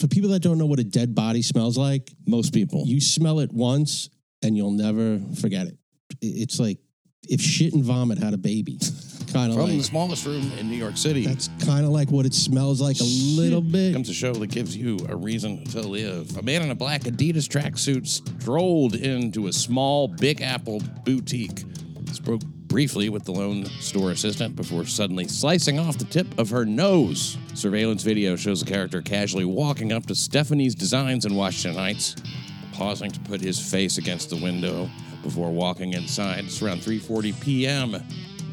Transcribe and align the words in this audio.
for 0.00 0.08
people 0.08 0.30
that 0.30 0.40
don't 0.40 0.58
know 0.58 0.66
what 0.66 0.78
a 0.80 0.84
dead 0.84 1.14
body 1.14 1.42
smells 1.42 1.76
like, 1.76 2.10
Most 2.26 2.52
people. 2.54 2.84
you 2.86 3.00
smell 3.00 3.40
it 3.40 3.52
once 3.52 4.08
and 4.42 4.56
you'll 4.56 4.72
never 4.72 5.20
forget 5.40 5.66
it. 5.66 5.76
It's 6.22 6.58
like 6.58 6.78
if 7.28 7.40
shit 7.40 7.74
and 7.74 7.84
vomit 7.84 8.18
had 8.18 8.34
a 8.34 8.38
baby. 8.38 8.78
Kind 9.32 9.52
of 9.52 9.58
From 9.58 9.76
the 9.78 9.82
smallest 9.82 10.26
room 10.26 10.50
in 10.58 10.68
New 10.68 10.76
York 10.76 10.96
City. 10.96 11.24
that's 11.24 11.48
kind 11.64 11.84
of 11.84 11.92
like 11.92 12.10
what 12.10 12.26
it 12.26 12.34
smells 12.34 12.80
like 12.80 12.98
a 13.00 13.04
little 13.04 13.60
bit. 13.60 13.92
comes 13.92 14.08
a 14.08 14.14
show 14.14 14.32
that 14.32 14.48
gives 14.50 14.76
you 14.76 14.98
a 15.08 15.14
reason 15.14 15.62
to 15.66 15.82
live. 15.82 16.36
A 16.36 16.42
man 16.42 16.62
in 16.62 16.70
a 16.70 16.74
black 16.74 17.02
Adidas 17.02 17.46
tracksuit 17.46 18.08
strolled 18.08 18.96
into 18.96 19.46
a 19.46 19.52
small 19.52 20.08
Big 20.08 20.40
Apple 20.42 20.82
boutique. 21.04 21.62
Spoke 22.12 22.40
briefly 22.70 23.08
with 23.08 23.24
the 23.24 23.32
lone 23.32 23.66
store 23.80 24.12
assistant 24.12 24.54
before 24.56 24.86
suddenly 24.86 25.26
slicing 25.26 25.78
off 25.78 25.98
the 25.98 26.04
tip 26.04 26.38
of 26.38 26.48
her 26.48 26.64
nose. 26.64 27.36
Surveillance 27.52 28.02
video 28.04 28.36
shows 28.36 28.60
the 28.60 28.70
character 28.70 29.02
casually 29.02 29.44
walking 29.44 29.92
up 29.92 30.06
to 30.06 30.14
Stephanie's 30.14 30.76
Designs 30.76 31.26
in 31.26 31.34
Washington 31.34 31.78
Heights, 31.78 32.14
pausing 32.72 33.10
to 33.10 33.20
put 33.20 33.40
his 33.40 33.58
face 33.58 33.98
against 33.98 34.30
the 34.30 34.36
window 34.36 34.88
before 35.22 35.50
walking 35.50 35.92
inside. 35.94 36.44
It's 36.44 36.62
around 36.62 36.78
3:40 36.80 37.38
p.m. 37.40 37.96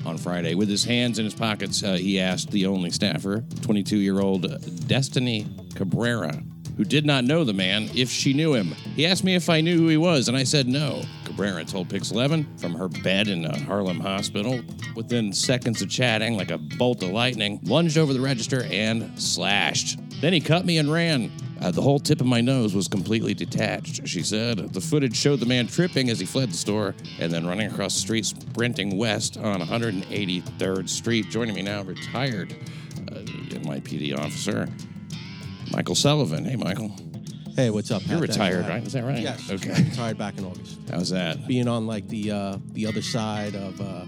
on 0.03 0.17
Friday. 0.17 0.55
With 0.55 0.67
his 0.67 0.83
hands 0.83 1.19
in 1.19 1.25
his 1.25 1.35
pockets, 1.35 1.83
uh, 1.83 1.93
he 1.93 2.19
asked 2.19 2.49
the 2.49 2.65
only 2.65 2.89
staffer, 2.89 3.41
22-year-old 3.61 4.87
Destiny 4.87 5.47
Cabrera, 5.75 6.43
who 6.77 6.85
did 6.85 7.05
not 7.05 7.23
know 7.23 7.43
the 7.43 7.53
man, 7.53 7.89
if 7.95 8.09
she 8.09 8.33
knew 8.33 8.53
him. 8.53 8.67
He 8.95 9.05
asked 9.05 9.23
me 9.23 9.35
if 9.35 9.49
I 9.49 9.61
knew 9.61 9.77
who 9.77 9.87
he 9.87 9.97
was, 9.97 10.27
and 10.27 10.37
I 10.37 10.43
said 10.43 10.67
no. 10.67 11.01
Cabrera 11.25 11.65
told 11.65 11.89
Pix 11.89 12.11
11 12.11 12.57
from 12.57 12.73
her 12.75 12.87
bed 12.87 13.27
in 13.27 13.45
a 13.45 13.59
Harlem 13.63 13.99
hospital. 13.99 14.61
Within 14.95 15.33
seconds 15.33 15.81
of 15.81 15.89
chatting, 15.89 16.37
like 16.37 16.51
a 16.51 16.57
bolt 16.57 17.03
of 17.03 17.09
lightning, 17.09 17.59
lunged 17.63 17.97
over 17.97 18.13
the 18.13 18.21
register 18.21 18.63
and 18.71 19.19
slashed. 19.19 19.99
Then 20.21 20.33
he 20.33 20.39
cut 20.39 20.65
me 20.65 20.77
and 20.77 20.91
ran. 20.91 21.31
Uh, 21.59 21.71
the 21.71 21.81
whole 21.81 21.99
tip 21.99 22.21
of 22.21 22.27
my 22.27 22.41
nose 22.41 22.75
was 22.75 22.87
completely 22.87 23.33
detached, 23.33 24.07
she 24.07 24.21
said. 24.21 24.57
The 24.73 24.81
footage 24.81 25.15
showed 25.15 25.39
the 25.39 25.45
man 25.47 25.67
tripping 25.67 26.09
as 26.09 26.19
he 26.19 26.25
fled 26.25 26.49
the 26.49 26.57
store 26.57 26.93
and 27.19 27.31
then 27.31 27.47
running 27.47 27.71
across 27.71 27.95
the 27.95 28.01
street, 28.01 28.25
sprinting 28.25 28.97
west 28.97 29.37
on 29.37 29.61
183rd 29.61 30.87
Street. 30.87 31.29
Joining 31.29 31.55
me 31.55 31.63
now, 31.63 31.81
retired 31.81 32.55
uh, 33.11 33.15
NYPD 33.15 34.17
officer 34.17 34.67
Michael 35.71 35.95
Sullivan. 35.95 36.45
Hey, 36.45 36.55
Michael. 36.55 36.91
Hey, 37.55 37.69
what's 37.69 37.89
up? 37.91 38.01
You're 38.05 38.19
Pat? 38.19 38.29
Retired, 38.29 38.67
right? 38.67 38.83
Is 38.85 38.93
that 38.93 39.03
right? 39.03 39.19
Yes. 39.19 39.49
Okay. 39.51 39.71
I 39.71 39.79
retired 39.79 40.17
back 40.17 40.37
in 40.37 40.45
August. 40.45 40.77
How's 40.91 41.09
that? 41.09 41.47
Being 41.47 41.67
on 41.67 41.87
like 41.87 42.07
the 42.07 42.31
uh, 42.31 42.57
the 42.73 42.85
other 42.85 43.01
side 43.01 43.55
of 43.55 43.81
uh, 43.81 44.05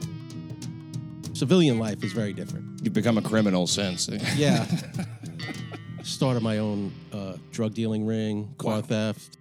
civilian 1.33 1.79
life 1.79 2.03
is 2.03 2.13
very 2.13 2.33
different. 2.33 2.65
You've 2.83 2.93
become 2.93 3.17
a 3.17 3.21
criminal 3.21 3.65
since. 3.67 4.07
Yeah. 4.35 4.65
Started 6.03 6.41
my 6.43 6.59
own 6.59 6.91
uh, 7.11 7.33
drug 7.51 7.73
dealing 7.73 8.05
ring, 8.05 8.53
car 8.57 8.75
Wow. 8.75 8.81
theft. 8.81 9.37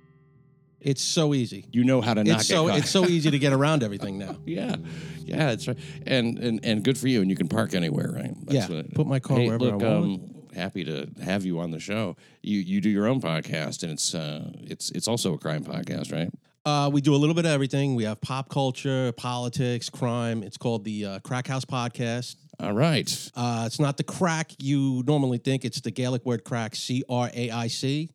It's 0.80 1.02
so 1.02 1.34
easy. 1.34 1.66
You 1.72 1.82
know 1.84 2.00
how 2.00 2.14
to 2.14 2.22
not 2.24 2.40
It's 2.40 2.48
get 2.48 2.54
so 2.56 2.68
caught. 2.68 2.78
it's 2.78 2.90
so 2.90 3.04
easy 3.06 3.30
to 3.30 3.38
get 3.38 3.52
around 3.52 3.82
everything 3.82 4.16
now. 4.24 4.36
Yeah, 4.46 4.76
yeah, 5.24 5.46
that's 5.46 5.68
right. 5.68 5.76
And 6.06 6.38
and 6.38 6.60
and 6.64 6.82
good 6.82 6.96
for 6.96 7.08
you. 7.08 7.20
And 7.20 7.28
you 7.30 7.36
can 7.36 7.48
park 7.48 7.74
anywhere, 7.74 8.10
right? 8.12 8.34
That's 8.46 8.70
Yeah, 8.70 8.82
put 8.94 9.06
my 9.06 9.18
car 9.20 9.36
hey, 9.38 9.46
wherever 9.46 9.66
I 9.66 9.76
want. 9.76 9.84
Um, 9.84 10.34
happy 10.58 10.84
to 10.84 11.08
have 11.22 11.44
you 11.44 11.58
on 11.60 11.70
the 11.70 11.80
show. 11.80 12.16
You 12.42 12.58
you 12.60 12.80
do 12.80 12.90
your 12.90 13.06
own 13.06 13.20
podcast, 13.20 13.82
and 13.82 13.92
it's 13.92 14.14
uh 14.14 14.52
it's 14.54 14.90
it's 14.90 15.08
also 15.08 15.34
a 15.34 15.38
crime 15.38 15.64
podcast, 15.64 16.12
right? 16.12 16.30
Uh, 16.64 16.90
we 16.90 17.00
do 17.00 17.14
a 17.14 17.16
little 17.16 17.34
bit 17.34 17.46
of 17.46 17.50
everything. 17.52 17.94
We 17.94 18.04
have 18.04 18.20
pop 18.20 18.50
culture, 18.50 19.12
politics, 19.12 19.88
crime. 19.88 20.42
It's 20.42 20.58
called 20.58 20.84
the 20.84 21.04
uh, 21.06 21.18
Craic 21.20 21.46
House 21.46 21.64
Podcast. 21.64 22.36
All 22.60 22.74
right. 22.74 23.30
Uh, 23.34 23.62
it's 23.66 23.80
not 23.80 23.96
the 23.96 24.02
crack 24.02 24.52
you 24.58 25.02
normally 25.06 25.38
think. 25.38 25.64
It's 25.64 25.80
the 25.80 25.90
Gaelic 25.90 26.26
word 26.26 26.44
craic, 26.44 26.74
C 26.74 27.04
R 27.08 27.30
A 27.32 27.50
I 27.50 27.68
C, 27.68 28.10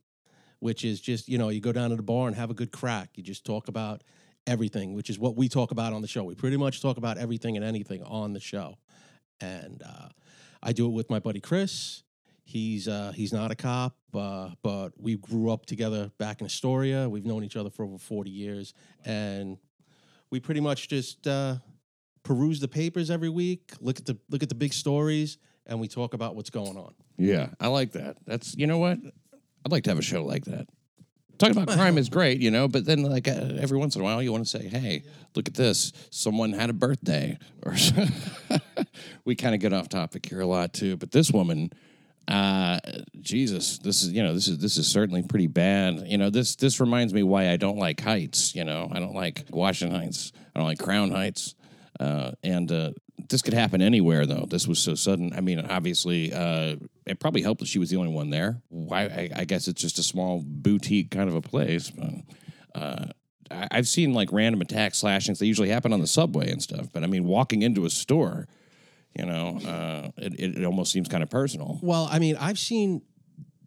which 0.59 0.85
is 0.85 1.01
just, 1.01 1.27
you 1.27 1.39
know, 1.39 1.49
you 1.49 1.61
go 1.61 1.71
down 1.71 1.89
to 1.89 1.95
the 1.95 2.03
bar 2.03 2.27
and 2.27 2.35
have 2.35 2.51
a 2.51 2.53
good 2.53 2.71
crack. 2.71 3.09
You 3.15 3.23
just 3.23 3.43
talk 3.43 3.69
about 3.69 4.03
everything, 4.45 4.93
which 4.93 5.09
is 5.09 5.17
what 5.17 5.35
we 5.35 5.49
talk 5.49 5.71
about 5.71 5.93
on 5.93 6.03
the 6.03 6.07
show. 6.07 6.23
We 6.23 6.35
pretty 6.35 6.57
much 6.57 6.79
talk 6.79 6.97
about 6.97 7.17
everything 7.17 7.55
and 7.55 7.65
anything 7.65 8.03
on 8.03 8.33
the 8.33 8.39
show. 8.39 8.77
And 9.41 9.81
uh, 9.83 10.09
I 10.61 10.73
do 10.73 10.85
it 10.85 10.91
with 10.91 11.09
my 11.09 11.19
buddy 11.19 11.39
Chris. 11.39 12.02
He's 12.43 12.87
uh, 12.87 13.13
he's 13.15 13.31
not 13.31 13.51
a 13.51 13.55
cop, 13.55 13.95
uh, 14.13 14.49
but 14.61 14.89
we 14.99 15.15
grew 15.15 15.51
up 15.51 15.65
together 15.65 16.11
back 16.17 16.41
in 16.41 16.45
Astoria. 16.45 17.07
We've 17.07 17.25
known 17.25 17.43
each 17.43 17.55
other 17.55 17.69
for 17.69 17.83
over 17.83 17.97
40 17.97 18.29
years. 18.29 18.73
And 19.05 19.57
we 20.29 20.39
pretty 20.39 20.59
much 20.59 20.89
just 20.89 21.25
uh, 21.25 21.55
peruse 22.23 22.59
the 22.59 22.67
papers 22.67 23.09
every 23.11 23.29
week, 23.29 23.71
look 23.79 23.99
at 23.99 24.05
the 24.05 24.17
look 24.29 24.43
at 24.43 24.49
the 24.49 24.55
big 24.55 24.73
stories, 24.73 25.37
and 25.65 25.79
we 25.79 25.87
talk 25.87 26.13
about 26.13 26.35
what's 26.35 26.49
going 26.49 26.77
on. 26.77 26.93
Yeah, 27.17 27.49
I 27.59 27.67
like 27.67 27.91
that. 27.93 28.17
That's 28.25 28.55
you 28.57 28.67
know 28.67 28.77
what? 28.77 28.97
I'd 29.65 29.71
like 29.71 29.83
to 29.83 29.91
have 29.91 29.99
a 29.99 30.03
show 30.03 30.25
like 30.25 30.45
that. 30.45 30.67
Talking 31.37 31.57
about 31.57 31.75
crime 31.75 31.97
is 31.97 32.09
great, 32.09 32.39
you 32.39 32.51
know, 32.51 32.67
but 32.67 32.85
then 32.85 33.03
like 33.03 33.27
uh, 33.27 33.31
every 33.59 33.77
once 33.77 33.95
in 33.95 34.01
a 34.01 34.03
while 34.03 34.21
you 34.21 34.31
want 34.31 34.45
to 34.45 34.49
say, 34.49 34.67
"Hey, 34.67 35.03
look 35.35 35.47
at 35.47 35.55
this! 35.55 35.91
Someone 36.09 36.53
had 36.53 36.69
a 36.69 36.73
birthday," 36.73 37.37
or 37.63 37.75
we 39.25 39.35
kind 39.35 39.55
of 39.55 39.61
get 39.61 39.73
off 39.73 39.89
topic 39.89 40.25
here 40.25 40.41
a 40.41 40.45
lot 40.45 40.73
too. 40.73 40.97
But 40.97 41.11
this 41.11 41.31
woman, 41.31 41.71
uh, 42.27 42.79
Jesus, 43.19 43.79
this 43.79 44.03
is 44.03 44.11
you 44.11 44.23
know 44.23 44.33
this 44.33 44.47
is 44.47 44.57
this 44.57 44.77
is 44.77 44.87
certainly 44.87 45.23
pretty 45.23 45.47
bad. 45.47 46.07
You 46.07 46.17
know 46.17 46.29
this 46.29 46.55
this 46.55 46.79
reminds 46.79 47.13
me 47.13 47.23
why 47.23 47.49
I 47.49 47.57
don't 47.57 47.77
like 47.77 47.99
Heights. 48.01 48.55
You 48.55 48.63
know 48.63 48.89
I 48.91 48.99
don't 48.99 49.15
like 49.15 49.45
Washington 49.49 49.99
Heights. 49.99 50.31
I 50.55 50.59
don't 50.59 50.67
like 50.67 50.79
Crown 50.79 51.11
Heights. 51.11 51.55
Uh, 51.99 52.31
and 52.43 52.71
uh, 52.71 52.91
this 53.29 53.41
could 53.41 53.53
happen 53.53 53.81
anywhere, 53.81 54.25
though. 54.25 54.45
This 54.49 54.67
was 54.67 54.79
so 54.79 54.95
sudden. 54.95 55.33
I 55.35 55.41
mean, 55.41 55.59
obviously, 55.59 56.33
uh, 56.33 56.75
it 57.05 57.19
probably 57.19 57.41
helped 57.41 57.59
that 57.59 57.67
she 57.67 57.79
was 57.79 57.89
the 57.89 57.97
only 57.97 58.11
one 58.11 58.29
there. 58.29 58.61
Why? 58.69 59.03
I, 59.03 59.29
I 59.35 59.45
guess 59.45 59.67
it's 59.67 59.81
just 59.81 59.99
a 59.99 60.03
small 60.03 60.43
boutique 60.45 61.11
kind 61.11 61.29
of 61.29 61.35
a 61.35 61.41
place. 61.41 61.91
But 61.91 62.09
uh, 62.73 63.05
I've 63.51 63.87
seen 63.87 64.13
like 64.13 64.31
random 64.31 64.61
attack 64.61 64.95
slashings. 64.95 65.39
They 65.39 65.45
usually 65.45 65.69
happen 65.69 65.93
on 65.93 65.99
the 65.99 66.07
subway 66.07 66.49
and 66.51 66.61
stuff. 66.61 66.87
But 66.91 67.03
I 67.03 67.07
mean, 67.07 67.25
walking 67.25 67.61
into 67.61 67.85
a 67.85 67.89
store, 67.89 68.47
you 69.17 69.25
know, 69.25 69.59
uh, 69.65 70.09
it, 70.17 70.33
it, 70.39 70.57
it 70.59 70.65
almost 70.65 70.91
seems 70.91 71.07
kind 71.07 71.23
of 71.23 71.29
personal. 71.29 71.79
Well, 71.81 72.07
I 72.11 72.19
mean, 72.19 72.35
I've 72.39 72.59
seen 72.59 73.01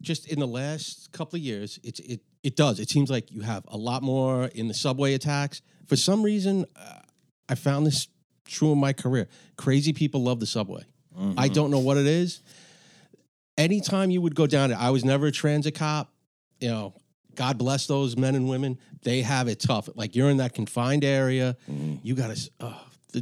just 0.00 0.26
in 0.30 0.38
the 0.40 0.46
last 0.46 1.12
couple 1.12 1.36
of 1.36 1.42
years, 1.42 1.78
it's 1.82 2.00
it 2.00 2.20
it 2.42 2.56
does. 2.56 2.78
It 2.80 2.88
seems 2.90 3.10
like 3.10 3.30
you 3.32 3.40
have 3.40 3.64
a 3.68 3.76
lot 3.76 4.02
more 4.02 4.46
in 4.46 4.68
the 4.68 4.74
subway 4.74 5.14
attacks. 5.14 5.62
For 5.86 5.96
some 5.96 6.22
reason, 6.22 6.64
uh, 6.76 7.00
I 7.48 7.54
found 7.54 7.86
this 7.86 8.08
true 8.44 8.72
in 8.72 8.78
my 8.78 8.92
career. 8.92 9.28
Crazy 9.56 9.92
people 9.92 10.22
love 10.22 10.40
the 10.40 10.46
subway. 10.46 10.82
I 11.38 11.48
don't 11.48 11.70
know 11.70 11.78
what 11.78 11.96
it 11.96 12.06
is. 12.06 12.42
Anytime 13.56 14.10
you 14.10 14.20
would 14.20 14.34
go 14.34 14.46
down 14.46 14.70
it, 14.70 14.74
I 14.74 14.90
was 14.90 15.02
never 15.02 15.28
a 15.28 15.32
transit 15.32 15.74
cop. 15.74 16.12
You 16.60 16.68
know, 16.68 16.94
God 17.34 17.56
bless 17.56 17.86
those 17.86 18.16
men 18.18 18.34
and 18.34 18.48
women. 18.48 18.78
They 19.02 19.22
have 19.22 19.48
it 19.48 19.58
tough. 19.60 19.88
Like 19.94 20.14
you're 20.14 20.28
in 20.28 20.36
that 20.38 20.52
confined 20.52 21.04
area. 21.04 21.56
You 22.02 22.14
got 22.14 22.36
to, 22.36 22.50
uh, 22.60 22.74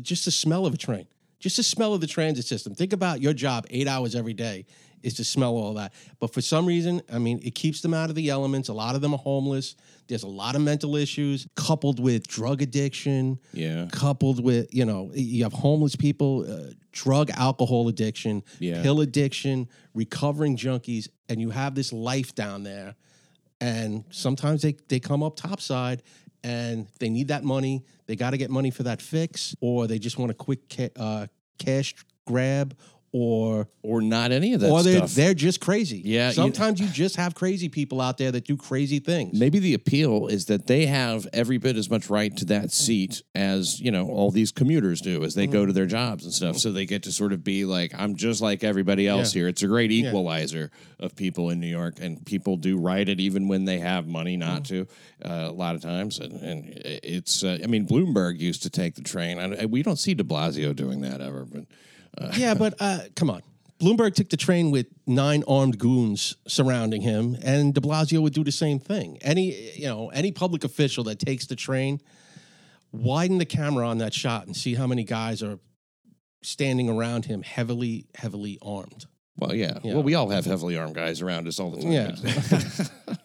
just 0.03 0.25
the 0.25 0.33
smell 0.33 0.67
of 0.67 0.75
a 0.75 0.77
train, 0.77 1.07
just 1.45 1.59
the 1.59 1.63
smell 1.63 1.93
of 1.93 2.01
the 2.01 2.07
transit 2.07 2.47
system. 2.47 2.75
Think 2.75 2.95
about 2.95 3.21
your 3.21 3.35
job 3.35 3.67
eight 3.69 3.87
hours 3.87 4.15
every 4.15 4.33
day 4.33 4.65
is 5.03 5.13
to 5.13 5.25
smell 5.25 5.55
all 5.57 5.75
that. 5.75 5.93
But 6.19 6.33
for 6.33 6.41
some 6.41 6.65
reason, 6.65 7.03
I 7.13 7.19
mean, 7.19 7.39
it 7.45 7.55
keeps 7.55 7.83
them 7.83 7.93
out 7.93 8.09
of 8.09 8.17
the 8.17 8.31
elements. 8.31 8.71
A 8.71 8.73
lot 8.73 8.95
of 8.95 9.03
them 9.03 9.13
are 9.13 9.19
homeless. 9.19 9.77
There's 10.09 10.23
a 10.23 10.27
lot 10.27 10.55
of 10.57 10.63
mental 10.63 10.97
issues 10.97 11.47
coupled 11.55 12.01
with 12.01 12.27
drug 12.27 12.63
addiction 12.63 13.39
Yeah. 13.53 13.89
coupled 13.93 14.43
with 14.43 14.73
you 14.75 14.87
know 14.87 15.11
you 15.13 15.43
have 15.43 15.53
homeless 15.53 15.97
people 15.97 16.47
uh, 16.51 16.73
drug 16.93 17.29
alcohol 17.33 17.89
addiction 17.89 18.43
Yeah. 18.59 18.83
pill 18.83 19.03
addiction 19.03 19.69
recovering 19.93 20.57
junkies 20.57 21.09
and 21.29 21.43
you 21.43 21.51
have 21.51 21.75
this 21.75 21.93
life 21.93 22.35
down 22.35 22.63
there 22.63 22.95
and 23.61 24.05
sometimes 24.11 24.63
they, 24.63 24.77
they 24.89 25.01
come 25.01 25.23
up 25.23 25.37
topside 25.37 26.03
and 26.43 26.87
they 27.01 27.09
need 27.09 27.29
that 27.29 27.45
money 27.45 27.85
they 28.07 28.17
got 28.17 28.31
to 28.31 28.37
get 28.37 28.51
money 28.51 28.71
for 28.71 28.83
that 28.85 29.01
fix 29.01 29.55
or 29.61 29.87
they 29.87 29.99
just 29.99 30.19
want 30.19 30.31
a 30.31 30.35
quick 30.35 30.61
uh, 30.99 31.27
cash 31.59 31.95
grab 32.27 32.77
or 33.17 33.69
Or 33.83 34.03
not 34.03 34.33
any 34.33 34.55
of 34.55 34.61
that 34.61 34.71
or 34.73 34.83
they're, 34.83 34.97
stuff. 34.97 35.15
they're 35.15 35.35
just 35.35 35.61
crazy 35.61 36.03
Yeah, 36.05 36.33
sometimes 36.33 36.81
you 36.81 36.89
just 36.89 37.15
have 37.15 37.33
crazy 37.37 37.69
people 37.69 38.01
out 38.01 38.19
there 38.19 38.33
that 38.33 38.45
do 38.45 38.57
crazy 38.57 38.99
things 38.99 39.39
Maybe 39.39 39.61
the 39.61 39.75
appeal 39.75 40.27
is 40.27 40.47
that 40.47 40.67
they 40.67 40.87
have 40.87 41.29
every 41.33 41.59
bit 41.59 41.77
as 41.77 41.89
much 41.89 42.11
right 42.11 42.37
to 42.39 42.45
that 42.47 42.73
seat 42.73 43.23
as, 43.37 43.79
you 43.81 43.93
know, 43.93 44.09
all 44.09 44.33
these 44.33 44.51
commuters 44.51 45.01
do 45.01 45.23
as 45.23 45.35
they 45.37 45.45
Mm-hmm. 45.45 45.53
go 45.53 45.67
to 45.67 45.73
their 45.73 45.87
jobs 45.87 46.25
and 46.25 46.33
stuff. 46.35 46.57
So 46.59 46.73
they 46.73 46.87
get 46.87 47.05
to 47.05 47.13
sort 47.13 47.33
of 47.33 47.45
be 47.45 47.65
like, 47.65 47.93
I'm 47.97 48.17
just 48.17 48.41
like 48.41 48.65
everybody 48.65 49.07
else 49.07 49.33
Yeah. 49.33 49.41
here. 49.43 49.49
It's 49.49 49.63
a 49.63 49.69
great 49.69 49.93
equalizer 49.93 50.73
of 50.99 51.15
people 51.15 51.51
in 51.51 51.61
New 51.61 51.69
York. 51.69 52.01
And 52.01 52.25
people 52.27 52.57
do 52.57 52.79
write 52.79 53.09
it 53.09 53.21
even 53.21 53.47
when 53.47 53.65
they 53.65 53.79
have 53.79 54.09
money 54.09 54.37
not 54.37 54.65
Mm-hmm. 54.65 54.85
to, 55.23 55.31
uh, 55.31 55.51
a 55.51 55.53
lot 55.53 55.77
of 55.77 55.83
times. 55.83 56.19
And, 56.19 56.33
and 56.41 56.65
it's, 57.05 57.45
uh, 57.45 57.59
I 57.63 57.67
mean, 57.69 57.87
Bloomberg 57.87 58.41
used 58.41 58.63
to 58.65 58.71
take 58.71 58.97
the 58.97 59.03
train. 59.03 59.39
I, 59.39 59.67
we 59.67 59.83
don't 59.85 59.99
see 60.01 60.15
de 60.15 60.25
Blasio 60.25 60.75
doing 60.75 61.03
that 61.03 61.21
ever, 61.21 61.45
but. 61.45 61.65
yeah, 62.37 62.55
but 62.55 62.75
uh, 62.81 63.01
come 63.17 63.31
on. 63.31 63.43
Bloomberg 63.81 64.15
took 64.15 64.31
the 64.31 64.37
train 64.37 64.71
with 64.71 64.87
nine 65.07 65.43
armed 65.49 65.79
goons 65.79 66.37
surrounding 66.47 67.03
him, 67.03 67.37
and 67.43 67.75
De 67.75 67.81
Blasio 67.81 68.23
would 68.23 68.33
do 68.33 68.45
the 68.45 68.53
same 68.53 68.79
thing. 68.79 69.19
Any 69.21 69.73
you 69.75 69.87
know 69.87 70.11
any 70.11 70.33
public 70.33 70.65
official 70.65 71.05
that 71.05 71.19
takes 71.19 71.47
the 71.47 71.57
train, 71.57 72.01
widen 72.93 73.39
the 73.39 73.45
camera 73.45 73.87
on 73.87 73.99
that 73.99 74.15
shot 74.15 74.47
and 74.47 74.57
see 74.57 74.75
how 74.75 74.87
many 74.87 75.05
guys 75.05 75.43
are 75.43 75.59
standing 76.43 76.89
around 76.89 77.25
him, 77.25 77.43
heavily, 77.43 78.07
heavily 78.15 78.59
armed. 78.63 79.07
Well, 79.37 79.55
yeah. 79.55 79.79
Yeah. 79.83 79.95
Well, 79.95 80.03
we 80.03 80.15
all 80.15 80.29
have 80.29 80.45
heavily 80.45 80.77
armed 80.77 80.95
guys 80.95 81.21
around 81.21 81.49
us 81.49 81.59
all 81.59 81.71
the 81.71 81.83
time. 81.83 81.91
Yeah. 81.91 83.17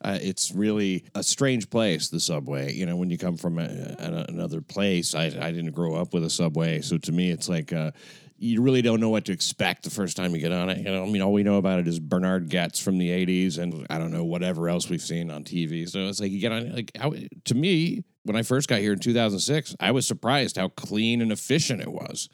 uh, 0.00 0.18
it's 0.22 0.52
really 0.52 1.04
a 1.14 1.22
strange 1.22 1.68
place, 1.68 2.08
the 2.08 2.20
subway. 2.20 2.72
You 2.72 2.86
know, 2.86 2.96
when 2.96 3.10
you 3.10 3.18
come 3.18 3.36
from 3.36 3.58
a, 3.58 3.64
a, 3.64 4.26
another 4.28 4.62
place, 4.62 5.14
I, 5.14 5.26
I 5.26 5.52
didn't 5.52 5.72
grow 5.72 5.96
up 5.96 6.14
with 6.14 6.24
a 6.24 6.30
subway. 6.30 6.80
So 6.80 6.96
to 6.98 7.12
me, 7.12 7.30
it's 7.30 7.48
like 7.48 7.72
uh, 7.72 7.90
you 8.42 8.62
really 8.62 8.80
don't 8.80 9.00
know 9.00 9.10
what 9.10 9.26
to 9.26 9.32
expect 9.32 9.82
the 9.82 9.90
first 9.90 10.16
time 10.16 10.34
you 10.34 10.40
get 10.40 10.50
on 10.50 10.70
it. 10.70 10.78
You 10.78 10.84
know, 10.84 11.02
I 11.02 11.06
mean, 11.06 11.20
all 11.20 11.32
we 11.32 11.42
know 11.42 11.56
about 11.56 11.78
it 11.78 11.86
is 11.86 12.00
Bernhard 12.00 12.48
Goetz 12.48 12.80
from 12.80 12.96
the 12.96 13.10
80s 13.10 13.58
and 13.58 13.86
I 13.90 13.98
don't 13.98 14.10
know, 14.10 14.24
whatever 14.24 14.70
else 14.70 14.88
we've 14.88 15.02
seen 15.02 15.30
on 15.30 15.44
TV. 15.44 15.86
So 15.86 16.00
it's 16.08 16.20
like 16.20 16.32
you 16.32 16.40
get 16.40 16.50
on, 16.50 16.74
like, 16.74 16.90
to 17.44 17.54
me, 17.54 18.02
when 18.22 18.36
I 18.36 18.42
first 18.42 18.66
got 18.66 18.80
here 18.80 18.94
in 18.94 18.98
2006, 18.98 19.76
I 19.78 19.90
was 19.90 20.06
surprised 20.06 20.56
how 20.56 20.68
clean 20.68 21.20
and 21.20 21.30
efficient 21.30 21.82
it 21.82 21.92
was. 21.92 22.30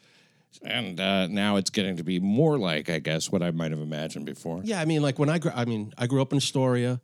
And 0.63 0.97
uh, 0.97 1.27
now 1.27 1.57
it's 1.57 1.69
getting 1.69 1.97
to 1.97 2.03
be 2.05 2.21
more 2.21 2.57
like, 2.57 2.89
I 2.89 2.99
guess, 2.99 3.29
what 3.29 3.43
I 3.43 3.51
might 3.51 3.71
have 3.71 3.81
imagined 3.81 4.25
before. 4.25 4.61
Yeah, 4.63 4.79
I 4.79 4.85
mean, 4.85 5.01
like 5.01 5.19
when 5.19 5.29
I 5.29 5.39
grew, 5.39 5.51
I 5.53 5.65
mean, 5.65 5.93
I 5.97 6.07
grew 6.07 6.21
up 6.21 6.31
in 6.31 6.37
Astoria, 6.37 7.01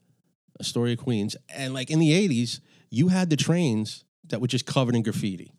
Astoria, 0.61 0.95
Queens, 0.95 1.35
and 1.49 1.73
like 1.73 1.91
in 1.91 1.99
the 1.99 2.11
'80s, 2.11 2.61
you 2.89 3.09
had 3.09 3.29
the 3.29 3.35
trains 3.35 4.05
that 4.29 4.39
were 4.39 4.47
just 4.47 4.65
covered 4.65 4.95
in 4.95 5.03
graffiti. 5.03 5.53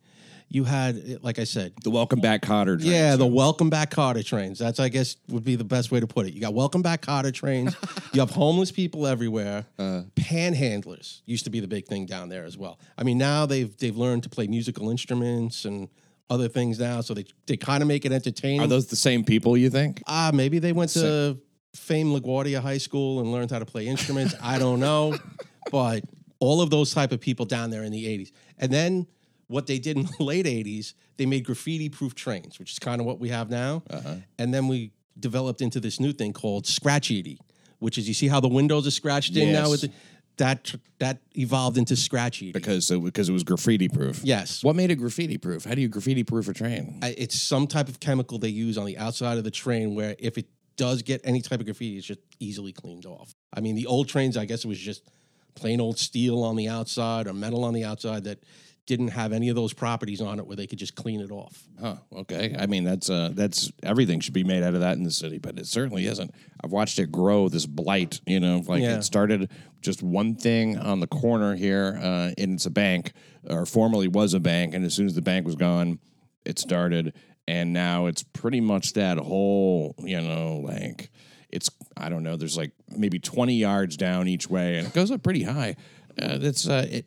You 0.54 0.62
had, 0.62 1.20
like 1.20 1.40
I 1.40 1.44
said, 1.44 1.72
The 1.82 1.90
Welcome 1.90 2.20
Back 2.20 2.42
Kotter. 2.42 2.78
trains. 2.78 2.84
yeah, 2.84 3.16
the 3.16 3.26
Welcome 3.26 3.70
Back 3.70 3.90
Kotter 3.90 4.24
trains. 4.24 4.56
That's, 4.56 4.78
I 4.78 4.88
guess, 4.88 5.16
would 5.28 5.42
be 5.42 5.56
the 5.56 5.64
best 5.64 5.90
way 5.90 5.98
to 5.98 6.06
put 6.06 6.26
it. 6.26 6.32
You 6.32 6.40
got 6.40 6.54
Welcome 6.54 6.80
Back 6.80 7.02
Kotter 7.02 7.34
trains. 7.34 7.74
you 8.12 8.20
have 8.20 8.30
homeless 8.30 8.70
people 8.70 9.04
everywhere. 9.04 9.66
Panhandlers 9.80 11.22
used 11.26 11.42
to 11.42 11.50
be 11.50 11.58
the 11.58 11.66
big 11.66 11.86
thing 11.86 12.06
down 12.06 12.28
there 12.28 12.44
as 12.44 12.56
well. 12.56 12.78
I 12.96 13.02
mean, 13.02 13.18
now 13.18 13.46
they've 13.46 13.76
they've 13.78 13.96
learned 13.96 14.22
to 14.22 14.28
play 14.28 14.46
musical 14.46 14.90
instruments 14.90 15.64
and 15.64 15.88
other 16.30 16.46
things 16.48 16.78
now, 16.78 17.00
so 17.00 17.14
they 17.14 17.24
they 17.46 17.56
kind 17.56 17.82
of 17.82 17.88
make 17.88 18.04
it 18.04 18.12
entertaining. 18.12 18.60
Are 18.60 18.68
those 18.68 18.86
the 18.86 18.94
same 18.94 19.24
people 19.24 19.56
you 19.56 19.70
think? 19.70 20.04
Ah, 20.06 20.30
maybe 20.32 20.60
they 20.60 20.72
went 20.72 20.90
to 20.92 21.36
Fame 21.74 22.12
LaGuardia 22.14 22.60
High 22.60 22.78
School 22.78 23.18
and 23.18 23.32
learned 23.32 23.50
how 23.50 23.58
to 23.58 23.66
play 23.66 23.88
instruments. 23.88 24.36
I 24.40 24.60
don't 24.60 24.78
know, 24.78 25.16
but 25.72 26.04
all 26.38 26.62
of 26.62 26.70
those 26.70 26.94
type 26.94 27.10
of 27.10 27.20
people 27.20 27.44
down 27.44 27.70
there 27.70 27.82
in 27.82 27.90
the 27.90 28.04
'80s, 28.04 28.30
and 28.58 28.72
then 28.72 29.08
what 29.49 29.67
they 29.67 29.79
did 29.79 29.96
in 29.96 30.05
the 30.05 30.17
late 30.25 30.46
'80s, 30.46 30.94
they 31.17 31.26
made 31.26 31.44
graffiti-proof 31.44 32.14
trains, 32.14 32.58
which 32.58 32.73
is 32.73 32.79
kind 32.79 33.00
of 33.00 33.06
what 33.06 33.19
we 33.20 33.29
have 33.29 33.50
now, 33.50 33.82
uh-huh. 33.91 34.17
and 34.38 34.52
then 34.52 34.69
we 34.69 34.93
developed 35.19 35.61
into 35.61 35.81
this 35.81 36.00
new 36.00 36.12
thing 36.12 36.32
called 36.32 36.64
Scratchiti, 36.64 37.38
which 37.79 37.99
is 37.99 38.08
you 38.08 38.14
see 38.14 38.29
how 38.29 38.41
the 38.41 38.49
windows 38.49 38.87
are 38.87 38.91
scratched 38.91 39.37
in 39.37 39.52
now 39.52 39.62
Yes. 39.62 39.70
with 39.70 39.81
the, 39.82 39.91
that 40.37 40.75
that 40.99 41.19
evolved 41.37 41.79
into 41.79 41.94
Scratchiti. 41.94 42.52
Because 42.52 42.91
it, 42.91 43.02
because 43.02 43.29
it 43.29 43.32
was 43.32 43.44
graffiti 43.44 43.88
proof. 43.88 44.20
Yes. 44.25 44.64
What 44.64 44.75
made 44.75 44.91
it 44.91 44.96
graffiti 44.96 45.38
proof? 45.38 45.64
How 45.64 45.75
do 45.75 45.81
you 45.81 45.88
graffiti 45.88 46.25
proof 46.25 46.49
a 46.49 46.55
train? 46.55 46.99
It's 47.02 47.40
some 47.40 47.67
type 47.69 47.88
of 47.88 48.00
chemical 48.00 48.38
they 48.38 48.49
use 48.49 48.76
on 48.76 48.87
the 48.87 48.99
outside 48.99 49.38
of 49.38 49.44
the 49.44 49.50
train 49.52 49.94
where 49.94 50.17
if 50.19 50.37
it 50.37 50.47
does 50.76 51.02
get 51.02 51.20
any 51.23 51.40
type 51.40 51.61
of 51.61 51.67
graffiti, 51.67 51.99
it's 51.99 52.06
just 52.06 52.20
easily 52.40 52.73
cleaned 52.73 53.06
off. 53.06 53.32
I 53.56 53.61
mean, 53.61 53.76
the 53.76 53.87
old 53.87 54.08
trains, 54.08 54.37
I 54.37 54.44
guess 54.44 54.64
it 54.64 54.69
was 54.69 54.79
just 54.81 55.08
plain 55.55 55.81
old 55.81 55.99
steel 55.99 56.43
on 56.43 56.56
the 56.56 56.69
outside 56.69 57.29
or 57.29 57.32
metal 57.32 57.62
on 57.62 57.75
the 57.75 57.85
outside 57.85 58.25
that 58.25 58.40
didn't 58.86 59.08
have 59.08 59.32
any 59.32 59.48
of 59.48 59.56
those 59.56 59.72
properties 59.72 60.20
on 60.20 60.38
it 60.38 60.46
where 60.46 60.56
they 60.56 60.66
could 60.66 60.78
just 60.78 60.94
clean 60.94 61.20
it 61.20 61.31
off. 61.31 61.62
Huh. 61.81 61.96
Okay. 62.14 62.54
I 62.58 62.66
mean, 62.66 62.84
that's 62.84 63.08
uh, 63.08 63.31
that's 63.32 63.72
everything 63.82 64.20
should 64.20 64.34
be 64.34 64.44
made 64.44 64.62
out 64.62 64.75
of 64.75 64.81
that 64.81 64.96
in 64.98 65.04
the 65.04 65.10
city, 65.10 65.38
but 65.38 65.58
it 65.58 65.66
certainly 65.66 66.06
isn't. 66.06 66.34
I've 66.62 66.70
watched 66.72 66.98
it 66.98 67.10
grow. 67.10 67.48
This 67.48 67.64
blight, 67.66 68.20
you 68.26 68.40
know, 68.40 68.62
like 68.66 68.82
Yeah. 68.82 68.96
it 68.98 69.02
started 69.02 69.50
just 69.81 70.02
one 70.02 70.34
thing 70.34 70.76
on 70.78 71.00
the 71.00 71.06
corner 71.06 71.54
here, 71.54 71.98
uh, 72.02 72.32
and 72.36 72.54
it's 72.54 72.66
a 72.66 72.70
bank, 72.70 73.12
or 73.48 73.64
formerly 73.66 74.08
was 74.08 74.34
a 74.34 74.40
bank, 74.40 74.75
and 74.75 74.84
as 74.84 74.94
soon 74.94 75.06
as 75.06 75.14
the 75.14 75.22
bank 75.22 75.46
was 75.46 75.56
gone, 75.56 75.98
it 76.44 76.58
started, 76.58 77.14
and 77.48 77.72
now 77.72 78.06
it's 78.06 78.22
pretty 78.22 78.60
much 78.60 78.92
that 78.94 79.19
whole, 79.19 79.94
you 79.98 80.20
know, 80.20 80.58
like 80.64 81.10
it's 81.50 81.70
I 81.96 82.08
don't 82.10 82.22
know. 82.22 82.37
There's 82.37 82.56
like 82.56 82.72
maybe 82.94 83.19
20 83.19 83.54
yards 83.54 83.96
down 83.96 84.28
each 84.28 84.50
way, 84.50 84.76
and 84.76 84.87
it 84.88 84.92
goes 84.92 85.10
up 85.10 85.22
pretty 85.22 85.42
high. 85.44 85.76
Uh, 86.20 86.38
it's 86.42 86.69
uh, 86.69 86.87
it, 86.90 87.06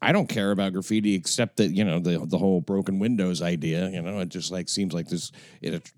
I 0.00 0.12
don't 0.12 0.28
care 0.28 0.52
about 0.52 0.72
graffiti 0.72 1.14
except 1.14 1.56
that 1.56 1.68
you 1.68 1.84
know 1.84 1.98
the 1.98 2.24
the 2.24 2.38
whole 2.38 2.60
broken 2.60 2.98
windows 2.98 3.42
idea. 3.42 3.88
You 3.88 4.00
know, 4.00 4.20
it 4.20 4.28
just 4.28 4.52
like 4.52 4.68
seems 4.68 4.94
like 4.94 5.08
this. 5.08 5.32
It, 5.60 5.90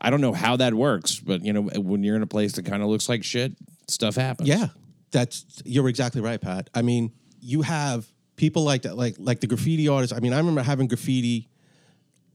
I 0.00 0.10
don't 0.10 0.22
know 0.22 0.32
how 0.32 0.56
that 0.56 0.72
works, 0.72 1.20
but 1.20 1.44
you 1.44 1.52
know, 1.52 1.62
when 1.62 2.02
you're 2.02 2.16
in 2.16 2.22
a 2.22 2.26
place 2.26 2.52
that 2.52 2.64
kind 2.64 2.82
of 2.82 2.88
looks 2.88 3.08
like 3.08 3.24
shit, 3.24 3.52
stuff 3.88 4.16
happens. 4.16 4.48
Yeah, 4.48 4.68
that's 5.10 5.44
you're 5.66 5.88
exactly 5.88 6.22
right, 6.22 6.40
Pat. 6.40 6.70
I 6.74 6.80
mean, 6.80 7.12
you 7.40 7.62
have 7.62 8.06
people 8.36 8.64
like 8.64 8.82
that, 8.82 8.96
like 8.96 9.16
like 9.18 9.40
the 9.40 9.46
graffiti 9.46 9.86
artists. 9.86 10.16
I 10.16 10.20
mean, 10.20 10.32
I 10.32 10.38
remember 10.38 10.62
having 10.62 10.88
graffiti 10.88 11.50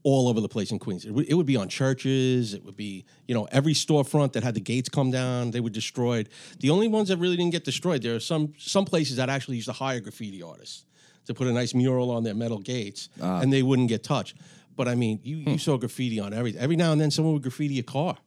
all 0.03 0.27
over 0.27 0.41
the 0.41 0.49
place 0.49 0.71
in 0.71 0.79
Queens. 0.79 1.05
It 1.05 1.11
would, 1.11 1.27
it 1.27 1.33
would 1.35 1.45
be 1.45 1.55
on 1.55 1.69
churches. 1.69 2.53
It 2.53 2.63
would 2.63 2.77
be 2.77 3.05
you 3.27 3.33
know 3.33 3.47
every 3.51 3.73
storefront 3.73 4.33
that 4.33 4.43
had 4.43 4.53
the 4.53 4.61
gates 4.61 4.87
come 4.87 5.09
down. 5.09 5.49
They 5.49 5.61
were 5.61 5.71
destroyed. 5.71 6.29
The 6.59 6.69
only 6.69 6.87
ones 6.87 7.09
that 7.09 7.17
really 7.17 7.37
didn't 7.37 7.53
get 7.53 7.63
destroyed. 7.63 8.03
There 8.03 8.13
are 8.13 8.19
some 8.19 8.53
some 8.59 8.85
places 8.85 9.15
that 9.17 9.29
actually 9.29 9.55
used 9.55 9.67
to 9.67 9.73
hire 9.73 9.99
graffiti 9.99 10.43
artists 10.43 10.85
to 11.33 11.37
put 11.37 11.47
a 11.47 11.53
nice 11.53 11.73
mural 11.73 12.11
on 12.11 12.23
their 12.23 12.35
metal 12.35 12.59
gates, 12.59 13.09
and 13.19 13.51
they 13.51 13.63
wouldn't 13.63 13.89
get 13.89 14.03
touched. 14.03 14.37
But 14.75 14.87
I 14.87 14.95
mean, 14.95 15.19
you 15.23 15.37
you 15.37 15.57
saw 15.57 15.77
graffiti 15.77 16.19
on 16.19 16.33
everything. 16.33 16.61
Every 16.61 16.75
now 16.75 16.91
and 16.91 16.99
then, 17.01 17.11
someone 17.11 17.33
would 17.33 17.43
graffiti 17.43 17.79
a 17.79 17.83
car, 17.83 18.17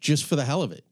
just 0.00 0.24
for 0.24 0.36
the 0.36 0.44
hell 0.44 0.62
of 0.62 0.72
it. 0.72 0.84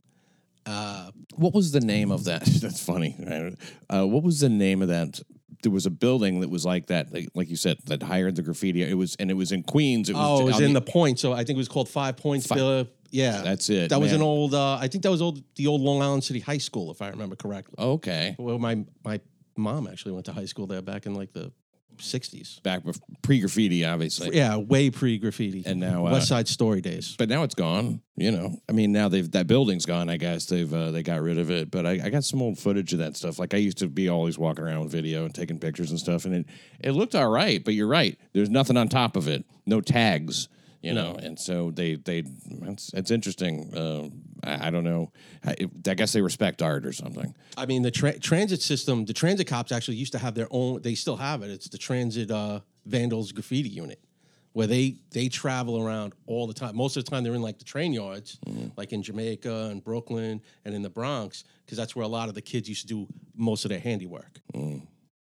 What 1.36 1.54
was 1.54 1.72
the 1.72 1.80
name 1.80 2.10
of 2.10 2.24
that? 2.24 2.44
That's 2.62 2.84
funny. 2.84 3.16
right? 3.18 3.54
Uh, 3.90 4.06
what 4.06 4.22
was 4.22 4.40
the 4.40 4.48
name 4.48 4.82
of 4.82 4.88
that? 4.88 5.20
There 5.62 5.72
was 5.72 5.86
a 5.86 5.90
building 5.90 6.40
that 6.40 6.50
was 6.50 6.66
like 6.66 6.86
that, 6.88 7.10
like, 7.12 7.28
like 7.34 7.48
you 7.48 7.56
said, 7.56 7.78
that 7.86 8.02
hired 8.02 8.36
the 8.36 8.42
graffiti. 8.42 8.82
It 8.82 8.94
was, 8.98 9.16
and 9.18 9.30
it 9.30 9.34
was 9.34 9.50
in 9.50 9.62
Queens. 9.62 10.10
It 10.10 10.14
was 10.14 10.22
Oh, 10.22 10.42
it 10.42 10.44
was 10.44 10.60
in 10.60 10.74
the 10.74 10.82
point. 10.82 11.18
So 11.18 11.32
I 11.32 11.38
think 11.38 11.56
it 11.56 11.56
was 11.56 11.68
called 11.68 11.88
5Pointz. 11.88 12.54
Bill. 12.54 12.86
Yeah, 13.10 13.42
That's 13.42 13.70
it, 13.70 13.90
That 13.90 14.00
was 14.00 14.12
an 14.12 14.22
old. 14.22 14.54
Uh, 14.54 14.74
I 14.74 14.88
think 14.88 15.04
that 15.04 15.10
was 15.10 15.22
old. 15.22 15.40
The 15.54 15.68
old 15.68 15.80
Long 15.80 16.02
Island 16.02 16.24
City 16.24 16.40
High 16.40 16.58
School, 16.58 16.90
if 16.90 17.00
I 17.00 17.08
remember 17.10 17.36
correctly. 17.36 17.76
Okay, 17.78 18.34
Well, 18.38 18.58
my 18.58 18.84
my 19.04 19.20
mom 19.56 19.86
actually 19.86 20.12
went 20.12 20.26
to 20.26 20.32
high 20.32 20.44
school 20.46 20.66
there 20.66 20.82
back 20.82 21.06
in 21.06 21.14
like 21.14 21.32
the 21.32 21.52
'60s. 21.98 22.62
back 22.62 22.82
pre 23.22 23.40
graffiti, 23.40 23.84
obviously. 23.84 24.36
Yeah, 24.36 24.56
way 24.56 24.90
pre 24.90 25.18
graffiti. 25.18 25.62
And 25.64 25.80
now, 25.80 26.06
uh, 26.06 26.12
West 26.12 26.28
Side 26.28 26.48
Story 26.48 26.80
days. 26.80 27.14
but 27.16 27.28
now 27.28 27.42
it's 27.44 27.54
gone. 27.54 28.00
You 28.16 28.30
know, 28.30 28.56
I 28.68 28.72
mean, 28.72 28.92
now 28.92 29.08
they've 29.08 29.30
that 29.32 29.46
building's 29.46 29.86
gone. 29.86 30.08
I 30.08 30.16
guess 30.16 30.46
they've 30.46 30.72
uh, 30.72 30.90
they 30.90 31.02
got 31.02 31.20
rid 31.20 31.38
of 31.38 31.50
it. 31.50 31.70
But 31.70 31.86
I, 31.86 31.92
I 32.04 32.10
got 32.10 32.24
some 32.24 32.42
old 32.42 32.58
footage 32.58 32.92
of 32.92 32.98
that 33.00 33.16
stuff. 33.16 33.38
Like 33.38 33.54
I 33.54 33.58
used 33.58 33.78
to 33.78 33.88
be 33.88 34.08
always 34.08 34.38
walking 34.38 34.64
around 34.64 34.80
with 34.80 34.92
video 34.92 35.24
and 35.24 35.34
taking 35.34 35.58
pictures 35.58 35.90
and 35.90 35.98
stuff, 35.98 36.24
and 36.24 36.34
it 36.34 36.46
it 36.80 36.92
looked 36.92 37.14
all 37.14 37.28
right. 37.28 37.64
But 37.64 37.74
you're 37.74 37.88
right. 37.88 38.18
There's 38.32 38.50
nothing 38.50 38.76
on 38.76 38.88
top 38.88 39.16
of 39.16 39.28
it. 39.28 39.44
No 39.66 39.80
tags. 39.80 40.48
You 40.84 40.94
know, 40.94 41.16
and 41.22 41.38
so 41.38 41.70
they 41.70 41.94
they 41.94 42.24
it's, 42.62 42.92
it's 42.92 43.10
interesting. 43.10 43.72
Uh, 43.74 44.08
I, 44.46 44.68
I 44.68 44.70
don't 44.70 44.84
know. 44.84 45.12
I, 45.44 45.56
I 45.88 45.94
guess 45.94 46.12
they 46.12 46.20
respect 46.20 46.60
art 46.60 46.84
or 46.84 46.92
something. 46.92 47.34
I 47.56 47.64
mean, 47.66 47.82
the 47.82 47.90
tra- 47.90 48.18
transit 48.18 48.60
system. 48.60 49.06
The 49.06 49.14
transit 49.14 49.46
cops 49.46 49.72
actually 49.72 49.96
used 49.96 50.12
to 50.12 50.18
have 50.18 50.34
their 50.34 50.48
own. 50.50 50.82
They 50.82 50.94
still 50.94 51.16
have 51.16 51.42
it. 51.42 51.50
It's 51.50 51.68
the 51.68 51.78
Transit 51.78 52.30
uh, 52.30 52.60
Vandals 52.84 53.32
Graffiti 53.32 53.70
Unit, 53.70 53.98
where 54.52 54.66
they 54.66 54.96
they 55.10 55.28
travel 55.28 55.82
around 55.82 56.12
all 56.26 56.46
the 56.46 56.54
time. 56.54 56.76
Most 56.76 56.98
of 56.98 57.04
the 57.04 57.10
time, 57.10 57.24
they're 57.24 57.34
in 57.34 57.42
like 57.42 57.58
the 57.58 57.64
train 57.64 57.94
yards, 57.94 58.38
like 58.76 58.92
in 58.92 59.02
Jamaica 59.02 59.70
and 59.70 59.82
Brooklyn 59.82 60.42
and 60.66 60.74
in 60.74 60.82
the 60.82 60.90
Bronx, 60.90 61.44
because 61.64 61.78
that's 61.78 61.96
where 61.96 62.04
a 62.04 62.08
lot 62.08 62.28
of 62.28 62.34
the 62.34 62.42
kids 62.42 62.68
used 62.68 62.82
to 62.82 62.88
do 62.88 63.06
most 63.34 63.64
of 63.64 63.70
their 63.70 63.80
handiwork. 63.80 64.40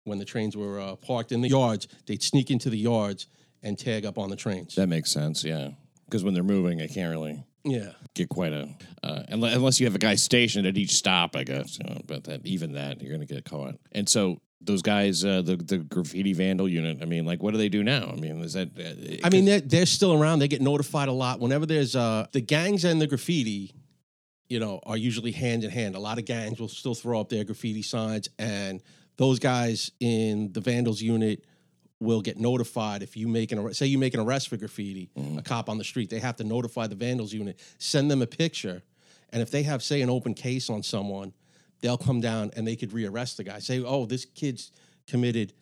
When 0.04 0.18
the 0.18 0.26
trains 0.26 0.54
were 0.54 0.78
uh, 0.78 0.96
parked 0.96 1.32
in 1.32 1.40
the 1.40 1.48
yards, 1.48 1.88
they'd 2.04 2.22
sneak 2.22 2.50
into 2.50 2.68
the 2.68 2.76
yards 2.76 3.28
and 3.64 3.78
tag 3.78 4.06
up 4.06 4.18
on 4.18 4.30
the 4.30 4.36
trains. 4.36 4.76
That 4.76 4.88
makes 4.88 5.10
sense. 5.10 5.42
Yeah, 5.42 5.70
because 6.04 6.22
when 6.22 6.34
they're 6.34 6.44
moving, 6.44 6.80
I 6.80 6.86
can't 6.86 7.10
really 7.10 7.42
yeah. 7.64 7.92
get 8.14 8.28
quite 8.28 8.52
a 8.52 8.68
uh, 9.02 9.22
unless, 9.28 9.56
unless 9.56 9.80
you 9.80 9.86
have 9.86 9.94
a 9.94 9.98
guy 9.98 10.14
stationed 10.14 10.66
at 10.66 10.76
each 10.76 10.92
stop, 10.92 11.34
I 11.34 11.44
guess. 11.44 11.78
You 11.78 11.90
know, 11.90 12.00
but 12.06 12.24
that 12.24 12.46
even 12.46 12.72
that 12.74 13.00
you're 13.00 13.10
going 13.10 13.26
to 13.26 13.34
get 13.34 13.44
caught. 13.44 13.76
And 13.92 14.08
so 14.08 14.40
those 14.60 14.82
guys, 14.82 15.24
uh, 15.24 15.42
the 15.42 15.56
the 15.56 15.78
graffiti 15.78 16.32
vandal 16.32 16.68
unit. 16.68 16.98
I 17.02 17.06
mean, 17.06 17.24
like, 17.24 17.42
what 17.42 17.52
do 17.52 17.58
they 17.58 17.68
do 17.68 17.82
now? 17.82 18.12
I 18.12 18.16
mean, 18.16 18.40
is 18.42 18.52
that? 18.52 18.68
Uh, 18.78 19.26
I 19.26 19.30
mean, 19.30 19.44
they're, 19.44 19.60
they're 19.60 19.86
still 19.86 20.12
around. 20.12 20.38
They 20.38 20.48
get 20.48 20.62
notified 20.62 21.08
a 21.08 21.12
lot. 21.12 21.40
Whenever 21.40 21.66
there's 21.66 21.96
uh, 21.96 22.26
the 22.32 22.40
gangs 22.40 22.84
and 22.84 23.00
the 23.00 23.06
graffiti, 23.06 23.74
you 24.48 24.60
know, 24.60 24.80
are 24.84 24.96
usually 24.96 25.32
hand 25.32 25.64
in 25.64 25.70
hand. 25.70 25.94
A 25.94 26.00
lot 26.00 26.18
of 26.18 26.24
gangs 26.24 26.60
will 26.60 26.68
still 26.68 26.94
throw 26.94 27.20
up 27.20 27.28
their 27.28 27.44
graffiti 27.44 27.82
signs, 27.82 28.28
and 28.38 28.82
those 29.16 29.38
guys 29.38 29.90
in 30.00 30.52
the 30.52 30.60
vandals 30.60 31.00
unit 31.00 31.44
will 32.00 32.20
get 32.20 32.38
notified 32.38 33.02
if 33.02 33.16
you 33.16 33.28
make 33.28 33.52
an 33.52 33.58
arrest. 33.58 33.78
Say 33.78 33.86
you 33.86 33.98
make 33.98 34.14
an 34.14 34.20
arrest 34.20 34.48
for 34.48 34.56
graffiti, 34.56 35.10
mm-hmm. 35.16 35.38
a 35.38 35.42
cop 35.42 35.68
on 35.68 35.78
the 35.78 35.84
street, 35.84 36.10
they 36.10 36.18
have 36.18 36.36
to 36.36 36.44
notify 36.44 36.86
the 36.86 36.94
vandals 36.94 37.32
unit, 37.32 37.58
send 37.78 38.10
them 38.10 38.22
a 38.22 38.26
picture, 38.26 38.82
and 39.34 39.42
if 39.42 39.50
they 39.50 39.64
have, 39.64 39.82
say, 39.82 40.00
an 40.00 40.10
open 40.10 40.32
case 40.32 40.70
on 40.70 40.82
someone, 40.82 41.32
they'll 41.80 41.98
come 41.98 42.20
down 42.20 42.52
and 42.56 42.66
they 42.66 42.76
could 42.76 42.90
rearrest 42.90 43.36
the 43.36 43.44
guy. 43.44 43.58
Say, 43.58 43.82
oh, 43.82 44.06
this 44.06 44.24
kid's 44.24 44.70
committed 45.06 45.52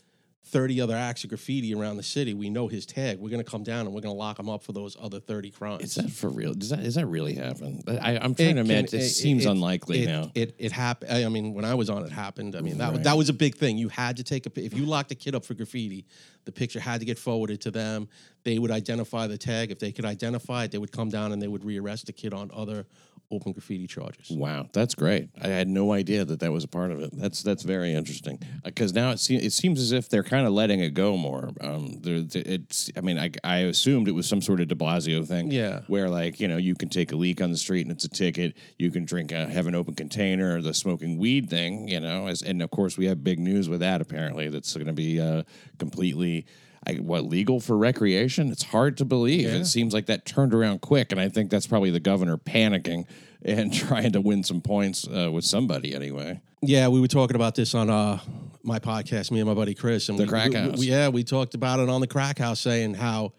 30 0.44 0.80
other 0.80 0.96
acts 0.96 1.22
of 1.24 1.30
graffiti 1.30 1.72
around 1.72 1.96
the 1.96 2.02
city. 2.02 2.34
We 2.34 2.50
know 2.50 2.66
his 2.68 2.84
tag. 2.84 3.18
We're 3.18 3.30
going 3.30 3.42
to 3.42 3.48
come 3.50 3.62
down 3.62 3.86
and 3.86 3.94
we're 3.94 4.00
going 4.00 4.14
to 4.14 4.18
lock 4.18 4.38
him 4.38 4.48
up 4.50 4.62
for 4.64 4.72
those 4.72 4.96
other 5.00 5.20
30 5.20 5.50
crimes. 5.50 5.82
is 5.84 5.94
that 5.94 6.10
for 6.10 6.28
real? 6.28 6.52
Does 6.52 6.70
that 6.70 6.80
is 6.80 6.96
that 6.96 7.06
really 7.06 7.34
happen? 7.34 7.80
I, 7.88 8.18
I'm 8.18 8.34
trying 8.34 8.50
It 8.50 8.54
to 8.54 8.54
can- 8.54 8.58
imagine. 8.58 9.00
It, 9.00 9.08
seems 9.08 9.46
it- 9.46 9.50
unlikely 9.50 10.02
it, 10.02 10.06
now. 10.08 10.30
It 10.34 10.54
it 10.58 10.72
happened. 10.72 11.12
I 11.12 11.28
mean, 11.28 11.54
when 11.54 11.64
I 11.64 11.74
was 11.74 11.88
on, 11.88 12.04
it 12.04 12.10
happened. 12.12 12.56
I 12.56 12.60
mean, 12.60 12.78
that 12.78 12.92
Right. 12.92 13.02
that 13.04 13.16
was 13.16 13.28
a 13.28 13.32
big 13.32 13.54
thing. 13.56 13.78
You 13.78 13.88
had 13.88 14.16
to 14.18 14.24
take 14.24 14.46
a 14.46 14.50
if 14.60 14.74
you 14.74 14.84
locked 14.84 15.12
a 15.12 15.14
kid 15.14 15.34
up 15.34 15.44
for 15.44 15.54
graffiti, 15.54 16.04
the 16.44 16.52
picture 16.52 16.80
had 16.80 16.98
to 17.00 17.06
get 17.06 17.18
forwarded 17.18 17.60
to 17.62 17.70
them. 17.70 18.08
They 18.44 18.58
would 18.58 18.72
identify 18.72 19.28
the 19.28 19.38
tag. 19.38 19.70
If 19.70 19.78
they 19.78 19.92
could 19.92 20.04
identify 20.04 20.64
it, 20.64 20.72
they 20.72 20.78
would 20.78 20.92
come 20.92 21.08
down 21.08 21.30
and 21.32 21.40
they 21.40 21.48
would 21.48 21.62
rearrest 21.62 22.06
the 22.06 22.12
kid 22.12 22.34
on 22.34 22.50
other 22.52 22.84
open 23.32 23.52
graffiti 23.52 23.86
charges. 23.86 24.30
Wow, 24.30 24.68
that's 24.72 24.94
great. 24.94 25.30
I 25.40 25.48
had 25.48 25.66
no 25.66 25.92
idea 25.92 26.24
that 26.24 26.40
that 26.40 26.52
was 26.52 26.64
a 26.64 26.68
part 26.68 26.92
of 26.92 27.00
it. 27.00 27.10
That's 27.12 27.42
that's 27.42 27.62
very 27.62 27.94
interesting 27.94 28.38
because 28.64 28.92
now 28.92 29.10
it 29.10 29.18
seems 29.18 29.42
it 29.42 29.52
seems 29.52 29.80
as 29.80 29.90
if 29.92 30.08
they're 30.08 30.22
kind 30.22 30.46
of 30.46 30.52
letting 30.52 30.80
it 30.80 30.94
go 30.94 31.16
more. 31.16 31.50
Um, 31.60 32.00
it's 32.04 32.90
I 32.96 33.00
mean 33.00 33.18
I, 33.18 33.30
I 33.42 33.58
assumed 33.58 34.06
it 34.06 34.12
was 34.12 34.28
some 34.28 34.42
sort 34.42 34.60
of 34.60 34.68
De 34.68 34.74
Blasio 34.74 35.26
thing. 35.26 35.50
Yeah. 35.50 35.80
where 35.86 36.08
like 36.08 36.38
you 36.38 36.46
know 36.48 36.58
you 36.58 36.74
can 36.74 36.88
take 36.88 37.12
a 37.12 37.16
leak 37.16 37.40
on 37.40 37.50
the 37.50 37.56
street 37.56 37.82
and 37.82 37.90
it's 37.90 38.04
a 38.04 38.08
ticket. 38.08 38.56
You 38.78 38.90
can 38.90 39.04
drink 39.04 39.32
a, 39.32 39.46
have 39.46 39.66
an 39.66 39.74
open 39.74 39.94
container. 39.94 40.60
The 40.60 40.74
smoking 40.74 41.18
weed 41.18 41.48
thing, 41.48 41.88
you 41.88 42.00
know, 42.00 42.26
as, 42.26 42.42
and 42.42 42.62
of 42.62 42.70
course 42.70 42.98
we 42.98 43.06
have 43.06 43.24
big 43.24 43.38
news 43.38 43.68
with 43.68 43.80
that. 43.80 44.00
Apparently, 44.00 44.48
that's 44.48 44.74
going 44.74 44.86
to 44.86 44.92
be 44.92 45.20
uh, 45.20 45.42
completely. 45.78 46.46
I, 46.86 46.94
what 46.94 47.24
legal 47.24 47.60
for 47.60 47.76
recreation? 47.76 48.50
It's 48.50 48.64
hard 48.64 48.96
to 48.98 49.04
believe. 49.04 49.48
It 49.48 49.66
seems 49.66 49.94
like 49.94 50.06
that 50.06 50.24
turned 50.26 50.52
around 50.52 50.80
quick, 50.80 51.12
and 51.12 51.20
I 51.20 51.28
think 51.28 51.50
that's 51.50 51.66
probably 51.66 51.90
the 51.90 52.00
governor 52.00 52.36
panicking 52.36 53.06
and 53.44 53.72
trying 53.72 54.12
to 54.12 54.20
win 54.20 54.42
some 54.44 54.60
points 54.60 55.06
uh, 55.06 55.30
with 55.32 55.44
somebody 55.44 55.94
anyway. 55.94 56.40
Yeah, 56.60 56.88
we 56.88 57.00
were 57.00 57.08
talking 57.08 57.34
about 57.36 57.54
this 57.54 57.74
on 57.74 57.90
uh, 57.90 58.20
my 58.62 58.78
podcast, 58.78 59.30
me 59.30 59.40
and 59.40 59.48
my 59.48 59.54
buddy 59.54 59.74
Chris, 59.74 60.08
and 60.08 60.18
The 60.18 60.24
we, 60.24 60.28
Craic 60.28 60.54
House. 60.54 60.78
we- 60.78 60.88
yeah, 60.88 61.08
we 61.08 61.24
talked 61.24 61.54
about 61.54 61.80
it 61.80 61.88
on 61.88 62.00
the 62.00 62.06
Craic 62.06 62.38
House, 62.38 62.60
saying 62.60 62.94
how 62.94 63.32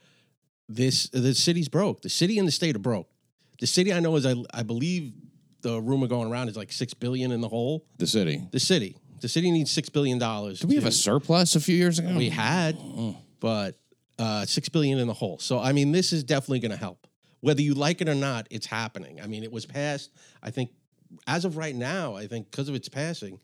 this 0.69 1.09
the 1.09 1.33
city's 1.33 1.69
broke. 1.69 2.01
The 2.01 2.09
city 2.09 2.39
and 2.39 2.47
the 2.47 2.51
state 2.51 2.75
are 2.75 2.79
broke. 2.79 3.07
The 3.59 3.67
city, 3.67 3.93
I 3.93 3.99
know, 3.99 4.15
is 4.15 4.25
I, 4.25 4.35
I 4.53 4.63
believe 4.63 5.13
the 5.61 5.81
rumor 5.81 6.07
going 6.07 6.29
around 6.29 6.49
is 6.49 6.57
like 6.57 6.71
six 6.71 6.93
billion 6.93 7.31
in 7.31 7.41
the 7.41 7.47
hole. 7.47 7.85
The 7.97 8.07
city. 8.07 8.41
The 8.51 8.59
city, 8.59 8.97
the 9.21 9.29
city 9.29 9.51
needs 9.51 9.71
six 9.71 9.89
billion 9.89 10.19
dollars. 10.19 10.59
Did 10.59 10.69
we 10.69 10.75
have 10.75 10.85
a 10.85 10.91
surplus 10.91 11.55
a 11.55 11.59
few 11.61 11.75
years 11.75 11.99
ago? 11.99 12.13
We 12.17 12.29
had, 12.29 12.77
but 13.43 13.75
uh, 14.19 14.45
six 14.45 14.69
billion 14.69 14.97
in 14.99 15.07
the 15.07 15.13
hole. 15.13 15.37
So 15.37 15.59
I 15.59 15.73
mean, 15.73 15.91
this 15.91 16.13
is 16.13 16.23
definitely 16.23 16.59
going 16.59 16.71
to 16.71 16.77
help. 16.77 17.05
Whether 17.41 17.61
you 17.61 17.73
like 17.73 17.99
it 17.99 18.07
or 18.07 18.15
not, 18.15 18.47
it's 18.49 18.65
happening. 18.65 19.19
I 19.21 19.27
mean, 19.27 19.43
it 19.43 19.51
was 19.51 19.65
passed. 19.65 20.11
I 20.41 20.49
think 20.49 20.71
as 21.27 21.43
of 21.43 21.57
right 21.57 21.75
now, 21.75 22.15
I 22.15 22.25
think 22.25 22.49
because 22.49 22.69
of 22.69 22.75
its 22.75 22.87
passing, 22.87 23.39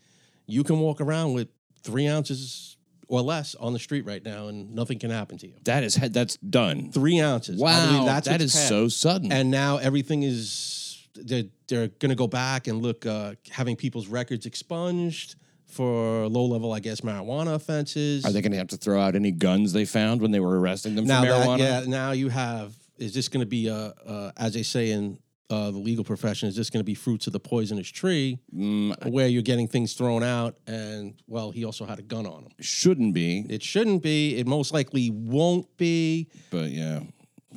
you 0.48 0.64
can 0.64 0.80
walk 0.80 1.02
around 1.02 1.34
with 1.34 1.50
three 1.84 2.08
ounces 2.08 2.78
or 3.10 3.22
less 3.22 3.56
on 3.56 3.74
the 3.74 3.80
street 3.80 4.06
right 4.06 4.24
now, 4.24 4.48
and 4.48 4.74
nothing 4.74 5.00
can 5.00 5.12
happen 5.12 5.38
to 5.40 5.48
you. 5.48 5.56
That 5.66 5.84
is 5.84 5.96
that's 5.96 6.38
done. 6.38 6.94
Three 6.94 7.20
ounces. 7.20 7.60
Wow, 7.60 8.06
that's 8.06 8.30
that 8.30 8.42
is 8.42 8.54
so 8.54 8.88
sudden. 8.88 9.34
And 9.34 9.52
now 9.52 9.78
everything 9.78 10.24
is 10.24 11.10
they're 11.14 11.44
they're 11.68 11.90
going 11.90 12.10
to 12.10 12.16
go 12.16 12.28
back 12.28 12.68
and 12.68 12.82
look 12.82 13.06
uh, 13.06 13.34
having 13.50 13.76
people's 13.76 14.08
records 14.08 14.46
expunged 14.46 15.36
for 15.70 16.28
low 16.28 16.46
level, 16.46 16.74
I 16.74 16.80
guess, 16.80 17.02
marijuana 17.02 17.56
offenses. 17.56 18.26
Are 18.26 18.32
they 18.32 18.42
going 18.42 18.52
to 18.52 18.58
have 18.58 18.68
to 18.70 18.78
throw 18.78 19.00
out 19.00 19.16
any 19.16 19.32
guns 19.32 19.72
they 19.74 19.86
found 19.86 20.22
when 20.22 20.32
they 20.32 20.40
were 20.40 20.60
arresting 20.60 20.96
them 20.96 21.06
now 21.06 21.22
for 21.22 21.28
marijuana? 21.28 21.58
That, 21.60 21.84
yeah, 21.84 21.90
now 21.90 22.12
you 22.12 22.30
have. 22.30 22.74
Is 22.98 23.14
this 23.14 23.28
going 23.30 23.42
to 23.42 23.46
be 23.48 23.70
uh, 23.70 23.92
uh, 24.06 24.32
as 24.38 24.54
they 24.56 24.64
say 24.64 24.92
in 24.92 25.20
uh, 25.50 25.72
the 25.72 25.78
legal 25.78 26.04
profession? 26.04 26.50
Is 26.50 26.56
this 26.56 26.70
going 26.70 26.82
to 26.82 26.84
be 26.86 26.96
fruits 26.96 27.28
of 27.28 27.34
the 27.34 27.40
poisonous 27.40 27.88
tree, 27.88 28.40
Mm, 28.54 29.10
where 29.12 29.28
you're 29.28 29.42
getting 29.42 29.68
things 29.68 29.94
thrown 29.94 30.22
out? 30.24 30.58
And 30.68 31.14
well, 31.28 31.52
he 31.52 31.64
also 31.66 31.86
had 31.86 31.98
a 32.00 32.02
gun 32.04 32.26
on 32.26 32.44
him. 32.44 32.52
shouldn't 32.60 33.14
be, 33.14 33.46
It 33.50 33.64
shouldn't 33.64 34.04
be. 34.04 34.36
It 34.38 34.48
most 34.48 34.74
likely 34.74 35.10
won't 35.12 35.76
be. 35.78 36.28
but 36.52 36.72
yeah, 36.72 37.02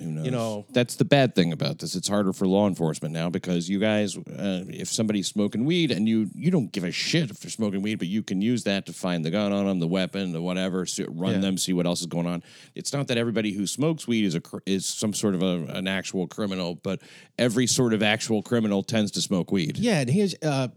who 0.02 0.10
knows? 0.10 0.30
know- 0.30 0.66
that's 0.70 0.96
the 0.96 1.04
bad 1.04 1.34
thing 1.34 1.52
about 1.52 1.78
this. 1.78 1.94
It's 1.94 2.08
harder 2.08 2.32
for 2.32 2.46
law 2.46 2.66
enforcement 2.68 3.12
now 3.14 3.30
because 3.30 3.68
you 3.68 3.78
guys, 3.78 4.16
uh, 4.16 4.64
if 4.68 4.88
somebody's 4.88 5.28
smoking 5.28 5.64
weed 5.64 5.90
and 5.90 6.08
you 6.08 6.28
you 6.34 6.50
don't 6.50 6.70
give 6.72 6.84
a 6.84 6.90
shit 6.92 7.30
if 7.30 7.40
they're 7.40 7.50
smoking 7.50 7.82
weed, 7.82 7.96
but 7.96 8.08
you 8.08 8.22
can 8.22 8.40
use 8.42 8.64
that 8.64 8.86
to 8.86 8.92
find 8.92 9.24
the 9.24 9.30
gun 9.30 9.52
on 9.52 9.66
them, 9.66 9.78
the 9.80 9.86
weapon, 9.88 10.32
the 10.32 10.42
whatever, 10.42 10.84
so 10.86 11.04
run 11.08 11.32
Yeah. 11.34 11.38
them, 11.40 11.58
see 11.58 11.72
what 11.72 11.86
else 11.86 12.00
is 12.00 12.06
going 12.06 12.26
on. 12.26 12.42
It's 12.74 12.92
not 12.92 13.08
that 13.08 13.18
everybody 13.18 13.52
who 13.52 13.66
smokes 13.66 14.06
weed 14.06 14.24
is 14.24 14.34
a 14.34 14.42
is 14.66 14.84
some 14.86 15.12
sort 15.14 15.34
of 15.34 15.42
a, 15.42 15.64
an 15.74 15.86
actual 15.88 16.26
criminal, 16.26 16.74
but 16.74 17.00
every 17.38 17.66
sort 17.66 17.92
of 17.94 18.02
actual 18.02 18.42
criminal 18.42 18.82
tends 18.82 19.10
to 19.12 19.20
smoke 19.20 19.50
weed, 19.52 19.78
Yeah, 19.78 20.00
and 20.00 20.10
here's. 20.10 20.34
Uh, 20.42 20.68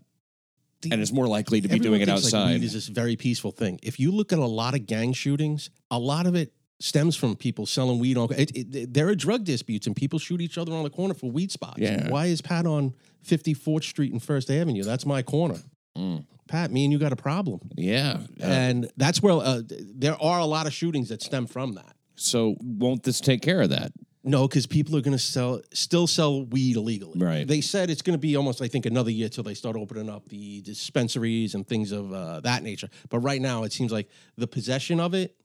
the- 0.82 0.91
and 0.91 1.01
is 1.01 1.12
more 1.13 1.27
likely 1.27 1.62
to 1.62 1.67
be 1.67 1.79
doing 1.79 2.01
it 2.01 2.05
thinks, 2.08 2.25
like, 2.25 2.34
outside. 2.34 2.53
weed 2.60 2.63
is 2.65 2.74
this 2.74 2.88
very 2.88 3.15
peaceful 3.15 3.51
thing. 3.51 3.79
If 3.82 4.00
you 4.00 4.12
look 4.12 4.32
at 4.34 4.39
a 4.39 4.46
lot 4.46 4.75
of 4.75 4.86
gang 4.86 5.13
shootings, 5.13 5.70
a 5.89 5.98
lot 5.98 6.27
of 6.27 6.36
it 6.36 6.51
stems 6.79 7.15
from 7.15 7.36
people 7.36 7.65
selling 7.65 8.00
weed 8.00 8.17
on. 8.17 8.29
It, 8.34 8.51
it, 8.55 8.94
there 8.94 9.08
are 9.08 9.15
drug 9.15 9.44
disputes, 9.44 9.88
and 9.88 9.96
people 9.96 10.20
shoot 10.20 10.41
each 10.41 10.58
other 10.58 10.74
on 10.74 10.84
the 10.84 10.89
corner 10.89 11.13
for 11.13 11.32
weed 11.32 11.51
spots. 11.51 11.79
Yeah. 11.79 12.10
Why 12.10 12.25
is 12.27 12.41
Pat 12.41 12.65
on 12.65 12.94
54th 13.25 13.84
Street 13.84 14.12
and 14.12 14.22
First 14.22 14.50
Avenue? 14.50 14.84
That's 14.84 15.05
my 15.05 15.22
corner. 15.22 15.60
Mm. 15.98 16.25
Pat, 16.48 16.72
me 16.72 16.84
and 16.84 16.94
you 16.94 17.00
got 17.00 17.12
a 17.12 17.15
problem, 17.15 17.60
yeah. 17.75 18.20
Uh, 18.39 18.46
and 18.46 18.91
that's 18.98 19.22
where 19.22 19.34
uh, 19.34 19.62
there 19.67 20.22
are 20.22 20.39
a 20.39 20.46
lot 20.46 20.67
of 20.67 20.74
shootings 20.74 21.10
that 21.10 21.22
stem 21.24 21.48
from 21.48 21.74
that. 21.74 21.96
so 22.15 22.55
won't 22.62 23.03
this 23.03 23.20
take 23.20 23.41
care 23.41 23.62
of 23.62 23.72
that? 23.72 23.91
No, 24.27 24.48
because 24.48 24.65
people 24.65 24.96
are 24.98 25.01
going 25.01 25.15
to 25.15 25.24
sell, 25.24 25.62
still 25.72 26.08
sell 26.08 26.46
weed 26.46 26.77
illegally. 26.77 27.20
Right. 27.20 27.48
They 27.48 27.62
said 27.62 27.91
it's 27.91 28.01
going 28.01 28.15
to 28.15 28.20
be 28.20 28.36
almost, 28.36 28.60
I 28.60 28.67
think, 28.67 28.88
another 28.88 29.12
year 29.12 29.29
till 29.29 29.44
they 29.44 29.53
start 29.53 29.75
opening 29.75 30.10
up 30.10 30.27
the 30.29 30.62
dispensaries 30.62 31.53
and 31.53 31.65
things 31.67 31.91
of 31.91 32.12
uh, 32.12 32.39
that 32.39 32.63
nature. 32.63 32.89
But 33.10 33.20
right 33.20 33.39
now, 33.39 33.63
it 33.63 33.72
seems 33.72 33.91
like 33.91 34.10
the 34.36 34.48
possession 34.48 35.00
of 35.00 35.13
it, 35.13 35.36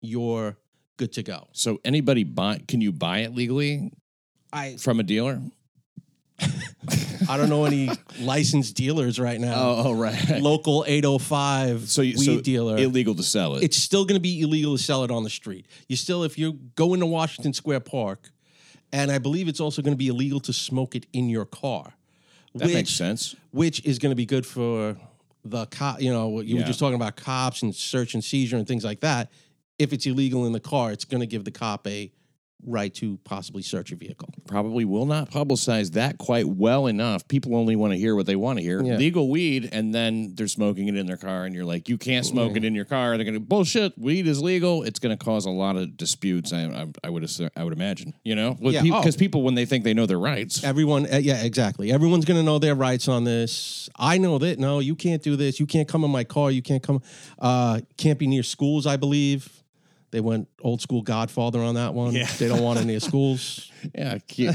you're 0.00 0.56
good 1.02 1.12
to 1.14 1.22
go. 1.24 1.48
So 1.52 1.80
anybody 1.84 2.22
buy? 2.22 2.60
Can 2.68 2.80
you 2.80 2.92
buy 2.92 3.18
it 3.18 3.34
legally 3.34 3.90
I 4.52 4.76
from 4.76 5.00
a 5.00 5.02
dealer? 5.02 5.40
I 7.28 7.36
don't 7.36 7.48
know 7.48 7.64
any 7.64 7.90
licensed 8.20 8.76
dealers 8.76 9.18
right 9.18 9.40
now. 9.40 9.54
oh, 9.56 9.82
oh 9.86 9.92
right. 9.94 10.40
Local 10.40 10.84
805 10.86 11.88
So 11.88 12.02
you 12.02 12.14
weed 12.18 12.24
so 12.24 12.40
dealer. 12.40 12.76
illegal 12.78 13.14
to 13.16 13.22
sell 13.22 13.56
it. 13.56 13.64
it's 13.64 13.76
still 13.76 14.04
going 14.04 14.16
to 14.16 14.20
be 14.20 14.40
illegal 14.40 14.76
to 14.76 14.82
sell 14.82 15.02
it 15.02 15.10
on 15.10 15.24
the 15.24 15.30
street. 15.30 15.66
You 15.88 15.96
still, 15.96 16.22
if 16.22 16.38
you 16.38 16.52
go 16.76 16.94
into 16.94 17.06
Washington 17.06 17.52
Square 17.52 17.80
Park, 17.80 18.30
and 18.92 19.10
I 19.10 19.18
believe 19.18 19.48
it's 19.48 19.60
also 19.60 19.82
going 19.82 19.94
to 19.94 19.98
be 19.98 20.08
illegal 20.08 20.38
to 20.40 20.52
smoke 20.52 20.94
it 20.94 21.06
in 21.12 21.28
your 21.28 21.46
car. 21.46 21.94
that 22.54 22.66
which, 22.66 22.74
makes 22.74 22.90
sense. 22.90 23.34
Which 23.50 23.84
is 23.84 23.98
going 23.98 24.10
to 24.10 24.16
be 24.16 24.26
good 24.26 24.46
for 24.46 24.96
the 25.44 25.66
cop. 25.66 26.00
You 26.00 26.12
know, 26.12 26.40
you 26.40 26.56
were 26.56 26.62
just 26.62 26.78
talking 26.78 26.96
about 26.96 27.16
cops 27.16 27.62
and 27.62 27.74
search 27.74 28.14
and 28.14 28.22
seizure 28.22 28.56
and 28.56 28.68
things 28.68 28.84
like 28.84 29.00
that. 29.00 29.32
If 29.82 29.92
it's 29.92 30.06
illegal 30.06 30.46
in 30.46 30.52
the 30.52 30.60
car, 30.60 30.92
it's 30.92 31.04
going 31.04 31.20
to 31.22 31.26
give 31.26 31.44
the 31.44 31.50
cop 31.50 31.86
a 31.88 32.12
right 32.64 32.94
to 32.94 33.18
possibly 33.24 33.62
search 33.62 33.92
a 33.92 33.96
vehicle. 33.96 34.28
Probably 34.46 34.84
will 34.84 35.06
not 35.06 35.30
publicize 35.30 35.92
that 35.92 36.18
quite 36.18 36.46
well 36.46 36.86
enough. 36.86 37.26
People 37.28 37.56
only 37.56 37.76
want 37.76 37.92
to 37.92 37.98
hear 37.98 38.14
what 38.14 38.26
they 38.26 38.36
want 38.36 38.58
to 38.58 38.62
hear. 38.62 38.82
Yeah. 38.82 38.96
Legal 38.96 39.28
weed, 39.28 39.68
and 39.72 39.94
then 39.94 40.34
they're 40.34 40.48
smoking 40.48 40.88
it 40.88 40.96
in 40.96 41.06
their 41.06 41.16
car, 41.16 41.44
and 41.44 41.54
you're 41.54 41.64
like, 41.64 41.88
you 41.88 41.98
can't 41.98 42.24
smoke 42.24 42.56
it 42.56 42.64
in 42.64 42.74
your 42.74 42.84
car. 42.84 43.16
They're 43.16 43.24
going 43.24 43.34
to 43.34 43.40
bullshit. 43.40 43.98
Weed 43.98 44.26
is 44.26 44.40
legal. 44.40 44.82
It's 44.82 44.98
going 44.98 45.16
to 45.16 45.22
cause 45.22 45.46
a 45.46 45.50
lot 45.50 45.76
of 45.76 45.96
disputes. 45.96 46.52
I, 46.52 46.64
I, 46.66 46.86
I 47.04 47.10
would 47.10 47.24
assume, 47.24 47.50
I 47.56 47.64
would 47.64 47.72
imagine. 47.72 48.14
You 48.24 48.34
know, 48.34 48.54
because 48.54 48.84
Yeah, 48.84 48.92
oh. 48.94 49.10
people 49.18 49.42
when 49.42 49.54
they 49.54 49.64
think 49.64 49.84
they 49.84 49.94
know 49.94 50.06
their 50.06 50.18
rights. 50.18 50.62
Everyone, 50.62 51.12
uh, 51.12 51.16
yeah, 51.16 51.42
exactly. 51.42 51.92
Everyone's 51.92 52.24
going 52.24 52.38
to 52.38 52.44
know 52.44 52.58
their 52.58 52.74
rights 52.74 53.08
on 53.08 53.24
this. 53.24 53.88
I 53.96 54.18
know 54.18 54.38
that. 54.38 54.58
No, 54.58 54.78
you 54.78 54.94
can't 54.94 55.22
do 55.22 55.36
this. 55.36 55.58
You 55.58 55.66
can't 55.66 55.88
come 55.88 56.04
in 56.04 56.10
my 56.10 56.24
car. 56.24 56.50
You 56.50 56.62
can't 56.62 56.82
come. 56.82 57.02
Uh, 57.38 57.80
can't 57.96 58.18
be 58.18 58.26
near 58.26 58.42
schools. 58.42 58.86
I 58.86 58.96
believe 58.96 59.61
they 60.12 60.20
went 60.20 60.46
old 60.62 60.80
school 60.80 61.02
Godfather 61.02 61.58
on 61.60 61.74
that 61.74 61.94
one. 61.94 62.12
Yeah. 62.14 62.26
They 62.38 62.46
don't 62.46 62.62
want 62.62 62.78
any 62.78 62.86
near 62.86 63.00
schools. 63.00 63.68
Yeah, 63.96 64.18
cute. 64.28 64.54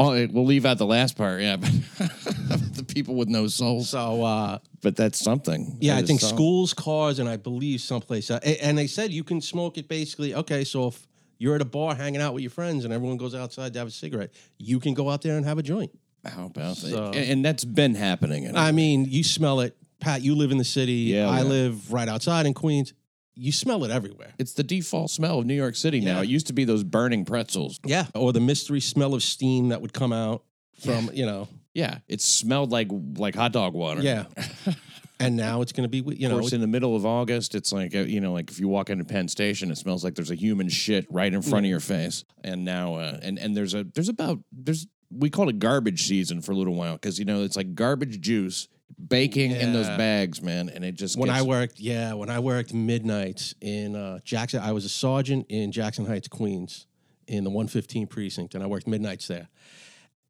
oh, 0.00 0.10
we'll 0.32 0.44
leave 0.46 0.66
out 0.66 0.78
the 0.78 0.84
last 0.86 1.16
part. 1.16 1.40
Yeah, 1.40 1.54
but 1.98 2.74
the 2.74 2.84
people 2.92 3.14
with 3.14 3.28
no 3.28 3.46
souls. 3.46 3.90
So 3.90 4.24
uh, 4.24 4.58
But 4.82 4.96
that's 4.96 5.20
something. 5.20 5.76
yeah, 5.80 5.94
That 5.94 6.02
I 6.02 6.06
think 6.08 6.18
something. 6.20 6.36
schools, 6.36 6.74
cars, 6.74 7.20
and 7.20 7.28
I 7.28 7.36
believe 7.36 7.82
someplace. 7.82 8.32
Uh, 8.32 8.40
and 8.60 8.76
they 8.76 8.88
said 8.88 9.12
you 9.12 9.22
can 9.22 9.40
smoke 9.40 9.78
it 9.78 9.86
basically. 9.86 10.34
Okay, 10.34 10.64
so 10.64 10.88
if 10.88 11.06
you're 11.38 11.54
at 11.54 11.60
a 11.62 11.64
bar 11.64 11.94
hanging 11.94 12.20
out 12.20 12.34
with 12.34 12.42
your 12.42 12.50
friends 12.50 12.84
and 12.84 12.92
everyone 12.92 13.16
goes 13.16 13.32
outside 13.32 13.72
to 13.74 13.78
have 13.78 13.86
a 13.86 13.92
cigarette, 13.92 14.32
you 14.58 14.80
can 14.80 14.92
go 14.92 15.08
out 15.08 15.22
there 15.22 15.36
and 15.36 15.46
have 15.46 15.58
a 15.58 15.62
joint. 15.62 15.96
How 16.24 16.46
about 16.46 16.74
that? 16.78 16.88
So- 16.88 17.06
And, 17.14 17.30
and 17.30 17.44
that's 17.44 17.64
been 17.64 17.94
happening. 17.94 18.56
I 18.56 18.72
mean, 18.72 19.04
you 19.04 19.22
smell 19.22 19.60
it. 19.60 19.76
Pat, 20.00 20.22
you 20.22 20.34
live 20.34 20.50
in 20.50 20.58
the 20.58 20.64
city. 20.64 20.92
Yeah, 21.14 21.28
I 21.28 21.38
yeah. 21.38 21.44
live 21.44 21.92
right 21.92 22.08
outside 22.08 22.44
in 22.46 22.54
Queens. 22.54 22.92
You 23.36 23.52
smell 23.52 23.84
it 23.84 23.90
everywhere. 23.90 24.32
it's 24.38 24.52
the 24.54 24.62
default 24.62 25.10
smell 25.10 25.40
of 25.40 25.46
New 25.46 25.54
York 25.54 25.74
City 25.76 26.00
now. 26.00 26.16
Yeah. 26.18 26.22
It 26.22 26.28
used 26.28 26.46
to 26.48 26.52
be 26.52 26.64
those 26.64 26.84
burning 26.84 27.24
pretzels. 27.24 27.80
Yeah. 27.84 28.06
Or 28.14 28.32
the 28.32 28.40
mystery 28.40 28.80
smell 28.80 29.14
of 29.14 29.22
steam 29.22 29.68
that 29.70 29.80
would 29.82 29.92
come 29.92 30.12
out 30.12 30.44
from, 30.84 31.10
you 31.12 31.26
know, 31.26 31.48
Yeah, 31.74 31.98
it 32.08 32.20
smelled 32.20 32.70
like 32.70 32.88
like 33.16 33.34
hot 33.34 33.52
dog 33.52 33.74
water. 33.74 34.00
yeah. 34.02 34.26
and 35.20 35.36
now 35.36 35.62
it's 35.62 35.72
going 35.72 35.88
to 35.88 35.88
be, 35.88 35.98
you 36.16 36.26
Of 36.26 36.32
know, 36.32 36.40
course, 36.40 36.52
in 36.52 36.60
the 36.60 36.66
middle 36.66 36.94
of 36.96 37.04
August, 37.06 37.54
it's 37.54 37.72
like 37.72 37.94
uh, 37.94 38.00
you 38.00 38.20
know, 38.20 38.32
like 38.32 38.50
if 38.50 38.58
you 38.60 38.68
walk 38.68 38.90
into 38.90 39.04
Penn 39.04 39.28
Station, 39.28 39.70
it 39.70 39.76
smells 39.78 40.04
like 40.04 40.14
there's 40.14 40.30
a 40.30 40.34
human 40.36 40.68
shit 40.68 41.06
right 41.10 41.32
in 41.32 41.42
front 41.42 41.66
of 41.66 41.70
your 41.70 41.80
face. 41.80 42.24
And 42.42 42.64
now, 42.64 42.94
uh, 42.96 43.18
and 43.22 43.38
and 43.38 43.56
there's 43.56 43.74
a 43.74 43.84
there's 43.84 44.08
about 44.08 44.40
there's 44.52 44.86
we 45.10 45.30
called 45.30 45.48
it 45.48 45.58
garbage 45.60 46.02
season 46.06 46.40
for 46.40 46.52
a 46.52 46.56
little 46.56 46.74
while 46.74 46.94
because 46.94 47.18
you 47.18 47.24
know 47.24 47.42
it's 47.44 47.56
like 47.56 47.74
garbage 47.74 48.20
juice 48.20 48.68
baking 49.08 49.52
in 49.52 49.72
those 49.72 49.86
bags, 49.88 50.40
man, 50.42 50.68
and 50.68 50.84
it 50.84 50.94
just 50.94 51.16
when 51.18 51.28
gets, 51.28 51.40
I 51.40 51.42
worked, 51.42 51.80
yeah, 51.80 52.12
when 52.14 52.30
I 52.30 52.38
worked 52.38 52.72
midnights 52.74 53.54
in 53.60 53.96
uh, 53.96 54.18
Jackson, 54.24 54.60
I 54.60 54.72
was 54.72 54.84
a 54.84 54.88
sergeant 54.88 55.46
in 55.48 55.72
Jackson 55.72 56.06
Heights, 56.06 56.28
Queens, 56.28 56.86
in 57.26 57.44
the 57.44 57.50
115 57.50 58.06
precinct, 58.06 58.54
and 58.54 58.62
I 58.62 58.66
worked 58.66 58.86
midnights 58.86 59.26
there. 59.28 59.48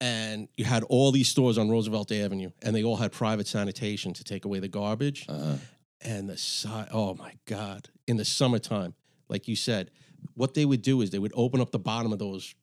And 0.00 0.48
you 0.56 0.64
had 0.64 0.82
all 0.84 1.12
these 1.12 1.28
stores 1.28 1.56
on 1.56 1.70
Roosevelt 1.70 2.10
Avenue, 2.12 2.50
and 2.62 2.74
they 2.74 2.82
all 2.84 2.96
had 2.96 3.12
private 3.12 3.46
sanitation 3.46 4.12
to 4.14 4.24
take 4.24 4.44
away 4.44 4.58
the 4.58 4.68
garbage. 4.68 5.26
Uh, 5.28 5.56
And 6.00 6.28
the 6.28 6.36
si- 6.36 6.68
oh 6.92 7.14
my 7.14 7.32
god, 7.46 7.88
in 8.06 8.16
the 8.18 8.24
summertime, 8.26 8.94
like 9.28 9.48
you 9.48 9.56
said, 9.56 9.90
what 10.34 10.52
they 10.54 10.64
would 10.66 10.82
do 10.82 11.00
is 11.00 11.10
they 11.10 11.18
would 11.18 11.32
open 11.34 11.60
up 11.60 11.70
the 11.70 11.78
bottom 11.78 12.12
of 12.12 12.18
those 12.18 12.54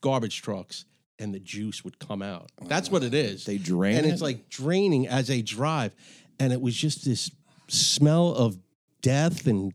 garbage 0.00 0.42
trucks 0.42 0.84
and 1.18 1.34
the 1.34 1.40
juice 1.40 1.84
would 1.84 1.98
come 1.98 2.22
out. 2.22 2.50
Oh, 2.60 2.66
That's 2.66 2.90
what 2.90 3.02
it 3.02 3.14
is. 3.14 3.44
They 3.44 3.58
drain 3.58 3.96
and 3.96 4.06
it? 4.06 4.10
it's 4.10 4.22
like 4.22 4.48
draining 4.48 5.06
as 5.08 5.28
they 5.28 5.42
drive, 5.42 5.92
and 6.38 6.52
it 6.52 6.60
was 6.60 6.74
just 6.76 7.04
this 7.04 7.30
smell 7.68 8.34
of 8.34 8.58
death 9.02 9.46
and 9.46 9.72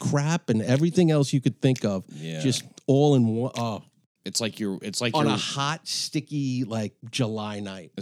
crap 0.00 0.50
and 0.50 0.60
everything 0.62 1.10
else 1.10 1.32
you 1.32 1.40
could 1.40 1.60
think 1.60 1.84
of, 1.84 2.04
Yeah. 2.16 2.40
just 2.40 2.64
all 2.86 3.14
in 3.14 3.26
one. 3.28 3.52
Oh, 3.56 3.82
It's 4.24 4.40
like 4.40 4.58
you're. 4.58 4.78
It's 4.82 5.00
like 5.00 5.14
on 5.14 5.26
you're. 5.26 5.34
a 5.34 5.38
hot, 5.38 5.86
sticky 5.86 6.64
like 6.64 6.94
July 7.10 7.60
night. 7.60 7.92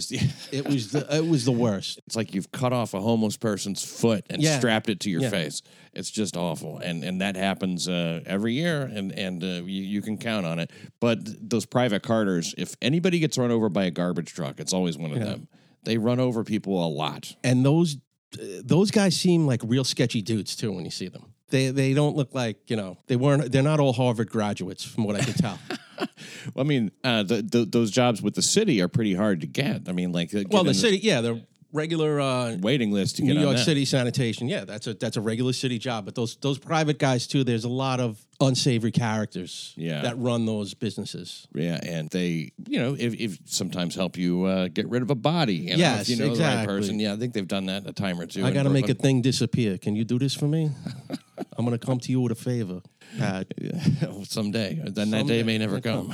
It 0.53 0.69
was 0.69 0.93
the 0.93 1.07
it 1.17 1.27
was 1.27 1.45
the 1.45 1.53
worst. 1.53 2.01
it's 2.07 2.15
like 2.15 2.35
you've 2.35 2.53
cut 2.53 2.73
off 2.73 2.95
a 2.95 3.01
homeless 3.01 3.37
person's 3.37 3.83
foot 3.85 4.25
and 4.31 4.41
Yeah. 4.43 4.59
strapped 4.59 4.89
it 4.89 5.01
to 5.01 5.11
your 5.11 5.23
Yeah. 5.23 5.31
face. 5.31 5.63
It's 5.93 6.11
just 6.11 6.37
awful, 6.37 6.79
and 6.79 7.03
and 7.05 7.21
that 7.21 7.37
happens 7.37 7.89
uh, 7.89 8.21
every 8.25 8.53
year, 8.55 8.83
and 8.83 9.11
and 9.13 9.43
uh, 9.43 9.47
you, 9.65 9.83
you 9.83 10.01
can 10.03 10.17
count 10.17 10.47
on 10.47 10.59
it. 10.59 10.71
But 11.01 11.19
those 11.51 11.67
private 11.67 12.03
carters, 12.03 12.55
if 12.57 12.77
anybody 12.81 13.19
gets 13.19 13.37
run 13.37 13.51
over 13.51 13.69
by 13.69 13.85
a 13.85 13.91
garbage 13.91 14.33
truck, 14.33 14.61
it's 14.61 14.73
always 14.73 14.97
one 14.97 15.11
of 15.11 15.19
Yeah. 15.19 15.25
them. 15.25 15.49
They 15.85 15.99
run 15.99 16.21
over 16.21 16.45
people 16.45 16.87
a 16.87 16.89
lot. 16.89 17.35
And 17.43 17.65
those 17.65 17.97
uh, 18.41 18.63
those 18.65 18.91
guys 18.93 19.17
seem 19.17 19.47
like 19.47 19.61
real 19.65 19.85
sketchy 19.85 20.23
dudes 20.23 20.55
too 20.57 20.71
when 20.73 20.85
you 20.85 20.91
see 20.93 21.09
them. 21.09 21.35
They 21.53 21.71
they 21.71 21.93
don't 21.95 22.17
look 22.17 22.35
like 22.35 22.57
you 22.71 22.77
know 22.77 22.97
they 23.07 23.17
weren't. 23.17 23.53
They're 23.53 23.63
not 23.63 23.79
all 23.79 23.93
Harvard 23.93 24.31
graduates 24.31 24.83
from 24.85 25.05
what 25.05 25.15
I 25.15 25.21
can 25.21 25.35
tell. 25.35 25.59
Well, 26.55 26.65
I 26.65 26.69
mean, 26.69 26.91
uh, 27.05 27.23
the, 27.23 27.43
the, 27.43 27.65
those 27.65 27.93
jobs 27.93 28.21
with 28.21 28.35
the 28.35 28.43
city 28.43 28.83
are 28.83 28.89
pretty 28.89 29.15
hard 29.15 29.43
to 29.43 29.47
get. 29.47 29.89
I 29.89 29.93
mean, 29.93 30.11
like 30.11 30.35
uh, 30.35 30.43
well, 30.51 30.65
the 30.65 30.75
city, 30.75 30.99
yeah, 30.99 31.21
the 31.21 31.47
regular 31.73 32.21
uh, 32.21 32.57
waiting 32.61 32.91
list 32.91 33.17
to 33.17 33.23
get 33.23 33.35
New 33.35 33.41
York 33.41 33.57
that. 33.57 33.65
City 33.65 33.85
sanitation. 33.85 34.49
Yeah, 34.49 34.65
that's 34.65 34.87
a 34.89 34.95
that's 34.95 35.17
a 35.17 35.21
regular 35.21 35.53
city 35.53 35.79
job. 35.79 36.05
But 36.05 36.17
those 36.17 36.35
those 36.37 36.59
private 36.59 36.99
guys 36.99 37.29
too. 37.29 37.45
There's 37.45 37.65
a 37.65 37.69
lot 37.69 38.01
of 38.01 38.25
unsavory 38.41 38.91
characters 38.91 39.73
Yeah. 39.77 40.03
that 40.03 40.19
run 40.19 40.47
those 40.47 40.75
businesses. 40.75 41.47
Yeah, 41.55 41.79
and 41.83 42.11
they, 42.11 42.51
you 42.67 42.81
know, 42.81 42.97
if, 42.99 43.15
if 43.15 43.39
sometimes 43.45 43.95
help 43.95 44.17
you 44.17 44.45
uh, 44.45 44.69
get 44.69 44.89
rid 44.89 45.03
of 45.03 45.11
a 45.11 45.15
body. 45.15 45.55
You 45.55 45.71
know, 45.73 45.77
Yes, 45.77 46.09
you 46.09 46.17
know 46.17 46.25
the 46.25 46.31
right 46.31 46.37
exactly. 46.39 46.67
person. 46.67 46.99
Yeah, 46.99 47.13
I 47.13 47.17
think 47.17 47.35
they've 47.35 47.47
done 47.47 47.67
that 47.67 47.87
a 47.87 47.93
time 47.93 48.19
or 48.21 48.27
two. 48.27 48.45
I 48.45 48.51
got 48.51 48.65
to 48.65 48.71
make 48.71 48.89
a 48.89 48.95
thing 48.95 49.23
disappear. 49.23 49.79
Can 49.79 49.95
you 49.95 50.05
do 50.05 50.19
this 50.19 50.35
for 50.35 50.49
me? 50.49 50.71
I'm 51.63 51.69
going 51.69 51.79
to 51.79 51.87
come 51.87 52.01
to 52.01 52.11
you 52.11 52.21
with 52.21 52.33
a 52.33 52.35
favor, 52.35 52.83
Pat. 53.19 53.47
someday. 54.25 54.81
Then 54.85 55.11
that 55.11 55.29
day 55.29 55.45
may 55.45 55.59
never 55.59 55.81
come. 55.91 56.13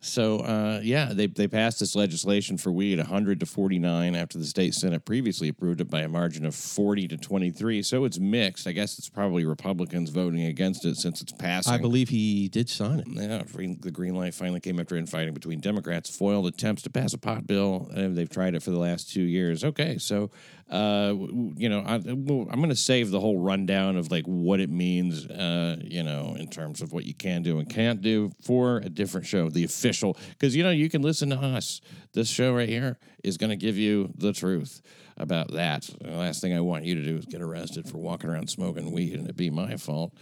so 0.00 0.40
uh, 0.40 0.80
yeah, 0.82 1.12
they 1.12 1.28
they 1.28 1.46
passed 1.46 1.78
this 1.78 1.94
legislation 1.94 2.58
for 2.58 2.72
weed 2.72 2.98
100 2.98 3.38
to 3.38 3.46
49 3.46 4.16
after 4.16 4.38
the 4.38 4.44
state 4.44 4.74
senate 4.74 5.04
previously 5.04 5.48
approved 5.48 5.80
it 5.80 5.88
by 5.88 6.00
a 6.00 6.08
margin 6.08 6.44
of 6.44 6.52
40 6.56 7.06
to 7.06 7.16
23. 7.16 7.82
So 7.84 8.04
it's 8.04 8.18
mixed. 8.18 8.66
I 8.66 8.72
guess 8.72 8.98
it's 8.98 9.08
probably 9.08 9.44
Republicans 9.44 10.10
voting 10.10 10.46
against 10.46 10.84
it 10.84 10.96
since 10.96 11.22
it's 11.22 11.32
passing. 11.32 11.72
I 11.72 11.78
believe 11.78 12.08
he 12.08 12.48
did 12.48 12.68
sign 12.68 12.98
it. 12.98 13.06
Yeah, 13.08 13.44
green- 13.52 13.78
the 13.80 13.92
green 13.92 14.16
light 14.16 14.34
finally 14.34 14.58
came 14.58 14.80
after 14.80 14.96
infighting 14.96 15.32
between 15.32 15.60
Democrats, 15.60 16.10
foiled 16.10 16.48
attempts 16.48 16.82
to 16.82 16.90
pass 16.90 17.14
a 17.14 17.18
pot 17.18 17.46
bill, 17.46 17.88
and 17.94 18.16
they've 18.16 18.28
tried 18.28 18.56
it 18.56 18.64
for 18.64 18.72
the 18.72 18.80
last 18.80 19.12
two 19.12 19.22
years. 19.22 19.62
Okay, 19.62 19.96
so 19.98 20.32
uh, 20.70 21.14
you 21.56 21.68
know, 21.68 21.80
I, 21.80 21.94
I'm 21.94 22.24
going 22.24 22.68
to 22.70 22.76
save 22.76 23.10
the 23.10 23.20
whole 23.20 23.38
rundown 23.38 23.96
of 23.96 24.10
like 24.10 24.24
what 24.24 24.60
it 24.60 24.70
means, 24.70 25.26
uh, 25.26 25.76
you 25.82 26.02
know, 26.02 26.34
in 26.38 26.48
terms 26.48 26.80
of 26.80 26.92
what 26.92 27.04
you 27.04 27.14
can 27.14 27.42
do 27.42 27.58
and 27.58 27.68
can't 27.68 28.00
do 28.00 28.30
for 28.42 28.78
a 28.78 28.88
different 28.88 29.26
show, 29.26 29.50
the 29.50 29.64
official, 29.64 30.16
because 30.30 30.56
you 30.56 30.62
know 30.62 30.70
you 30.70 30.88
can 30.88 31.02
listen 31.02 31.30
to 31.30 31.36
us. 31.36 31.80
This 32.12 32.28
show 32.28 32.54
right 32.54 32.68
here 32.68 32.98
is 33.22 33.36
going 33.36 33.50
to 33.50 33.56
give 33.56 33.76
you 33.76 34.12
the 34.16 34.32
truth 34.32 34.80
about 35.16 35.52
that. 35.52 35.88
The 36.00 36.10
last 36.10 36.40
thing 36.40 36.54
I 36.54 36.60
want 36.60 36.84
you 36.84 36.94
to 36.94 37.04
do 37.04 37.16
is 37.16 37.26
get 37.26 37.42
arrested 37.42 37.88
for 37.88 37.98
walking 37.98 38.30
around 38.30 38.48
smoking 38.48 38.90
weed, 38.90 39.14
and 39.14 39.28
it 39.28 39.36
be 39.36 39.50
my 39.50 39.76
fault. 39.76 40.12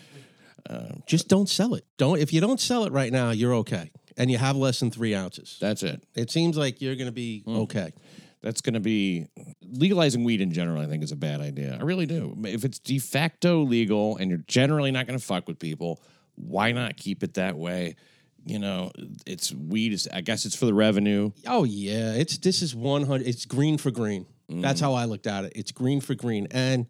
Just 1.07 1.29
don't 1.29 1.49
sell 1.49 1.75
it. 1.75 1.85
Don't 1.99 2.19
if 2.19 2.33
you 2.33 2.41
don't 2.41 2.61
sell 2.61 2.85
it 2.85 2.93
right 2.93 3.13
now, 3.13 3.31
you're 3.31 3.55
okay, 3.55 3.91
and 4.17 4.31
you 4.31 4.39
have 4.39 4.57
less 4.57 4.81
than 4.81 4.91
three 4.91 5.15
ounces. 5.15 5.59
That's 5.61 5.83
it. 5.83 6.03
It 6.15 6.31
seems 6.31 6.57
like 6.57 6.81
you're 6.81 6.95
going 6.97 7.07
to 7.07 7.13
be 7.13 7.45
okay. 7.47 7.93
That's 8.43 8.61
going 8.61 8.75
to 8.75 8.81
be 8.81 9.27
legalizing 9.63 10.25
weed 10.25 10.41
in 10.41 10.53
general. 10.53 10.81
I 10.81 10.87
think 10.87 11.03
is 11.03 11.13
a 11.13 11.17
bad 11.17 11.41
idea. 11.41 11.79
I 11.81 11.85
really 11.85 12.07
do. 12.07 12.37
If 12.45 12.65
it's 12.65 12.79
de 12.79 12.99
facto 12.99 13.63
legal 13.63 14.17
and 14.17 14.31
you're 14.31 14.45
generally 14.47 14.91
not 14.91 15.07
going 15.07 15.19
to 15.19 15.25
fuck 15.25 15.47
with 15.47 15.59
people, 15.59 16.03
why 16.35 16.73
not 16.73 16.97
keep 16.97 17.23
it 17.23 17.35
that 17.35 17.57
way? 17.57 17.95
You 18.45 18.59
know, 18.59 18.91
it's 19.27 19.53
weed. 19.53 19.93
Is, 19.93 20.09
I 20.13 20.21
guess 20.21 20.45
it's 20.45 20.57
for 20.57 20.67
the 20.67 20.75
revenue. 20.75 21.31
Oh 21.47 21.63
yeah, 21.65 22.15
it's 22.15 22.39
this 22.39 22.63
is 22.63 22.75
one 22.75 23.05
hundred. 23.05 23.29
It's 23.29 23.45
green 23.47 23.79
for 23.79 23.91
green. 23.91 24.27
That's 24.49 24.81
how 24.81 24.93
I 24.93 25.07
looked 25.07 25.27
at 25.27 25.45
it. 25.45 25.53
It's 25.57 25.73
green 25.73 26.03
for 26.03 26.15
green, 26.15 26.47
and 26.51 26.87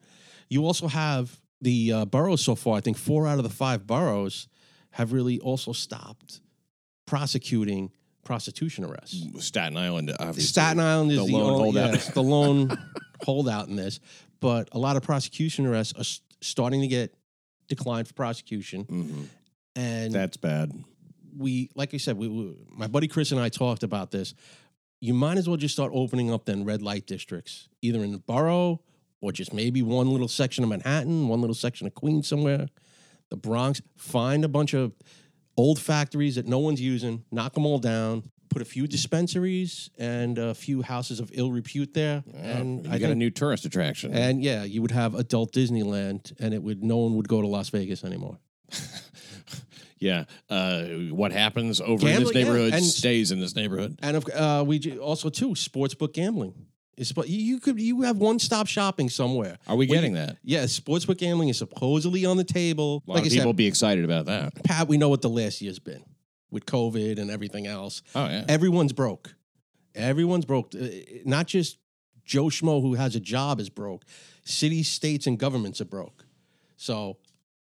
you 0.48 0.64
also 0.64 0.88
have 0.88 1.38
the 1.60 1.92
uh, 1.92 2.04
boroughs 2.06 2.42
so 2.42 2.56
far. 2.56 2.76
I 2.76 2.80
think 2.80 2.96
four 2.96 3.28
out 3.28 3.38
of 3.38 3.44
the 3.44 3.50
five 3.50 3.86
boroughs 3.86 4.48
have 4.92 5.12
really 5.12 5.38
also 5.38 5.72
stopped 5.72 6.40
prosecuting 7.06 7.92
prostitution 8.24 8.84
arrests. 8.84 9.24
Staten 9.44 9.76
Island, 9.76 10.10
obviously. 10.18 10.42
Staten 10.44 10.80
Island 10.80 11.10
is 11.12 11.18
the 11.18 11.26
the, 11.26 11.32
lone 11.32 11.50
only, 11.50 11.62
holdout. 11.64 11.92
yes, 11.94 12.08
the 12.14 12.22
lone 12.22 12.78
holdout 13.22 13.68
in 13.68 13.76
this, 13.76 14.00
but 14.40 14.68
a 14.72 14.78
lot 14.78 14.96
of 14.96 15.02
prosecution 15.02 15.66
arrests 15.66 15.94
are 15.98 16.04
starting 16.40 16.80
to 16.80 16.86
get 16.88 17.14
declined 17.68 18.06
for 18.08 18.14
prosecution, 18.14 18.84
Mhm. 18.84 19.26
and 19.76 20.12
That's 20.12 20.36
bad. 20.36 20.72
we, 21.36 21.70
like 21.74 21.94
I 21.94 21.96
said, 21.96 22.16
we, 22.16 22.28
we, 22.28 22.54
my 22.70 22.86
buddy 22.86 23.08
Chris 23.08 23.32
and 23.32 23.40
I 23.40 23.48
talked 23.48 23.82
about 23.82 24.10
this. 24.10 24.34
You 25.00 25.14
might 25.14 25.36
as 25.38 25.48
well 25.48 25.56
just 25.56 25.74
start 25.74 25.90
opening 25.94 26.30
up 26.32 26.44
then 26.44 26.64
red 26.64 26.80
light 26.82 27.06
districts, 27.06 27.68
either 27.80 28.04
in 28.04 28.12
the 28.12 28.18
borough 28.18 28.80
or 29.20 29.32
just 29.32 29.52
maybe 29.52 29.82
one 29.82 30.10
little 30.10 30.28
section 30.28 30.62
of 30.64 30.70
Manhattan, 30.70 31.28
one 31.28 31.40
little 31.40 31.54
section 31.54 31.86
of 31.86 31.94
Queens 31.94 32.28
somewhere, 32.28 32.68
the 33.30 33.36
Bronx. 33.36 33.80
Find 33.96 34.44
a 34.44 34.48
bunch 34.48 34.74
of 34.74 34.92
old 35.56 35.78
factories 35.78 36.34
that 36.36 36.46
no 36.46 36.58
one's 36.58 36.80
using, 36.80 37.24
knock 37.30 37.54
them 37.54 37.66
all 37.66 37.78
down, 37.78 38.30
put 38.48 38.62
a 38.62 38.64
few 38.66 38.86
dispensaries 38.86 39.90
and 39.98 40.36
a 40.38 40.54
few 40.54 40.82
houses 40.82 41.20
of 41.20 41.30
ill 41.34 41.50
repute 41.52 41.94
there, 41.94 42.22
and 42.34 42.84
You 42.86 42.92
I 42.92 42.98
got 42.98 43.10
a 43.10 43.14
new 43.14 43.30
tourist 43.30 43.64
attraction. 43.64 44.12
and 44.14 44.42
yeah, 44.42 44.64
you 44.64 44.82
would 44.82 44.90
have 44.90 45.14
adult 45.14 45.52
Disneyland, 45.52 46.32
and 46.38 46.52
it 46.52 46.62
would 46.62 46.82
no 46.84 46.98
one 46.98 47.16
would 47.16 47.28
go 47.28 47.40
to 47.40 47.46
Las 47.46 47.70
Vegas 47.70 48.04
anymore. 48.04 48.38
yeah. 49.98 50.24
Uh, 50.50 50.82
what 51.10 51.32
happens 51.32 51.80
over 51.80 52.06
in 52.08 52.14
this 52.22 52.30
Gambling, 52.30 52.36
yeah, 52.36 52.42
neighborhood 52.44 52.74
and- 52.74 52.84
stays 52.84 53.30
in 53.30 53.40
this 53.40 53.54
neighborhood. 53.54 53.98
And 54.02 54.16
of, 54.16 54.26
uh, 54.34 54.64
we 54.66 54.98
also 54.98 55.30
too 55.30 55.50
sportsbook 55.50 56.12
gambling. 56.12 56.66
Is 56.96 57.12
but 57.12 57.28
you 57.28 57.58
could 57.58 57.80
you 57.80 58.02
have 58.02 58.18
one 58.18 58.38
stop 58.38 58.66
shopping 58.66 59.08
somewhere. 59.08 59.56
Are 59.66 59.76
we 59.76 59.86
getting 59.86 60.12
you- 60.12 60.18
that? 60.18 60.36
Yeah, 60.42 60.64
sportsbook 60.64 61.18
gambling 61.18 61.48
is 61.48 61.56
supposedly 61.58 62.26
on 62.26 62.36
the 62.36 62.44
table. 62.44 63.02
A 63.06 63.10
lot 63.10 63.14
like 63.14 63.24
I 63.24 63.26
of 63.26 63.32
people 63.32 63.46
will 63.46 63.52
said, 63.52 63.56
be 63.56 63.66
excited 63.66 64.04
about 64.04 64.26
that. 64.26 64.62
Pat, 64.62 64.88
we 64.88 64.98
know 64.98 65.08
what 65.08 65.22
the 65.22 65.30
last 65.30 65.62
year's 65.62 65.78
been 65.78 66.04
with 66.50 66.66
COVID 66.66 67.18
and 67.18 67.30
everything 67.30 67.66
else. 67.66 68.02
Oh 68.14 68.26
yeah. 68.26 68.44
Everyone's 68.46 68.92
broke. 68.92 69.34
Everyone's 69.94 70.44
broke. 70.44 70.74
Uh, 70.74 70.86
Not 71.24 71.46
just 71.46 71.78
Joe 72.24 72.46
Schmo 72.46 72.82
who 72.82 72.94
has 72.94 73.16
a 73.16 73.20
job 73.20 73.58
is 73.58 73.70
broke. 73.70 74.04
Cities, 74.44 74.88
states, 74.88 75.26
and 75.26 75.38
governments 75.38 75.80
are 75.80 75.86
broke. 75.86 76.26
So 76.76 77.16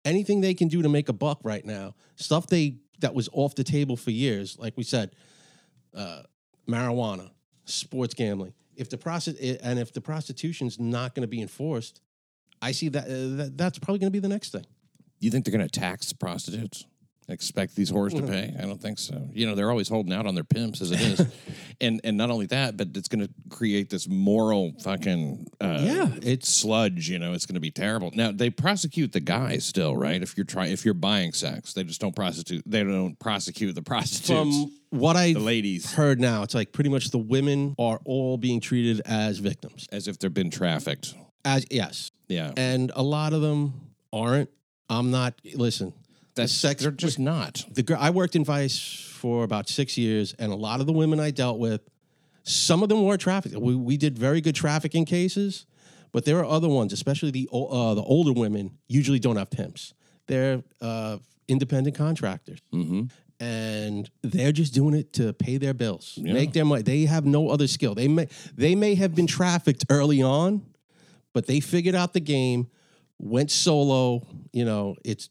anything 0.05 0.41
they 0.41 0.55
can 0.55 0.69
do 0.69 0.81
to 0.83 0.89
make 0.89 1.09
a 1.09 1.13
buck 1.13 1.41
right 1.43 1.65
now, 1.65 1.95
stuff 2.17 2.47
they 2.47 2.77
that 3.01 3.15
was 3.15 3.29
off 3.33 3.55
the 3.55 3.65
table 3.65 3.97
for 3.97 4.11
years, 4.11 4.59
like 4.59 4.77
we 4.77 4.85
said, 4.85 5.15
uh, 5.95 6.23
marijuana, 6.67 7.31
sports 7.67 8.15
gambling. 8.15 8.55
If 8.79 8.89
the 8.89 8.97
prosti- 8.97 9.59
and 9.61 9.79
if 9.79 9.93
the 9.93 10.01
prostitution's 10.01 10.79
not 10.79 11.15
going 11.15 11.23
to 11.23 11.29
be 11.29 11.43
enforced, 11.43 12.01
I 12.63 12.73
see 12.73 12.89
that, 12.89 13.05
uh, 13.05 13.37
that 13.37 13.59
that's 13.59 13.79
probably 13.79 13.99
going 13.99 14.13
to 14.13 14.17
be 14.17 14.21
the 14.21 14.29
next 14.29 14.53
thing. 14.53 14.65
You 15.19 15.31
think 15.31 15.45
they're 15.45 15.53
going 15.53 15.69
to 15.69 15.81
tax 15.81 16.13
prostitutes? 16.13 16.87
Expect 17.31 17.77
these 17.77 17.93
whores 17.93 18.13
Mm-hmm. 18.15 18.27
to 18.27 18.33
pay? 18.33 18.55
I 18.59 18.63
don't 18.63 18.81
think 18.81 18.99
so. 18.99 19.29
You 19.35 19.47
know, 19.47 19.55
they're 19.55 19.71
always 19.71 19.89
holding 19.89 20.13
out 20.15 20.27
on 20.27 20.35
their 20.35 20.45
pimps 20.45 20.81
as 20.81 20.91
it 20.93 21.01
is, 21.01 21.21
and 21.81 22.01
and 22.03 22.17
not 22.17 22.31
only 22.31 22.47
that, 22.47 22.77
but 22.79 22.89
it's 22.95 23.09
going 23.09 23.27
to 23.27 23.31
create 23.51 23.91
this 23.91 24.09
moral 24.09 24.73
fucking 24.83 25.47
uh, 25.61 25.79
Yeah, 25.83 26.09
it's 26.23 26.49
sludge. 26.49 27.09
You 27.11 27.19
know, 27.19 27.35
it's 27.35 27.45
going 27.45 27.55
to 27.55 27.61
be 27.61 27.71
terrible. 27.71 28.11
Now 28.15 28.33
they 28.33 28.49
prosecute 28.49 29.13
the 29.13 29.21
guys 29.21 29.67
still, 29.67 29.95
right? 29.97 30.23
If 30.23 30.37
you're 30.39 30.47
trying, 30.47 30.73
if 30.73 30.85
you're 30.87 30.95
buying 30.95 31.33
sex, 31.35 31.75
they 31.75 31.85
just 31.85 32.01
don't 32.01 32.17
prosecute. 32.17 32.63
They 32.65 32.83
don't 32.83 33.19
prosecute 33.19 33.75
the 33.75 33.83
prostitutes, 33.93 34.29
From 34.29 34.73
what 34.91 35.17
I 35.17 35.35
the 35.35 35.41
ladies, 35.41 35.93
heard 35.93 36.19
now, 36.21 36.43
it's 36.45 36.55
like 36.55 36.73
pretty 36.73 36.89
much 36.91 37.11
the 37.11 37.19
women 37.19 37.75
are 37.79 38.01
all 38.07 38.39
being 38.39 38.61
treated 38.61 39.03
as 39.05 39.39
victims. 39.39 39.87
as 39.93 40.09
if 40.09 40.19
they've 40.19 40.33
been 40.33 40.51
trafficked. 40.51 41.15
As 41.45 41.67
yes, 41.71 42.11
Yeah, 42.29 42.53
and 42.57 42.91
a 42.97 43.03
lot 43.03 43.35
of 43.35 43.43
them 43.43 43.75
aren't. 44.15 44.49
I'm 44.89 45.11
not. 45.11 45.35
Listen, 45.55 45.93
that's 46.39 46.53
sex- 46.53 46.83
They're 46.83 46.91
just 46.91 47.19
not. 47.19 47.65
the 47.71 47.83
girl 47.83 47.99
I 48.01 48.11
worked 48.11 48.35
in 48.37 48.45
Vice 48.45 48.79
for 49.15 49.45
about 49.45 49.69
six 49.69 49.97
years, 49.99 50.35
and 50.39 50.53
a 50.53 50.57
lot 50.57 50.81
of 50.81 50.87
the 50.87 50.93
women 50.93 51.21
I 51.21 51.31
dealt 51.31 51.59
with, 51.59 51.83
some 52.43 52.83
of 52.83 52.89
them 52.89 53.05
were 53.05 53.17
trafficked. 53.19 53.57
We, 53.57 53.75
we 53.75 53.97
did 53.97 54.19
very 54.19 54.41
good 54.41 54.55
trafficking 54.55 55.05
cases, 55.05 55.67
but 56.13 56.25
there 56.25 56.39
are 56.39 56.45
other 56.47 56.69
ones, 56.69 56.93
especially 56.93 57.31
the 57.31 57.49
uh, 57.53 57.95
the 57.95 58.03
older 58.03 58.33
women, 58.33 58.79
usually 58.87 59.19
don't 59.19 59.37
have 59.37 59.51
pimps. 59.51 59.93
They're 60.27 60.63
uh, 60.81 61.19
independent 61.49 61.97
contractors. 61.97 62.61
Mm-hmm. 62.73 63.03
and 63.41 64.11
they're 64.23 64.53
just 64.53 64.75
doing 64.75 64.95
it 64.95 65.13
to 65.15 65.33
pay 65.33 65.59
their 65.59 65.75
bills, 65.75 66.19
make 66.23 66.53
their 66.53 66.65
money. 66.65 66.83
They 66.83 67.05
have 67.05 67.25
no 67.25 67.49
other 67.51 67.67
skill. 67.67 67.95
They 67.95 68.09
may 68.09 68.29
they 68.57 68.75
may 68.75 68.95
have 68.97 69.15
been 69.15 69.27
trafficked 69.27 69.85
early 69.91 70.23
on, 70.23 70.65
but 71.35 71.47
they 71.47 71.61
figured 71.61 71.95
out 71.95 72.13
the 72.15 72.21
game, 72.21 72.69
went 73.19 73.51
solo. 73.51 74.27
You 74.53 74.65
know, 74.65 74.97
it's 75.05 75.29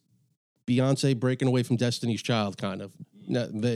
Beyonce 0.68 1.18
breaking 1.20 1.48
away 1.48 1.64
from 1.64 1.78
Destiny's 1.78 2.22
Child, 2.22 2.58
kind 2.58 2.82
of. 2.82 2.92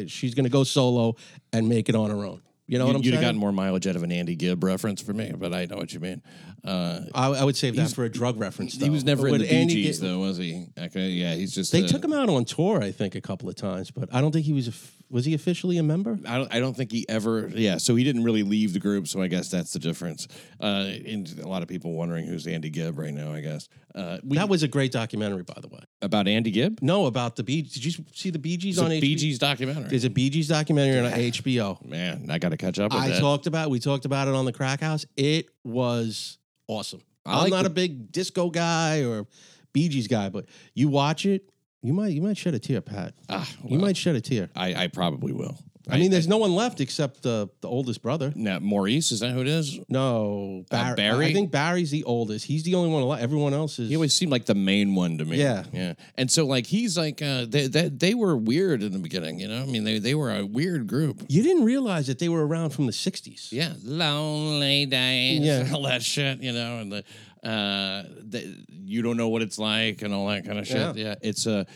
She's 0.10 0.36
going 0.36 0.44
to 0.46 0.50
go 0.50 0.64
solo 0.64 1.16
and 1.52 1.68
make 1.68 1.90
it 1.90 1.96
on 1.96 2.10
her 2.10 2.26
own. 2.26 2.42
You 2.68 2.78
know 2.78 2.86
what 2.86 2.96
I'm 2.96 3.04
saying? 3.04 3.04
You'd 3.04 3.14
have 3.16 3.20
saying? 3.22 3.28
gotten 3.28 3.40
more 3.42 3.52
mileage 3.52 3.86
out 3.86 3.98
of 3.98 4.04
an 4.04 4.14
Andy 4.14 4.38
Gibb 4.38 4.64
reference 4.64 5.02
for 5.02 5.12
me, 5.14 5.34
but 5.38 5.54
I 5.54 5.66
know 5.66 5.76
what 5.76 5.94
you 5.94 6.00
mean. 6.00 6.22
Uh, 6.64 7.02
I, 7.14 7.28
I 7.28 7.44
would 7.44 7.58
save 7.58 7.76
that 7.76 7.92
for 7.92 8.06
a 8.06 8.10
drug 8.10 8.40
reference. 8.40 8.76
he 8.76 8.90
was 8.90 9.04
though. 9.04 9.12
never 9.12 9.28
in 9.28 9.32
Would 9.34 9.42
the 9.42 9.50
Bee 9.50 9.56
Andy 9.58 9.74
Gees, 9.74 10.00
get- 10.00 10.08
though, 10.08 10.20
was 10.20 10.38
he? 10.38 10.68
Okay, 10.80 11.10
yeah, 11.10 11.34
he's 11.34 11.54
just. 11.54 11.74
They 11.74 11.84
uh, 11.84 11.88
took 11.88 12.02
him 12.02 12.14
out 12.14 12.30
on 12.30 12.46
tour, 12.46 12.82
I 12.82 12.92
think, 12.92 13.16
a 13.16 13.20
couple 13.20 13.50
of 13.50 13.56
times, 13.56 13.92
but 13.92 14.08
I 14.14 14.22
don't 14.22 14.32
think 14.32 14.46
he 14.46 14.54
was. 14.54 14.70
A, 14.70 14.74
was 15.10 15.26
he 15.26 15.34
officially 15.34 15.80
a 15.80 15.84
member? 15.84 16.18
I 16.26 16.38
don't, 16.38 16.54
I 16.54 16.60
don't 16.62 16.74
think 16.74 16.94
he 16.94 17.06
ever. 17.10 17.50
Yeah, 17.54 17.76
so 17.78 17.96
he 17.96 18.06
didn't 18.06 18.24
really 18.24 18.44
leave 18.44 18.72
the 18.72 18.80
group. 18.80 19.10
So 19.10 19.22
I 19.22 19.28
guess 19.28 19.50
that's 19.50 19.74
the 19.74 19.80
difference. 19.80 20.30
Uh, 20.62 20.92
and 21.06 21.40
a 21.44 21.48
lot 21.50 21.64
of 21.64 21.68
people 21.68 21.92
wondering 21.92 22.26
who's 22.26 22.48
Andy 22.48 22.70
Gibb 22.70 22.98
right 22.98 23.14
now. 23.14 23.34
I 23.34 23.42
guess 23.42 23.68
uh, 23.96 24.20
we, 24.24 24.38
that 24.38 24.48
was 24.48 24.64
a 24.64 24.70
great 24.70 24.94
documentary, 24.94 25.44
by 25.44 25.60
the 25.60 25.68
way. 25.68 25.82
About 26.04 26.28
Andy 26.28 26.50
Gibb. 26.50 26.80
No, 26.82 27.06
about 27.06 27.36
the 27.36 27.44
Bee. 27.44 27.62
Did 27.62 27.86
you 27.86 28.04
see 28.14 28.32
the 28.32 28.40
Bee 28.40 28.58
Gees 28.58 28.78
It's 28.78 28.84
on 28.84 28.92
a 28.92 28.96
HBO? 28.98 29.02
Bee 29.02 29.16
Gees 29.16 29.38
documentary. 29.40 29.84
There's 29.90 30.04
a 30.04 30.10
Bee 30.10 30.30
Gees 30.32 30.48
documentary 30.48 31.00
on 31.00 31.12
HBO. 31.12 31.86
Man, 31.88 32.28
I 32.32 32.40
got 32.40 32.50
to 32.50 32.58
catch 32.58 32.80
up 32.80 32.92
with 32.92 33.02
I 33.04 33.10
that. 33.10 33.20
talked 33.20 33.46
about. 33.46 33.70
We 33.70 33.80
talked 33.80 34.06
about 34.06 34.28
it 34.28 34.34
on 34.34 34.46
the 34.46 34.52
Craic 34.54 34.80
House. 34.82 35.06
It 35.16 35.50
was 35.64 36.40
awesome. 36.68 37.02
I 37.24 37.34
I'm 37.36 37.42
like 37.44 37.52
not 37.52 37.64
the- 37.64 37.68
a 37.68 37.74
big 37.74 38.12
disco 38.12 38.50
guy 38.50 39.04
or 39.04 39.28
Bee 39.74 39.90
Gees 39.90 40.08
guy, 40.08 40.30
but 40.30 40.46
you 40.74 40.88
watch 40.90 41.28
it, 41.28 41.48
you 41.84 41.94
might 41.94 42.14
you 42.14 42.22
might 42.24 42.36
shed 42.38 42.56
a 42.56 42.60
tear, 42.60 42.82
Pat. 42.82 43.14
ah, 43.30 43.48
You 43.64 43.72
well, 43.78 43.82
might 43.82 43.96
shed 43.98 44.16
a 44.16 44.22
tear. 44.22 44.50
I, 44.56 44.74
I 44.84 44.88
probably 44.88 45.34
will. 45.34 45.56
I 45.90 45.98
mean, 45.98 46.12
there's 46.12 46.28
no 46.28 46.38
one 46.38 46.54
left 46.56 46.80
except 46.80 47.24
the 47.24 47.50
the 47.62 47.68
oldest 47.68 48.02
brother. 48.02 48.32
now 48.36 48.60
Maurice 48.60 49.12
is 49.12 49.20
that 49.22 49.32
who 49.32 49.42
it 49.42 49.48
is? 49.48 49.80
No, 49.90 50.64
Barry. 50.70 50.96
Barry? 50.96 51.26
I 51.28 51.34
think 51.34 51.52
Barry's 51.52 51.90
the 51.92 52.04
oldest. 52.04 52.46
He's 52.46 52.64
the 52.64 52.76
only 52.76 52.90
one 52.92 53.02
alive. 53.04 53.20
Everyone 53.22 53.54
else 53.54 53.80
is. 53.80 53.90
He 53.90 53.96
always 53.96 54.14
seemed 54.14 54.32
like 54.32 54.46
the 54.46 54.56
main 54.56 54.94
one 54.96 55.18
to 55.18 55.26
me. 55.26 55.38
Yeah. 55.38 55.64
yeah. 55.74 55.94
And 56.16 56.30
so 56.30 56.46
like 56.46 56.66
he's 56.68 56.98
like 56.98 57.22
uh, 57.22 57.46
they, 57.50 57.68
they 57.68 57.90
they 57.90 58.14
were 58.14 58.38
weird 58.38 58.84
in 58.84 58.92
the 58.94 59.00
beginning. 59.00 59.40
You 59.40 59.48
know, 59.48 59.62
I 59.62 59.66
mean 59.66 59.84
they 59.84 59.98
they 60.00 60.14
were 60.16 60.32
a 60.36 60.46
weird 60.46 60.88
group. 60.88 61.24
you 61.30 61.42
didn't 61.44 61.66
realize 61.66 62.08
that 62.08 62.20
they 62.20 62.30
were 62.30 62.46
around 62.46 62.72
from 62.72 62.86
the 62.86 62.92
'60s. 62.94 63.52
Yeah, 63.52 63.74
lonely 63.84 64.86
days, 64.86 65.42
Yeah. 65.42 65.70
all 65.74 65.84
that 65.84 66.04
shit, 66.04 66.42
you 66.42 66.52
know, 66.54 66.80
and 66.80 66.92
the, 66.92 66.98
uh, 67.44 68.04
the 68.30 68.56
you 68.70 69.02
don't 69.02 69.18
know 69.18 69.30
what 69.30 69.42
it's 69.42 69.58
like 69.58 70.02
and 70.04 70.14
all 70.14 70.28
that 70.28 70.46
kind 70.46 70.60
of 70.60 70.68
shit. 70.68 70.78
Yeah. 70.78 70.94
Yeah, 70.96 71.16
it's 71.22 71.46
a, 71.48 71.62
it's 71.62 71.70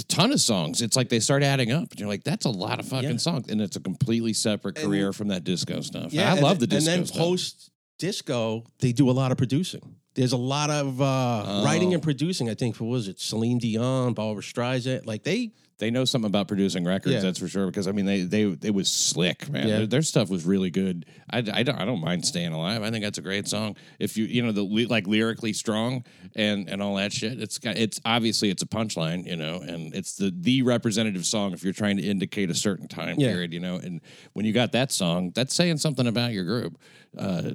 a 0.00 0.04
ton 0.04 0.32
of 0.32 0.40
songs. 0.40 0.80
It's 0.82 0.96
like 0.96 1.08
they 1.08 1.20
start 1.20 1.42
adding 1.42 1.70
up, 1.72 1.90
and 1.90 2.00
you're 2.00 2.08
like, 2.08 2.24
that's 2.24 2.44
a 2.46 2.50
lot 2.50 2.78
of 2.80 2.86
fucking 2.88 3.10
Yeah. 3.10 3.16
songs, 3.18 3.48
and 3.50 3.60
it's 3.60 3.76
a 3.76 3.80
completely 3.80 4.32
separate 4.32 4.76
career 4.76 5.12
from 5.12 5.28
that 5.28 5.44
disco 5.44 5.80
stuff. 5.80 6.12
Yeah, 6.12 6.30
I 6.30 6.32
and 6.36 6.42
love 6.42 6.58
the 6.60 6.66
disco 6.66 6.90
And 6.90 7.00
then 7.00 7.06
stuff. 7.06 7.18
post 7.18 7.70
disco, 7.98 8.64
they 8.80 8.92
do 8.92 9.08
a 9.10 9.12
lot 9.12 9.30
of 9.32 9.38
producing. 9.38 9.96
There's 10.14 10.32
a 10.32 10.36
lot 10.36 10.68
of 10.70 11.00
uh, 11.00 11.44
Oh. 11.46 11.64
writing 11.64 11.94
and 11.94 12.02
producing. 12.02 12.50
I 12.50 12.54
think 12.54 12.74
for 12.76 12.84
what 12.84 12.92
was 12.92 13.08
it 13.08 13.18
Celine 13.20 13.58
Dion, 13.58 14.12
Barbra 14.12 14.42
Streisand. 14.42 15.06
Like 15.06 15.22
they, 15.22 15.52
they 15.82 15.90
know 15.90 16.04
something 16.04 16.28
about 16.28 16.46
producing 16.46 16.84
records, 16.84 17.14
Yeah. 17.16 17.20
that's 17.20 17.38
for 17.40 17.48
sure. 17.48 17.66
Because 17.66 17.88
I 17.88 17.92
mean, 17.92 18.06
they 18.06 18.22
they 18.22 18.42
it 18.62 18.72
was 18.72 18.88
slick, 18.90 19.50
man. 19.50 19.66
Yeah. 19.68 19.76
Their, 19.78 19.86
their 19.86 20.02
stuff 20.02 20.30
was 20.30 20.44
really 20.46 20.70
good. 20.70 21.04
I, 21.28 21.38
I 21.38 21.62
don't 21.64 21.74
I 21.78 21.84
don't 21.84 22.00
mind 22.00 22.24
staying 22.24 22.52
alive. 22.52 22.82
I 22.82 22.90
think 22.90 23.04
that's 23.04 23.18
a 23.18 23.22
great 23.22 23.48
song. 23.48 23.76
If 23.98 24.16
you 24.16 24.24
you 24.26 24.42
know 24.42 24.52
the 24.52 24.62
like 24.88 25.06
lyrically 25.08 25.52
strong 25.52 26.04
and 26.36 26.68
and 26.70 26.80
all 26.80 26.94
that 26.96 27.12
shit. 27.12 27.40
It's 27.42 27.58
got 27.58 27.76
it's 27.76 28.00
obviously 28.04 28.48
it's 28.50 28.62
a 28.62 28.66
punchline, 28.66 29.26
you 29.26 29.36
know, 29.36 29.56
and 29.60 29.92
it's 29.94 30.16
the 30.16 30.32
the 30.34 30.62
representative 30.62 31.26
song 31.26 31.52
if 31.52 31.64
you're 31.64 31.72
trying 31.72 31.96
to 31.96 32.02
indicate 32.04 32.48
a 32.50 32.54
certain 32.54 32.86
time 32.88 33.16
Yeah. 33.18 33.32
period, 33.32 33.52
you 33.52 33.60
know. 33.60 33.76
And 33.76 34.00
when 34.34 34.46
you 34.46 34.52
got 34.52 34.72
that 34.72 34.92
song, 34.92 35.32
that's 35.34 35.54
saying 35.54 35.78
something 35.78 36.06
about 36.06 36.32
your 36.32 36.44
group. 36.44 36.78
Uh, 37.18 37.50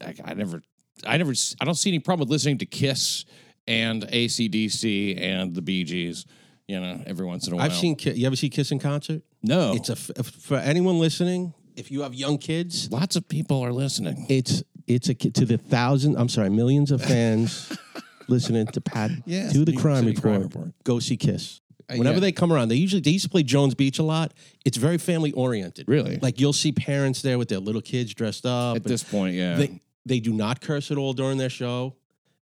I, 0.00 0.14
I 0.24 0.34
never. 0.34 0.62
I 1.04 1.16
never. 1.18 1.32
I 1.60 1.64
don't 1.64 1.74
see 1.74 1.90
any 1.90 1.98
problem 1.98 2.20
with 2.28 2.30
listening 2.30 2.58
to 2.58 2.66
Kiss 2.66 3.24
and 3.66 4.02
ACDC 4.04 5.20
and 5.20 5.54
the 5.54 5.62
Bee 5.62 5.84
Gees. 5.84 6.24
You 6.68 6.80
know, 6.80 7.02
every 7.06 7.26
once 7.26 7.46
in 7.46 7.52
a 7.52 7.56
while. 7.56 7.66
I've 7.66 7.74
seen. 7.74 7.94
Ki- 7.96 8.12
You 8.12 8.26
ever 8.26 8.36
see 8.36 8.48
Kiss 8.48 8.70
in 8.72 8.78
concert? 8.78 9.22
No, 9.42 9.74
It's 9.74 9.90
a 9.90 9.92
f- 9.92 10.26
for 10.26 10.56
anyone 10.56 10.98
listening. 10.98 11.52
If 11.76 11.90
you 11.90 12.02
have 12.02 12.14
young 12.14 12.38
kids, 12.38 12.90
lots 12.90 13.16
of 13.16 13.28
people 13.28 13.60
are 13.60 13.72
listening. 13.72 14.26
it's 14.28 14.62
it's 14.86 15.08
a 15.08 15.14
ki- 15.14 15.30
to 15.32 15.44
the 15.44 15.58
thousand. 15.58 16.16
I'm 16.16 16.28
sorry, 16.28 16.48
millions 16.50 16.90
of 16.90 17.02
fans 17.02 17.76
listening 18.28 18.66
to 18.68 18.80
Pat 18.80 19.10
Yes, 19.26 19.52
to 19.52 19.64
the 19.64 19.72
New 19.72 19.72
York 19.72 19.82
crime 19.82 20.04
City 20.04 20.08
report, 20.16 20.22
Crime 20.22 20.42
Report. 20.42 20.84
Go 20.84 20.98
see 21.00 21.16
Kiss. 21.16 21.60
Uh, 21.90 21.96
Whenever 21.96 22.16
yeah. 22.16 22.20
they 22.20 22.32
come 22.32 22.50
around, 22.52 22.68
they 22.68 22.76
usually 22.76 23.00
they 23.02 23.10
used 23.10 23.24
to 23.24 23.30
play 23.30 23.42
Jones 23.42 23.74
Beach 23.74 23.98
a 23.98 24.02
lot. 24.02 24.32
It's 24.64 24.78
very 24.78 24.96
family 24.98 25.32
oriented. 25.32 25.86
Really? 25.86 26.18
like 26.22 26.40
you'll 26.40 26.54
see 26.54 26.72
parents 26.72 27.20
there 27.20 27.36
with 27.38 27.48
their 27.48 27.58
little 27.60 27.82
kids 27.82 28.14
dressed 28.14 28.46
up. 28.46 28.76
At 28.76 28.82
and 28.82 28.90
this 28.90 29.02
point, 29.02 29.34
yeah. 29.34 29.56
they 29.56 29.82
they 30.06 30.20
do 30.20 30.32
not 30.32 30.60
curse 30.62 30.90
at 30.90 30.96
all 30.96 31.12
during 31.12 31.36
their 31.38 31.50
show. 31.50 31.96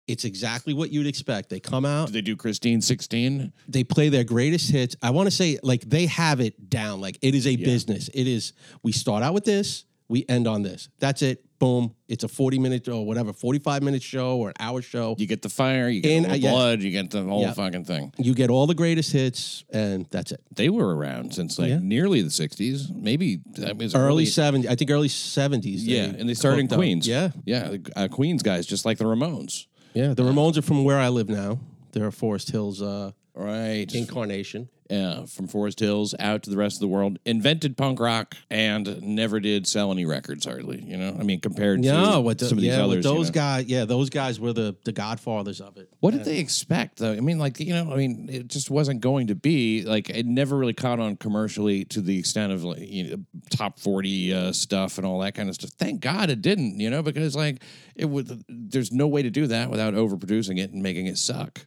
It's 0.08 0.24
exactly 0.24 0.74
what 0.74 0.92
you'd 0.92 1.08
expect. 1.08 1.50
They 1.50 1.60
come 1.60 1.84
out, 1.86 2.08
Do 2.08 2.14
they 2.14 2.22
do 2.22 2.36
Christine 2.36 2.82
16? 2.82 3.52
they 3.68 3.84
play 3.84 4.10
their 4.10 4.24
greatest 4.24 4.70
hits. 4.72 4.96
I 5.02 5.10
want 5.10 5.28
to 5.28 5.32
say 5.32 5.58
like 5.64 5.82
they 5.90 6.06
have 6.06 6.40
it 6.40 6.70
down. 6.70 7.02
Like 7.02 7.18
it 7.22 7.34
is 7.34 7.48
a 7.48 7.56
business. 7.56 8.10
It 8.14 8.28
is 8.28 8.54
we 8.84 8.92
start 8.92 9.24
out 9.24 9.34
with 9.34 9.46
this, 9.46 9.86
we 10.08 10.24
end 10.30 10.48
on 10.48 10.62
this. 10.62 10.90
That's 11.00 11.22
it. 11.24 11.42
Boom. 11.58 11.96
It's 12.10 12.24
a 12.24 12.28
40 12.28 12.60
minute 12.60 12.88
or 12.90 13.04
whatever, 13.06 13.34
45 13.34 13.82
minute 13.82 14.04
show 14.04 14.38
or 14.38 14.50
an 14.50 14.56
hour 14.60 14.82
show. 14.84 15.16
You 15.18 15.26
get 15.26 15.42
the 15.42 15.50
fire, 15.50 15.90
you 15.90 16.02
get 16.02 16.12
In- 16.12 16.24
the 16.24 16.32
uh, 16.32 16.36
yeah. 16.36 16.52
blood, 16.52 16.82
you 16.84 16.92
get 16.92 17.10
the 17.10 17.24
whole 17.24 17.42
Yeah. 17.42 17.54
fucking 17.54 17.86
thing. 17.86 18.14
You 18.20 18.36
get 18.36 18.50
all 18.52 18.68
the 18.68 18.76
greatest 18.76 19.12
hits 19.14 19.64
and 19.74 20.06
that's 20.12 20.32
it. 20.34 20.42
They 20.54 20.70
were 20.70 20.96
around 20.96 21.34
since 21.34 21.58
like 21.58 21.70
Yeah. 21.70 21.80
nearly 21.82 22.22
the 22.22 22.30
60s. 22.30 22.92
Maybe 22.94 23.40
that 23.56 23.78
was 23.78 23.96
Early 23.96 24.06
early. 24.08 24.26
70s, 24.26 24.68
I 24.70 24.76
think 24.76 24.92
early 24.92 25.08
70s. 25.08 25.80
yeah, 25.84 26.04
and 26.16 26.30
they 26.30 26.34
started 26.36 26.60
in. 26.60 26.68
Queens. 26.68 27.08
Yeah. 27.08 27.32
Yeah, 27.46 27.78
uh, 27.96 28.08
Queens 28.10 28.44
guys, 28.44 28.68
just 28.68 28.86
like 28.86 28.98
the 29.00 29.06
Ramones. 29.06 29.66
Yeah. 29.96 30.14
The 30.14 30.24
Ramones 30.24 30.58
are 30.58 30.62
from 30.62 30.84
where 30.84 31.00
I 31.00 31.08
live 31.10 31.30
now. 31.30 31.60
They're 31.94 32.08
a 32.08 32.12
Forest 32.12 32.52
Hills 32.52 32.82
uh, 32.82 33.12
Right. 33.34 33.94
incarnation. 33.96 34.70
Yeah, 34.90 35.26
from 35.26 35.48
Forest 35.48 35.80
Hills 35.80 36.14
out 36.20 36.44
to 36.44 36.52
the 36.52 36.58
rest 36.58 36.76
of 36.76 36.82
the 36.82 36.88
world. 36.88 37.18
Invented 37.26 37.76
punk 37.76 38.00
rock 38.00 38.36
and 38.52 39.02
never 39.02 39.40
did 39.40 39.66
sell 39.66 39.92
any 39.92 40.06
records 40.06 40.46
hardly. 40.46 40.80
You 40.82 40.96
know, 40.98 41.18
I 41.20 41.24
mean, 41.24 41.40
compared 41.40 41.84
Yeah, 41.84 42.12
to 42.14 42.22
what 42.22 42.38
the, 42.38 42.46
some 42.46 42.60
of 42.60 42.62
these 42.62 42.72
yeah, 42.74 42.84
others. 42.84 42.98
with 42.98 43.06
you 43.06 43.12
those 43.12 43.28
know. 43.30 43.34
guys, 43.34 43.66
yeah, 43.66 43.86
those 43.86 44.12
guys 44.12 44.40
were 44.40 44.54
the 44.54 44.76
the 44.86 44.92
godfathers 44.92 45.60
of 45.60 45.78
it. 45.78 45.90
What 46.02 46.12
did 46.12 46.24
they 46.24 46.38
expect, 46.38 46.98
though? 47.00 47.14
I 47.14 47.20
mean, 47.20 47.40
like 47.40 47.60
you 47.60 47.74
know, 47.74 47.92
I 47.92 47.96
mean, 47.96 48.30
it 48.32 48.48
just 48.48 48.70
wasn't 48.70 49.02
going 49.02 49.28
to 49.28 49.36
be 49.36 49.84
like 49.84 50.10
it 50.12 50.28
never 50.28 50.56
really 50.56 50.74
caught 50.74 51.00
on 51.00 51.16
commercially 51.18 51.86
to 51.86 52.02
the 52.02 52.20
extent 52.20 52.54
of 52.54 52.64
like 52.64 52.80
you 52.80 53.04
know, 53.10 53.24
top 53.50 53.80
forty 53.80 54.34
uh, 54.34 54.52
stuff 54.52 54.98
and 55.00 55.08
all 55.08 55.20
that 55.20 55.34
kind 55.34 55.50
of 55.50 55.56
stuff. 55.56 55.72
Thank 55.80 56.02
God 56.02 56.30
it 56.30 56.44
didn't, 56.44 56.80
you 56.80 56.92
know, 56.92 57.02
because 57.02 57.36
like 57.36 57.64
it 57.96 58.06
would. 58.06 58.44
There's 58.48 58.92
no 58.92 59.08
way 59.08 59.24
to 59.24 59.32
do 59.32 59.48
that 59.48 59.72
without 59.72 59.96
overproducing 59.96 60.60
it 60.60 60.72
and 60.72 60.84
making 60.84 61.08
it 61.08 61.18
suck. 61.18 61.66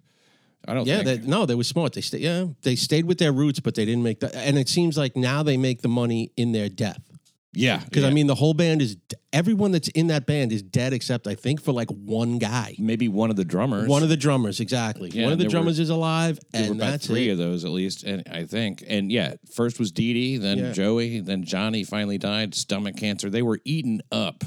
I 0.67 0.75
don't. 0.75 0.87
Yeah, 0.87 1.03
think. 1.03 1.23
they, 1.23 1.27
no, 1.29 1.47
they 1.47 1.55
were 1.55 1.65
smart. 1.65 1.93
They 1.95 2.01
stayed, 2.03 2.21
yeah, 2.21 2.47
they 2.63 2.77
stayed 2.77 3.05
with 3.07 3.19
their 3.19 3.33
roots, 3.33 3.61
but 3.61 3.75
they 3.75 3.85
didn't 3.85 4.03
make 4.03 4.21
that. 4.21 4.35
And 4.35 4.59
it 4.59 4.69
seems 4.69 4.99
like 4.99 5.17
now 5.17 5.43
they 5.43 5.57
make 5.57 5.83
the 5.83 5.89
money 5.89 6.33
in 6.37 6.53
their 6.53 6.69
death. 6.69 7.01
yeah, 7.55 7.79
Because 7.85 8.03
yeah. 8.03 8.09
I 8.11 8.13
mean, 8.13 8.27
the 8.27 8.35
whole 8.35 8.53
band 8.55 8.83
is 8.83 8.97
everyone 9.33 9.73
that's 9.73 9.89
in 9.89 10.09
that 10.09 10.27
band 10.27 10.53
is 10.53 10.63
dead 10.63 10.93
except 10.93 11.27
I 11.27 11.35
think 11.35 11.63
for 11.63 11.73
like 11.73 11.89
one 11.91 12.39
guy, 12.39 12.75
maybe 12.79 13.09
one 13.09 13.31
of 13.31 13.37
the 13.37 13.45
drummers. 13.45 13.89
one 13.89 14.03
of 14.03 14.09
the 14.11 14.17
drummers. 14.17 14.61
Exactly, 14.61 15.11
Yeah, 15.11 15.25
one 15.25 15.33
of 15.33 15.39
the 15.39 15.45
there 15.45 15.49
were- 15.49 15.53
drummers 15.53 15.79
is 15.79 15.89
alive, 15.91 16.39
and 16.53 16.79
that's 16.79 17.07
three 17.07 17.29
it. 17.29 17.33
of 17.33 17.39
those 17.39 17.65
at 17.65 17.71
least, 17.71 18.03
and 18.05 18.23
I 18.31 18.45
think, 18.45 18.85
and 18.87 19.11
yeah, 19.11 19.35
first 19.55 19.79
was 19.79 19.91
Dee 19.91 20.13
Dee, 20.13 20.37
then 20.37 20.59
Yeah. 20.59 20.73
Joey, 20.73 21.21
then 21.21 21.45
Johnny 21.45 21.83
finally 21.85 22.19
died, 22.19 22.55
stomach 22.55 22.97
cancer. 22.97 23.31
They 23.31 23.43
were 23.43 23.61
eaten 23.65 24.03
up 24.13 24.45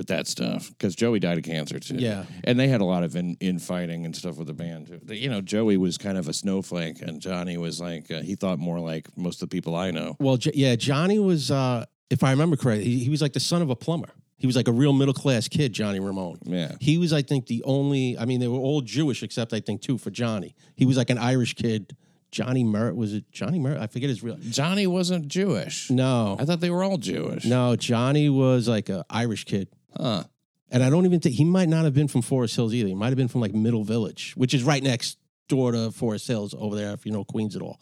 with 0.00 0.08
that 0.08 0.26
stuff 0.26 0.70
because 0.70 0.96
Joey 0.96 1.20
died 1.20 1.36
of 1.36 1.44
cancer 1.44 1.78
too. 1.78 1.96
Yeah. 1.96 2.24
and 2.44 2.58
they 2.58 2.68
had 2.68 2.80
a 2.80 2.86
lot 2.86 3.04
of 3.04 3.14
in, 3.16 3.36
infighting 3.38 4.06
and 4.06 4.16
stuff 4.16 4.38
with 4.38 4.46
the 4.46 4.54
band. 4.54 4.86
Too. 4.86 5.14
You 5.14 5.28
know, 5.28 5.42
Joey 5.42 5.76
was 5.76 5.98
kind 5.98 6.16
of 6.16 6.26
a 6.26 6.32
snowflake, 6.32 7.02
and 7.02 7.20
Johnny 7.20 7.58
was 7.58 7.82
like 7.82 8.10
uh, 8.10 8.22
he 8.22 8.34
thought 8.34 8.58
more 8.58 8.80
like 8.80 9.14
most 9.14 9.42
of 9.42 9.50
the 9.50 9.54
people 9.54 9.76
I 9.76 9.90
know. 9.90 10.16
Well, 10.18 10.38
J- 10.38 10.52
yeah, 10.54 10.74
Johnny 10.74 11.18
was, 11.18 11.50
uh, 11.50 11.84
if 12.08 12.24
I 12.24 12.30
remember 12.30 12.56
correctly, 12.56 12.86
he, 12.86 12.98
he 13.04 13.10
was 13.10 13.20
like 13.20 13.34
the 13.34 13.40
son 13.40 13.60
of 13.60 13.68
a 13.68 13.76
plumber. 13.76 14.08
He 14.38 14.46
was 14.46 14.56
like 14.56 14.68
a 14.68 14.72
real 14.72 14.94
middle 14.94 15.12
class 15.12 15.48
kid, 15.48 15.74
Johnny 15.74 16.00
Ramone. 16.00 16.38
Yeah. 16.44 16.72
He 16.80 16.96
was, 16.96 17.12
I 17.12 17.20
think, 17.20 17.46
the 17.46 17.62
only. 17.64 18.16
I 18.16 18.24
mean, 18.24 18.40
they 18.40 18.48
were 18.48 18.58
all 18.58 18.80
Jewish 18.80 19.22
except 19.22 19.52
I 19.52 19.60
think 19.60 19.82
two 19.82 19.98
for 19.98 20.10
Johnny. 20.10 20.54
He 20.76 20.86
was 20.86 20.96
like 20.96 21.10
an 21.10 21.18
Irish 21.18 21.52
kid. 21.56 21.94
Johnny 22.30 22.62
Merritt 22.64 22.94
was 22.96 23.12
it 23.12 23.24
Johnny 23.32 23.58
Merritt? 23.58 23.80
I 23.82 23.86
forget 23.88 24.08
his 24.08 24.22
real. 24.22 24.36
Johnny 24.40 24.86
wasn't 24.86 25.26
Jewish. 25.28 25.90
No, 25.90 26.36
I 26.40 26.44
thought 26.46 26.60
they 26.60 26.70
were 26.70 26.84
all 26.84 26.96
Jewish. 26.96 27.44
no, 27.44 27.74
Johnny 27.76 28.28
was 28.30 28.66
like 28.68 28.88
a 28.88 29.04
Irish 29.10 29.44
kid. 29.44 29.68
Huh. 29.96 30.24
And 30.70 30.82
I 30.84 30.90
don't 30.90 31.04
even 31.04 31.18
think 31.20 31.34
he 31.34 31.44
might 31.44 31.68
not 31.68 31.84
have 31.84 31.94
been 31.94 32.06
from 32.08 32.22
Forest 32.22 32.54
Hills 32.56 32.72
either. 32.74 32.88
He 32.88 32.94
might 32.94 33.08
have 33.08 33.16
been 33.16 33.28
from 33.28 33.40
like 33.40 33.52
Middle 33.54 33.82
Village, 33.84 34.34
which 34.36 34.54
is 34.54 34.62
right 34.62 34.82
next 34.82 35.18
door 35.48 35.72
to 35.72 35.90
Forest 35.90 36.28
Hills 36.28 36.54
over 36.56 36.76
there, 36.76 36.92
if 36.92 37.04
you 37.04 37.10
know 37.10 37.24
Queens 37.24 37.56
at 37.56 37.62
all. 37.62 37.80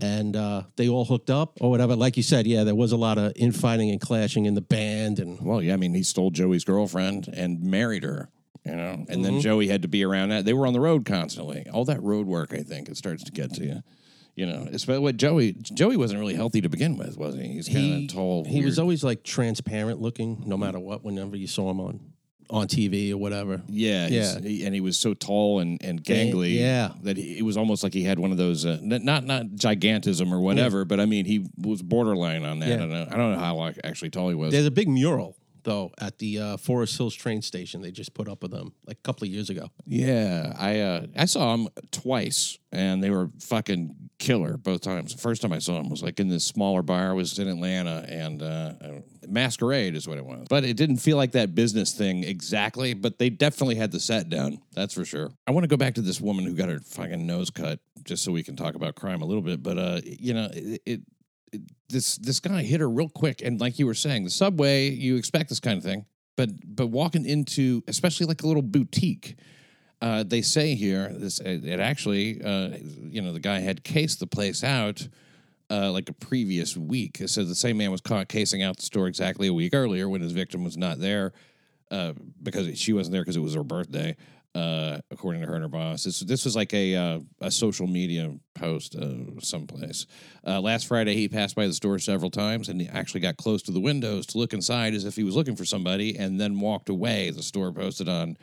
And 0.00 0.36
uh, 0.36 0.62
they 0.76 0.88
all 0.88 1.04
hooked 1.04 1.30
up 1.30 1.58
or 1.60 1.68
whatever. 1.70 1.96
Like 1.96 2.16
you 2.16 2.22
said, 2.22 2.46
yeah, 2.46 2.62
there 2.62 2.76
was 2.76 2.92
a 2.92 2.96
lot 2.96 3.18
of 3.18 3.32
infighting 3.34 3.90
and 3.90 4.00
clashing 4.00 4.44
in 4.46 4.54
the 4.54 4.60
band. 4.60 5.18
And 5.18 5.40
Well, 5.44 5.60
yeah, 5.60 5.74
I 5.74 5.76
mean, 5.76 5.94
he 5.94 6.04
stole 6.04 6.30
Joey's 6.30 6.64
girlfriend 6.64 7.26
and 7.26 7.60
married 7.60 8.04
her, 8.04 8.28
you 8.64 8.76
know, 8.76 8.90
and 8.92 9.08
Mm-hmm. 9.08 9.22
then 9.22 9.40
Joey 9.40 9.66
had 9.66 9.82
to 9.82 9.88
be 9.88 10.04
around 10.04 10.28
that. 10.28 10.44
They 10.44 10.52
were 10.54 10.66
on 10.68 10.74
the 10.74 10.80
road 10.80 11.04
constantly. 11.04 11.66
All 11.72 11.84
that 11.86 12.00
road 12.02 12.28
work, 12.28 12.52
I 12.54 12.62
think, 12.62 12.88
it 12.88 12.96
starts 12.96 13.24
to 13.24 13.32
get 13.32 13.52
to 13.54 13.64
you. 13.64 13.82
You 14.42 14.48
know, 14.50 14.68
especially 14.72 14.98
what 14.98 15.16
Joey 15.16 15.52
Joey 15.52 15.96
wasn't 15.96 16.18
really 16.18 16.34
healthy 16.34 16.60
to 16.62 16.68
begin 16.68 16.96
with, 16.96 17.16
was 17.16 17.36
he? 17.36 17.42
He's 17.46 17.68
kind 17.68 17.78
he, 17.78 18.04
of 18.06 18.12
tall. 18.12 18.44
he 18.44 18.64
was 18.64 18.76
weird. 18.76 18.78
always 18.80 19.04
like 19.04 19.22
transparent 19.22 20.00
looking, 20.00 20.42
no 20.46 20.56
matter 20.56 20.80
what, 20.80 21.04
whenever 21.04 21.36
you 21.36 21.46
saw 21.46 21.70
him 21.70 21.78
on 21.78 22.00
on 22.50 22.66
TV 22.66 23.12
or 23.12 23.16
whatever. 23.18 23.62
Yeah, 23.68 24.08
he's- 24.08 24.34
Yeah. 24.42 24.48
he- 24.48 24.64
and 24.66 24.74
he 24.74 24.80
was 24.82 24.98
so 24.98 25.14
tall 25.14 25.60
and, 25.60 25.80
and 25.82 26.02
Gang- 26.02 26.32
gangly. 26.34 26.58
yeah. 26.58 26.90
that 27.04 27.16
he, 27.16 27.38
it 27.38 27.42
was 27.44 27.56
almost 27.56 27.82
like 27.84 27.94
he 27.94 28.02
had 28.02 28.18
one 28.18 28.30
of 28.32 28.36
those 28.36 28.66
uh, 28.66 28.78
n- 28.82 29.04
not 29.04 29.24
not 29.24 29.46
gigantism 29.54 30.32
or 30.32 30.40
whatever, 30.40 30.84
but 30.84 30.98
I 30.98 31.06
mean 31.06 31.24
he 31.24 31.46
was 31.56 31.80
borderline 31.82 32.44
on 32.44 32.58
that. 32.58 32.68
Yeah. 32.68 32.74
I, 32.74 32.78
don't 32.78 32.90
know, 32.90 33.06
I 33.12 33.16
don't 33.16 33.32
know 33.34 33.38
how 33.38 33.54
like, 33.56 33.78
actually 33.84 34.10
tall 34.10 34.28
he 34.28 34.34
was. 34.34 34.50
There's 34.52 34.66
a 34.66 34.70
big 34.72 34.88
mural 34.88 35.36
though 35.64 35.92
at 36.00 36.18
the 36.18 36.40
uh, 36.40 36.56
Forest 36.56 36.96
Hills 36.98 37.14
train 37.14 37.40
station. 37.40 37.80
They 37.82 37.92
just 37.92 38.12
put 38.14 38.28
up 38.28 38.42
with 38.42 38.50
them 38.50 38.72
like 38.84 38.98
a 38.98 39.02
couple 39.02 39.24
of 39.24 39.30
years 39.30 39.48
ago. 39.48 39.68
Yeah, 39.86 40.52
I 40.58 40.80
uh, 40.80 41.06
I 41.16 41.24
saw 41.26 41.54
him 41.54 41.68
twice, 41.92 42.58
and 42.72 43.00
they 43.02 43.10
were 43.10 43.30
fucking 43.40 44.01
killer 44.22 44.56
both 44.56 44.80
times. 44.80 45.12
The 45.12 45.20
first 45.20 45.42
time 45.42 45.52
I 45.52 45.58
saw 45.58 45.80
him 45.80 45.90
was 45.90 46.00
like 46.02 46.20
in 46.20 46.28
this 46.28 46.44
smaller 46.44 46.82
bar. 46.82 47.10
I 47.10 47.12
was 47.12 47.38
in 47.40 47.48
Atlanta, 47.48 48.06
and 48.08 48.40
uh, 48.40 48.74
Masquerade 49.26 49.96
is 49.96 50.06
what 50.06 50.16
it 50.16 50.24
was. 50.24 50.46
But 50.48 50.62
it 50.62 50.76
didn't 50.76 50.98
feel 50.98 51.16
like 51.16 51.32
that 51.32 51.56
business 51.56 51.92
thing 51.92 52.22
exactly. 52.22 52.94
But 52.94 53.18
they 53.18 53.30
definitely 53.30 53.74
had 53.74 53.90
the 53.90 53.98
set 53.98 54.30
down. 54.30 54.62
That's 54.74 54.94
for 54.94 55.04
sure. 55.04 55.30
I 55.48 55.50
want 55.50 55.64
to 55.64 55.68
go 55.68 55.76
back 55.76 55.94
to 55.94 56.02
this 56.02 56.20
woman 56.20 56.46
who 56.46 56.54
got 56.54 56.68
her 56.68 56.78
fucking 56.78 57.26
nose 57.26 57.50
cut, 57.50 57.80
just 58.04 58.22
so 58.22 58.30
we 58.30 58.44
can 58.44 58.54
talk 58.54 58.76
about 58.76 58.94
crime 58.94 59.22
a 59.22 59.26
little 59.26 59.42
bit. 59.42 59.60
But 59.60 59.76
uh, 59.76 60.00
you 60.04 60.34
know, 60.34 60.48
it, 60.52 60.82
it 60.86 61.00
this 61.88 62.16
this 62.18 62.38
guy 62.38 62.62
hit 62.62 62.80
her 62.80 62.88
real 62.88 63.08
quick, 63.08 63.42
and 63.42 63.60
like 63.60 63.80
you 63.80 63.86
were 63.86 63.94
saying, 63.94 64.22
the 64.22 64.30
subway, 64.30 64.88
you 64.88 65.16
expect 65.16 65.48
this 65.48 65.60
kind 65.60 65.78
of 65.78 65.82
thing, 65.82 66.06
but 66.36 66.50
but 66.64 66.86
walking 66.86 67.26
into 67.26 67.82
especially 67.88 68.26
like 68.26 68.42
a 68.42 68.46
little 68.46 68.62
boutique. 68.62 69.36
Uh, 70.02 70.24
they 70.24 70.42
say 70.42 70.74
here 70.74 71.12
this 71.14 71.38
it, 71.38 71.78
actually 71.78 72.42
uh, 72.42 72.70
you 73.08 73.22
know 73.22 73.32
the 73.32 73.38
guy 73.38 73.60
had 73.60 73.84
cased 73.84 74.18
the 74.18 74.26
place 74.26 74.64
out 74.64 75.06
uh, 75.70 75.92
like 75.92 76.08
a 76.08 76.12
previous 76.12 76.76
week. 76.76 77.18
Says 77.24 77.48
the 77.48 77.54
same 77.54 77.76
man 77.76 77.92
was 77.92 78.00
caught 78.00 78.28
casing 78.28 78.64
out 78.64 78.76
the 78.76 78.82
store 78.82 79.06
exactly 79.06 79.46
a 79.46 79.54
week 79.54 79.72
earlier 79.72 80.08
when 80.08 80.20
his 80.20 80.32
victim 80.32 80.64
was 80.64 80.76
not 80.76 80.98
there 80.98 81.32
uh, 81.92 82.14
because 82.42 82.76
she 82.76 82.92
wasn't 82.92 83.12
there 83.12 83.22
because 83.22 83.36
it 83.36 83.40
was 83.40 83.54
her 83.54 83.62
birthday. 83.62 84.16
Uh, 84.54 84.98
according 85.10 85.40
to 85.40 85.46
her 85.46 85.54
and 85.54 85.62
her 85.62 85.68
boss, 85.68 86.04
this 86.04 86.18
this 86.20 86.44
was 86.44 86.56
like 86.56 86.74
a 86.74 86.96
uh, 86.96 87.20
a 87.40 87.50
social 87.50 87.86
media 87.86 88.34
post 88.54 88.96
someplace. 89.40 90.06
Last 90.44 90.88
Friday, 90.88 91.14
he 91.14 91.28
passed 91.28 91.54
by 91.54 91.68
the 91.68 91.72
store 91.72 92.00
several 92.00 92.30
times 92.30 92.68
and 92.68 92.80
he 92.80 92.88
actually 92.88 93.20
got 93.20 93.36
close 93.36 93.62
to 93.62 93.72
the 93.72 93.80
windows 93.80 94.26
to 94.26 94.38
look 94.38 94.52
inside 94.52 94.94
as 94.94 95.04
if 95.04 95.14
he 95.14 95.22
was 95.22 95.36
looking 95.36 95.54
for 95.54 95.64
somebody, 95.64 96.18
and 96.18 96.40
then 96.40 96.58
walked 96.58 96.88
away. 96.88 97.30
The 97.30 97.42
store 97.42 97.72
posted 97.72 98.08
on 98.08 98.36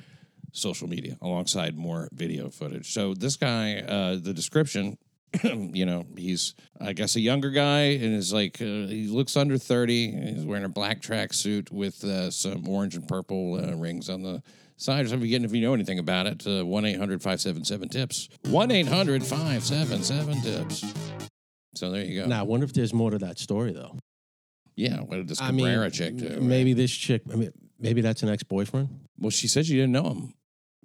social 0.51 0.87
media 0.87 1.17
alongside 1.21 1.77
more 1.77 2.09
video 2.11 2.49
footage. 2.49 2.91
So 2.93 3.13
this 3.13 3.35
guy, 3.35 3.79
uh, 3.79 4.17
the 4.21 4.33
description, 4.33 4.97
you 5.43 5.85
know, 5.85 6.05
he's 6.17 6.55
I 6.79 6.93
guess 6.93 7.15
a 7.15 7.19
younger 7.19 7.51
guy 7.51 7.81
and 7.81 8.15
is 8.15 8.33
like 8.33 8.61
uh, 8.61 8.87
he 8.87 9.07
looks 9.07 9.37
under 9.37 9.57
thirty. 9.57 10.11
He's 10.11 10.45
wearing 10.45 10.65
a 10.65 10.69
black 10.69 11.01
tracksuit 11.01 11.71
with 11.71 12.03
uh, 12.03 12.31
some 12.31 12.67
orange 12.67 12.95
and 12.95 13.07
purple 13.07 13.55
uh, 13.55 13.75
rings 13.75 14.09
on 14.09 14.23
the 14.23 14.41
side. 14.77 15.07
So 15.09 15.15
if 15.15 15.23
you 15.23 15.39
if 15.39 15.53
you 15.53 15.61
know 15.61 15.73
anything 15.73 15.99
about 15.99 16.25
it, 16.25 16.47
uh, 16.47 16.65
one 16.65 16.83
577 16.83 17.89
tips. 17.89 18.29
One 18.45 18.69
577 18.69 20.41
tips. 20.41 20.93
So 21.75 21.91
there 21.91 22.03
you 22.03 22.21
go. 22.21 22.27
Now, 22.27 22.39
I 22.39 22.43
wonder 22.43 22.65
if 22.65 22.73
there's 22.73 22.93
more 22.93 23.11
to 23.11 23.19
that 23.19 23.37
story 23.37 23.71
though. 23.71 23.97
Yeah, 24.75 25.01
what 25.01 25.17
did 25.17 25.27
this 25.27 25.41
I 25.41 25.51
mean, 25.51 25.65
Cabrera 25.65 25.91
chick 25.91 26.17
do? 26.17 26.29
right? 26.29 26.41
maybe 26.41 26.73
this 26.73 26.91
chick. 26.91 27.21
I 27.31 27.35
mean, 27.35 27.51
maybe 27.79 28.01
that's 28.01 28.23
an 28.23 28.29
ex-boyfriend. 28.29 28.87
Well, 29.17 29.29
she 29.29 29.47
said 29.47 29.65
she 29.65 29.73
didn't 29.73 29.91
know 29.91 30.09
him. 30.09 30.33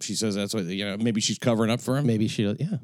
She 0.01 0.15
says 0.15 0.35
that's 0.35 0.55
what 0.55 0.65
you 0.65 0.85
know. 0.85 0.97
Maybe 0.97 1.21
she's 1.21 1.39
covering 1.39 1.71
up 1.71 1.81
for 1.81 1.97
him. 1.97 2.07
Maybe 2.07 2.29
she. 2.29 2.45
Yeah. 2.45 2.79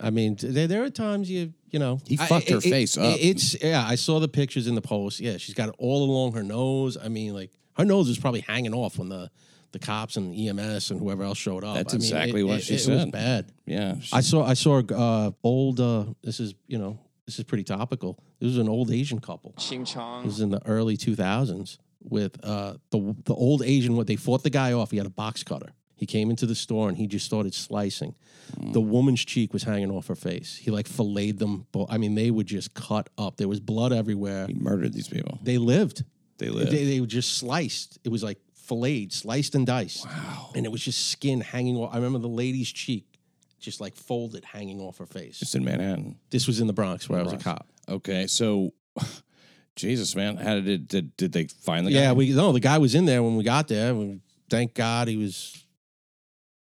I 0.00 0.10
mean, 0.10 0.36
there, 0.40 0.66
there 0.66 0.82
are 0.84 0.90
times 0.90 1.30
you 1.30 1.52
you 1.70 1.78
know 1.78 2.00
He 2.06 2.18
I- 2.18 2.26
fucked 2.26 2.48
her 2.50 2.56
it- 2.56 2.62
face 2.62 2.96
it- 2.96 3.02
up. 3.02 3.16
It's 3.20 3.62
yeah. 3.62 3.84
I 3.86 3.94
saw 3.96 4.18
the 4.18 4.28
pictures 4.28 4.66
in 4.66 4.74
the 4.74 4.80
post. 4.82 5.20
Yeah, 5.20 5.36
she's 5.36 5.54
got 5.54 5.68
it 5.68 5.74
all 5.78 6.02
along 6.04 6.32
her 6.32 6.42
nose. 6.42 6.96
I 6.96 7.08
mean, 7.08 7.34
like 7.34 7.50
her 7.76 7.84
nose 7.84 8.08
was 8.08 8.18
probably 8.18 8.40
hanging 8.40 8.74
off 8.74 8.98
when 8.98 9.08
the 9.08 9.30
the 9.72 9.78
cops 9.78 10.16
and 10.16 10.32
EMS 10.34 10.90
and 10.92 11.00
whoever 11.00 11.22
else 11.24 11.36
showed 11.38 11.64
up. 11.64 11.74
That's 11.76 11.94
I 11.94 11.96
mean, 11.98 12.04
exactly 12.06 12.40
it- 12.40 12.44
what 12.44 12.58
it- 12.58 12.62
she 12.64 12.74
it 12.74 12.76
was 12.76 12.84
said. 13.02 13.12
bad. 13.12 13.52
Yeah, 13.66 13.96
I 14.12 14.20
saw 14.20 14.44
I 14.44 14.54
saw 14.54 14.78
uh, 14.80 15.30
old. 15.44 15.78
Uh, 15.80 16.06
this 16.22 16.40
is 16.40 16.54
you 16.66 16.78
know 16.78 16.98
this 17.26 17.38
is 17.38 17.44
pretty 17.44 17.64
topical. 17.64 18.18
This 18.40 18.48
was 18.48 18.58
an 18.58 18.68
old 18.68 18.90
Asian 18.90 19.20
couple. 19.20 19.52
Xing 19.58 19.80
This 19.80 19.92
Chong. 19.92 20.24
was 20.24 20.40
in 20.40 20.50
the 20.50 20.60
early 20.66 20.96
2000s 20.96 21.78
with 22.02 22.36
uh, 22.44 22.74
the 22.90 23.14
the 23.24 23.34
old 23.34 23.62
Asian. 23.62 23.96
What 23.96 24.06
they 24.06 24.16
fought 24.16 24.42
the 24.42 24.50
guy 24.50 24.72
off. 24.72 24.90
He 24.90 24.96
had 24.96 25.06
a 25.06 25.10
box 25.10 25.42
cutter. 25.44 25.72
He 25.96 26.06
came 26.06 26.30
into 26.30 26.46
the 26.46 26.54
store 26.54 26.88
and 26.88 26.98
he 26.98 27.06
just 27.06 27.24
started 27.24 27.54
slicing. 27.54 28.14
Mm. 28.58 28.72
The 28.72 28.80
woman's 28.80 29.24
cheek 29.24 29.52
was 29.52 29.62
hanging 29.62 29.90
off 29.90 30.08
her 30.08 30.14
face. 30.14 30.56
He 30.56 30.70
like 30.70 30.86
filleted 30.88 31.38
them. 31.38 31.66
I 31.88 31.98
mean, 31.98 32.14
they 32.14 32.30
would 32.30 32.46
just 32.46 32.74
cut 32.74 33.08
up. 33.16 33.36
There 33.36 33.48
was 33.48 33.60
blood 33.60 33.92
everywhere. 33.92 34.46
he 34.46 34.54
murdered 34.54 34.92
these 34.92 35.08
people. 35.08 35.38
They 35.42 35.58
lived. 35.58 36.04
They 36.38 36.48
lived. 36.48 36.72
They, 36.72 36.84
they 36.84 37.00
were 37.00 37.06
just 37.06 37.38
sliced. 37.38 37.98
It 38.04 38.08
was 38.10 38.22
like 38.22 38.38
filleted, 38.54 39.12
sliced 39.12 39.54
and 39.54 39.66
diced. 39.66 40.04
Wow. 40.04 40.50
And 40.54 40.66
it 40.66 40.72
was 40.72 40.82
just 40.82 41.10
skin 41.10 41.40
hanging 41.40 41.76
off. 41.76 41.90
I 41.92 41.96
remember 41.96 42.18
the 42.18 42.28
lady's 42.28 42.70
cheek 42.72 43.06
just 43.60 43.80
like 43.80 43.94
folded, 43.94 44.44
hanging 44.44 44.80
off 44.80 44.98
her 44.98 45.06
face. 45.06 45.38
Just 45.38 45.54
in 45.54 45.64
Manhattan. 45.64 46.18
This 46.30 46.46
was 46.46 46.60
in 46.60 46.66
the 46.66 46.72
Bronx 46.72 47.08
where 47.08 47.18
I 47.20 47.22
was 47.22 47.32
a 47.32 47.38
cop. 47.38 47.66
Okay, 47.88 48.26
so 48.26 48.72
Jesus, 49.76 50.14
man, 50.14 50.36
how 50.36 50.54
did 50.54 50.68
it? 50.68 50.88
Did, 50.88 51.16
did 51.16 51.32
they 51.32 51.46
find 51.46 51.86
the 51.86 51.90
guy? 51.92 52.00
Yeah, 52.00 52.12
we 52.12 52.32
no, 52.32 52.52
the 52.52 52.60
guy 52.60 52.78
was 52.78 52.94
in 52.94 53.06
there 53.06 53.22
when 53.22 53.36
we 53.36 53.44
got 53.44 53.68
there. 53.68 53.94
We- 53.94 54.20
Thank 54.50 54.74
God 54.74 55.08
he 55.08 55.16
was. 55.16 55.63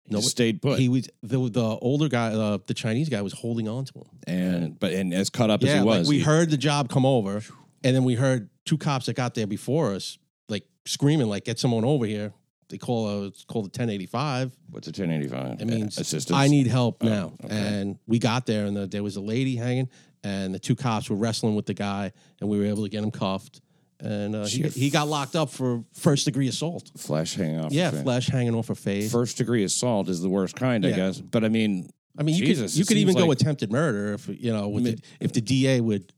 He 0.08 0.14
just 0.16 0.28
stayed 0.30 0.60
put. 0.60 0.78
He 0.78 0.88
was 0.88 1.08
the 1.22 1.38
the 1.48 1.64
older 1.80 2.08
guy, 2.08 2.32
uh, 2.32 2.58
the 2.66 2.74
Chinese 2.74 3.08
guy, 3.08 3.22
was 3.22 3.32
holding 3.32 3.68
on 3.68 3.84
to 3.86 3.98
him. 4.00 4.06
and 4.26 4.78
but 4.78 4.92
and 4.92 5.14
as 5.14 5.30
cut 5.30 5.48
up 5.50 5.62
as 5.62 5.68
Yeah, 5.68 5.74
he 5.76 5.80
like 5.80 5.98
was, 6.00 6.08
we 6.08 6.18
he- 6.18 6.22
heard 6.24 6.50
the 6.50 6.56
job 6.56 6.88
come 6.88 7.06
over, 7.06 7.42
and 7.84 7.94
then 7.96 8.04
we 8.04 8.14
heard 8.14 8.50
two 8.64 8.78
cops 8.78 9.06
that 9.06 9.14
got 9.14 9.34
there 9.34 9.46
before 9.46 9.94
us, 9.94 10.18
like 10.48 10.64
screaming, 10.86 11.28
like 11.28 11.44
"Get 11.44 11.58
someone 11.58 11.84
over 11.84 12.04
here!" 12.06 12.32
They 12.68 12.78
call 12.78 13.08
a 13.08 13.26
it's 13.26 13.44
called 13.44 13.66
a 13.66 13.68
1085. 13.68 14.50
what's 14.70 14.86
a 14.88 14.90
1085? 14.90 15.60
It 15.60 15.66
means 15.66 15.98
assistance. 15.98 16.36
I 16.36 16.48
need 16.48 16.66
help 16.66 17.02
now. 17.02 17.34
okay. 17.44 17.54
And 17.54 17.98
we 18.06 18.18
got 18.18 18.46
there, 18.46 18.64
and 18.66 18.74
the, 18.76 18.86
there 18.86 19.02
was 19.02 19.16
a 19.16 19.20
lady 19.20 19.56
hanging, 19.56 19.88
and 20.24 20.54
the 20.54 20.58
two 20.58 20.74
cops 20.74 21.10
were 21.10 21.16
wrestling 21.16 21.54
with 21.54 21.66
the 21.66 21.74
guy, 21.74 22.12
and 22.40 22.48
we 22.48 22.58
were 22.58 22.64
able 22.64 22.82
to 22.84 22.88
get 22.88 23.02
him 23.04 23.10
cuffed. 23.10 23.60
And 24.04 24.34
uh, 24.34 24.46
he, 24.46 24.62
he 24.62 24.90
got 24.90 25.06
locked 25.06 25.36
up 25.36 25.48
for 25.48 25.84
first 25.94 26.24
degree 26.24 26.48
assault. 26.48 26.90
flesh 26.98 27.36
hanging 27.36 27.60
off. 27.60 27.72
Yeah, 27.72 27.90
face. 27.92 28.02
flesh 28.02 28.26
hanging 28.26 28.54
off 28.56 28.66
her 28.66 28.74
face. 28.74 29.12
First 29.12 29.36
degree 29.38 29.62
assault 29.62 30.08
is 30.08 30.20
the 30.20 30.28
worst 30.28 30.56
kind, 30.56 30.84
I 30.84 30.88
Yeah. 30.88 30.96
guess. 30.96 31.20
But 31.20 31.44
I 31.44 31.48
mean, 31.48 31.88
I 32.18 32.24
mean, 32.24 32.34
you 32.34 32.44
Jesus, 32.46 32.72
could 32.72 32.78
you 32.78 32.82
it 32.82 32.88
could 32.88 32.96
even 32.98 33.14
go 33.14 33.26
like- 33.28 33.40
attempted 33.40 33.70
murder 33.70 34.12
if 34.14 34.28
you 34.28 34.52
know 34.52 34.68
with 34.68 34.84
the, 34.84 34.98
if 35.20 35.32
the 35.32 35.40
DA 35.40 35.80
would 35.80 36.12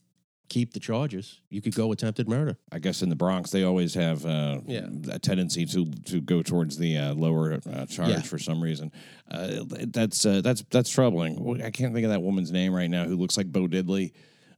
keep 0.49 0.73
the 0.73 0.81
charges. 0.81 1.41
You 1.51 1.61
could 1.63 1.75
go 1.75 1.93
attempted 1.93 2.27
murder. 2.29 2.57
I 2.73 2.79
guess 2.79 3.03
in 3.03 3.09
the 3.11 3.17
Bronx 3.17 3.51
they 3.51 3.65
always 3.65 3.93
have 3.95 4.25
uh, 4.25 4.61
Yeah. 4.67 4.87
a 5.11 5.19
tendency 5.19 5.67
to 5.67 5.85
to 6.07 6.21
go 6.23 6.43
towards 6.43 6.79
the 6.79 6.97
uh, 6.97 7.13
lower 7.15 7.61
uh, 7.71 7.85
charge 7.87 8.09
Yeah. 8.11 8.23
for 8.23 8.39
some 8.39 8.63
reason. 8.63 8.93
Uh, 9.31 9.61
that's 9.89 10.25
uh, 10.25 10.41
that's 10.41 10.65
that's 10.71 10.89
troubling. 10.89 11.61
I 11.63 11.71
can't 11.71 11.93
think 11.93 12.05
of 12.07 12.11
that 12.13 12.23
woman's 12.23 12.51
name 12.51 12.73
right 12.75 12.89
now 12.91 13.05
who 13.05 13.17
looks 13.17 13.37
like 13.37 13.53
Bo 13.53 13.67
Diddley, 13.69 14.13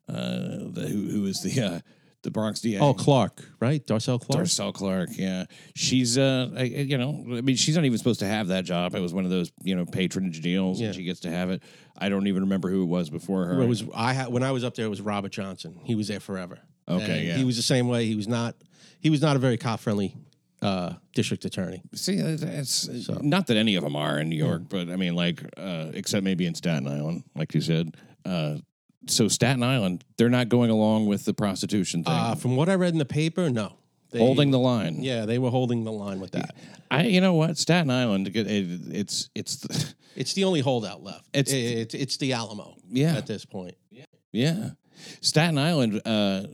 uh, 0.08 0.70
the, 0.70 0.86
who 0.88 1.08
who 1.08 1.26
is 1.26 1.40
the 1.42 1.60
uh, 1.60 1.80
the 2.26 2.30
Bronx 2.32 2.60
DA. 2.60 2.78
Oh, 2.80 2.92
Clark, 2.92 3.42
right? 3.60 3.84
Darcel 3.86 4.20
Clark. 4.20 4.44
Darcel 4.44 4.74
Clark, 4.74 5.10
yeah, 5.12 5.44
she's 5.74 6.18
uh, 6.18 6.50
I- 6.56 6.62
you 6.64 6.98
know, 6.98 7.24
I 7.36 7.40
mean, 7.40 7.56
she's 7.56 7.76
not 7.76 7.84
even 7.84 7.96
supposed 7.96 8.20
to 8.20 8.26
have 8.26 8.48
that 8.48 8.64
job. 8.64 8.94
It 8.94 9.00
was 9.00 9.14
one 9.14 9.24
of 9.24 9.30
those, 9.30 9.50
you 9.62 9.74
know, 9.76 9.86
patronage 9.86 10.40
deals, 10.42 10.80
Yeah. 10.80 10.88
and 10.88 10.96
she 10.96 11.04
gets 11.04 11.20
to 11.20 11.30
have 11.30 11.50
it. 11.50 11.62
I 11.96 12.08
don't 12.08 12.26
even 12.26 12.42
remember 12.42 12.68
who 12.68 12.82
it 12.82 12.86
was 12.86 13.08
before 13.08 13.46
her. 13.46 13.62
It 13.62 13.66
was 13.66 13.84
I 13.94 14.12
had 14.12 14.28
when 14.28 14.42
I 14.42 14.50
was 14.50 14.64
up 14.64 14.74
there. 14.74 14.84
It 14.86 14.90
was 14.90 15.00
Robert 15.00 15.32
Johnson. 15.32 15.80
He 15.84 15.94
was 15.94 16.08
there 16.08 16.20
forever. 16.20 16.58
Okay, 16.88 17.18
And 17.18 17.26
yeah. 17.28 17.36
He 17.36 17.44
was 17.44 17.56
the 17.56 17.62
same 17.62 17.88
way. 17.88 18.04
He 18.06 18.14
was 18.16 18.28
not. 18.28 18.54
He 19.00 19.08
was 19.10 19.22
not 19.22 19.36
a 19.36 19.38
very 19.38 19.56
cop 19.56 19.80
friendly 19.80 20.14
uh, 20.62 20.94
district 21.14 21.44
attorney. 21.44 21.82
See, 21.94 22.14
it's, 22.16 22.88
it's 22.88 23.08
not 23.22 23.46
that 23.46 23.56
any 23.56 23.76
of 23.76 23.84
them 23.84 23.94
are 23.96 24.18
in 24.18 24.28
New 24.28 24.36
York, 24.36 24.62
but 24.68 24.88
I 24.90 24.96
mean, 24.96 25.14
like, 25.14 25.42
uh, 25.56 25.90
except 25.94 26.24
maybe 26.24 26.44
in 26.46 26.54
Staten 26.54 26.88
Island, 26.88 27.22
like 27.36 27.54
you 27.54 27.60
said. 27.60 27.94
Uh, 28.24 28.56
so 29.06 29.28
Staten 29.28 29.62
Island, 29.62 30.04
they're 30.16 30.28
not 30.30 30.48
going 30.48 30.70
along 30.70 31.06
with 31.06 31.24
the 31.24 31.34
prostitution 31.34 32.04
thing, 32.04 32.12
Uh, 32.12 32.34
from 32.34 32.56
what 32.56 32.68
I 32.68 32.74
read 32.74 32.92
in 32.92 32.98
the 32.98 33.04
paper, 33.04 33.50
no. 33.50 33.72
They, 34.10 34.18
holding 34.20 34.50
the 34.52 34.58
line. 34.58 35.02
Yeah, 35.02 35.26
they 35.26 35.38
were 35.38 35.50
holding 35.50 35.84
the 35.84 35.92
line 35.92 36.20
with 36.20 36.30
that. 36.32 36.54
I, 36.90 37.04
you 37.06 37.20
know 37.20 37.34
what, 37.34 37.58
Staten 37.58 37.90
Island, 37.90 38.28
it, 38.28 38.36
it, 38.36 38.80
it's 38.92 39.30
it's 39.34 39.56
the, 39.56 39.94
It's 40.16 40.32
the 40.32 40.44
only 40.44 40.60
holdout 40.60 41.02
left. 41.02 41.28
It's- 41.34 41.52
It's 41.54 41.94
it's, 41.94 42.16
the 42.16 42.32
Alamo. 42.32 42.76
Yeah. 42.88 43.16
At 43.16 43.26
this 43.26 43.44
point. 43.44 43.76
yeah, 44.32 44.70
Staten 45.20 45.58
Island. 45.58 46.00
Uh, 46.04 46.44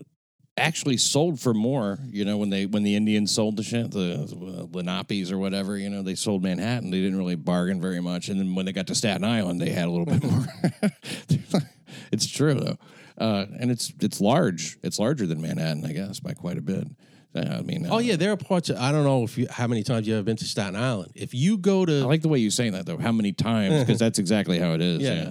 actually 0.58 0.98
sold 0.98 1.40
for 1.40 1.54
more 1.54 1.98
you 2.10 2.26
know 2.26 2.36
when 2.36 2.50
they 2.50 2.66
when 2.66 2.82
the 2.82 2.94
indians 2.94 3.32
sold 3.32 3.56
the 3.56 3.62
shit 3.62 3.90
the 3.90 4.12
uh, 4.20 4.66
lenapes 4.66 5.32
or 5.32 5.38
whatever 5.38 5.78
you 5.78 5.88
know 5.88 6.02
they 6.02 6.14
sold 6.14 6.42
manhattan 6.42 6.90
they 6.90 7.00
didn't 7.00 7.16
really 7.16 7.34
bargain 7.34 7.80
very 7.80 8.00
much 8.00 8.28
and 8.28 8.38
then 8.38 8.54
when 8.54 8.66
they 8.66 8.72
got 8.72 8.86
to 8.86 8.94
staten 8.94 9.24
island 9.24 9.58
they 9.58 9.70
had 9.70 9.86
a 9.86 9.90
little 9.90 10.04
bit 10.04 10.22
more 10.30 10.44
it's 12.12 12.26
true 12.26 12.54
though 12.54 12.76
uh, 13.18 13.46
and 13.60 13.70
it's 13.70 13.92
it's 14.00 14.20
large 14.20 14.78
it's 14.82 14.98
larger 14.98 15.26
than 15.26 15.40
manhattan 15.40 15.84
i 15.84 15.92
guess 15.92 16.20
by 16.20 16.32
quite 16.32 16.58
a 16.58 16.62
bit 16.62 16.86
Uh, 17.34 17.58
i 17.58 17.62
mean 17.62 17.86
Oh 17.88 17.94
uh, 17.96 17.98
yeah, 17.98 18.16
there 18.16 18.30
are 18.32 18.36
parts. 18.36 18.68
Of, 18.70 18.76
I 18.76 18.92
don't 18.92 19.04
know 19.04 19.24
if 19.24 19.38
you 19.38 19.46
how 19.50 19.66
many 19.66 19.82
times 19.82 20.06
you 20.06 20.14
ever 20.14 20.22
been 20.22 20.36
to 20.36 20.44
Staten 20.44 20.76
Island. 20.76 21.12
If 21.14 21.32
you 21.32 21.56
go 21.56 21.86
to 21.86 22.00
i 22.02 22.04
like 22.04 22.20
the 22.22 22.28
way 22.28 22.38
you're 22.40 22.50
saying 22.60 22.72
that 22.76 22.84
though 22.86 22.98
how 22.98 23.12
many 23.12 23.32
times 23.32 23.80
because 23.84 23.98
that's 23.98 24.18
exactly 24.18 24.58
how 24.58 24.72
it 24.74 24.82
is 24.82 25.00
yeah, 25.00 25.14
Yeah. 25.14 25.30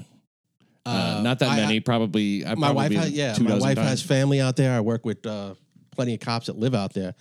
Uh, 0.83 1.21
not 1.23 1.37
that 1.39 1.49
I- 1.51 1.57
many 1.57 1.79
probably 1.79 2.43
I 2.43 2.55
my 2.55 2.71
wife 2.71 2.91
has 2.93 3.11
yeah 3.11 3.37
my 3.39 3.57
wife 3.57 3.75
times. 3.77 3.89
has 3.89 4.01
family 4.01 4.41
out 4.41 4.55
there 4.55 4.73
i 4.75 4.81
work 4.81 5.05
with 5.05 5.25
uh 5.27 5.53
plenty 5.95 6.13
of 6.15 6.21
cops 6.21 6.45
that 6.47 6.57
live 6.57 6.73
out 6.73 6.93
there. 6.93 7.13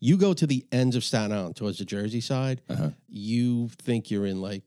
You 0.00 0.16
go 0.16 0.32
to 0.32 0.46
the 0.46 0.64
ends 0.72 0.96
of 0.96 1.04
Staten 1.04 1.30
Island 1.30 1.56
towards 1.56 1.76
the 1.78 1.84
Jersey 1.84 2.22
side, 2.22 2.62
Uh-huh. 2.70 2.90
you 3.06 3.68
think 3.86 4.10
you're 4.10 4.24
in 4.26 4.40
like 4.40 4.62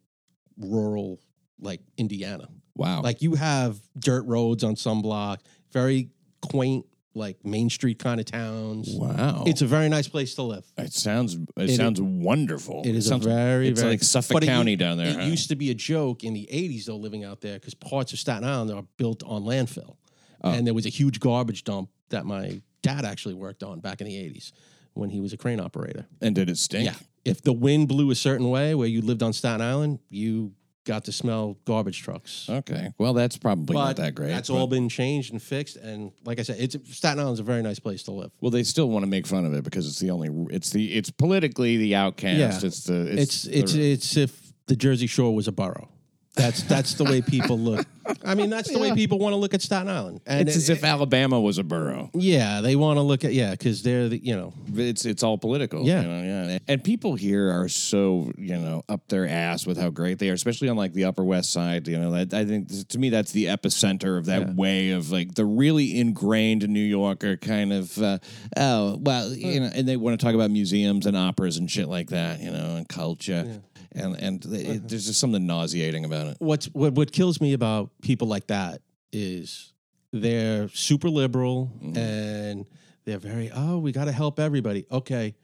rural, 0.58 1.20
like 1.60 1.82
Indiana. 1.98 2.48
Wow. 2.78 3.02
Like 3.02 3.22
you 3.22 3.36
have 3.36 3.78
dirt 4.00 4.26
roads 4.26 4.64
on 4.64 4.76
some 4.76 5.02
block, 5.02 5.42
very 5.74 6.10
quaint, 6.42 6.86
like 7.14 7.44
Main 7.44 7.70
Street 7.72 7.98
kind 7.98 8.20
of 8.20 8.28
towns. 8.28 8.90
wow. 8.92 9.44
It's 9.48 9.62
a 9.64 9.66
very 9.66 9.90
nice 9.90 10.08
place 10.08 10.36
to 10.36 10.44
live. 10.44 10.64
it 10.78 10.94
sounds 10.94 11.34
it, 11.34 11.42
It- 11.72 11.76
sounds 11.76 12.00
wonderful. 12.00 12.84
It 12.86 12.96
is 12.96 13.08
sounds, 13.08 13.26
a 13.26 13.30
very, 13.30 13.70
it's 13.70 13.80
very 13.82 13.94
like 13.94 14.04
Suffolk 14.04 14.44
it 14.44 14.46
County 14.46 14.72
u- 14.72 14.78
down 14.78 14.98
there. 14.98 15.08
It 15.08 15.16
huh? 15.16 15.22
used 15.24 15.50
to 15.50 15.56
be 15.56 15.72
a 15.72 15.74
joke 15.74 16.24
in 16.24 16.34
the 16.34 16.48
'80s, 16.52 16.86
though, 16.86 16.96
living 16.98 17.24
out 17.24 17.42
there 17.42 17.56
because 17.60 17.74
parts 17.74 18.14
of 18.14 18.20
Staten 18.20 18.48
Island 18.48 18.72
are 18.72 18.84
built 18.98 19.24
on 19.24 19.44
landfill, 19.44 19.96
Oh. 20.44 20.52
and 20.52 20.68
there 20.68 20.76
was 20.76 20.86
a 20.86 20.90
huge 20.90 21.20
garbage 21.20 21.64
dump 21.64 21.90
that 22.10 22.26
my 22.28 22.62
dad 22.84 23.04
actually 23.04 23.34
worked 23.34 23.64
on 23.64 23.80
back 23.80 24.00
in 24.00 24.06
the 24.06 24.16
'80s 24.16 24.52
when 24.94 25.10
he 25.10 25.20
was 25.20 25.34
a 25.34 25.38
crane 25.38 25.60
operator. 25.60 26.06
and 26.22 26.36
did 26.36 26.50
it 26.52 26.58
stink? 26.60 26.86
Yeah, 26.86 26.96
if 27.26 27.42
the 27.42 27.54
wind 27.54 27.88
blew 27.88 28.12
a 28.12 28.16
certain 28.16 28.50
way 28.52 28.76
where 28.76 28.88
you 28.88 29.02
lived 29.02 29.24
on 29.24 29.34
Staten 29.34 29.62
Island, 29.66 29.98
you 30.10 30.54
got 30.88 31.04
to 31.06 31.12
smell 31.12 31.58
garbage 31.66 32.02
trucks. 32.02 32.48
Okay. 32.50 32.94
Well, 32.98 33.14
that's 33.14 33.38
probably 33.38 33.76
not 33.76 33.98
that 33.98 34.16
great. 34.16 34.30
That's 34.30 34.50
but- 34.50 34.56
all 34.56 34.68
been 34.68 34.90
changed 34.90 35.34
and 35.34 35.42
fixed, 35.42 35.76
and 35.76 36.12
like 36.24 36.40
I 36.40 36.44
said, 36.44 36.56
it's 36.60 36.76
Staten 36.96 37.20
Island's 37.20 37.42
a 37.42 37.44
very 37.44 37.62
nice 37.62 37.78
place 37.78 38.04
to 38.04 38.12
live. 38.12 38.32
Well, 38.42 38.52
they 38.52 38.64
still 38.64 38.90
want 38.90 39.04
to 39.04 39.08
make 39.08 39.28
fun 39.28 39.46
of 39.46 39.54
it 39.54 39.64
because 39.64 39.88
it's 39.88 40.00
the 40.00 40.10
only. 40.10 40.30
It's 40.50 40.72
the. 40.72 40.94
It's 40.94 41.12
politically 41.12 41.78
the 41.78 41.96
outcast. 41.96 42.64
Yeah. 42.64 42.68
It's 42.68 42.84
the. 42.84 43.02
It's 43.02 43.46
It's 43.46 43.46
it's 43.46 43.74
it's, 43.74 44.18
if 44.18 44.54
the 44.68 44.76
Jersey 44.76 45.08
Shore 45.08 45.36
was 45.36 45.48
a 45.48 45.52
borough. 45.52 45.90
That's 46.38 46.62
that's 46.64 46.94
the 46.94 47.04
way 47.04 47.22
people 47.22 47.58
look. 47.60 47.86
I 48.24 48.36
mean, 48.36 48.50
that's 48.50 48.72
the 48.72 48.80
way 48.80 48.94
people 48.94 49.20
want 49.20 49.34
to 49.34 49.38
look 49.38 49.54
at 49.54 49.62
Staten 49.62 49.90
Island. 49.90 50.22
And 50.26 50.48
it's 50.48 50.56
as 50.56 50.70
it- 50.70 50.74
if 50.78 50.84
Alabama 50.84 51.42
was 51.42 51.58
a 51.58 51.64
borough. 51.64 52.10
yeah, 52.14 52.62
they 52.62 52.76
want 52.78 52.98
to 52.98 53.02
look 53.02 53.26
at 53.26 53.34
yeah 53.34 53.52
because 53.52 53.82
they're 53.84 54.08
the, 54.08 54.18
you 54.24 54.36
know 54.36 54.54
It's 54.76 55.04
it's 55.06 55.24
all 55.24 55.38
political. 55.38 55.84
Yeah. 55.84 56.02
you 56.02 56.08
know, 56.08 56.22
yeah. 56.50 56.58
And 56.68 56.84
people 56.84 57.16
here 57.16 57.52
are 57.52 57.68
so 57.68 58.32
you 58.38 58.56
know 58.58 58.84
up 58.88 59.08
their 59.10 59.28
ass 59.28 59.66
with 59.66 59.78
how 59.78 59.90
great 59.90 60.20
they 60.20 60.30
are, 60.30 60.34
especially 60.34 60.70
on 60.70 60.78
like 60.78 60.94
the 60.94 61.06
Upper 61.06 61.24
West 61.24 61.52
Side. 61.52 61.88
You 61.88 61.98
know, 62.00 62.12
that, 62.12 62.34
I 62.34 62.46
think 62.46 62.88
to 62.90 62.98
me 63.00 63.10
that's 63.10 63.32
the 63.32 63.46
epicenter 63.46 64.18
of 64.18 64.26
that 64.28 64.56
way 64.56 64.92
of 64.92 65.12
like 65.12 65.34
the 65.36 65.44
really 65.46 66.00
ingrained 66.00 66.68
New 66.70 66.80
Yorker 66.80 67.36
kind 67.38 67.74
of. 67.74 67.98
Uh, 67.98 68.20
oh 68.56 68.98
well, 69.02 69.34
you 69.34 69.60
know, 69.60 69.70
and 69.74 69.88
they 69.88 69.98
want 69.98 70.18
to 70.20 70.24
talk 70.24 70.36
about 70.36 70.52
museums 70.52 71.06
and 71.08 71.18
operas 71.18 71.58
and 71.58 71.70
shit 71.70 71.88
like 71.90 72.10
that. 72.12 72.40
You 72.42 72.52
know, 72.52 72.76
and 72.78 72.88
culture. 72.88 73.62
And 73.98 74.16
and 74.22 74.46
it, 74.46 74.88
there's 74.88 75.08
just 75.08 75.20
something 75.20 75.46
nauseating 75.46 76.06
about 76.06 76.28
it. 76.28 76.38
what's 76.40 76.68
what 76.68 76.94
what 76.94 77.12
kills 77.12 77.42
me 77.42 77.54
about 77.54 77.90
people 78.02 78.28
like 78.28 78.48
that 78.48 78.82
is 79.12 79.74
they're 80.14 80.68
super 80.70 81.10
liberal 81.10 81.72
Mm-hmm. 81.82 81.98
and 81.98 82.66
they're 83.06 83.18
very 83.20 83.50
oh 83.54 83.78
we 83.80 83.92
got 83.92 84.06
to 84.06 84.12
help 84.12 84.40
everybody. 84.40 84.86
Okay, 84.92 85.36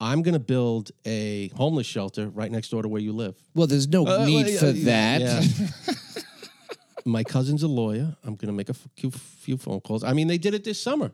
I'm 0.00 0.22
gonna 0.22 0.38
build 0.38 0.90
a 1.06 1.48
homeless 1.56 1.86
shelter 1.86 2.28
right 2.28 2.50
next 2.50 2.68
door 2.70 2.82
to 2.82 2.88
where 2.88 3.00
you 3.02 3.12
live. 3.12 3.34
Well, 3.54 3.66
there's 3.66 3.88
no 3.88 4.06
Uh, 4.06 4.24
need 4.26 4.46
well, 4.46 4.58
for 4.58 4.66
yeah, 4.70 5.18
that. 5.18 5.20
yeah. 5.20 5.94
My 7.04 7.22
cousin's 7.22 7.62
a 7.62 7.68
lawyer. 7.68 8.16
I'm 8.24 8.34
going 8.34 8.48
to 8.48 8.52
make 8.52 8.68
a 8.68 8.74
few 8.74 9.56
phone 9.58 9.80
calls. 9.80 10.02
I 10.02 10.12
mean, 10.12 10.26
they 10.26 10.38
did 10.38 10.54
it 10.54 10.64
this 10.64 10.80
summer 10.82 11.12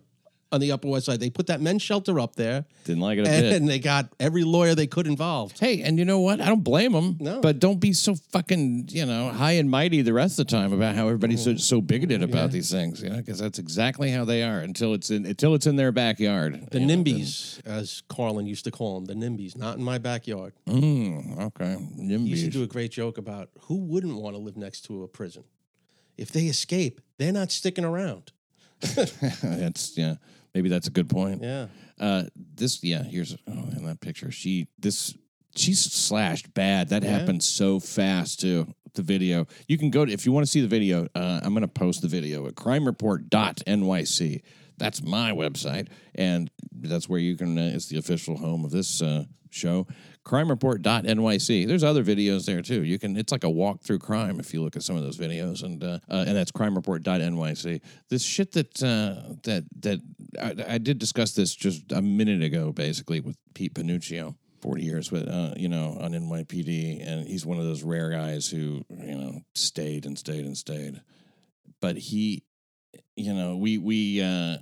on 0.52 0.60
the 0.60 0.70
Upper 0.72 0.86
West 0.88 1.06
Side. 1.06 1.18
They 1.18 1.30
put 1.30 1.46
that 1.46 1.60
men's 1.60 1.82
shelter 1.82 2.20
up 2.20 2.36
there, 2.36 2.64
Didn't 2.84 3.00
like 3.02 3.18
it 3.18 3.26
a 3.26 3.30
bit. 3.30 3.54
and 3.54 3.68
they 3.68 3.78
got 3.78 4.12
every 4.20 4.44
lawyer 4.44 4.74
they 4.74 4.86
could 4.86 5.06
involved. 5.06 5.58
Hey, 5.58 5.80
and 5.82 5.98
you 5.98 6.04
know 6.04 6.20
what? 6.20 6.40
I 6.40 6.46
don't 6.46 6.62
blame 6.62 6.92
them. 6.92 7.16
No. 7.18 7.40
But 7.40 7.58
don't 7.58 7.80
be 7.80 7.92
so 7.94 8.14
fucking, 8.30 8.88
you 8.90 9.06
know, 9.06 9.30
high 9.30 9.52
and 9.52 9.70
mighty 9.70 10.02
the 10.02 10.12
rest 10.12 10.38
of 10.38 10.46
the 10.46 10.50
time 10.52 10.72
about 10.72 10.94
how 10.94 11.06
everybody's 11.06 11.42
so, 11.42 11.56
so 11.56 11.80
bigoted 11.80 12.22
about 12.22 12.50
these 12.52 12.70
things, 12.70 13.02
you 13.02 13.08
know, 13.08 13.16
because 13.16 13.38
that's 13.38 13.58
exactly 13.58 14.10
how 14.10 14.24
they 14.24 14.42
are 14.42 14.60
until 14.60 14.92
it's 14.94 15.10
in 15.10 15.24
until 15.26 15.54
it's 15.54 15.66
in 15.66 15.76
their 15.76 15.90
backyard. 15.92 16.68
The 16.70 16.80
you 16.80 16.86
know, 16.86 16.94
NIMBYs, 16.96 17.66
as 17.66 18.02
Carlin 18.08 18.46
used 18.46 18.64
to 18.64 18.70
call 18.70 19.00
them, 19.00 19.06
the 19.20 19.26
NIMBYs, 19.26 19.56
not 19.56 19.78
in 19.78 19.82
my 19.84 19.98
backyard. 19.98 20.52
then- 20.66 20.82
Mm, 20.82 21.40
okay. 21.40 21.76
He 21.96 22.16
used 22.16 22.44
to 22.44 22.50
do 22.50 22.62
a 22.62 22.66
great 22.66 22.90
joke 22.92 23.16
about 23.18 23.48
who 23.62 23.76
wouldn't 23.76 24.16
want 24.16 24.34
to 24.36 24.38
live 24.38 24.56
next 24.56 24.82
to 24.82 25.02
a 25.02 25.08
prison. 25.08 25.44
If 26.18 26.30
they 26.30 26.42
escape, 26.46 27.00
they're 27.18 27.32
not 27.32 27.50
sticking 27.50 27.84
around. 27.84 28.32
that's 29.42 29.96
yeah. 29.96 30.16
Maybe 30.54 30.68
that's 30.68 30.86
a 30.88 30.90
good 30.90 31.08
point. 31.08 31.42
Yeah. 31.42 31.66
Uh, 31.98 32.24
this 32.54 32.82
yeah. 32.82 33.02
Here's 33.02 33.34
oh, 33.48 33.68
in 33.76 33.84
that 33.86 34.00
picture. 34.00 34.30
She 34.30 34.68
this 34.78 35.16
she's 35.56 35.80
slashed 35.80 36.52
bad. 36.54 36.88
That 36.90 37.02
Yeah. 37.02 37.18
happened 37.18 37.42
so 37.42 37.80
fast 37.80 38.40
too. 38.40 38.66
The 38.94 39.02
video. 39.02 39.46
You 39.68 39.78
can 39.78 39.90
go 39.90 40.04
to 40.04 40.12
if 40.12 40.26
you 40.26 40.32
want 40.32 40.44
to 40.44 40.50
see 40.50 40.60
the 40.60 40.68
video. 40.68 41.06
Uh, 41.14 41.40
I'm 41.42 41.54
going 41.54 41.62
to 41.62 41.68
post 41.68 42.02
the 42.02 42.08
video 42.08 42.46
at 42.46 42.54
crimereport.nyc. 42.56 44.42
That's 44.78 45.02
my 45.02 45.30
website, 45.30 45.88
and 46.14 46.50
that's 46.72 47.08
where 47.08 47.18
you 47.20 47.36
can. 47.36 47.58
Uh, 47.58 47.70
it's 47.74 47.86
the 47.86 47.96
official 47.98 48.36
home 48.36 48.64
of 48.64 48.70
this 48.70 49.00
uh, 49.00 49.24
show. 49.50 49.86
CrimeReport.nyc. 50.24 51.66
There's 51.66 51.82
other 51.82 52.04
videos 52.04 52.46
there 52.46 52.62
too. 52.62 52.84
You 52.84 52.98
can. 52.98 53.16
It's 53.16 53.32
like 53.32 53.44
a 53.44 53.50
walk 53.50 53.82
through 53.82 53.98
crime 53.98 54.38
if 54.38 54.54
you 54.54 54.62
look 54.62 54.76
at 54.76 54.82
some 54.82 54.96
of 54.96 55.02
those 55.02 55.18
videos, 55.18 55.62
and 55.62 55.82
uh, 55.82 55.98
uh, 56.08 56.24
and 56.26 56.36
that's 56.36 56.52
CrimeReport.nyc. 56.52 57.80
This 58.08 58.22
shit 58.22 58.52
that 58.52 58.82
uh, 58.82 59.34
that 59.42 59.64
that 59.80 60.00
I, 60.40 60.74
I 60.74 60.78
did 60.78 60.98
discuss 60.98 61.32
this 61.32 61.54
just 61.54 61.90
a 61.90 62.00
minute 62.00 62.42
ago, 62.42 62.72
basically 62.72 63.20
with 63.20 63.36
Pete 63.54 63.74
Panuccio. 63.74 64.36
40 64.60 64.84
years 64.84 65.10
with 65.10 65.26
uh, 65.28 65.54
you 65.56 65.68
know 65.68 65.98
on 66.00 66.12
NYPD 66.12 67.04
and 67.04 67.26
he's 67.26 67.44
one 67.44 67.58
of 67.58 67.64
those 67.64 67.82
rare 67.82 68.10
guys 68.10 68.48
who 68.48 68.84
you 68.90 69.16
know 69.16 69.40
stayed 69.56 70.06
and 70.06 70.16
stayed 70.16 70.44
and 70.44 70.56
stayed 70.56 71.00
but 71.80 71.96
he 71.96 72.44
you 73.16 73.34
know 73.34 73.56
we 73.56 73.76
we 73.78 74.22
uh 74.22 74.58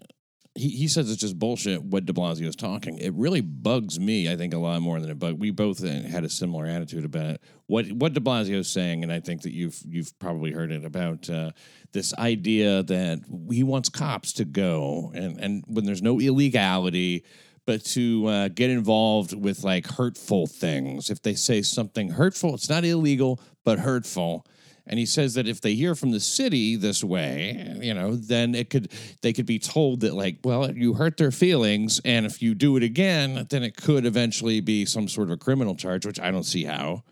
he, 0.55 0.69
he 0.71 0.89
says 0.89 1.11
it's 1.11 1.21
just 1.21 1.39
bullshit 1.39 1.83
what 1.83 2.07
de 2.07 2.13
blasio 2.13 2.47
is 2.47 2.57
talking 2.57 2.99
it 2.99 3.13
really 3.15 3.41
bugs 3.41 4.01
me 4.01 4.31
i 4.31 4.37
think 4.37 4.53
a 4.53 4.59
lot 4.59 4.81
more 4.83 5.01
than 5.01 5.11
it 5.11 5.19
but 5.19 5.39
we 5.39 5.51
both 5.51 5.79
had 5.81 6.25
a 6.25 6.29
similar 6.29 6.67
attitude 6.67 7.05
about 7.05 7.27
it 7.27 7.41
what 7.67 7.91
what 7.93 8.13
de 8.13 8.21
blasio 8.21 8.57
is 8.57 8.69
saying 8.69 9.03
and 9.03 9.13
i 9.13 9.21
think 9.21 9.43
that 9.43 9.53
you've 9.53 9.81
you've 9.87 10.17
probably 10.19 10.51
heard 10.53 10.73
it 10.73 10.85
about 10.85 11.31
uh, 11.31 11.51
this 11.93 12.13
idea 12.15 12.83
that 12.83 13.21
he 13.51 13.63
wants 13.63 13.89
cops 13.89 14.33
to 14.33 14.45
go 14.45 15.13
and 15.15 15.39
and 15.41 15.65
when 15.67 15.85
there's 15.85 16.03
no 16.03 16.21
illegality 16.21 17.25
but 17.67 17.85
to 17.85 18.27
uh, 18.27 18.49
get 18.49 18.69
involved 18.69 19.33
with 19.33 19.63
like 19.63 19.87
hurtful 19.87 20.49
things. 20.49 21.09
If 21.09 21.23
they 21.23 21.35
say 21.35 21.63
something 21.63 22.11
hurtful, 22.11 22.55
it's 22.55 22.69
not 22.69 22.85
illegal, 22.85 23.41
but 23.65 23.79
hurtful. 23.79 24.45
And 24.87 24.99
he 24.99 25.07
says 25.07 25.35
that 25.35 25.47
if 25.47 25.61
they 25.61 25.75
hear 25.75 25.95
from 25.95 26.11
the 26.11 26.21
city 26.21 26.75
this 26.77 27.05
way, 27.05 27.77
you 27.81 27.95
know, 27.95 28.17
then 28.17 28.55
it 28.55 28.71
could 28.71 28.91
they 29.23 29.33
could 29.33 29.47
be 29.47 29.59
told 29.59 30.01
that 30.01 30.15
like, 30.15 30.39
well, 30.45 30.71
you 30.73 30.95
hurt 30.95 31.17
their 31.17 31.31
feelings, 31.31 32.01
and 32.05 32.27
if 32.27 32.43
you 32.43 32.55
do 32.55 32.77
it 32.77 32.83
again, 32.83 33.47
then 33.51 33.63
it 33.63 33.77
could 33.77 34.05
eventually 34.05 34.61
be 34.61 34.85
some 34.85 35.07
sort 35.09 35.29
of 35.29 35.35
a 35.35 35.37
criminal 35.37 35.75
charge, 35.77 36.05
which 36.07 36.19
I 36.19 36.31
don't 36.31 36.45
see 36.45 36.65
how. 36.65 37.05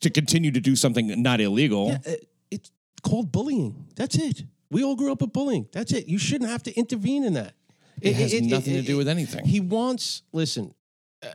To 0.00 0.10
continue 0.10 0.50
to 0.50 0.60
do 0.60 0.76
something 0.76 1.22
not 1.22 1.40
illegal. 1.40 1.88
Yeah, 1.88 2.14
it's 2.50 2.70
called 3.02 3.30
bullying. 3.30 3.86
That's 3.96 4.16
it. 4.16 4.44
We 4.70 4.82
all 4.82 4.96
grew 4.96 5.12
up 5.12 5.20
with 5.20 5.32
bullying. 5.32 5.68
That's 5.72 5.92
it. 5.92 6.08
You 6.08 6.18
shouldn't 6.18 6.50
have 6.50 6.62
to 6.64 6.72
intervene 6.74 7.24
in 7.24 7.34
that. 7.34 7.54
It 8.00 8.14
has 8.14 8.32
nothing 8.40 8.74
to 8.74 8.82
do 8.82 8.96
with 8.96 9.08
anything. 9.08 9.44
He 9.44 9.60
wants, 9.60 10.22
listen, 10.32 10.74
uh, 11.22 11.28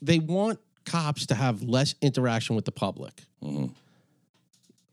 they 0.00 0.18
want 0.18 0.60
cops 0.86 1.26
to 1.26 1.34
have 1.34 1.62
less 1.62 1.94
interaction 2.00 2.56
with 2.56 2.64
the 2.64 2.72
public. 2.72 3.22
Mhm. 3.42 3.72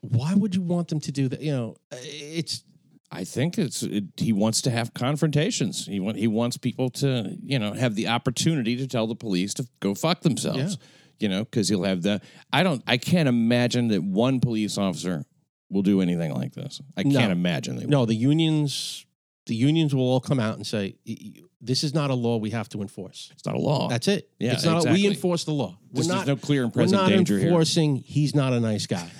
Why 0.09 0.33
would 0.33 0.55
you 0.55 0.61
want 0.61 0.87
them 0.89 0.99
to 1.01 1.11
do 1.11 1.27
that? 1.29 1.41
You 1.41 1.51
know, 1.51 1.75
uh, 1.91 1.97
it's 2.01 2.63
I 3.11 3.23
think 3.23 3.57
it's 3.57 3.83
it, 3.83 4.05
he 4.17 4.33
wants 4.33 4.61
to 4.63 4.71
have 4.71 4.93
confrontations. 4.93 5.85
He 5.85 5.99
want 5.99 6.17
he 6.17 6.27
wants 6.27 6.57
people 6.57 6.89
to 6.91 7.35
you 7.41 7.59
know 7.59 7.73
have 7.73 7.95
the 7.95 8.07
opportunity 8.07 8.75
to 8.77 8.87
tell 8.87 9.07
the 9.07 9.15
police 9.15 9.53
to 9.55 9.67
go 9.79 9.93
fuck 9.95 10.21
themselves. 10.21 10.77
You 11.19 11.29
know, 11.29 11.45
because 11.45 11.69
he'll 11.69 11.83
have 11.83 12.01
the. 12.01 12.19
I 12.51 12.61
don't. 12.63 12.83
I 12.87 12.97
can't 12.97 13.29
imagine 13.29 13.87
that 13.89 14.03
one 14.03 14.41
police 14.41 14.77
officer 14.77 15.23
will 15.69 15.81
do 15.81 16.01
anything 16.01 16.33
like 16.33 16.53
this. 16.53 16.81
I 16.97 17.03
No. 17.03 17.17
can't 17.17 17.31
imagine 17.31 17.77
they. 17.77 17.83
will. 17.85 17.89
no, 17.91 18.05
the 18.05 18.15
unions, 18.15 19.05
the 19.45 19.55
unions 19.55 19.95
will 19.95 20.03
all 20.03 20.19
come 20.19 20.41
out 20.41 20.57
and 20.57 20.67
say, 20.67 20.95
"Y- 21.07 21.15
y- 21.23 21.31
this 21.61 21.85
is 21.85 21.93
not 21.93 22.09
a 22.11 22.13
law 22.15 22.35
we 22.35 22.49
have 22.49 22.67
to 22.69 22.81
enforce. 22.81 23.29
It's 23.31 23.45
not 23.45 23.55
a 23.55 23.59
law. 23.59 23.87
That's 23.87 24.09
it. 24.09 24.29
Yeah, 24.39 24.51
it's 24.53 24.65
not. 24.65 24.77
exactly. 24.79 25.01
we 25.03 25.07
enforce 25.07 25.45
the 25.45 25.53
law. 25.53 25.77
We're 25.93 25.99
Just 25.99 26.09
not. 26.09 26.25
there's 26.25 26.27
no 26.27 26.35
clear 26.35 26.63
and 26.65 26.73
present 26.73 27.07
danger 27.07 27.07
here. 27.07 27.13
we're 27.13 27.13
not 27.13 27.17
danger 27.17 27.39
here. 27.39 27.47
enforcing. 27.47 27.95
He's 27.95 28.35
not 28.35 28.51
a 28.51 28.59
nice 28.59 28.85
guy. 28.85 29.09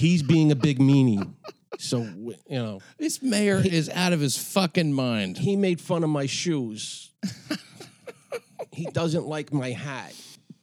he's 0.00 0.22
being 0.22 0.50
a 0.50 0.56
big 0.56 0.78
meanie. 0.78 1.32
So 1.78 2.02
you 2.02 2.34
know, 2.50 2.80
This 2.98 3.22
mayor 3.22 3.62
is 3.64 3.88
out 3.90 4.12
of 4.12 4.20
his 4.20 4.36
fucking 4.36 4.92
mind. 4.92 5.38
he 5.38 5.56
made 5.56 5.80
fun 5.80 6.02
of 6.04 6.10
my 6.10 6.26
shoes. 6.26 7.10
he 8.72 8.84
doesn't 8.86 9.26
like 9.26 9.52
my 9.52 9.70
hat. 9.70 10.14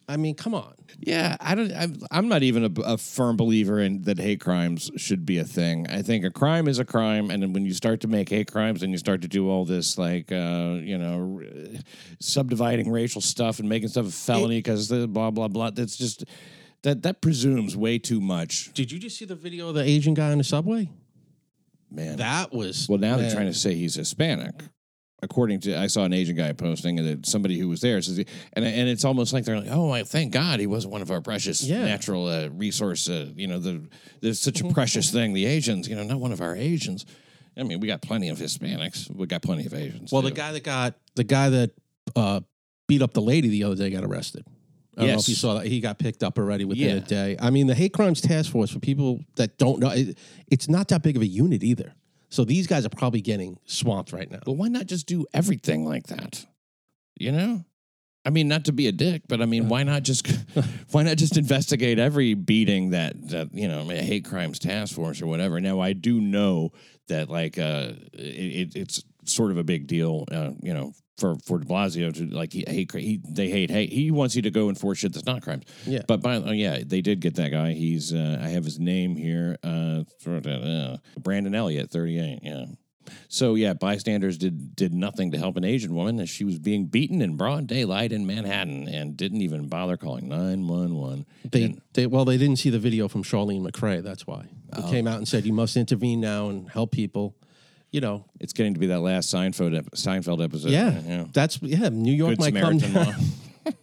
I 0.09 0.15
mean, 0.15 0.35
come 0.35 0.53
on. 0.55 0.73
Yeah, 0.99 1.35
I 1.41 1.53
don't. 1.53 1.71
I'm, 1.73 1.97
I'm 2.11 2.27
not 2.29 2.41
even 2.41 2.63
a, 2.63 2.81
a 2.93 2.97
firm 2.97 3.35
believer 3.35 3.79
in 3.79 4.03
that 4.03 4.17
hate 4.19 4.39
crimes 4.39 4.89
should 4.95 5.25
be 5.25 5.37
a 5.37 5.43
thing. 5.43 5.85
I 5.89 6.01
think 6.01 6.23
a 6.23 6.29
crime 6.31 6.67
is 6.69 6.79
a 6.79 6.85
crime, 6.85 7.29
and 7.29 7.43
then 7.43 7.51
when 7.53 7.65
you 7.65 7.73
start 7.73 7.99
to 8.01 8.07
make 8.07 8.29
hate 8.29 8.49
crimes 8.51 8.83
and 8.83 8.91
you 8.93 8.97
start 8.97 9.21
to 9.23 9.27
do 9.27 9.49
all 9.49 9.65
this 9.65 9.97
like 9.97 10.31
uh, 10.31 10.77
you 10.81 10.97
know 10.97 11.37
r- 11.39 11.79
subdividing 12.19 12.89
racial 12.89 13.21
stuff 13.21 13.59
and 13.59 13.67
making 13.67 13.89
stuff 13.89 14.07
a 14.07 14.11
felony 14.11 14.59
because 14.59 14.87
the 14.87 15.07
blah 15.07 15.29
blah 15.29 15.49
blah. 15.49 15.71
That's 15.71 15.97
just 15.97 16.23
that 16.83 17.03
that 17.03 17.21
presumes 17.21 17.75
way 17.75 17.97
too 17.99 18.21
much, 18.21 18.71
Did 18.73 18.91
you 18.91 18.99
just 18.99 19.17
see 19.17 19.25
the 19.25 19.35
video 19.35 19.69
of 19.69 19.75
the 19.75 19.83
Asian 19.83 20.13
guy 20.13 20.31
on 20.31 20.37
the 20.37 20.43
subway? 20.43 20.89
man. 21.89 22.17
That 22.17 22.53
was 22.53 22.87
well, 22.89 22.99
now 22.99 23.17
they're 23.17 23.31
trying 23.31 23.47
to 23.47 23.53
say 23.53 23.73
he's 23.75 23.95
Hispanic. 23.95 24.53
according 25.23 25.59
to 25.61 25.75
I 25.77 25.87
saw 25.87 26.03
an 26.03 26.13
Asian 26.13 26.35
guy 26.35 26.51
posting 26.53 26.99
and 26.99 27.07
that 27.07 27.25
somebody 27.25 27.57
who 27.57 27.69
was 27.69 27.81
there 27.81 28.01
says, 28.01 28.17
and 28.53 28.65
and 28.65 28.89
it's 28.89 29.05
almost 29.05 29.33
like 29.33 29.45
they're 29.45 29.59
like, 29.59 29.69
oh, 29.71 29.89
I 29.91 30.03
thank 30.03 30.33
God 30.33 30.59
he 30.59 30.67
wasn't 30.67 30.91
one 30.91 31.01
of 31.01 31.09
our 31.11 31.21
precious 31.21 31.63
Yeah. 31.63 31.83
natural 31.85 32.27
uh, 32.27 32.49
resource. 32.49 33.09
Uh, 33.09 33.29
you 33.35 33.47
know, 33.47 33.57
the 33.59 33.87
there's 34.21 34.39
such 34.39 34.61
a 34.61 34.67
precious 34.71 35.09
thing. 35.11 35.33
The 35.33 35.45
Asians, 35.45 35.87
you 35.87 35.95
know, 35.95 36.03
not 36.03 36.19
one 36.19 36.31
of 36.31 36.41
our 36.41 36.55
Asians. 36.55 37.05
I 37.57 37.63
mean, 37.63 37.79
we 37.79 37.87
got 37.87 38.03
plenty 38.03 38.29
of 38.29 38.37
Hispanics. 38.37 39.09
We 39.09 39.25
got 39.25 39.41
plenty 39.41 39.65
of 39.65 39.73
Asians. 39.73 40.11
Well, 40.11 40.21
too. 40.21 40.29
the 40.29 40.35
guy 40.35 40.51
that 40.51 40.63
got 40.63 40.93
the 41.15 41.23
guy 41.23 41.49
that 41.49 41.71
uh, 42.15 42.41
beat 42.87 43.01
up 43.01 43.13
the 43.13 43.21
lady 43.21 43.47
the 43.47 43.63
other 43.63 43.75
day 43.75 43.89
got 43.89 44.03
arrested. 44.03 44.45
I 44.97 45.01
don't 45.01 45.11
know 45.11 45.19
if 45.19 45.27
you 45.27 45.33
Yes. 45.33 45.39
saw 45.41 45.53
that. 45.55 45.67
He 45.67 45.79
got 45.79 45.99
picked 45.99 46.23
up 46.23 46.37
already 46.39 46.65
within 46.65 46.89
Yeah. 46.89 46.95
a 46.95 46.99
day. 47.01 47.37
I 47.39 47.49
mean, 47.51 47.67
the 47.67 47.75
hate 47.75 47.93
crimes 47.93 48.19
task 48.19 48.51
force 48.51 48.71
for 48.71 48.79
people 48.79 49.23
that 49.35 49.57
don't 49.57 49.79
know, 49.79 49.89
it, 49.89 50.17
it's 50.49 50.67
not 50.67 50.87
that 50.89 51.03
big 51.03 51.15
of 51.15 51.21
a 51.21 51.27
unit 51.27 51.63
either. 51.63 51.93
So 52.29 52.43
these 52.43 52.67
guys 52.67 52.85
are 52.85 52.89
probably 52.89 53.21
getting 53.21 53.57
swamped 53.65 54.11
right 54.11 54.29
now. 54.29 54.39
But 54.43 54.53
why 54.53 54.67
not 54.69 54.87
just 54.87 55.05
do 55.07 55.25
everything 55.33 55.85
like 55.85 56.07
that? 56.07 56.45
You 57.17 57.31
know? 57.31 57.65
I 58.25 58.29
mean, 58.29 58.49
not 58.49 58.65
to 58.65 58.73
be 58.73 58.87
a 58.87 58.91
dick, 58.91 59.21
but 59.29 59.41
I 59.41 59.45
mean, 59.45 59.69
why 59.69 59.83
not 59.83 60.03
just 60.03 60.27
why 60.91 61.03
not 61.03 61.15
just 61.17 61.37
investigate 61.37 61.97
every 61.99 62.33
beating 62.33 62.89
that 62.89 63.29
that 63.29 63.53
you 63.53 63.69
know, 63.69 63.89
a 63.89 63.95
hate 63.95 64.25
crimes 64.25 64.59
task 64.59 64.93
force 64.95 65.21
or 65.21 65.27
whatever? 65.27 65.61
Now, 65.61 65.79
I 65.79 65.93
do 65.93 66.19
know 66.19 66.73
that 67.07 67.29
like 67.29 67.57
uh, 67.57 67.93
it, 68.13 68.75
it's 68.75 69.01
sort 69.23 69.51
of 69.51 69.57
a 69.57 69.63
big 69.63 69.87
deal, 69.87 70.25
uh, 70.29 70.51
you 70.61 70.73
know, 70.73 70.91
for 71.17 71.35
for 71.45 71.59
De 71.59 71.65
Blasio 71.65 72.13
to 72.13 72.25
like 72.27 72.53
he 72.53 72.63
hate 72.67 72.91
he 72.93 73.19
they 73.27 73.49
hate 73.49 73.69
hate 73.71 73.91
he 73.91 74.11
wants 74.11 74.35
you 74.35 74.41
to 74.43 74.51
go 74.51 74.69
enforce 74.69 74.99
shit 74.99 75.13
that's 75.13 75.25
not 75.25 75.41
crimes. 75.41 75.63
Yeah. 75.85 76.01
But 76.07 76.21
by 76.21 76.35
oh, 76.35 76.51
yeah, 76.51 76.81
they 76.85 77.01
did 77.01 77.19
get 77.19 77.35
that 77.35 77.51
guy. 77.51 77.73
He's 77.73 78.13
uh, 78.13 78.39
I 78.41 78.49
have 78.49 78.63
his 78.65 78.79
name 78.79 79.15
here, 79.15 79.57
uh, 79.63 80.03
uh, 80.27 80.97
Brandon 81.19 81.55
Elliott, 81.55 81.89
thirty 81.89 82.19
eight. 82.19 82.39
Yeah. 82.43 82.65
So 83.29 83.55
yeah, 83.55 83.73
bystanders 83.73 84.37
did 84.37 84.75
did 84.75 84.93
nothing 84.93 85.31
to 85.31 85.37
help 85.37 85.55
an 85.55 85.63
Asian 85.63 85.95
woman 85.95 86.19
as 86.19 86.29
she 86.29 86.43
was 86.43 86.59
being 86.59 86.87
beaten 86.87 87.21
in 87.21 87.37
broad 87.37 87.65
daylight 87.65 88.11
in 88.11 88.25
Manhattan 88.27 88.87
and 88.89 89.15
didn't 89.15 89.41
even 89.41 89.67
bother 89.67 89.95
calling 89.97 90.27
nine 90.27 90.67
one 90.67 90.95
one. 90.95 91.25
They, 91.49 91.75
they, 91.93 92.05
well, 92.05 92.25
they 92.25 92.37
didn't 92.37 92.57
see 92.57 92.69
the 92.69 92.79
video 92.79 93.07
from 93.07 93.23
Chirlane 93.23 93.65
McCray. 93.65 94.03
That's 94.03 94.27
why. 94.27 94.47
He 94.75 94.81
Oh. 94.83 94.91
came 94.91 95.07
out 95.07 95.17
and 95.17 95.27
said, 95.27 95.45
you 95.45 95.53
must 95.53 95.77
intervene 95.77 96.19
now 96.19 96.49
and 96.49 96.69
help 96.69 96.91
people. 96.91 97.37
You 97.97 98.01
know, 98.01 98.25
It's 98.39 98.53
getting 98.53 98.75
to 98.75 98.79
be 98.79 98.85
that 98.87 98.99
last 98.99 99.33
Seinfeld 99.33 99.75
ep- 99.75 99.89
Seinfeld 99.95 100.43
episode. 100.43 100.69
yeah, 100.69 101.01
yeah. 101.03 101.25
that's, 101.33 101.59
yeah, 101.63 101.89
New 101.89 102.13
York 102.13 102.37
Good 102.37 102.39
might 102.39 102.53
Samaritan 102.53 102.79
come 102.79 102.93
law. 102.93 103.13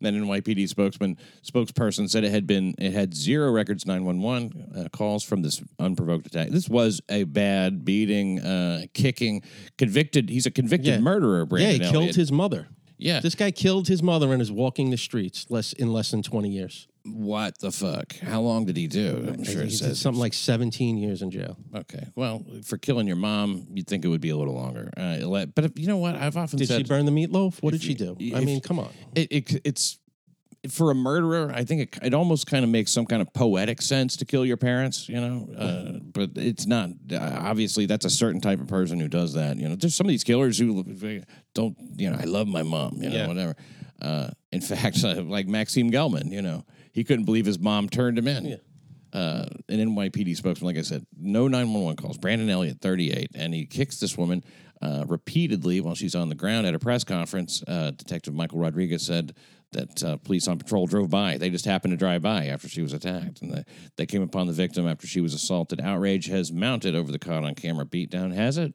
Then 0.00 0.14
NYPD 0.24 0.68
spokesman 0.68 1.16
spokesperson 1.42 2.08
said 2.08 2.22
it 2.22 2.30
had 2.30 2.46
been 2.46 2.74
it 2.78 2.92
had 2.92 3.14
zero 3.14 3.50
records 3.50 3.86
911 3.86 4.72
uh, 4.76 4.88
calls 4.96 5.24
from 5.24 5.40
this 5.42 5.62
unprovoked 5.80 6.26
attack. 6.26 6.50
This 6.50 6.68
was 6.68 7.00
a 7.08 7.24
bad 7.24 7.82
beating, 7.84 8.38
uh, 8.40 8.82
kicking, 8.92 9.42
convicted. 9.78 10.28
He's 10.28 10.44
a 10.46 10.50
convicted 10.50 10.86
Yeah. 10.94 11.00
murderer. 11.00 11.40
Yeah, 11.40 11.44
Brandon 11.46 11.80
he 11.82 11.90
killed 11.90 12.14
his 12.14 12.30
mother. 12.30 12.68
Yeah, 12.98 13.20
This 13.20 13.34
guy 13.34 13.50
killed 13.50 13.88
his 13.88 14.02
mother 14.02 14.32
and 14.32 14.40
is 14.40 14.50
walking 14.50 14.90
the 14.90 14.96
streets 14.96 15.46
less 15.50 15.72
in 15.72 15.92
less 15.92 16.10
than 16.10 16.22
20 16.22 16.48
years. 16.48 16.88
what 17.04 17.58
the 17.60 17.70
fuck? 17.70 18.16
How 18.16 18.40
long 18.40 18.64
did 18.64 18.76
he 18.76 18.86
do? 18.88 19.26
I'm 19.28 19.44
sure 19.44 19.62
it 19.62 19.70
did 19.70 19.78
says 19.78 20.00
something 20.00 20.20
like 20.20 20.34
17 20.34 20.96
years 20.96 21.22
in 21.22 21.30
jail. 21.30 21.56
Okay. 21.74 22.08
Well, 22.16 22.44
for 22.64 22.78
killing 22.78 23.06
your 23.06 23.16
mom, 23.16 23.66
you'd 23.72 23.86
think 23.86 24.04
it 24.04 24.08
would 24.08 24.20
be 24.20 24.30
a 24.30 24.36
little 24.36 24.54
longer. 24.54 24.90
Uh, 24.96 25.46
but 25.54 25.64
if, 25.66 25.78
you 25.78 25.86
know 25.86 25.98
what? 25.98 26.16
I've 26.16 26.36
often 26.36 26.58
Did 26.58 26.68
said 26.68 26.78
she 26.78 26.84
burn 26.84 27.04
the 27.06 27.12
meatloaf? 27.12 27.62
What 27.62 27.72
did 27.72 27.82
she 27.82 27.94
do? 27.94 28.16
I 28.34 28.40
mean, 28.40 28.60
come 28.60 28.78
on. 28.78 28.90
it, 29.14 29.30
it, 29.30 29.60
it's 29.64 29.98
for 30.72 30.90
a 30.90 30.94
murderer. 30.94 31.50
I 31.54 31.64
think 31.64 31.80
it, 31.82 31.98
it 32.06 32.14
almost 32.14 32.46
kind 32.46 32.64
of 32.64 32.70
makes 32.70 32.90
some 32.92 33.06
kind 33.06 33.22
of 33.22 33.32
poetic 33.32 33.80
sense 33.82 34.16
to 34.18 34.24
kill 34.24 34.44
your 34.44 34.56
parents. 34.56 35.08
You 35.08 35.20
know, 35.20 35.48
uh, 35.56 35.98
but 36.12 36.30
it's 36.36 36.66
not. 36.66 36.90
Uh, 37.12 37.18
obviously, 37.40 37.86
that's 37.86 38.04
a 38.04 38.10
certain 38.10 38.40
type 38.40 38.60
of 38.60 38.68
person 38.68 38.98
who 39.00 39.08
does 39.08 39.34
that. 39.34 39.56
You 39.56 39.68
know, 39.68 39.76
there's 39.76 39.94
some 39.94 40.06
of 40.06 40.10
these 40.10 40.24
killers 40.24 40.58
who 40.58 40.84
don't. 41.54 41.76
You 41.96 42.10
know, 42.10 42.18
I 42.20 42.24
love 42.24 42.46
my 42.48 42.62
mom. 42.62 43.02
You 43.02 43.10
know, 43.10 43.16
Yeah. 43.16 43.26
whatever. 43.28 43.56
Uh, 44.00 44.28
in 44.52 44.60
fact, 44.62 45.02
uh, 45.04 45.22
like 45.22 45.46
Maksim 45.46 45.90
Gelman, 45.90 46.30
you 46.30 46.42
know, 46.42 46.64
he 46.92 47.04
couldn't 47.04 47.24
believe 47.24 47.46
his 47.46 47.58
mom 47.58 47.88
turned 47.88 48.18
him 48.18 48.28
in. 48.28 48.44
Yeah. 48.44 48.56
Uh, 49.12 49.46
an 49.70 49.78
NYPD 49.78 50.36
spokesman, 50.36 50.66
like 50.66 50.76
I 50.76 50.82
said, 50.82 51.06
no 51.18 51.48
911 51.48 51.96
calls. 51.96 52.18
Brandon 52.18 52.50
Elliott, 52.50 52.80
38, 52.82 53.30
and 53.34 53.54
he 53.54 53.64
kicks 53.64 53.98
this 53.98 54.18
woman 54.18 54.44
uh, 54.82 55.04
repeatedly 55.08 55.80
while 55.80 55.94
she's 55.94 56.14
on 56.14 56.28
the 56.28 56.34
ground 56.34 56.66
at 56.66 56.74
a 56.74 56.78
press 56.78 57.02
conference. 57.02 57.62
Uh, 57.66 57.92
Detective 57.92 58.34
Michael 58.34 58.58
Rodriguez 58.58 59.06
said 59.06 59.34
that 59.76 60.02
uh, 60.02 60.16
police 60.18 60.48
on 60.48 60.58
patrol 60.58 60.86
drove 60.86 61.08
by. 61.10 61.38
They 61.38 61.48
just 61.50 61.64
happened 61.64 61.92
to 61.92 61.96
drive 61.96 62.22
by 62.22 62.46
after 62.46 62.68
she 62.68 62.82
was 62.82 62.92
attacked, 62.92 63.40
and 63.42 63.52
they, 63.54 63.64
they 63.96 64.06
came 64.06 64.22
upon 64.22 64.46
the 64.48 64.52
victim 64.52 64.86
after 64.88 65.06
she 65.06 65.20
was 65.20 65.32
assaulted. 65.34 65.80
Outrage 65.80 66.26
has 66.26 66.52
mounted 66.52 66.94
over 66.94 67.12
the 67.12 67.18
caught 67.18 67.44
on 67.44 67.54
camera 67.54 67.84
beatdown, 67.86 68.34
has 68.34 68.58
it? 68.58 68.74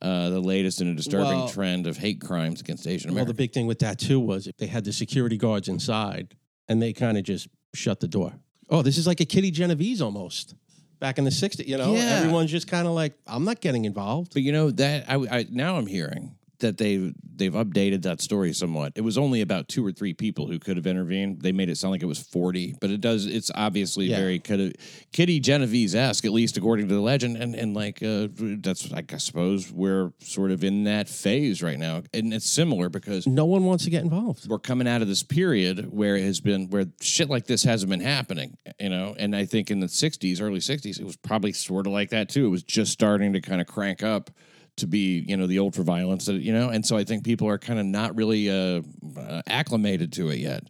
Uh, 0.00 0.30
the 0.30 0.40
latest 0.40 0.80
in 0.80 0.88
a 0.88 0.94
disturbing 0.94 1.38
Well- 1.38 1.48
trend 1.48 1.86
of 1.86 1.96
hate 1.98 2.20
crimes 2.20 2.60
against 2.60 2.86
Asian 2.88 3.10
Americans. 3.10 3.26
Well, 3.28 3.32
the 3.32 3.34
big 3.34 3.52
thing 3.52 3.66
with 3.68 3.78
that 3.78 3.98
too 4.00 4.18
was 4.18 4.48
if 4.48 4.56
they 4.56 4.66
had 4.66 4.84
the 4.84 4.92
security 4.92 5.36
guards 5.36 5.68
inside, 5.68 6.34
and 6.68 6.82
they 6.82 6.92
kind 6.92 7.16
of 7.16 7.22
just 7.24 7.46
shut 7.74 8.00
the 8.00 8.08
door. 8.08 8.32
Oh, 8.68 8.82
this 8.82 8.98
is 8.98 9.06
like 9.06 9.20
a 9.20 9.24
Kitty 9.24 9.50
Genovese 9.52 10.02
almost. 10.02 10.54
Back 10.98 11.18
in 11.18 11.24
the 11.24 11.30
'60s, 11.30 11.66
you 11.66 11.76
know, 11.76 11.94
Yeah. 11.94 12.18
everyone's 12.20 12.50
just 12.50 12.66
kind 12.68 12.86
of 12.88 12.94
like, 12.94 13.14
I'm 13.26 13.44
not 13.44 13.60
getting 13.60 13.84
involved. 13.84 14.32
But 14.34 14.42
you 14.42 14.52
know 14.52 14.70
that 14.72 15.04
I, 15.08 15.14
I 15.38 15.46
now 15.50 15.76
I'm 15.76 15.86
hearing 15.86 16.36
that 16.62 16.78
they've 16.78 17.14
they've 17.36 17.52
updated 17.52 18.02
that 18.02 18.20
story 18.20 18.52
somewhat. 18.52 18.92
It 18.96 19.02
was 19.02 19.16
only 19.18 19.40
about 19.42 19.68
two 19.68 19.84
or 19.86 19.92
three 19.92 20.14
people 20.14 20.46
who 20.48 20.58
could 20.58 20.76
have 20.76 20.86
intervened. 20.86 21.42
They 21.42 21.52
made 21.52 21.68
it 21.68 21.76
sound 21.76 21.92
like 21.92 22.02
it 22.02 22.06
was 22.06 22.18
forty, 22.18 22.74
but 22.80 22.90
it 22.90 23.00
does. 23.00 23.26
It's 23.26 23.50
obviously 23.54 24.06
Yeah. 24.06 24.16
very 24.18 24.38
could 24.38 24.76
Kitty 25.12 25.38
Genovese 25.40 25.94
esque, 25.94 26.24
at 26.24 26.32
least 26.32 26.56
according 26.56 26.88
to 26.88 26.94
the 26.94 27.00
legend. 27.00 27.36
And 27.36 27.54
and 27.54 27.74
like 27.74 28.02
uh, 28.02 28.28
that's 28.38 28.90
like 28.90 29.12
I 29.12 29.18
suppose 29.18 29.70
we're 29.70 30.12
sort 30.20 30.50
of 30.50 30.64
in 30.64 30.84
that 30.84 31.08
phase 31.08 31.62
right 31.62 31.78
now, 31.78 32.02
and 32.14 32.32
it's 32.32 32.48
similar 32.48 32.88
because 32.88 33.26
No 33.26 33.44
one 33.44 33.64
wants 33.64 33.84
to 33.84 33.90
get 33.90 34.02
involved. 34.02 34.48
we're 34.48 34.58
coming 34.58 34.88
out 34.88 35.02
of 35.02 35.08
this 35.08 35.22
period 35.22 35.92
where 35.92 36.16
it 36.16 36.24
has 36.24 36.40
been 36.40 36.68
where 36.70 36.86
shit 37.00 37.28
like 37.28 37.46
this 37.46 37.62
hasn't 37.64 37.90
been 37.90 38.00
happening, 38.00 38.56
you 38.80 38.88
know. 38.88 39.14
And 39.18 39.36
I 39.36 39.44
think 39.44 39.70
in 39.70 39.80
the 39.80 39.86
'60s, 39.88 40.40
early 40.40 40.60
'60s, 40.60 40.98
it 40.98 41.04
was 41.04 41.16
probably 41.16 41.52
sort 41.52 41.86
of 41.86 41.92
like 41.92 42.10
that 42.10 42.28
too. 42.28 42.46
It 42.46 42.50
was 42.50 42.62
just 42.62 42.92
starting 42.92 43.32
to 43.34 43.40
kind 43.40 43.60
of 43.60 43.66
crank 43.66 44.02
up 44.02 44.30
to 44.76 44.86
be, 44.86 45.24
you 45.28 45.36
know, 45.36 45.46
the 45.46 45.58
ultra 45.58 45.84
violence, 45.84 46.26
that 46.26 46.40
you 46.40 46.52
know. 46.52 46.70
And 46.70 46.84
so 46.84 46.96
I 46.96 47.04
think 47.04 47.24
people 47.24 47.48
are 47.48 47.58
kind 47.58 47.78
of 47.78 47.86
not 47.86 48.16
really 48.16 48.48
uh, 48.50 48.82
uh, 49.18 49.42
acclimated 49.46 50.12
to 50.14 50.30
it 50.30 50.38
yet. 50.38 50.64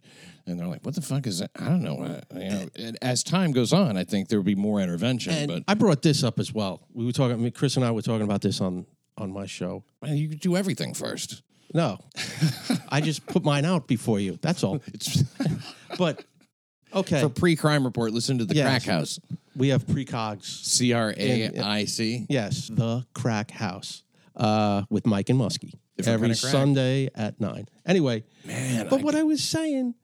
And 0.45 0.59
they're 0.59 0.67
like, 0.67 0.85
"What 0.85 0.93
the 0.95 1.01
fuck 1.01 1.25
is 1.25 1.39
that?" 1.39 1.51
I 1.57 1.65
don't 1.65 1.81
know. 1.81 2.01
Uh, 2.03 2.21
you 2.37 2.49
know, 2.49 2.69
and 2.75 2.97
as 3.01 3.23
time 3.23 3.53
goes 3.53 3.71
on, 3.71 3.95
I 3.95 4.03
think 4.03 4.27
there 4.27 4.37
will 4.39 4.43
be 4.43 4.55
more 4.55 4.81
intervention. 4.81 5.33
And 5.33 5.47
but 5.47 5.63
I 5.69 5.73
brought 5.73 6.01
this 6.01 6.21
up 6.23 6.37
as 6.37 6.53
well. 6.53 6.85
We 6.93 7.05
were 7.05 7.13
talking. 7.13 7.33
I 7.33 7.39
mean, 7.39 7.51
Chris 7.53 7.77
and 7.77 7.85
I 7.85 7.91
were 7.91 8.01
talking 8.01 8.23
about 8.23 8.41
this 8.41 8.59
on 8.59 8.85
on 9.17 9.31
my 9.31 9.45
show. 9.45 9.83
you 10.05 10.27
do 10.29 10.57
everything 10.57 10.93
first. 10.93 11.43
No, 11.73 11.97
I 12.89 12.99
just 13.01 13.25
put 13.25 13.43
mine 13.43 13.63
out 13.65 13.87
before 13.87 14.19
you. 14.19 14.37
That's 14.41 14.63
all. 14.63 14.81
It's 14.93 15.23
But 15.97 16.23
okay, 16.93 17.21
for 17.21 17.29
pre-crime 17.29 17.83
report. 17.85 18.11
Listen 18.11 18.37
to 18.39 18.45
the 18.45 18.53
Yes. 18.55 18.67
Craic 18.67 18.83
House, 18.83 19.19
we 19.55 19.69
have 19.69 19.85
precogs. 19.85 20.45
C 20.45 20.93
R 20.93 21.13
A 21.17 21.49
I 21.59 21.85
C. 21.85 22.25
Yes, 22.29 22.67
the 22.71 23.05
Craic 23.13 23.51
House 23.51 24.03
uh, 24.35 24.83
with 24.89 25.05
Mike 25.05 25.29
and 25.29 25.39
Muskie 25.39 25.73
Different 25.97 26.13
every 26.15 26.27
kind 26.29 26.31
of 26.35 26.41
crack. 26.41 26.51
Sunday 26.51 27.09
at 27.15 27.39
nine. 27.39 27.67
Anyway, 27.85 28.23
Man, 28.45 28.87
but 28.89 28.99
I 28.99 29.03
what 29.03 29.15
I 29.15 29.23
was 29.23 29.43
saying 29.43 29.95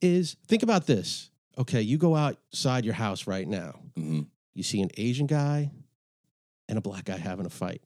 is, 0.00 0.36
think 0.46 0.62
about 0.62 0.86
this. 0.86 1.30
Okay, 1.58 1.80
you 1.82 1.98
go 1.98 2.14
outside 2.16 2.84
your 2.84 2.94
house 2.94 3.26
right 3.26 3.46
now. 3.48 3.80
Mhm. 3.98 4.26
You 4.54 4.62
see 4.62 4.80
an 4.80 4.90
Asian 4.96 5.26
guy 5.26 5.70
and 6.68 6.78
a 6.78 6.80
black 6.80 7.04
guy 7.04 7.16
having 7.18 7.46
a 7.46 7.50
fight, 7.50 7.82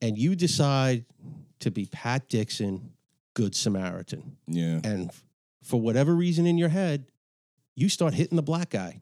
and 0.00 0.18
you 0.18 0.34
decide 0.36 1.04
to 1.60 1.70
be 1.70 1.86
Pat 1.86 2.28
Dixon, 2.28 2.92
Good 3.34 3.54
Samaritan, 3.54 4.36
Yeah. 4.46 4.80
and 4.84 5.08
f- 5.08 5.24
for 5.62 5.80
whatever 5.80 6.14
reason 6.14 6.46
in 6.46 6.58
your 6.58 6.68
head, 6.68 7.06
you 7.74 7.88
start 7.88 8.14
hitting 8.14 8.36
the 8.36 8.42
black 8.42 8.70
guy, 8.70 9.00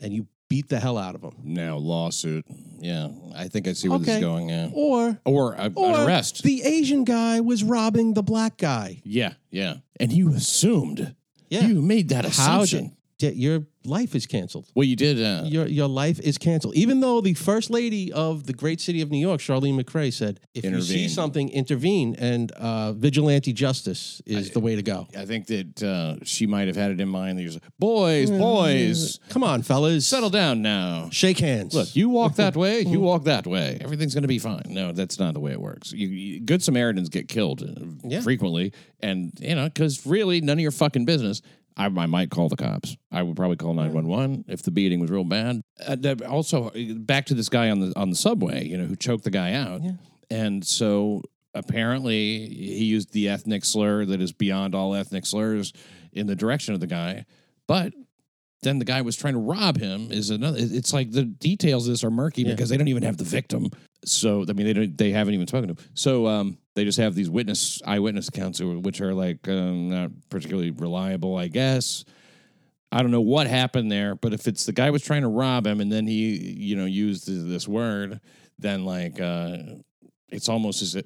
and 0.00 0.12
you 0.12 0.26
beat 0.48 0.68
the 0.68 0.78
hell 0.78 0.96
out 0.96 1.14
of 1.14 1.22
him, 1.22 1.32
Now 1.42 1.76
lawsuit. 1.76 2.44
Yeah, 2.78 3.08
I 3.34 3.48
think 3.48 3.66
I 3.66 3.72
see 3.72 3.88
where 3.88 3.98
this 3.98 4.08
Okay. 4.08 4.18
is 4.18 4.22
going. 4.24 4.48
Yeah, 4.48 4.70
or 4.72 5.18
or 5.24 5.58
uh, 5.58 5.66
a, 5.68 5.72
Or 5.74 5.94
an 5.98 6.06
arrest. 6.06 6.42
the 6.44 6.62
Asian 6.62 7.04
guy 7.04 7.40
was 7.40 7.64
robbing 7.64 8.14
the 8.14 8.22
black 8.22 8.56
guy. 8.58 9.00
yeah, 9.04 9.32
yeah. 9.50 9.76
And 9.98 10.12
you 10.12 10.32
assumed. 10.34 11.14
Yeah. 11.48 11.66
You 11.66 11.80
made 11.80 12.08
that 12.08 12.24
How 12.24 12.30
assumption. 12.30 12.78
did, 12.84 12.88
did- 12.90 12.95
your 13.18 13.66
life 13.84 14.14
is 14.14 14.26
canceled? 14.26 14.66
well, 14.74 14.84
you 14.84 14.96
did. 14.96 15.22
Uh, 15.22 15.44
Your 15.46 15.66
your 15.66 15.86
life 15.88 16.18
is 16.20 16.36
canceled. 16.38 16.74
Even 16.74 17.00
though 17.00 17.20
the 17.20 17.34
first 17.34 17.70
lady 17.70 18.12
of 18.12 18.44
the 18.46 18.52
great 18.52 18.80
city 18.80 19.00
of 19.00 19.10
New 19.10 19.18
York, 19.20 19.40
Chirlane 19.40 19.80
McCray, 19.80 20.12
said, 20.12 20.40
"If 20.54 20.64
you 20.64 20.80
see 20.82 21.08
something, 21.08 21.48
intervene." 21.48 22.14
And 22.18 22.50
uh, 22.52 22.92
vigilante 22.92 23.52
justice 23.52 24.20
is 24.26 24.50
the 24.50 24.60
way 24.60 24.74
to 24.76 24.82
go. 24.82 25.06
I 25.16 25.24
think 25.24 25.46
that 25.46 25.82
uh, 25.82 26.24
she 26.24 26.46
might 26.46 26.66
have 26.66 26.76
had 26.76 26.90
it 26.90 27.00
in 27.00 27.08
mind. 27.08 27.38
There's 27.38 27.58
boys, 27.78 28.30
boys, 28.30 29.18
Come 29.30 29.44
on, 29.44 29.62
fellas, 29.62 30.06
settle 30.06 30.30
down 30.30 30.60
now. 30.62 31.08
shake 31.10 31.38
hands. 31.38 31.74
Look, 31.74 31.94
you 31.96 32.08
walk 32.08 32.34
that 32.36 32.56
way, 32.64 32.80
you 32.80 33.00
walk 33.00 33.24
that 33.24 33.46
way. 33.46 33.78
Everything's 33.80 34.14
going 34.14 34.22
to 34.22 34.28
be 34.28 34.38
fine. 34.38 34.64
No, 34.66 34.92
that's 34.92 35.18
not 35.18 35.34
the 35.34 35.40
way 35.40 35.52
it 35.52 35.60
works. 35.60 35.92
You, 35.92 36.08
you, 36.08 36.40
good 36.40 36.62
Samaritans 36.62 37.08
get 37.08 37.28
killed 37.28 37.62
uh, 37.62 37.86
Yeah. 38.04 38.20
frequently, 38.20 38.72
and 39.00 39.32
you 39.40 39.54
know 39.54 39.64
because 39.66 40.04
really 40.06 40.40
none 40.40 40.58
of 40.58 40.62
your 40.62 40.70
fucking 40.72 41.04
business. 41.06 41.40
I, 41.76 41.86
I 41.86 42.06
might 42.06 42.30
call 42.30 42.48
the 42.48 42.56
cops. 42.56 42.96
I 43.12 43.22
would 43.22 43.36
probably 43.36 43.56
call 43.56 43.74
nine 43.74 43.92
one 43.92 44.06
one 44.08 44.44
if 44.48 44.62
the 44.62 44.70
beating 44.70 45.00
was 45.00 45.10
real 45.10 45.24
bad. 45.24 45.60
Uh, 45.86 45.96
also, 46.28 46.70
back 46.96 47.26
to 47.26 47.34
this 47.34 47.48
guy 47.48 47.70
on 47.70 47.80
the 47.80 47.92
on 47.96 48.10
the 48.10 48.16
subway, 48.16 48.64
you 48.66 48.76
know, 48.78 48.84
who 48.86 48.96
choked 48.96 49.24
the 49.24 49.30
guy 49.30 49.52
out, 49.52 49.82
Yeah. 49.82 49.92
and 50.30 50.64
so 50.64 51.22
apparently 51.54 52.46
he 52.48 52.84
used 52.84 53.12
the 53.12 53.28
ethnic 53.28 53.64
slur 53.64 54.04
that 54.04 54.20
is 54.20 54.32
beyond 54.32 54.74
all 54.74 54.94
ethnic 54.94 55.26
slurs 55.26 55.72
in 56.12 56.26
the 56.26 56.36
direction 56.36 56.74
of 56.74 56.80
the 56.80 56.86
guy, 56.86 57.24
but. 57.66 57.92
Then 58.62 58.78
the 58.78 58.86
guy 58.86 59.02
was 59.02 59.16
trying 59.16 59.34
to 59.34 59.38
rob 59.38 59.76
him. 59.76 60.10
Is 60.10 60.30
another? 60.30 60.56
It's 60.58 60.92
like 60.92 61.12
the 61.12 61.22
details 61.24 61.86
of 61.86 61.92
this 61.92 62.02
are 62.02 62.10
murky 62.10 62.42
Yeah. 62.42 62.52
because 62.52 62.70
they 62.70 62.78
don't 62.78 62.88
even 62.88 63.02
have 63.04 63.18
the 63.18 63.22
victim. 63.22 63.68
So 64.04 64.44
I 64.48 64.52
mean, 64.54 64.66
they 64.66 64.72
don't. 64.72 64.96
They 64.96 65.12
haven't 65.12 65.34
even 65.34 65.46
spoken 65.46 65.68
to 65.68 65.80
him. 65.80 65.88
So 65.94 66.26
um, 66.26 66.58
they 66.76 66.84
just 66.84 66.98
have 66.98 67.14
these 67.14 67.28
witness 67.30 67.80
eyewitness 67.84 68.28
accounts, 68.28 68.60
which 68.60 69.00
are 69.00 69.14
like 69.14 69.48
um, 69.48 69.88
not 69.88 70.10
particularly 70.28 70.70
reliable, 70.70 71.36
I 71.36 71.48
guess. 71.48 72.04
I 72.92 73.02
don't 73.02 73.10
know 73.10 73.22
what 73.22 73.46
happened 73.48 73.90
there, 73.90 74.14
but 74.14 74.32
if 74.32 74.46
it's 74.46 74.64
the 74.66 74.72
guy 74.72 74.90
was 74.90 75.02
trying 75.02 75.22
to 75.22 75.28
rob 75.28 75.66
him 75.66 75.80
and 75.80 75.90
then 75.90 76.06
he, 76.06 76.36
you 76.36 76.76
know, 76.76 76.84
used 76.84 77.26
this 77.26 77.66
word, 77.66 78.20
then 78.58 78.84
like 78.84 79.20
uh, 79.20 79.56
it's 80.28 80.48
almost 80.48 80.82
as 80.82 80.94
if 80.94 81.04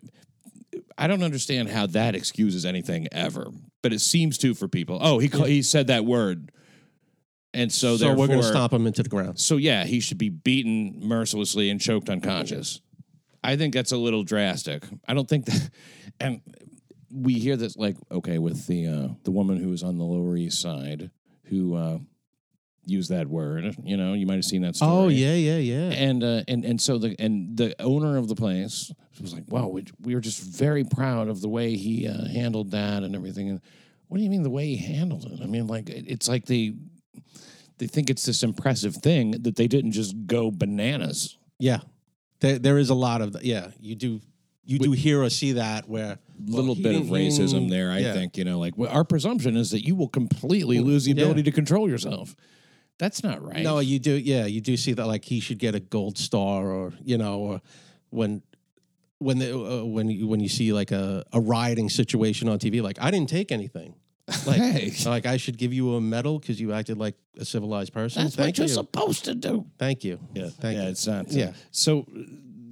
I 0.98 1.06
don't 1.06 1.22
understand 1.22 1.68
how 1.70 1.86
that 1.86 2.14
excuses 2.14 2.66
anything 2.66 3.06
ever, 3.12 3.46
but 3.82 3.92
it 3.92 4.00
seems 4.00 4.38
to 4.38 4.54
for 4.54 4.68
people. 4.68 4.98
Oh, 5.00 5.18
he 5.18 5.28
ca- 5.28 5.44
he 5.44 5.62
said 5.62 5.86
that 5.86 6.04
word, 6.04 6.50
and 7.54 7.72
so, 7.72 7.96
So, 7.96 8.12
we're 8.14 8.26
going 8.26 8.40
to 8.40 8.44
stomp 8.44 8.72
him 8.72 8.86
into 8.86 9.02
the 9.02 9.08
ground. 9.08 9.38
so 9.40 9.56
yeah, 9.56 9.84
he 9.84 10.00
should 10.00 10.18
be 10.18 10.28
beaten 10.28 11.00
mercilessly 11.00 11.70
and 11.70 11.80
choked 11.80 12.10
unconscious. 12.10 12.80
I 13.42 13.56
think 13.56 13.74
that's 13.74 13.92
a 13.92 13.96
little 13.96 14.22
drastic. 14.22 14.84
I 15.08 15.14
don't 15.14 15.28
think 15.28 15.46
that, 15.46 15.70
and 16.20 16.40
we 17.12 17.34
hear 17.34 17.56
this 17.56 17.76
like 17.76 17.96
okay 18.10 18.38
with 18.38 18.66
the 18.66 18.86
uh, 18.86 19.08
the 19.24 19.30
woman 19.30 19.56
who 19.56 19.68
was 19.70 19.82
on 19.82 19.98
the 19.98 20.04
Lower 20.04 20.36
East 20.36 20.60
Side 20.60 21.10
who 21.44 21.74
uh, 21.74 21.98
used 22.86 23.10
that 23.10 23.26
word. 23.28 23.74
You 23.82 23.96
know, 23.96 24.12
you 24.14 24.26
might 24.26 24.36
have 24.36 24.44
seen 24.44 24.62
that 24.62 24.76
story. 24.76 24.92
Oh 24.92 25.08
yeah, 25.08 25.34
yeah, 25.34 25.56
yeah. 25.58 25.90
And 25.90 26.22
uh, 26.22 26.42
and 26.48 26.64
and 26.64 26.80
so 26.80 26.98
the 26.98 27.16
and 27.18 27.56
the 27.56 27.74
owner 27.82 28.16
of 28.16 28.28
the 28.28 28.34
place 28.36 28.92
was 29.20 29.34
like, 29.34 29.44
"Wow, 29.48 29.68
we, 29.68 29.84
we 30.02 30.14
were 30.14 30.20
just 30.20 30.40
very 30.42 30.84
proud 30.84 31.28
of 31.28 31.40
the 31.40 31.48
way 31.48 31.76
he 31.76 32.06
uh, 32.06 32.26
handled 32.28 32.70
that 32.72 33.02
and 33.02 33.14
everything." 33.16 33.48
And 33.50 33.60
what 34.08 34.18
do 34.18 34.22
you 34.24 34.30
mean 34.30 34.42
the 34.42 34.50
way 34.50 34.66
he 34.74 34.76
handled 34.76 35.24
it? 35.26 35.40
I 35.42 35.46
mean, 35.46 35.66
like 35.66 35.88
it- 35.90 36.04
it's 36.08 36.28
like 36.28 36.46
they 36.46 36.74
they 37.78 37.86
think 37.86 38.10
it's 38.10 38.24
this 38.26 38.42
impressive 38.42 38.94
thing 38.96 39.32
that 39.42 39.56
they 39.56 39.66
didn't 39.66 39.92
just 39.92 40.14
go 40.26 40.50
bananas. 40.50 41.36
Yeah, 41.58 41.80
there, 42.40 42.58
there 42.58 42.78
is 42.78 42.90
a 42.90 42.94
lot 42.94 43.20
of 43.20 43.36
yeah. 43.42 43.68
You 43.80 43.94
do 43.94 44.20
you 44.64 44.78
do 44.78 44.92
hear 44.92 45.22
or 45.22 45.30
see 45.30 45.52
that 45.52 45.88
where 45.88 46.12
A 46.12 46.18
little 46.50 46.74
bit 46.74 46.94
of 46.94 47.06
racism 47.06 47.70
there, 47.70 47.90
I 47.90 47.98
yeah. 47.98 48.12
think. 48.12 48.36
You 48.36 48.44
know, 48.44 48.58
like 48.58 48.76
well, 48.76 48.90
our 48.90 49.04
presumption 49.04 49.56
is 49.56 49.70
that 49.70 49.84
you 49.84 49.94
will 49.94 50.08
completely 50.08 50.80
lose 50.80 51.04
the 51.04 51.12
yeah. 51.12 51.22
ability 51.22 51.42
to 51.44 51.52
control 51.52 51.88
yourself. 51.88 52.36
That's 52.98 53.24
not 53.24 53.42
right. 53.42 53.62
No, 53.62 53.78
you 53.78 53.98
do. 53.98 54.12
Yeah, 54.12 54.46
you 54.46 54.60
do 54.60 54.76
see 54.76 54.92
that. 54.92 55.06
Like 55.06 55.24
he 55.24 55.40
should 55.40 55.58
get 55.58 55.74
a 55.74 55.80
gold 55.80 56.18
star, 56.18 56.70
or 56.70 56.92
you 57.02 57.18
know, 57.18 57.38
or 57.38 57.60
when 58.10 58.42
when 59.18 59.38
the, 59.38 59.54
uh, 59.54 59.84
when 59.84 60.08
you 60.10 60.28
when 60.28 60.40
you 60.40 60.48
see 60.48 60.72
like 60.72 60.90
a, 60.90 61.24
a 61.32 61.40
rioting 61.40 61.88
situation 61.88 62.48
on 62.48 62.58
TV, 62.58 62.82
like 62.82 62.98
I 63.00 63.10
didn't 63.10 63.28
take 63.28 63.50
anything. 63.50 63.94
Like 64.46 64.56
Hey. 64.58 64.92
like 65.06 65.26
I 65.26 65.36
should 65.36 65.58
give 65.58 65.72
you 65.72 65.94
a 65.96 66.00
medal 66.00 66.38
because 66.38 66.60
you 66.60 66.72
acted 66.72 66.98
like 66.98 67.14
a 67.38 67.44
civilized 67.44 67.92
person. 67.92 68.22
that's 68.24 68.36
Thank 68.36 68.48
what 68.54 68.58
you're 68.58 68.66
you. 68.68 68.72
supposed 68.74 69.24
to 69.26 69.34
do. 69.34 69.66
Thank 69.78 70.04
you. 70.04 70.18
Yeah, 70.34 70.48
Thank 70.48 70.76
yeah, 70.78 70.84
you. 70.84 70.90
it's 70.90 71.06
not. 71.06 71.30
Yeah. 71.32 71.52
So 71.70 72.06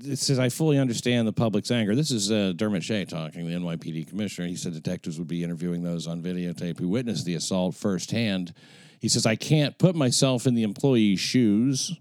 this 0.01 0.21
says 0.21 0.39
I 0.39 0.49
fully 0.49 0.79
understand 0.79 1.27
the 1.27 1.33
public's 1.33 1.71
anger. 1.71 1.95
This 1.97 2.11
is 2.11 2.31
uh, 2.31 2.53
Dermot 2.55 2.85
Shea 2.85 3.05
talking, 3.05 3.47
the 3.47 3.55
NYPD 3.55 4.09
commissioner. 4.09 4.47
He 4.47 4.57
said 4.57 4.73
detectives 4.73 5.19
would 5.19 5.29
be 5.29 5.43
interviewing 5.43 5.83
those 5.83 6.07
on 6.07 6.23
videotape 6.23 6.79
who 6.79 6.89
witnessed 6.89 7.25
the 7.25 7.35
assault 7.35 7.75
firsthand. 7.75 8.53
He 9.01 9.09
says 9.09 9.27
I 9.27 9.37
can't 9.37 9.77
put 9.79 9.95
myself 9.97 10.47
in 10.47 10.55
the 10.55 10.63
employee's 10.63 11.21
shoes. 11.21 11.93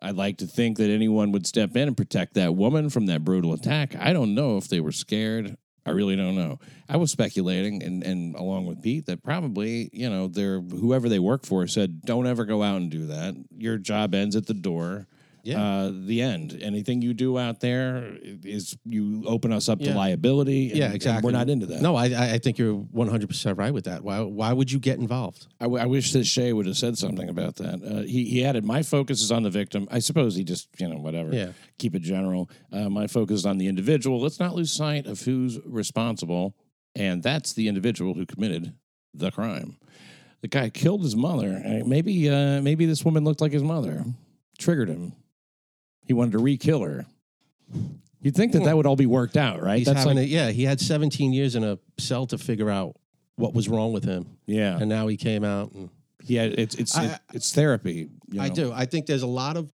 I'd 0.00 0.16
like 0.16 0.38
to 0.38 0.46
think 0.46 0.78
that 0.78 0.90
anyone 0.90 1.30
would 1.30 1.46
step 1.46 1.76
in 1.76 1.86
and 1.86 1.96
protect 1.96 2.34
that 2.34 2.56
woman 2.56 2.90
from 2.90 3.06
that 3.06 3.22
brutal 3.24 3.52
attack. 3.52 3.94
I 3.96 4.12
don't 4.12 4.34
know 4.34 4.56
if 4.56 4.66
they 4.66 4.80
were 4.80 4.90
scared. 4.90 5.56
I 5.84 5.90
really 5.90 6.16
don't 6.16 6.36
know. 6.36 6.60
I 6.88 6.96
was 6.96 7.10
speculating, 7.10 7.82
and, 7.82 8.02
and 8.04 8.36
along 8.36 8.66
with 8.66 8.82
Pete, 8.82 9.06
that 9.06 9.22
probably 9.22 9.90
you 9.92 10.08
know 10.08 10.28
they're 10.28 10.60
whoever 10.60 11.08
they 11.08 11.18
work 11.18 11.44
for 11.44 11.66
said, 11.66 12.02
"Don't 12.02 12.26
ever 12.26 12.44
go 12.44 12.62
out 12.62 12.76
and 12.76 12.90
do 12.90 13.06
that. 13.06 13.34
Your 13.56 13.78
job 13.78 14.14
ends 14.14 14.36
at 14.36 14.46
the 14.46 14.54
door. 14.54 15.06
Yeah. 15.44 15.60
Uh, 15.60 15.92
the 16.06 16.22
end. 16.22 16.56
Anything 16.62 17.02
you 17.02 17.14
do 17.14 17.36
out 17.36 17.58
there 17.60 18.16
is 18.44 18.76
you 18.84 19.24
open 19.26 19.52
us 19.52 19.68
up 19.68 19.80
to 19.80 19.92
liability. 19.96 20.68
and- 20.70 20.78
Yeah, 20.78 20.92
exactly. 20.92 21.26
we're 21.26 21.36
not 21.36 21.50
into 21.50 21.66
that. 21.66 21.82
No, 21.82 21.96
I 21.96 22.34
I 22.34 22.38
think 22.38 22.58
you're 22.58 22.74
100 22.74 23.28
percent 23.28 23.58
right 23.58 23.74
with 23.74 23.84
that. 23.86 24.04
Why 24.04 24.20
why 24.20 24.52
would 24.52 24.70
you 24.70 24.78
get 24.78 24.98
involved? 24.98 25.48
I, 25.60 25.64
w- 25.64 25.82
I 25.82 25.86
wish 25.86 26.12
that 26.12 26.24
Shea 26.26 26.52
would 26.52 26.66
have 26.66 26.76
said 26.76 26.96
something 26.96 27.28
about 27.28 27.56
that. 27.56 27.82
Uh, 27.82 28.02
he 28.02 28.24
he 28.24 28.44
added, 28.44 28.64
"My 28.64 28.82
focus 28.82 29.20
is 29.20 29.32
on 29.32 29.42
the 29.42 29.50
victim." 29.50 29.88
I 29.90 29.98
suppose 29.98 30.36
he 30.36 30.44
just 30.44 30.68
you 30.78 30.88
know 30.88 30.98
whatever. 30.98 31.34
Yeah. 31.34 31.52
Keep 31.78 31.96
it 31.96 32.02
general. 32.02 32.48
Uh, 32.72 32.88
my 32.88 33.06
focus 33.08 33.38
is 33.40 33.46
on 33.46 33.58
the 33.58 33.66
individual. 33.66 34.20
Let's 34.20 34.38
not 34.38 34.54
lose 34.54 34.70
sight 34.72 35.06
of 35.06 35.20
who's 35.22 35.58
responsible, 35.66 36.54
and 36.94 37.22
that's 37.22 37.52
the 37.52 37.66
individual 37.68 38.14
who 38.14 38.26
committed 38.26 38.74
the 39.12 39.30
crime. 39.32 39.76
The 40.42 40.48
guy 40.48 40.70
killed 40.70 41.02
his 41.02 41.14
mother. 41.16 41.60
Maybe 41.86 42.28
uh, 42.30 42.60
maybe 42.62 42.86
this 42.86 43.04
woman 43.04 43.24
looked 43.24 43.40
like 43.40 43.52
his 43.52 43.62
mother. 43.64 44.04
Triggered 44.58 44.88
him. 44.88 45.14
He 46.12 46.14
wanted 46.14 46.32
to 46.32 46.40
re-kill 46.40 46.82
her. 46.82 47.06
You'd 48.20 48.34
think 48.34 48.52
that 48.52 48.64
that 48.64 48.76
would 48.76 48.84
all 48.84 48.96
be 48.96 49.06
worked 49.06 49.38
out, 49.38 49.62
right? 49.62 49.78
He's 49.78 49.86
That's 49.86 50.00
having 50.00 50.18
like, 50.18 50.26
a, 50.26 50.28
yeah. 50.28 50.50
He 50.50 50.64
had 50.64 50.78
17 50.78 51.32
years 51.32 51.56
in 51.56 51.64
a 51.64 51.78
cell 51.96 52.26
to 52.26 52.36
figure 52.36 52.68
out 52.68 52.96
what 53.36 53.54
was 53.54 53.66
wrong 53.66 53.94
with 53.94 54.04
him, 54.04 54.26
yeah, 54.44 54.76
and 54.78 54.90
now 54.90 55.06
he 55.06 55.16
came 55.16 55.42
out. 55.42 55.72
And 55.72 55.88
yeah. 56.24 56.42
It's 56.42 56.74
it's 56.74 56.94
I- 56.94 57.06
it- 57.06 57.20
it's 57.32 57.54
therapy. 57.54 58.10
you 58.30 58.42
I 58.42 58.50
do. 58.50 58.70
I 58.74 58.84
think 58.84 59.06
there's 59.06 59.22
a 59.22 59.26
lot 59.26 59.56
of 59.56 59.72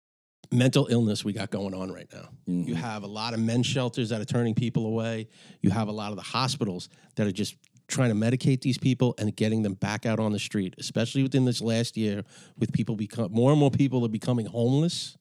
mental 0.53 0.87
illness 0.89 1.25
we 1.25 1.33
got 1.33 1.51
going 1.51 1.75
on 1.75 1.91
right 1.91 2.07
now. 2.13 2.29
Mm-hmm. 2.49 2.69
You 2.69 2.77
have 2.77 3.03
a 3.03 3.09
lot 3.09 3.35
of 3.35 3.41
men's 3.41 3.67
shelters 3.67 4.11
that 4.11 4.21
are 4.21 4.25
turning 4.25 4.55
people 4.55 4.87
away. 4.87 5.27
You 5.61 5.71
have 5.71 5.89
a 5.89 5.93
lot 5.93 6.11
of 6.11 6.17
the 6.17 6.23
hospitals 6.23 6.89
that 7.17 7.27
are 7.27 7.33
just 7.33 7.57
trying 7.89 8.11
to 8.11 8.15
medicate 8.15 8.61
these 8.61 8.79
people 8.79 9.17
and 9.19 9.35
getting 9.35 9.63
them 9.63 9.75
back 9.75 10.07
out 10.07 10.21
on 10.21 10.31
the 10.31 10.39
street, 10.39 10.77
especially 10.79 11.25
within 11.25 11.45
this 11.45 11.61
last 11.61 11.97
year 11.97 12.23
with 12.57 12.73
people 12.73 12.95
become 12.95 13.33
more 13.33 13.51
and 13.51 13.59
more 13.59 13.73
people 13.73 14.05
are 14.05 14.09
becoming 14.09 14.47
homeless. 14.47 15.18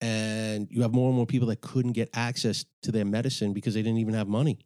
And 0.00 0.68
you 0.70 0.82
have 0.82 0.92
more 0.92 1.08
and 1.08 1.16
more 1.16 1.26
people 1.26 1.48
that 1.48 1.60
couldn't 1.60 1.92
get 1.92 2.10
access 2.14 2.64
to 2.82 2.92
their 2.92 3.04
medicine 3.04 3.52
because 3.52 3.74
they 3.74 3.82
didn't 3.82 3.98
even 3.98 4.14
have 4.14 4.28
money. 4.28 4.58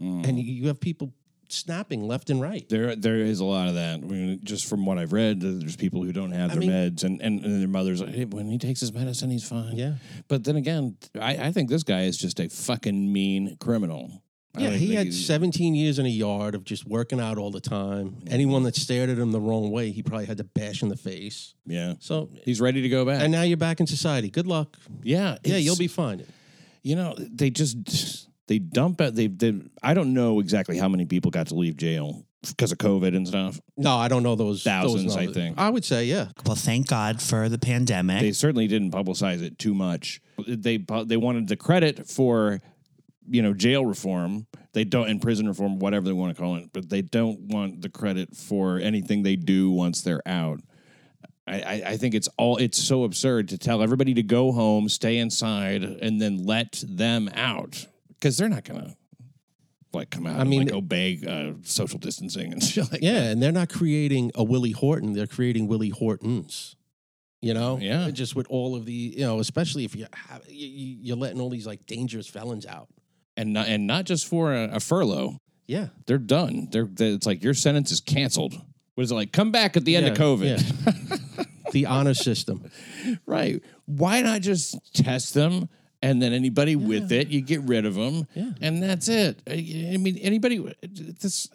Mm. 0.00 0.26
And 0.28 0.38
you- 0.38 0.66
have 0.68 0.80
people 0.80 1.12
snapping 1.48 2.02
left 2.06 2.30
and 2.30 2.40
right. 2.40 2.68
There, 2.68 2.94
there 2.96 3.16
is 3.16 3.40
a 3.40 3.44
lot 3.44 3.68
of 3.68 3.74
that. 3.74 3.94
I 3.94 4.02
mean, 4.02 4.40
just 4.44 4.66
from 4.68 4.86
what 4.86 4.98
I've 4.98 5.12
read, 5.12 5.40
there's 5.40 5.76
people 5.76 6.02
who 6.02 6.12
don't 6.12 6.30
have 6.32 6.50
I 6.50 6.54
their 6.54 6.60
mean- 6.60 6.70
meds, 6.70 7.04
and, 7.04 7.20
and, 7.20 7.44
and 7.44 7.60
their 7.60 7.68
mothers. 7.68 8.00
Like, 8.00 8.14
hey, 8.14 8.24
when 8.24 8.48
he 8.48 8.58
takes 8.58 8.80
his 8.80 8.92
medicine, 8.92 9.30
he's 9.30 9.46
fine. 9.48 9.76
Yeah. 9.76 9.94
But 10.28 10.44
then 10.44 10.56
again, 10.56 10.96
I, 11.20 11.36
I 11.48 11.52
think 11.52 11.68
this 11.68 11.82
guy 11.82 12.02
is 12.02 12.16
just 12.16 12.38
a 12.40 12.48
fucking 12.48 13.12
mean 13.12 13.56
criminal. 13.60 14.22
I 14.54 14.62
Yeah, 14.62 14.70
he 14.70 14.94
had 14.94 15.06
he's- 15.06 15.24
17 15.26 15.74
years 15.74 15.98
in 15.98 16.06
a 16.06 16.10
yard 16.10 16.54
of 16.54 16.64
just 16.64 16.84
working 16.86 17.20
out 17.20 17.38
all 17.38 17.50
the 17.50 17.60
time. 17.60 18.16
Anyone 18.26 18.64
that 18.64 18.74
stared 18.74 19.08
at 19.08 19.18
him 19.18 19.30
the 19.32 19.40
wrong 19.40 19.70
way, 19.70 19.90
he 19.92 20.02
probably 20.02 20.26
had 20.26 20.38
to 20.38 20.44
bash 20.44 20.82
in 20.82 20.88
the 20.88 20.96
face. 20.96 21.54
Yeah, 21.66 21.94
So, 22.00 22.30
he's 22.44 22.60
ready 22.60 22.82
to 22.82 22.88
go 22.88 23.04
back. 23.04 23.22
and 23.22 23.30
now 23.30 23.42
you're 23.42 23.56
back 23.56 23.78
in 23.80 23.86
society. 23.86 24.28
Good 24.28 24.46
luck. 24.48 24.76
yeah, 25.02 25.38
Yeah, 25.44 25.56
you'll 25.56 25.76
be 25.76 25.86
fine. 25.86 26.24
You 26.82 26.96
know, 26.96 27.14
they 27.18 27.50
just 27.50 28.26
they 28.48 28.58
dump 28.58 29.00
it. 29.00 29.14
They, 29.14 29.28
they 29.28 29.54
I 29.82 29.94
don't 29.94 30.12
know 30.14 30.40
exactly 30.40 30.78
how 30.78 30.88
many 30.88 31.04
people 31.04 31.30
got 31.30 31.46
to 31.48 31.54
leave 31.54 31.76
jail 31.76 32.24
because 32.42 32.72
of 32.72 32.78
COVID 32.78 33.14
and 33.14 33.28
stuff. 33.28 33.60
No, 33.76 33.94
I 33.96 34.08
don't 34.08 34.22
know 34.22 34.34
those 34.34 34.62
Thousands, 34.62 35.14
those 35.14 35.16
I 35.16 35.26
think. 35.32 35.58
I 35.58 35.68
would 35.68 35.84
say, 35.84 36.06
yeah. 36.06 36.28
Well, 36.46 36.56
thank 36.56 36.86
God 36.88 37.20
for 37.20 37.48
the 37.50 37.58
pandemic. 37.58 38.22
They 38.22 38.32
certainly 38.32 38.66
didn't 38.66 38.90
publicize 38.92 39.42
it 39.42 39.58
too 39.58 39.74
much. 39.74 40.20
They 40.48 40.78
they 41.04 41.18
wanted 41.18 41.48
the 41.48 41.56
credit 41.56 42.08
for 42.08 42.60
you 43.30 43.42
know 43.42 43.54
jail 43.54 43.86
reform. 43.86 44.46
They 44.72 44.84
don't 44.84 45.08
in 45.08 45.18
prison 45.20 45.48
reform, 45.48 45.78
whatever 45.78 46.06
they 46.06 46.12
want 46.12 46.36
to 46.36 46.40
call 46.40 46.56
it, 46.56 46.70
but 46.72 46.88
they 46.88 47.02
don't 47.02 47.40
want 47.48 47.80
the 47.82 47.88
credit 47.88 48.36
for 48.36 48.78
anything 48.78 49.22
they 49.22 49.36
do 49.36 49.70
once 49.70 50.02
they're 50.02 50.22
out. 50.26 50.60
I, 51.46 51.82
I, 51.84 51.96
think 51.96 52.14
it's 52.14 52.28
all 52.38 52.58
it's 52.58 52.78
so 52.80 53.02
absurd 53.02 53.48
to 53.48 53.58
tell 53.58 53.82
everybody 53.82 54.14
to 54.14 54.22
go 54.22 54.52
home, 54.52 54.88
stay 54.88 55.18
inside, 55.18 55.82
and 55.82 56.20
then 56.20 56.44
let 56.46 56.84
them 56.86 57.28
out 57.34 57.86
because 58.10 58.36
they're 58.38 58.48
not 58.48 58.62
gonna 58.62 58.94
like 59.92 60.10
come 60.10 60.28
out. 60.28 60.36
I 60.36 60.42
and, 60.42 60.50
mean- 60.50 60.66
like 60.66 60.72
obey 60.74 61.18
uh, 61.26 61.54
social 61.62 61.98
distancing 61.98 62.52
and 62.52 62.62
shit 62.72 62.92
like 62.92 63.02
Yeah, 63.02 63.30
and 63.30 63.42
they're 63.42 63.50
not 63.50 63.68
creating 63.68 64.30
a 64.36 64.44
Willie 64.44 64.70
Horton. 64.70 65.12
They're 65.14 65.26
creating 65.26 65.66
Willie 65.66 65.88
Hortons. 65.88 66.76
You 67.42 67.54
know, 67.54 67.78
Yeah. 67.80 68.10
just 68.10 68.36
with 68.36 68.46
all 68.50 68.76
of 68.76 68.84
the, 68.84 68.92
you 68.92 69.20
know, 69.24 69.40
especially 69.40 69.84
if 69.86 69.96
you 69.96 70.06
have, 70.12 70.42
you, 70.46 70.68
you- 70.68 70.96
you're 71.00 71.16
letting 71.16 71.40
all 71.40 71.48
these 71.50 71.66
like 71.66 71.84
dangerous 71.86 72.28
felons 72.28 72.66
out. 72.66 72.88
And 73.40 73.52
not, 73.52 73.68
and 73.68 73.86
not 73.86 74.04
just 74.04 74.26
for 74.26 74.52
a, 74.54 74.64
a 74.76 74.80
furlough. 74.80 75.38
Yeah, 75.66 75.88
they're 76.06 76.18
done. 76.18 76.68
They're, 76.70 76.84
they 76.84 77.10
it's 77.10 77.26
like 77.26 77.42
your 77.44 77.54
sentence 77.54 77.92
is 77.92 78.00
canceled. 78.00 78.54
What 78.94 79.04
is 79.04 79.12
it 79.12 79.14
like? 79.14 79.32
Come 79.32 79.52
back 79.52 79.76
at 79.76 79.84
the 79.84 79.96
end 79.96 80.06
of 80.06 80.18
Yeah, 80.18 80.56
COVID, 80.56 81.46
the 81.72 81.86
honor 81.86 82.14
system. 82.14 82.68
right? 83.26 83.62
Why 83.86 84.20
not 84.22 84.40
just 84.42 84.76
test 84.94 85.32
them, 85.34 85.68
and 86.02 86.20
then 86.20 86.32
anybody 86.32 86.74
with 86.76 87.12
it, 87.12 87.28
you 87.28 87.40
get 87.40 87.60
rid 87.62 87.86
of 87.86 87.94
them, 87.94 88.26
Yeah. 88.34 88.50
and 88.60 88.82
that's 88.82 89.08
it. 89.08 89.40
I 89.48 89.96
mean, 89.96 90.16
anybody. 90.18 90.74
This 90.82 91.48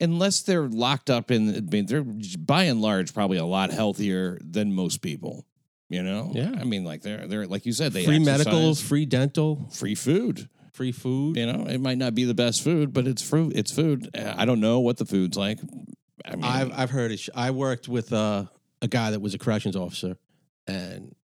unless 0.00 0.42
they're 0.42 0.68
locked 0.68 1.10
up 1.10 1.30
in, 1.30 1.54
I 1.54 1.60
mean, 1.60 1.86
they're 1.86 2.04
by 2.04 2.64
and 2.64 2.80
large 2.80 3.12
probably 3.12 3.36
a 3.38 3.44
lot 3.44 3.70
healthier 3.72 4.38
than 4.42 4.72
most 4.72 5.02
people. 5.02 5.44
You 5.90 6.02
know, 6.02 6.30
Yeah. 6.34 6.54
I 6.58 6.64
mean, 6.64 6.84
like 6.84 7.02
they're 7.02 7.26
they're 7.26 7.46
like 7.46 7.66
you 7.66 7.72
said, 7.72 7.92
they 7.92 8.04
free 8.04 8.16
exercise, 8.16 8.46
medical, 8.46 8.74
free 8.74 9.06
dental, 9.06 9.68
free 9.72 9.94
food. 9.94 10.48
Free 10.72 10.92
food. 10.92 11.36
You 11.36 11.46
know, 11.46 11.66
it 11.66 11.80
might 11.80 11.98
not 11.98 12.14
be 12.14 12.24
the 12.24 12.34
best 12.34 12.62
food, 12.62 12.92
but 12.92 13.06
it's 13.06 13.22
fruit. 13.22 13.52
It's 13.54 13.70
food. 13.70 14.08
I 14.14 14.44
don't 14.44 14.60
know 14.60 14.80
what 14.80 14.96
the 14.96 15.04
food's 15.04 15.36
like. 15.36 15.58
I 16.24 16.36
mean, 16.36 16.44
I've 16.44 16.72
I've 16.78 16.90
heard 16.90 17.12
it. 17.12 17.28
I 17.34 17.50
worked 17.50 17.88
with 17.88 18.12
uh, 18.12 18.44
a 18.82 18.88
guy 18.88 19.10
that 19.10 19.20
was 19.20 19.34
a 19.34 19.38
corrections 19.38 19.76
officer, 19.76 20.16
and 20.66 21.14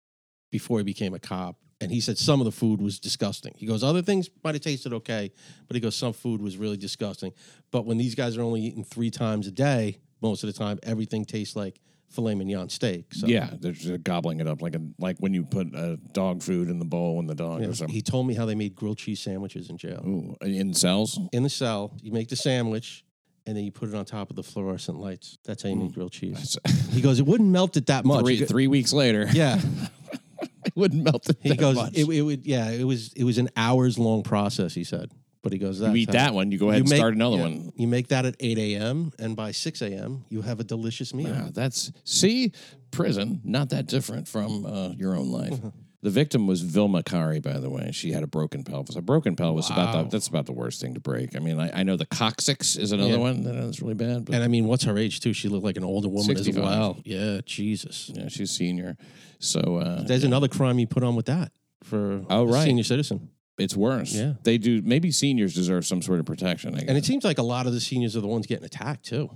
before 0.51 0.79
he 0.79 0.85
became 0.85 1.15
a 1.15 1.19
cop, 1.19 1.57
and 1.81 1.91
he 1.91 2.01
said 2.01 2.17
some 2.17 2.41
of 2.41 2.45
the 2.45 2.53
food 2.53 2.81
was 2.81 2.99
disgusting. 2.99 3.53
He 3.57 3.67
goes, 3.67 3.83
other 3.83 4.03
things 4.03 4.31
might 4.43 4.55
have 4.55 4.63
tasted 4.63 4.93
okay, 4.95 5.33
but 5.67 5.75
he 5.75 5.81
goes, 5.81 5.97
some 5.97 6.13
food 6.13 6.41
was 6.41 6.57
really 6.57 6.77
disgusting. 6.77 7.33
But 7.71 7.85
when 7.85 7.99
these 7.99 8.15
guys 8.15 8.37
are 8.37 8.43
only 8.43 8.63
eating 8.63 8.85
three 8.85 9.11
times 9.11 9.47
a 9.47 9.51
day, 9.51 9.99
most 10.23 10.45
of 10.45 10.47
the 10.47 10.59
time, 10.59 10.79
everything 10.83 11.25
tastes 11.25 11.57
like 11.57 11.81
filet 12.15 12.35
mignon 12.35 12.69
steak. 12.69 13.13
So 13.13 13.27
yeah, 13.27 13.51
they're 13.59 13.73
just 13.73 14.03
gobbling 14.05 14.41
it 14.41 14.49
up 14.49 14.63
like 14.63 14.75
a 14.75 14.81
like 14.99 15.17
when 15.19 15.35
you 15.35 15.45
put 15.45 15.75
uh, 15.75 15.97
dog 16.13 16.43
food 16.43 16.69
in 16.69 16.79
the 16.79 16.85
bowl 16.85 17.19
and 17.19 17.29
the 17.29 17.35
dog 17.35 17.61
yeah. 17.61 17.69
or 17.69 17.75
something. 17.75 17.95
he 17.95 18.03
told 18.03 18.27
me 18.27 18.35
how 18.35 18.47
they 18.47 18.55
made 18.55 18.75
grilled 18.75 18.99
cheese 18.99 19.21
sandwiches 19.21 19.69
in 19.71 19.77
jail. 19.77 20.03
Ooh, 20.07 20.37
in 20.47 20.75
cells. 20.75 21.19
In 21.33 21.43
the 21.43 21.51
cell, 21.51 21.93
you 22.01 22.13
make 22.13 22.29
the 22.29 22.37
sandwich. 22.37 23.05
And 23.47 23.55
then 23.55 23.65
you 23.65 23.71
put 23.71 23.91
it 23.91 23.95
on 23.95 24.07
top 24.07 24.31
of 24.31 24.37
the 24.37 24.43
fluorescent 24.43 24.99
lights. 24.99 25.37
That's 25.45 25.63
how 25.63 25.69
you 25.69 25.77
make 25.77 25.93
grilled 25.93 26.13
cheese. 26.13 26.57
He 26.93 27.03
goes, 27.03 27.21
it 27.21 27.27
wouldn't 27.27 27.51
melt 27.51 27.77
it 27.77 27.89
that 27.89 28.05
much. 28.07 28.25
Three, 28.25 28.39
go- 28.39 28.47
three 28.47 28.69
weeks 28.69 28.95
later, 28.95 29.27
Yeah, 29.33 29.61
it 30.41 30.75
wouldn't 30.75 31.05
melt 31.05 31.29
it. 31.29 31.37
He 31.43 31.51
that 31.51 31.59
goes, 31.59 31.91
it 31.93 32.23
would, 32.23 32.47
yeah, 32.47 32.71
it 32.71 32.85
was, 32.85 33.13
it 33.13 33.25
was 33.25 33.37
an 33.37 33.51
hours 33.55 33.99
long 33.99 34.23
process. 34.23 34.73
He 34.73 34.83
said, 34.83 35.13
but 35.45 35.53
he 35.53 35.59
goes, 35.59 35.81
you 35.81 35.95
eat 35.95 36.11
that 36.11 36.35
one, 36.35 36.51
you 36.51 36.59
go 36.59 36.71
ahead 36.71 36.81
and 36.81 36.91
make- 36.91 36.97
start 36.97 37.15
another 37.15 37.37
yeah, 37.37 37.43
one. 37.43 37.73
You 37.77 37.87
make 37.87 38.09
that 38.09 38.27
at 38.27 38.35
eight 38.41 38.59
a.m. 38.59 39.13
and 39.21 39.37
by 39.37 39.53
six 39.53 39.81
a.m. 39.83 40.25
you 40.29 40.43
have 40.43 40.59
a 40.59 40.65
delicious 40.65 41.15
meal. 41.15 41.29
Yeah, 41.29 41.51
that's 41.53 41.93
see 42.03 42.51
prison 42.91 43.41
not 43.45 43.69
that 43.71 43.87
different 43.87 44.27
from 44.27 44.67
uh, 44.67 44.89
your 44.97 45.15
own 45.15 45.31
life. 45.31 45.55
The 46.03 46.11
victim 46.11 46.47
was 46.47 46.61
Vilma 46.61 47.03
Kari, 47.03 47.41
by 47.41 47.59
the 47.59 47.71
way. 47.71 47.91
She 47.91 48.13
had 48.13 48.23
a 48.23 48.27
broken 48.27 48.63
pelvis. 48.63 48.95
A 48.95 49.01
broken 49.01 49.37
pelvis 49.37 49.71
about 49.71 49.93
the, 49.95 50.11
that's 50.11 50.27
about 50.29 50.45
the 50.45 50.53
worst 50.53 50.83
thing 50.83 50.93
to 50.93 51.01
break. 51.01 51.35
I 51.35 51.39
mean, 51.39 51.59
I, 51.59 51.81
I 51.81 51.83
know 51.83 51.97
the 51.97 52.05
coccyx 52.05 52.77
is 52.77 52.93
another 52.93 53.13
Yeah. 53.13 53.17
one 53.17 53.43
that 53.45 53.55
is 53.55 53.81
really 53.81 53.95
bad, 53.95 54.27
but 54.27 54.35
And 54.35 54.45
I 54.45 54.49
mean, 54.49 54.67
what's 54.67 54.85
her 54.85 54.99
age 54.99 55.21
too? 55.21 55.33
She 55.33 55.49
looked 55.49 55.65
like 55.65 55.79
an 55.79 55.83
older 55.83 56.11
woman 56.11 56.37
65. 56.37 56.59
as 56.59 56.63
well. 56.63 57.01
Yeah, 57.07 57.41
Jesus. 57.47 58.11
yeah, 58.13 58.29
she's 58.29 58.51
senior. 58.51 58.99
So 59.39 59.77
uh, 59.79 60.03
There's 60.03 60.25
another 60.25 60.47
crime 60.47 60.79
you 60.79 60.87
put 60.87 61.03
on 61.05 61.17
with 61.17 61.25
that 61.25 61.53
for 61.83 62.21
Oh, 62.29 62.43
a 62.43 62.47
right. 62.53 62.65
senior 62.67 62.85
citizen. 62.85 63.31
It's 63.59 63.77
worse. 63.77 64.13
Yeah. 64.13 64.35
They 64.43 64.59
do. 64.59 64.83
Maybe 64.83 65.11
seniors 65.11 65.55
deserve 65.55 65.87
some 65.87 66.03
sort 66.03 66.21
of 66.21 66.27
protection. 66.27 66.75
I 66.75 66.81
guess. 66.81 66.89
And 66.89 66.99
it 66.99 67.05
seems 67.05 67.25
like 67.25 67.39
a 67.39 67.43
lot 67.43 67.67
of 67.67 67.73
the 67.73 67.81
seniors 67.81 68.17
are 68.17 68.21
the 68.21 68.29
ones 68.29 68.47
getting 68.47 68.65
attacked 68.65 69.05
too. 69.05 69.31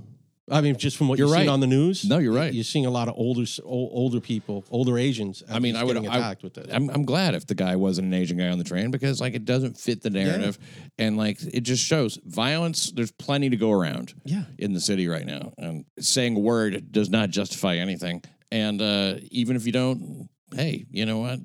I 0.51 0.61
mean, 0.61 0.77
just 0.77 0.97
from 0.97 1.09
what 1.09 1.19
You're 1.19 1.29
you're 1.29 1.37
seeing 1.37 1.49
right. 1.49 1.53
on 1.53 1.61
the 1.61 1.67
news. 1.67 2.05
No, 2.09 2.19
you're 2.19 2.33
right. 2.33 2.53
You're 2.53 2.65
seeing 2.65 2.87
a 2.87 2.91
lot 2.91 3.09
of 3.09 3.15
older, 3.17 3.45
older 3.65 4.21
people, 4.21 4.65
older 4.71 4.99
Asians. 4.99 5.43
I 5.51 5.59
mean, 5.59 5.77
I 5.77 5.85
would 5.85 5.95
getting 5.95 6.09
I, 6.09 6.19
attacked 6.19 6.43
with 6.43 6.55
this. 6.55 6.69
I'm, 6.73 6.89
I'm 6.91 7.05
glad 7.05 7.35
if 7.35 7.47
the 7.47 7.55
guy 7.55 7.77
wasn't 7.77 8.07
an 8.07 8.15
Asian 8.15 8.39
guy 8.39 8.49
on 8.49 8.59
the 8.59 8.65
train 8.65 8.91
because 8.91 9.21
like 9.21 9.35
it 9.35 9.45
doesn't 9.45 9.79
fit 9.79 10.03
the 10.03 10.11
narrative, 10.11 10.59
and 10.99 11.17
like 11.17 11.39
it 11.53 11.61
just 11.61 11.85
shows 11.85 12.19
violence. 12.25 12.91
There's 12.91 13.13
plenty 13.13 13.51
to 13.51 13.57
go 13.57 13.73
around. 13.73 14.15
Yeah. 14.25 14.45
in 14.59 14.73
the 14.73 14.81
city 14.81 15.09
right 15.09 15.27
now, 15.27 15.53
and 15.59 15.85
saying 15.99 16.37
a 16.37 16.41
word 16.41 16.93
does 16.93 17.11
not 17.11 17.31
justify 17.31 17.77
anything. 17.77 18.23
And 18.51 18.81
uh, 18.81 19.17
even 19.31 19.57
if 19.57 19.67
you 19.67 19.73
don't, 19.73 20.29
hey, 20.55 20.87
you 20.91 21.05
know 21.05 21.19
what? 21.19 21.41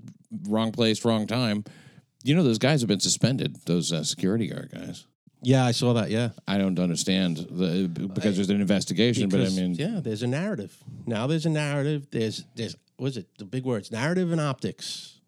Wrong 0.48 0.72
place, 0.72 1.04
wrong 1.04 1.28
time. 1.28 1.66
You 2.24 2.36
know 2.36 2.44
those 2.44 2.58
guys 2.58 2.82
have 2.82 2.88
been 2.88 3.00
suspended. 3.02 3.58
Those 3.66 3.92
uh, 3.92 4.04
security 4.04 4.48
guard 4.48 4.72
guys. 4.74 5.06
yeah, 5.42 5.66
I 5.66 5.72
saw 5.72 5.94
that. 5.94 6.10
Yeah. 6.10 6.30
I 6.48 6.58
don't 6.58 6.80
understand 6.80 7.38
the 7.50 7.88
because 7.90 8.36
there's 8.38 8.50
an 8.50 8.62
investigation, 8.62 9.30
Because, 9.30 9.54
but 9.54 9.62
I 9.62 9.66
mean, 9.66 9.76
yeah, 9.76 10.00
there's 10.02 10.24
a 10.24 10.28
narrative. 10.28 10.76
Now 11.06 11.28
there's 11.28 11.46
a 11.46 11.50
narrative. 11.50 12.08
There's 12.12 12.46
there's 12.56 12.76
what 12.98 13.08
is 13.08 13.18
it? 13.18 13.28
The 13.38 13.46
big 13.46 13.66
words: 13.66 13.92
narrative 13.92 14.32
and 14.32 14.40
optics. 14.40 15.20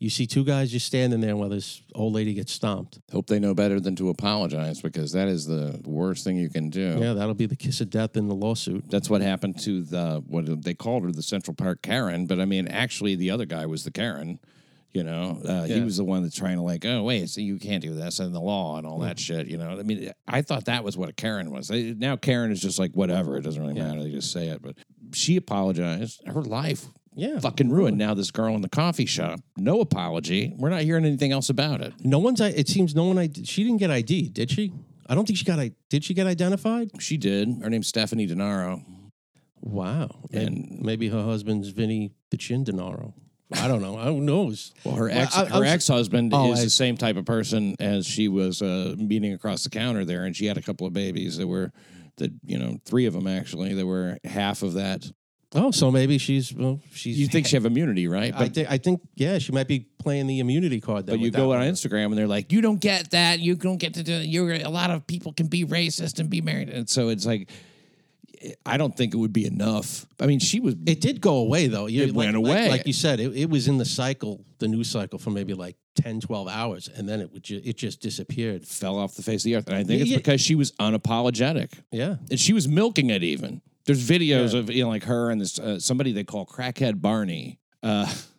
You 0.00 0.10
see 0.10 0.28
two 0.28 0.44
guys 0.44 0.70
just 0.70 0.86
standing 0.86 1.20
there 1.20 1.34
while 1.34 1.48
this 1.48 1.82
old 1.92 2.12
lady 2.12 2.32
gets 2.32 2.52
stomped. 2.52 3.00
hope 3.10 3.26
they 3.26 3.40
know 3.40 3.52
better 3.52 3.80
than 3.80 3.96
to 3.96 4.10
apologize 4.10 4.80
because 4.80 5.10
that 5.10 5.26
is 5.26 5.44
the 5.44 5.80
worst 5.84 6.22
thing 6.22 6.36
you 6.36 6.48
can 6.48 6.70
do. 6.70 6.98
Yeah, 7.00 7.14
that'll 7.14 7.34
be 7.34 7.46
the 7.46 7.56
kiss 7.56 7.80
of 7.80 7.90
death 7.90 8.16
in 8.16 8.28
the 8.28 8.34
lawsuit. 8.36 8.88
That's 8.88 9.10
what 9.10 9.22
happened 9.22 9.58
to 9.64 9.82
the 9.82 10.22
what 10.28 10.62
they 10.62 10.74
called 10.74 11.02
her 11.02 11.10
the 11.10 11.24
Central 11.24 11.56
Park 11.56 11.82
Karen, 11.82 12.26
but 12.26 12.38
I 12.38 12.44
mean, 12.44 12.68
actually, 12.68 13.16
the 13.16 13.32
other 13.32 13.44
guy 13.44 13.66
was 13.66 13.82
the 13.82 13.90
Karen. 13.90 14.38
You 14.92 15.04
know, 15.04 15.38
uh, 15.44 15.64
he 15.64 15.80
was 15.82 15.98
the 15.98 16.04
one 16.04 16.22
that's 16.22 16.34
trying 16.34 16.56
to 16.56 16.62
like, 16.62 16.84
oh 16.86 17.02
wait, 17.02 17.28
so 17.28 17.40
you 17.42 17.58
can't 17.58 17.82
do 17.82 17.94
this 17.94 18.20
and 18.20 18.34
the 18.34 18.40
law 18.40 18.78
and 18.78 18.86
all 18.86 18.98
Mm. 19.00 19.04
that 19.08 19.18
shit. 19.18 19.46
You 19.46 19.58
know, 19.58 19.78
I 19.78 19.82
mean, 19.82 20.10
I 20.26 20.40
thought 20.42 20.64
that 20.64 20.82
was 20.82 20.96
what 20.96 21.10
a 21.10 21.12
Karen 21.12 21.50
was. 21.50 21.70
Now 21.70 22.16
Karen 22.16 22.50
is 22.50 22.60
just 22.60 22.78
like 22.78 22.92
whatever. 22.92 23.36
It 23.36 23.42
doesn't 23.42 23.60
really 23.60 23.78
matter. 23.78 24.02
They 24.02 24.10
just 24.10 24.32
say 24.32 24.48
it. 24.48 24.62
But 24.62 24.76
she 25.12 25.36
apologized. 25.36 26.22
Her 26.26 26.42
life 26.42 26.86
Yeah, 27.14 27.38
fucking 27.38 27.68
ruined. 27.70 27.98
Now 27.98 28.14
this 28.14 28.30
girl 28.30 28.54
in 28.54 28.62
the 28.62 28.68
coffee 28.68 29.04
shop, 29.06 29.40
no 29.58 29.80
apology. 29.80 30.54
We're 30.56 30.70
not 30.70 30.82
hearing 30.82 31.04
anything 31.04 31.32
else 31.32 31.50
about 31.50 31.80
it. 31.82 31.92
No 32.02 32.18
one's. 32.18 32.40
It 32.40 32.68
seems 32.68 32.94
no 32.94 33.04
one. 33.04 33.18
ID, 33.18 33.44
she 33.44 33.64
didn't 33.64 33.78
get 33.78 33.90
ID, 33.90 34.30
did 34.30 34.50
she? 34.50 34.72
I 35.06 35.14
don't 35.14 35.26
think 35.26 35.38
she 35.38 35.44
got. 35.44 35.58
I 35.58 35.72
Did 35.90 36.02
she 36.04 36.14
get 36.14 36.26
identified? 36.26 36.90
She 37.00 37.16
did. 37.18 37.48
Her 37.62 37.68
name's 37.70 37.88
Stephanie 37.88 38.26
Denaro. 38.26 38.84
Wow. 39.60 40.10
And- 40.32 40.78
maybe 40.82 41.08
her 41.08 41.22
husband's 41.24 41.68
Vinny 41.68 42.12
the 42.30 42.36
Chin 42.36 42.64
Denaro. 42.64 43.12
I 43.52 43.66
don't 43.68 43.80
know. 43.80 43.96
Who 43.96 44.20
knows? 44.20 44.72
Well, 44.84 44.96
her 44.96 45.08
ex 45.10 45.34
I- 45.36 45.42
I 45.42 45.46
her 45.46 45.60
was- 45.60 45.68
ex 45.68 45.88
husband 45.88 46.32
Oh, 46.34 46.52
is 46.52 46.60
I- 46.60 46.64
the 46.64 46.70
same 46.70 46.96
type 46.96 47.16
of 47.16 47.24
person 47.24 47.76
as 47.80 48.06
she 48.06 48.28
was 48.28 48.60
uh, 48.60 48.94
meeting 48.98 49.32
across 49.32 49.64
the 49.64 49.70
counter 49.70 50.04
there, 50.04 50.24
and 50.24 50.36
she 50.36 50.46
had 50.46 50.58
a 50.58 50.62
couple 50.62 50.86
of 50.86 50.92
babies 50.92 51.36
that 51.38 51.46
were 51.46 51.72
that 52.18 52.32
you 52.44 52.58
know 52.58 52.78
three 52.84 53.06
of 53.06 53.14
them 53.14 53.26
actually 53.26 53.74
that 53.74 53.86
were 53.86 54.18
half 54.24 54.62
of 54.62 54.74
that. 54.74 55.10
Oh, 55.54 55.70
so 55.70 55.90
maybe 55.90 56.18
she's. 56.18 56.52
Well, 56.52 56.80
she's. 56.92 57.18
You 57.18 57.26
think 57.26 57.46
she 57.46 57.56
have 57.56 57.64
immunity, 57.64 58.06
right? 58.06 58.34
I 58.34 58.38
But 58.38 58.54
think. 58.54 58.70
I 58.70 58.76
think. 58.76 59.00
Yeah, 59.14 59.38
she 59.38 59.50
might 59.52 59.66
be 59.66 59.86
playing 59.98 60.26
the 60.26 60.40
immunity 60.40 60.78
card. 60.78 61.06
Then 61.06 61.14
but 61.14 61.20
you 61.20 61.28
with 61.28 61.36
go 61.36 61.48
that 61.52 61.54
on 61.60 61.64
one. 61.64 61.72
Instagram 61.72 62.06
and 62.06 62.18
they're 62.18 62.26
like, 62.26 62.52
you 62.52 62.60
don't 62.60 62.78
get 62.80 63.12
that. 63.12 63.38
You 63.40 63.54
don't 63.54 63.78
get 63.78 63.94
to 63.94 64.02
do. 64.02 64.12
You're 64.12 64.52
a 64.52 64.68
lot 64.68 64.90
of 64.90 65.06
people 65.06 65.32
can 65.32 65.46
be 65.46 65.64
racist 65.64 66.18
and 66.18 66.28
be 66.28 66.42
married, 66.42 66.68
and 66.68 66.86
so 66.88 67.08
it's 67.08 67.24
like. 67.24 67.48
I 68.66 68.76
don't 68.76 68.96
think 68.96 69.14
it 69.14 69.16
would 69.16 69.32
be 69.32 69.46
enough. 69.46 70.06
I 70.20 70.26
mean, 70.26 70.38
she 70.38 70.60
was. 70.60 70.74
It 70.86 71.00
did 71.00 71.20
go 71.20 71.36
away 71.36 71.66
though. 71.66 71.86
You, 71.86 72.02
It 72.04 72.06
like, 72.08 72.16
went 72.16 72.28
like- 72.36 72.36
away. 72.36 72.68
Like, 72.70 72.86
you 72.86 72.92
said, 72.92 73.20
it, 73.20 73.36
it 73.36 73.50
was 73.50 73.68
in 73.68 73.78
the 73.78 73.84
cycle, 73.84 74.44
the 74.58 74.68
news 74.68 74.88
cycle 74.90 75.18
for 75.18 75.30
maybe 75.30 75.54
like 75.54 75.76
10, 75.96 76.20
12 76.20 76.48
hours, 76.48 76.88
and 76.94 77.08
then 77.08 77.20
it 77.20 77.32
would 77.32 77.42
ju- 77.42 77.60
it 77.64 77.76
just 77.76 78.00
disappeared. 78.00 78.64
fell 78.66 78.96
off 78.98 79.14
the 79.14 79.22
face 79.22 79.40
of 79.40 79.44
the 79.44 79.56
earth, 79.56 79.66
and 79.68 79.76
I 79.76 79.84
think 79.84 79.98
Yeah, 79.98 80.02
it's 80.02 80.10
yeah. 80.12 80.16
because 80.18 80.40
she 80.40 80.54
was 80.54 80.72
unapologetic. 80.72 81.70
Yeah. 81.90 82.16
and 82.30 82.38
she 82.38 82.52
was 82.52 82.68
milking 82.68 83.10
it 83.10 83.22
even 83.22 83.60
there's 83.86 84.06
videos 84.06 84.52
Yeah. 84.52 84.60
of 84.60 84.70
you 84.70 84.82
know 84.84 84.90
like 84.90 85.04
her 85.04 85.30
and 85.30 85.40
this 85.40 85.58
uh, 85.58 85.78
somebody 85.80 86.12
they 86.12 86.22
call 86.24 86.44
crackhead 86.46 87.00
barney 87.00 87.58
uh 87.82 88.06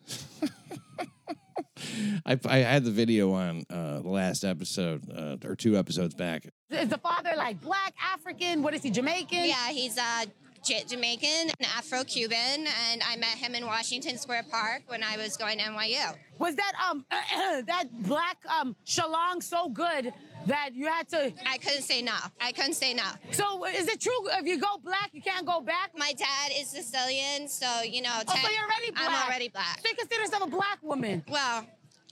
I, 2.26 2.40
I 2.46 2.58
had 2.60 2.84
the 2.84 2.92
video 2.92 3.32
on 3.34 3.64
uh, 3.70 4.00
the 4.02 4.10
last 4.10 4.44
episode 4.44 5.10
uh, 5.12 5.38
or 5.48 5.56
two 5.56 5.78
episodes 5.78 6.14
back. 6.14 6.48
Is 6.70 6.90
the 6.90 6.98
father 6.98 7.32
like 7.38 7.62
black, 7.62 7.94
African? 8.14 8.62
What 8.64 8.74
is 8.74 8.84
he, 8.84 8.90
Jamaican? 8.90 9.46
Yeah, 9.46 9.70
he's 9.70 9.98
uh, 9.98 10.26
J- 10.70 10.84
Jamaican 10.88 11.50
and 11.50 11.68
Afro-Cuban, 11.78 12.68
and 12.92 13.02
I 13.04 13.16
met 13.16 13.40
him 13.40 13.56
in 13.56 13.66
Washington 13.66 14.20
Square 14.20 14.44
Park 14.52 14.84
when 14.86 15.02
I 15.02 15.18
was 15.18 15.36
going 15.36 15.58
to 15.58 15.64
NYU. 15.64 16.16
Was 16.38 16.56
that 16.58 16.74
um 16.88 17.04
that 17.66 17.86
black 18.04 18.38
um 18.48 18.76
shalong 18.86 19.42
so 19.42 19.70
good 19.70 20.14
that 20.46 20.76
you 20.76 20.86
had 20.86 21.10
to? 21.10 21.34
I 21.48 21.58
couldn't 21.58 21.82
say 21.82 22.04
no. 22.04 22.14
I 22.40 22.52
couldn't 22.52 22.76
say 22.76 22.94
no. 22.94 23.04
So 23.32 23.66
is 23.66 23.88
it 23.88 24.00
true 24.00 24.30
if 24.34 24.46
you 24.46 24.60
go 24.60 24.78
black 24.84 25.10
you 25.12 25.24
can't 25.24 25.46
go 25.46 25.60
back? 25.60 25.90
My 25.98 26.14
dad 26.14 26.52
is 26.56 26.68
Sicilian, 26.68 27.48
so 27.48 27.82
you 27.82 28.04
know. 28.04 28.22
Oh, 28.28 28.36
so 28.36 28.50
you're 28.50 28.64
already 28.64 28.92
black. 28.92 29.10
I'm 29.10 29.28
already 29.28 29.50
black. 29.50 29.82
You 29.84 29.96
consider 29.96 30.22
yourself 30.22 30.44
a 30.44 30.48
black 30.52 30.78
woman? 30.84 31.24
Well, 31.28 31.66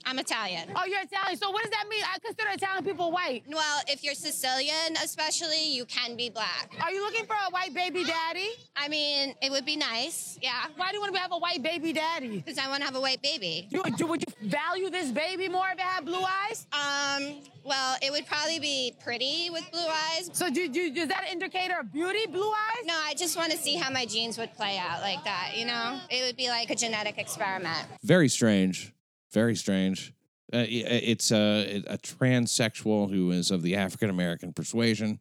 I'm 0.04 0.18
Italian. 0.18 0.70
Oh, 0.74 0.84
you're 0.86 1.02
Italian. 1.02 1.36
So 1.38 1.50
what 1.50 1.62
does 1.62 1.70
that 1.70 1.84
mean? 1.90 2.02
I 2.04 2.18
consider 2.18 2.48
Italian 2.52 2.84
people 2.84 3.10
white. 3.12 3.42
Well, 3.48 3.80
if 3.88 4.02
you're 4.02 4.14
Sicilian, 4.14 4.96
especially, 5.04 5.70
you 5.72 5.84
can 5.84 6.16
be 6.16 6.30
black. 6.30 6.72
Are 6.82 6.90
you 6.90 7.02
looking 7.02 7.26
for 7.26 7.34
a 7.34 7.50
white 7.50 7.74
baby 7.74 8.04
daddy? 8.04 8.48
I 8.76 8.88
mean, 8.88 9.34
it 9.42 9.50
would 9.50 9.66
be 9.66 9.76
nice, 9.76 10.38
yeah, 10.40 10.66
Why 10.76 10.90
do 10.90 10.94
you 10.96 11.00
want 11.02 11.14
to 11.14 11.20
have 11.20 11.32
a 11.32 11.38
white 11.38 11.62
baby 11.62 11.92
daddy? 11.92 12.38
because 12.38 12.58
I 12.58 12.68
want 12.68 12.80
to 12.80 12.86
have 12.86 12.94
a 12.96 13.00
white 13.00 13.20
baby. 13.22 13.66
You, 13.70 13.82
do, 13.96 14.06
would 14.06 14.22
you 14.26 14.48
value 14.48 14.88
this 14.88 15.10
baby 15.10 15.48
more 15.48 15.66
if 15.72 15.74
it 15.74 15.80
had 15.80 16.04
blue 16.04 16.24
eyes? 16.24 16.66
Um, 16.72 17.42
well, 17.64 17.96
it 18.00 18.10
would 18.10 18.26
probably 18.26 18.60
be 18.60 18.94
pretty 19.04 19.50
with 19.50 19.70
blue 19.70 19.86
eyes. 19.86 20.30
So 20.32 20.48
do, 20.48 20.68
do, 20.68 20.80
is 20.80 21.08
that 21.08 21.24
an 21.26 21.32
indicator 21.32 21.74
of 21.80 21.92
beauty, 21.92 22.26
blue 22.26 22.50
eyes? 22.50 22.84
No, 22.86 22.94
I 23.04 23.14
just 23.14 23.36
want 23.36 23.52
to 23.52 23.58
see 23.58 23.74
how 23.74 23.90
my 23.90 24.06
genes 24.06 24.38
would 24.38 24.54
play 24.54 24.78
out 24.78 25.02
like 25.02 25.22
that, 25.24 25.52
you 25.56 25.66
know? 25.66 26.00
It 26.08 26.24
would 26.24 26.36
be 26.36 26.48
like 26.48 26.70
a 26.70 26.74
genetic 26.76 27.18
experiment. 27.18 27.86
Very 28.02 28.28
strange. 28.28 28.92
Very 29.32 29.54
strange. 29.54 30.12
Uh, 30.52 30.64
it's 30.66 31.30
a, 31.30 31.82
a 31.88 31.98
transsexual 31.98 33.10
who 33.10 33.30
is 33.30 33.50
of 33.50 33.62
the 33.62 33.76
African 33.76 34.08
American 34.08 34.52
persuasion, 34.54 35.20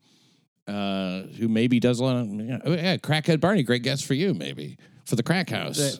uh, 0.67 1.23
who 1.37 1.49
maybe 1.49 1.79
does 1.81 1.99
a 1.99 2.03
lot 2.03 2.15
of. 2.15 2.27
You 2.27 2.43
know, 2.43 2.61
oh, 2.63 2.73
yeah, 2.73 2.95
crackhead 2.97 3.41
Barney, 3.41 3.63
great 3.63 3.83
guest 3.83 4.05
for 4.05 4.13
you, 4.13 4.33
maybe 4.33 4.77
for 5.05 5.17
the 5.17 5.23
crack 5.23 5.49
house. 5.49 5.99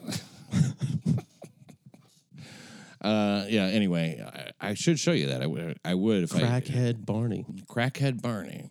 uh, 3.02 3.44
yeah. 3.48 3.64
Anyway, 3.66 4.24
I, 4.60 4.70
I 4.70 4.74
should 4.74 4.98
show 4.98 5.12
you 5.12 5.26
that. 5.28 5.42
I 5.42 5.46
would. 5.46 5.78
I 5.84 5.94
would 5.94 6.22
if 6.22 6.34
I 6.34 6.40
Crackhead 6.40 7.04
Barney. 7.04 7.44
crackhead 7.68 8.22
Barney. 8.22 8.70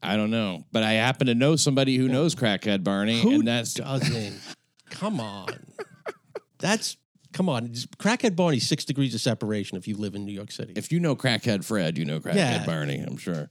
I 0.00 0.16
don't 0.16 0.30
know, 0.30 0.64
but 0.72 0.82
I 0.82 0.92
happen 0.94 1.28
to 1.28 1.34
know 1.34 1.54
somebody 1.56 1.96
who 1.96 2.08
knows 2.08 2.34
crackhead 2.34 2.82
Barney, 2.82 3.20
Who 3.20 3.34
and 3.34 3.46
that's 3.46 3.74
doesn't? 3.74 4.40
come 4.90 5.20
on. 5.20 5.48
That's 6.58 6.96
come 7.32 7.48
on. 7.48 7.72
Just 7.72 7.96
Crackhead 7.98 8.36
Barney, 8.36 8.58
six 8.58 8.84
degrees 8.84 9.14
of 9.14 9.20
separation 9.20 9.76
if 9.78 9.86
you 9.88 9.96
live 9.96 10.14
in 10.14 10.24
New 10.24 10.32
York 10.32 10.50
City. 10.52 10.72
if 10.76 10.92
you 10.92 11.00
know 11.00 11.16
crackhead 11.16 11.64
Fred, 11.64 11.98
you 11.98 12.04
know 12.04 12.20
crackhead 12.20 12.34
Yeah. 12.34 12.64
Barney. 12.66 12.98
I'm 13.00 13.16
sure. 13.16 13.48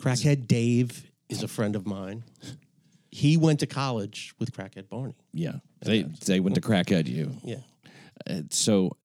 Crackhead 0.00 0.46
Dave 0.46 1.10
is 1.28 1.42
a 1.42 1.48
friend 1.48 1.74
of 1.76 1.86
mine. 1.86 2.24
He 3.10 3.36
went 3.36 3.60
to 3.60 3.66
college 3.66 4.34
with 4.38 4.52
Crackhead 4.52 4.88
Barney. 4.88 5.14
Yeah, 5.32 5.56
they 5.80 6.02
they 6.02 6.38
went 6.40 6.54
to 6.56 6.60
crackhead 6.60 7.06
you. 7.06 7.32
Yeah. 7.42 7.56
Uh, 8.28 8.42
so 8.50 8.96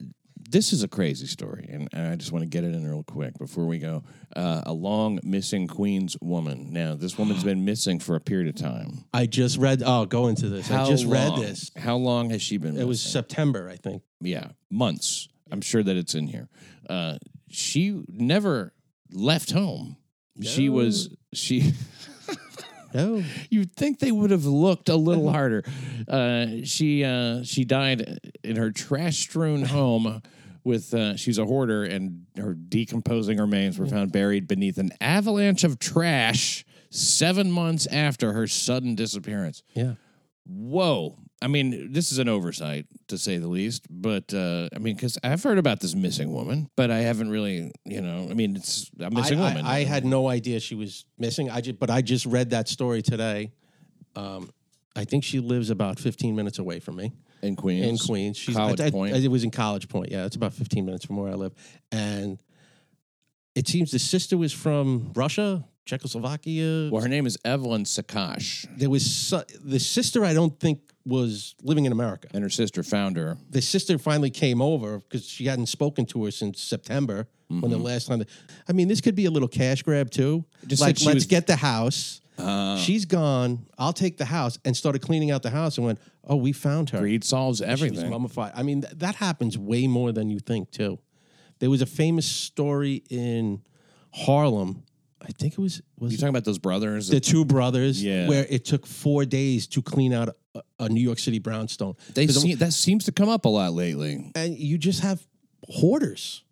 this 0.50 0.74
is 0.74 0.84
a 0.84 0.88
crazy 0.88 1.28
story, 1.28 1.68
and 1.70 1.89
I 1.94 2.16
just 2.16 2.32
want 2.32 2.44
to 2.44 2.50
get 2.50 2.64
it 2.64 2.74
in 2.74 2.88
real 2.88 3.04
quick 3.04 3.38
before 3.38 3.66
we 3.66 3.80
go. 3.80 4.04
Uh, 4.36 4.62
a 4.66 4.74
long 4.74 5.20
missing 5.24 5.68
Queens 5.68 6.18
woman. 6.22 6.72
Now, 6.72 6.96
this 6.96 7.18
woman's 7.18 7.44
been 7.52 7.66
missing 7.66 8.00
for 8.00 8.16
a 8.16 8.20
period 8.20 8.48
of 8.48 8.62
time. 8.62 9.06
I 9.14 9.26
just 9.26 9.58
read. 9.58 9.84
Oh, 9.86 10.06
go 10.06 10.28
into 10.28 10.50
this. 10.50 10.70
I 10.72 10.86
just 10.88 11.06
read 11.06 11.36
this. 11.38 11.72
How 11.78 11.96
long 11.96 12.30
has 12.32 12.42
she 12.42 12.58
been? 12.58 12.78
It 12.78 12.88
was? 12.88 13.02
September, 13.02 13.70
I 13.70 13.76
think. 13.76 14.04
yeah, 14.20 14.50
months. 14.70 15.28
I'm 15.52 15.62
sure 15.62 15.84
that 15.84 15.96
it's 15.98 16.16
in 16.16 16.28
here. 16.28 16.50
Uh, 16.89 17.18
she 17.50 18.04
never 18.08 18.74
left 19.12 19.52
home. 19.52 19.98
She 20.42 20.70
was 20.70 21.10
she. 21.34 21.74
No. 22.94 23.24
You'd 23.50 23.76
think 23.76 24.00
they 24.00 24.12
would 24.12 24.32
have 24.32 24.46
looked 24.46 24.89
a 24.89 24.96
little 24.96 25.32
harder. 25.32 25.64
Uh, 26.08 26.64
she 26.64 27.04
uh, 27.04 27.44
she 27.44 27.64
died 27.66 28.20
in 28.44 28.56
her 28.56 28.72
trash 28.72 29.18
strewn 29.18 29.64
home. 29.64 30.22
With 30.64 30.94
uh, 30.94 31.16
she's 31.16 31.39
a 31.39 31.46
hoarder, 31.46 31.84
and 31.84 32.28
her 32.38 32.54
decomposing 32.54 33.39
remains 33.39 33.80
were 33.80 33.88
found 33.88 34.12
buried 34.12 34.48
beneath 34.48 34.78
an 34.78 34.92
avalanche 35.02 35.64
of 35.64 35.80
trash 35.80 36.64
seven 36.92 37.52
months 37.52 37.88
after 37.88 38.34
her 38.34 38.46
sudden 38.46 38.94
disappearance. 38.94 39.64
Yeah. 39.74 39.96
Whoa! 40.46 41.18
I 41.42 41.48
mean, 41.48 41.92
this 41.92 42.12
is 42.12 42.20
an 42.20 42.30
oversight 42.30 42.86
to 43.08 43.18
say 43.18 43.38
the 43.38 43.48
least. 43.48 43.88
But 43.89 44.34
uh, 44.34 44.70
I 44.76 44.80
mean, 44.80 44.96
because 44.96 45.18
I've 45.24 45.42
heard 45.44 45.58
about 45.58 45.80
this 45.80 45.96
missing 45.96 46.32
woman, 46.32 46.70
but 46.76 46.92
I 46.92 47.00
haven't 47.00 47.30
really, 47.30 47.72
you 47.86 48.02
know, 48.02 48.28
I 48.30 48.34
mean, 48.34 48.56
it's 48.56 48.92
a 49.00 49.06
I, 49.06 49.10
missing 49.10 49.39
I- 49.39 49.50
woman. 49.50 49.66
I 49.66 49.84
had 49.84 50.06
no 50.06 50.28
idea 50.28 50.60
she 50.60 50.76
was 50.76 51.06
missing. 51.18 51.50
I 51.50 51.62
just, 51.62 51.80
but 51.80 51.89
I 51.89 52.02
just 52.02 52.26
read 52.26 52.52
that 52.52 52.68
story 52.70 53.02
today. 53.02 53.52
Um, 54.16 54.52
I 54.96 55.06
think 55.06 55.24
she 55.24 55.39
lives 55.39 55.70
about 55.70 56.00
15 56.00 56.36
minutes 56.36 56.60
away 56.60 56.80
from 56.80 56.98
me. 56.98 57.14
in 57.42 57.56
Queens. 57.56 57.86
in 57.88 57.98
Queens. 57.98 58.38
She's 58.38 58.56
College 58.56 58.80
I, 58.82 58.88
I- 58.88 58.92
Point. 58.92 59.16
it 59.16 59.28
was 59.30 59.44
in 59.44 59.50
College 59.52 59.88
Point. 59.89 60.12
Yeah, 60.12 60.26
it's 60.26 60.36
about 60.36 60.54
15 60.54 60.86
minutes 60.86 61.06
from 61.06 61.18
where 61.18 61.32
I 61.32 61.36
live. 61.36 61.54
And 61.92 62.39
it 63.56 63.68
seems 63.68 63.92
the 63.92 64.00
sister 64.00 64.38
was 64.38 64.54
from 64.54 65.12
Russia, 65.16 65.66
Czechoslovakia. 65.86 66.89
well, 66.92 67.02
her 67.02 67.10
name 67.10 67.26
is 67.26 67.38
Evelyn 67.44 67.84
Sakash, 67.86 68.68
there 68.78 68.89
was 68.89 69.04
so, 69.10 69.44
the 69.64 69.80
sister. 69.80 70.24
I 70.24 70.34
don't 70.34 70.58
think 70.60 70.80
was 71.06 71.56
living 71.64 71.86
in 71.86 71.91
America. 71.91 72.28
and 72.34 72.43
her 72.43 72.49
sister 72.49 72.84
found 72.84 73.18
her. 73.18 73.38
The 73.49 73.62
sister 73.62 73.97
finally 73.97 74.30
came 74.30 74.62
over 74.62 74.99
because 74.99 75.26
she 75.28 75.45
hadn't 75.45 75.66
spoken 75.68 76.06
to 76.08 76.26
her 76.26 76.32
since 76.32 76.62
September 76.62 77.28
when 77.47 77.70
the 77.72 77.78
last 77.78 78.08
time. 78.08 78.24
I 78.70 78.72
mean, 78.72 78.88
this 78.88 79.02
could 79.02 79.16
be 79.16 79.26
a 79.26 79.32
little 79.32 79.47
cash 79.49 79.84
grab 79.84 80.10
too. 80.10 80.45
Mm-hmm. 80.58 80.68
Just 80.68 80.82
like, 80.82 81.02
let's 81.02 81.16
was- 81.16 81.26
get 81.26 81.47
the 81.47 81.56
house. 81.58 82.22
Uh, 82.38 82.78
She's 82.78 83.06
gone. 83.06 83.68
I'll 83.78 83.93
take 83.93 84.18
the 84.18 84.26
house 84.26 84.58
and 84.66 84.76
started 84.76 84.99
cleaning 85.02 85.30
out 85.32 85.43
the 85.43 85.49
house 85.52 85.78
and 85.78 85.86
went, 85.86 85.99
oh, 86.24 86.38
we 86.38 86.54
found 86.54 86.89
her. 86.91 86.99
Greed 86.99 87.24
solves 87.24 87.62
everything. 87.62 88.10
mummified. 88.10 88.54
I 88.56 88.64
mean, 88.64 88.82
th- 88.82 88.93
that 88.97 89.16
happens 89.16 89.58
way 89.58 89.86
more 89.86 90.12
than 90.12 90.30
you 90.30 90.39
think, 90.39 90.72
too. 90.72 90.97
There 91.60 91.70
was 91.70 91.82
a 91.82 91.86
famous 91.86 92.26
story 92.26 93.04
in 93.12 93.62
Harlem. 94.14 94.84
I 95.22 95.32
think 95.34 95.54
it 95.54 95.60
was 95.60 95.82
was 96.00 96.12
You 96.12 96.18
talking 96.18 96.30
about 96.30 96.46
those 96.46 96.58
brothers? 96.60 97.08
the 97.10 97.20
two 97.20 97.46
brothers, 97.46 98.04
Yeah. 98.04 98.28
where 98.28 98.46
it 98.50 98.66
took 98.66 98.86
four 98.88 99.24
days 99.26 99.68
to 99.68 99.82
clean 99.82 100.14
out 100.14 100.36
a, 100.56 100.62
a 100.80 100.90
New 100.90 101.02
York 101.02 101.20
City 101.20 101.40
brownstone. 101.40 101.96
they 102.14 102.26
'Cause 102.26 102.42
see, 102.42 102.56
that 102.56 102.74
seems 102.74 103.06
to 103.06 103.12
come 103.12 103.30
up 103.30 103.46
a 103.46 103.50
lot 103.50 103.74
lately. 103.74 104.32
and 104.36 104.58
you 104.58 104.78
just 104.78 105.02
have 105.02 105.26
hoarders. 105.70 106.44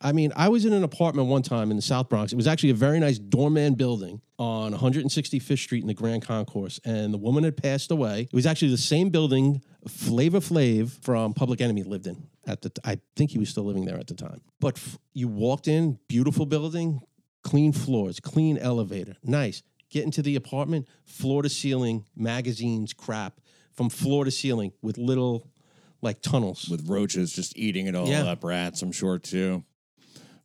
I 0.00 0.12
mean, 0.12 0.30
I 0.36 0.50
was 0.50 0.66
in 0.66 0.74
an 0.74 0.82
apartment 0.84 1.28
one 1.28 1.40
time 1.42 1.70
in 1.70 1.76
the 1.76 1.82
South 1.82 2.10
Bronx. 2.10 2.30
It 2.32 2.36
was 2.36 2.46
actually 2.46 2.68
a 2.70 2.74
very 2.74 3.00
nice 3.00 3.18
doorman 3.18 3.74
building 3.74 4.20
on 4.38 4.74
165th 4.74 5.58
Street 5.58 5.80
in 5.80 5.86
the 5.86 5.94
Grand 5.94 6.20
Concourse, 6.22 6.78
and 6.84 7.14
the 7.14 7.18
woman 7.18 7.44
had 7.44 7.56
passed 7.56 7.90
away. 7.90 8.22
It 8.30 8.34
was 8.34 8.44
actually 8.44 8.70
the 8.72 8.76
same 8.78 9.08
building 9.08 9.62
Flavor 9.88 10.40
Flav 10.40 10.90
from 11.02 11.32
Public 11.32 11.62
Enemy 11.62 11.82
lived 11.84 12.06
in 12.06 12.26
at 12.46 12.60
the. 12.60 12.68
T- 12.68 12.82
I 12.84 12.98
think 13.16 13.30
he 13.30 13.38
was 13.38 13.48
still 13.48 13.64
living 13.64 13.86
there 13.86 13.96
at 13.98 14.06
the 14.06 14.14
time. 14.14 14.42
But 14.60 14.76
f- 14.76 14.98
you 15.14 15.28
walked 15.28 15.66
in, 15.66 15.98
beautiful 16.08 16.44
building, 16.44 17.00
clean 17.46 17.72
floors, 17.72 18.18
clean 18.18 18.58
elevator, 18.58 19.14
nice. 19.22 19.62
Get 19.88 20.02
into 20.04 20.20
the 20.20 20.34
apartment, 20.34 20.88
floor 21.04 21.42
to 21.42 21.48
ceiling, 21.48 22.04
magazines, 22.16 22.92
crap 22.92 23.40
from 23.72 23.88
floor 23.88 24.24
to 24.24 24.30
ceiling 24.32 24.72
with 24.82 24.98
little 24.98 25.48
like 26.02 26.20
tunnels. 26.20 26.68
with 26.68 26.88
roaches 26.88 27.32
just 27.32 27.56
eating 27.56 27.86
it 27.86 27.94
all 27.94 28.08
Yeah. 28.08 28.24
up. 28.24 28.42
Rats, 28.42 28.82
I'm 28.82 28.90
sure 28.92 29.18
too. 29.18 29.62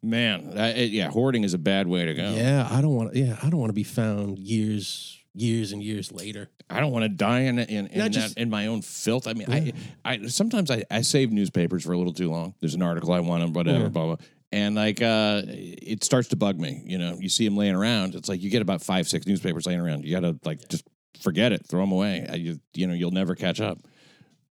Man, 0.04 0.54
I, 0.58 0.70
it- 0.70 0.92
yeah, 0.92 1.10
hoarding 1.10 1.44
is 1.44 1.54
a 1.54 1.58
bad 1.58 1.88
way 1.88 2.06
to 2.06 2.14
go. 2.14 2.34
Yeah, 2.34 2.68
I 2.70 2.82
don't 2.82 2.96
want. 2.96 3.16
Yeah, 3.16 3.38
I 3.42 3.50
don't 3.50 3.60
want 3.60 3.70
to 3.70 3.74
be 3.74 3.84
found 3.84 4.38
years, 4.40 5.18
years 5.34 5.72
and 5.72 5.82
years 5.84 6.12
later. 6.12 6.50
I 6.70 6.80
don't 6.80 6.92
want 6.92 7.04
to 7.04 7.10
die 7.10 7.42
in 7.42 7.58
in, 7.60 7.88
in, 7.88 8.00
that- 8.00 8.12
just- 8.12 8.38
in 8.38 8.50
my 8.50 8.68
own 8.68 8.82
filth. 8.84 9.28
I 9.28 9.34
mean, 9.34 9.48
I, 9.52 9.74
I 10.06 10.28
sometimes 10.28 10.70
I, 10.72 10.84
I 10.92 11.02
save 11.02 11.32
newspapers 11.32 11.84
for 11.84 11.94
a 11.94 11.98
little 11.98 12.14
too 12.14 12.30
long. 12.30 12.54
There's 12.60 12.76
an 12.76 12.82
article 12.84 13.12
I 13.12 13.20
want 13.22 13.44
and 13.44 13.56
whatever, 13.56 13.90
blah 13.90 14.06
blah. 14.06 14.18
And 14.52 14.76
like, 14.76 15.02
uh, 15.02 15.44
it 15.48 16.04
starts 16.04 16.28
to 16.30 16.36
bug 16.36 16.60
me. 16.60 16.84
You 16.86 16.98
know, 16.98 17.18
you 17.20 17.30
see 17.30 17.46
them 17.46 17.56
laying 17.56 17.76
around. 17.76 18.16
It's 18.16 18.28
like 18.28 18.42
you 18.42 18.50
get 18.50 18.62
about 18.62 18.82
five, 18.82 19.08
six 19.08 19.26
newspapers 19.26 19.66
laying 19.66 19.80
around. 19.80 20.04
You 20.04 20.12
got 20.12 20.22
to 20.22 20.38
like 20.44 20.68
just 20.68 20.86
forget 21.22 21.54
it, 21.54 21.66
throw 21.68 21.82
them 21.82 21.92
away. 21.92 22.26
Uh, 22.30 22.36
You, 22.36 22.60
you 22.74 22.88
know, 22.88 22.94
you'll 22.94 23.12
never 23.12 23.36
catch 23.36 23.62
up. 23.62 23.78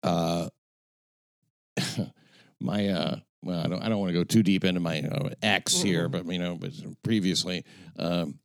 Uh, 0.03 0.49
my 2.61 2.89
uh, 2.89 3.17
well, 3.43 3.61
I 3.61 3.69
don't, 3.69 3.83
I 3.83 3.89
don't 3.89 3.99
want 3.99 4.11
to 4.11 4.19
go 4.19 4.25
too 4.25 4.43
deep 4.43 4.65
into 4.65 4.81
my 4.81 5.01
uh, 5.01 5.31
ex 5.43 5.81
here, 5.81 6.09
but 6.09 6.27
you 6.27 6.39
know, 6.39 6.57
but 6.57 6.73
previously, 7.03 7.65
um, 7.99 8.39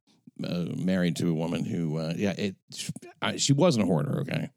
uh, 0.44 0.66
married 0.76 1.16
to 1.18 1.30
a 1.30 1.34
woman 1.34 1.66
who, 1.66 1.98
uh, 1.98 2.14
yeah, 2.16 2.34
it, 2.38 2.56
I, 3.22 3.38
she 3.38 3.54
wasn't 3.54 3.84
a 3.84 3.88
hoarder, 3.88 4.22
okay, 4.22 4.50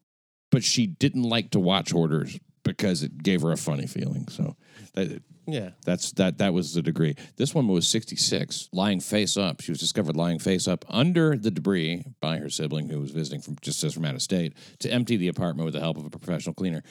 but 0.51 0.63
she 0.63 0.87
didn't 0.87 1.23
like 1.23 1.51
to 1.51 1.59
watch 1.59 1.91
hoarders 1.91 2.39
because 2.63 3.03
it 3.03 3.21
gave 3.21 3.41
her 3.41 3.51
a 3.51 3.57
funny 3.57 3.87
feeling. 3.87 4.27
So 4.29 4.55
that, 4.93 5.21
Yeah, 5.51 5.71
that's 5.85 6.11
that. 6.13 6.37
That 6.39 6.53
was 6.53 6.73
the 6.73 6.81
degree. 6.81 7.15
This 7.37 7.53
woman 7.55 7.73
was 7.73 7.87
66, 7.87 8.69
lying 8.71 8.99
face 8.99 9.37
up. 9.37 9.61
She 9.61 9.71
was 9.71 9.79
discovered 9.79 10.15
lying 10.15 10.39
face 10.39 10.67
up 10.67 10.85
under 10.89 11.35
the 11.37 11.51
debris 11.51 12.03
by 12.21 12.37
her 12.37 12.49
sibling, 12.49 12.89
who 12.89 12.99
was 12.99 13.11
visiting 13.11 13.41
from 13.41 13.57
just 13.61 13.83
as 13.83 13.93
from 13.93 14.05
out 14.05 14.15
of 14.15 14.21
state, 14.21 14.53
to 14.79 14.91
empty 14.91 15.17
the 15.17 15.27
apartment 15.27 15.65
with 15.65 15.73
the 15.73 15.79
help 15.79 15.97
of 15.97 16.05
a 16.05 16.09
professional 16.09 16.53
cleaner. 16.53 16.83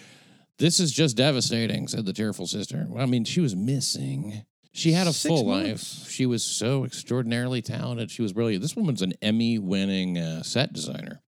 This 0.59 0.81
is 0.81 0.93
just 0.93 1.17
devastating," 1.17 1.87
said 1.89 2.05
the 2.05 2.13
tearful 2.13 2.47
sister. 2.47 2.87
Well, 2.89 3.03
I 3.03 3.07
mean, 3.07 3.25
she 3.25 3.41
was 3.41 3.55
missing. 3.55 4.43
She 4.73 4.93
had 4.93 5.07
a 5.07 5.13
Six 5.13 5.29
full 5.35 5.45
months. 5.45 6.03
life. 6.05 6.11
She 6.11 6.27
was 6.27 6.45
so 6.45 6.85
extraordinarily 6.85 7.63
talented. 7.63 8.11
She 8.11 8.23
was 8.23 8.33
brilliant. 8.33 8.63
This 8.63 8.77
woman's 8.77 9.03
an 9.03 9.15
Emmy-winning 9.23 10.19
uh, 10.19 10.43
set 10.43 10.73
designer. 10.73 11.21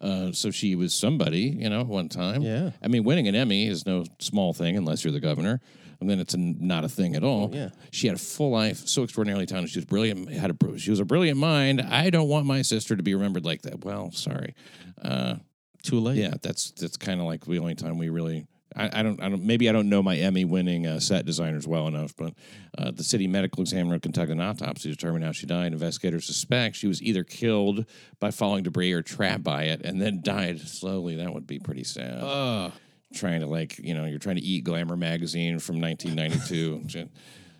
Uh, 0.00 0.30
so 0.32 0.50
she 0.50 0.74
was 0.76 0.94
somebody, 0.94 1.40
you 1.58 1.68
know, 1.68 1.82
one 1.82 2.08
time. 2.08 2.40
Yeah. 2.40 2.70
I 2.80 2.86
mean, 2.88 3.02
winning 3.04 3.26
an 3.26 3.34
Emmy 3.34 3.66
is 3.66 3.84
no 3.84 4.04
small 4.20 4.52
thing 4.54 4.76
unless 4.76 5.02
you're 5.04 5.12
the 5.12 5.20
governor, 5.20 5.60
and 6.00 6.08
then 6.08 6.20
it's 6.20 6.34
a, 6.34 6.38
not 6.38 6.84
a 6.84 6.88
thing 6.88 7.14
at 7.16 7.24
all. 7.24 7.50
yeah. 7.52 7.70
She 7.90 8.06
had 8.06 8.16
a 8.16 8.20
full 8.20 8.50
life, 8.50 8.86
so 8.86 9.02
extraordinarily 9.02 9.46
talented. 9.46 9.72
She 9.72 9.78
was 9.78 9.86
brilliant. 9.86 10.30
Had 10.30 10.50
a 10.50 10.78
she 10.78 10.90
was 10.90 11.00
a 11.00 11.04
brilliant 11.04 11.38
mind. 11.38 11.80
I 11.80 12.10
don't 12.10 12.28
want 12.28 12.46
my 12.46 12.62
sister 12.62 12.96
to 12.96 13.02
be 13.02 13.14
remembered 13.14 13.44
like 13.44 13.62
that. 13.62 13.84
Well, 13.84 14.10
sorry. 14.12 14.54
Uh, 15.02 15.36
too 15.82 16.00
late. 16.00 16.16
yeah, 16.16 16.34
that's 16.42 16.72
that's 16.72 16.96
kind 16.96 17.20
of 17.20 17.26
like 17.26 17.44
the 17.44 17.58
only 17.58 17.74
time 17.74 17.98
we 17.98 18.08
really. 18.08 18.46
I, 18.76 19.00
I 19.00 19.02
don't. 19.02 19.20
I 19.22 19.28
don't. 19.30 19.42
Maybe 19.42 19.68
I 19.68 19.72
don't 19.72 19.88
know 19.88 20.02
my 20.02 20.16
Emmy-winning 20.16 20.86
uh, 20.86 21.00
set 21.00 21.24
designers 21.24 21.66
well 21.66 21.88
enough, 21.88 22.14
but 22.16 22.34
uh, 22.76 22.90
the 22.90 23.02
city 23.02 23.26
medical 23.26 23.62
examiner 23.62 23.98
conducted 23.98 24.32
an 24.32 24.40
autopsy 24.42 24.90
to 24.90 24.94
determine 24.94 25.22
how 25.22 25.32
she 25.32 25.46
died. 25.46 25.72
Investigators 25.72 26.26
suspect 26.26 26.76
she 26.76 26.86
was 26.86 27.02
either 27.02 27.24
killed 27.24 27.86
by 28.20 28.30
falling 28.30 28.64
debris 28.64 28.92
or 28.92 29.02
trapped 29.02 29.42
by 29.42 29.64
it, 29.64 29.80
and 29.82 30.00
then 30.02 30.20
died 30.22 30.60
slowly. 30.60 31.16
That 31.16 31.32
would 31.32 31.46
be 31.46 31.58
pretty 31.58 31.84
sad. 31.84 32.18
Trying 33.14 33.40
to 33.40 33.46
like, 33.46 33.78
you 33.78 33.94
know, 33.94 34.04
you're 34.04 34.18
trying 34.18 34.36
to 34.36 34.42
eat 34.42 34.64
Glamour 34.64 34.96
magazine 34.96 35.58
from 35.58 35.80
1992. 35.80 37.08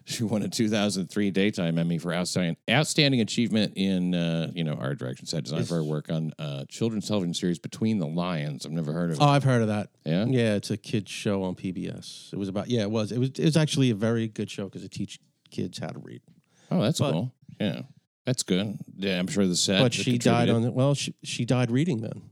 She 0.08 0.24
won 0.24 0.40
a 0.40 0.48
2003 0.48 1.30
daytime 1.32 1.76
Emmy 1.76 1.98
for 1.98 2.14
outstanding 2.14 2.56
outstanding 2.70 3.20
achievement 3.20 3.74
in 3.76 4.14
uh, 4.14 4.50
you 4.54 4.64
know 4.64 4.72
art 4.72 4.98
direction, 4.98 5.26
set 5.26 5.44
design 5.44 5.64
for 5.64 5.74
her 5.74 5.84
work 5.84 6.10
on 6.10 6.32
uh, 6.38 6.64
children's 6.66 7.06
television 7.06 7.34
series 7.34 7.58
Between 7.58 7.98
the 7.98 8.06
Lions. 8.06 8.64
I've 8.64 8.72
never 8.72 8.94
heard 8.94 9.10
of 9.10 9.16
it. 9.18 9.22
oh, 9.22 9.26
I've 9.28 9.44
heard 9.44 9.60
of 9.60 9.68
that. 9.68 9.90
Yeah? 10.06 10.24
yeah, 10.24 10.54
it's 10.54 10.70
a 10.70 10.78
kids 10.78 11.10
show 11.10 11.42
on 11.42 11.56
PBS. 11.56 12.32
It 12.32 12.38
was 12.38 12.48
about. 12.48 12.68
Yeah, 12.70 12.82
it 12.82 12.90
was. 12.90 13.12
It 13.12 13.18
was. 13.18 13.28
It 13.32 13.44
was 13.44 13.58
actually 13.58 13.90
a 13.90 13.94
very 13.94 14.28
good 14.28 14.50
show 14.50 14.64
because 14.64 14.82
it 14.82 14.92
teach 14.92 15.20
kids 15.50 15.76
how 15.78 15.88
to 15.88 15.98
read. 15.98 16.22
Oh, 16.70 16.80
that's 16.80 17.00
But- 17.00 17.12
cool. 17.12 17.34
Yeah, 17.60 17.82
that's 18.24 18.44
good. 18.44 18.78
Yeah, 18.96 19.18
I'm 19.18 19.26
sure 19.26 19.46
the 19.46 19.56
set. 19.56 19.82
but 19.82 19.92
she 19.92 20.16
died 20.16 20.48
on. 20.48 20.62
The, 20.62 20.72
well, 20.72 20.94
she 20.94 21.14
she 21.22 21.44
died 21.44 21.70
reading 21.70 22.00
then. 22.00 22.22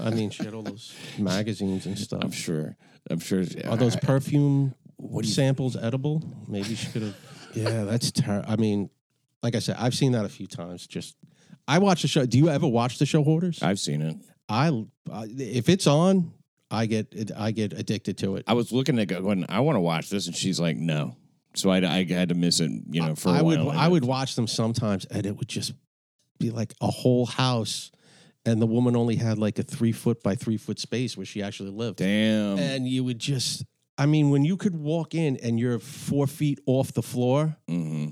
I 0.00 0.10
mean, 0.10 0.30
she 0.30 0.44
had 0.44 0.54
all 0.54 0.62
those 0.62 0.94
magazines 1.18 1.86
and 1.86 1.98
stuff. 1.98 2.20
I'm 2.22 2.30
sure. 2.30 2.76
I'm 3.10 3.18
sure. 3.20 3.44
Are 3.66 3.76
those 3.76 3.96
I- 3.96 4.00
perfume 4.00 4.74
What 4.96 5.22
do 5.22 5.28
you- 5.28 5.34
samples 5.34 5.76
edible? 5.76 6.22
Maybe 6.48 6.74
she 6.74 6.86
could 6.88 7.02
have. 7.02 7.16
Yeah, 7.54 7.84
that's 7.84 8.10
terrible. 8.12 8.50
I 8.50 8.56
mean, 8.56 8.88
like 9.42 9.54
I 9.54 9.58
said, 9.58 9.76
I've 9.78 9.94
seen 9.94 10.12
that 10.12 10.24
a 10.24 10.28
few 10.28 10.46
times. 10.46 10.86
Just 10.86 11.16
I 11.68 11.78
watch 11.78 12.02
the 12.02 12.08
show. 12.08 12.24
Do 12.26 12.38
you 12.38 12.48
ever 12.48 12.66
watch 12.66 12.98
the 12.98 13.06
show 13.06 13.22
Hoarders? 13.22 13.62
I've 13.62 13.78
seen 13.80 14.00
it. 14.02 14.16
I, 14.48 14.68
I 15.12 15.26
if 15.36 15.68
it's 15.68 15.86
on, 15.86 16.32
I 16.70 16.86
get 16.86 17.14
I 17.36 17.50
get 17.50 17.72
addicted 17.72 18.18
to 18.18 18.36
it. 18.36 18.44
I 18.46 18.54
was 18.54 18.72
looking 18.72 18.98
at 18.98 19.08
going, 19.08 19.44
I 19.48 19.60
want 19.60 19.76
to 19.76 19.80
watch 19.80 20.08
this, 20.10 20.26
and 20.26 20.34
she's 20.36 20.58
like, 20.60 20.76
no. 20.76 21.16
So 21.54 21.68
I, 21.70 21.78
I 21.78 22.04
had 22.04 22.30
to 22.30 22.34
miss 22.34 22.60
it, 22.60 22.70
you 22.90 23.02
know, 23.02 23.14
for 23.14 23.28
a 23.28 23.32
I 23.32 23.42
would 23.42 23.60
while. 23.60 23.78
I 23.78 23.86
would 23.86 24.04
watch 24.04 24.34
them 24.36 24.46
sometimes, 24.46 25.04
and 25.04 25.26
it 25.26 25.36
would 25.36 25.48
just 25.48 25.74
be 26.38 26.50
like 26.50 26.72
a 26.80 26.86
whole 26.86 27.26
house, 27.26 27.90
and 28.44 28.60
the 28.60 28.66
woman 28.66 28.96
only 28.96 29.16
had 29.16 29.38
like 29.38 29.58
a 29.58 29.62
three 29.62 29.92
foot 29.92 30.22
by 30.22 30.34
three 30.34 30.56
foot 30.56 30.78
space 30.78 31.16
where 31.16 31.26
she 31.26 31.42
actually 31.42 31.70
lived, 31.70 31.98
Damn. 31.98 32.58
and 32.58 32.86
you 32.88 33.04
would 33.04 33.18
just. 33.18 33.64
I 33.98 34.06
mean, 34.06 34.30
when 34.30 34.44
you 34.44 34.56
could 34.56 34.74
walk 34.74 35.14
in 35.14 35.36
and 35.42 35.60
you're 35.60 35.78
four 35.78 36.26
feet 36.26 36.58
off 36.66 36.92
the 36.94 37.02
floor, 37.02 37.56
hmm 37.68 38.06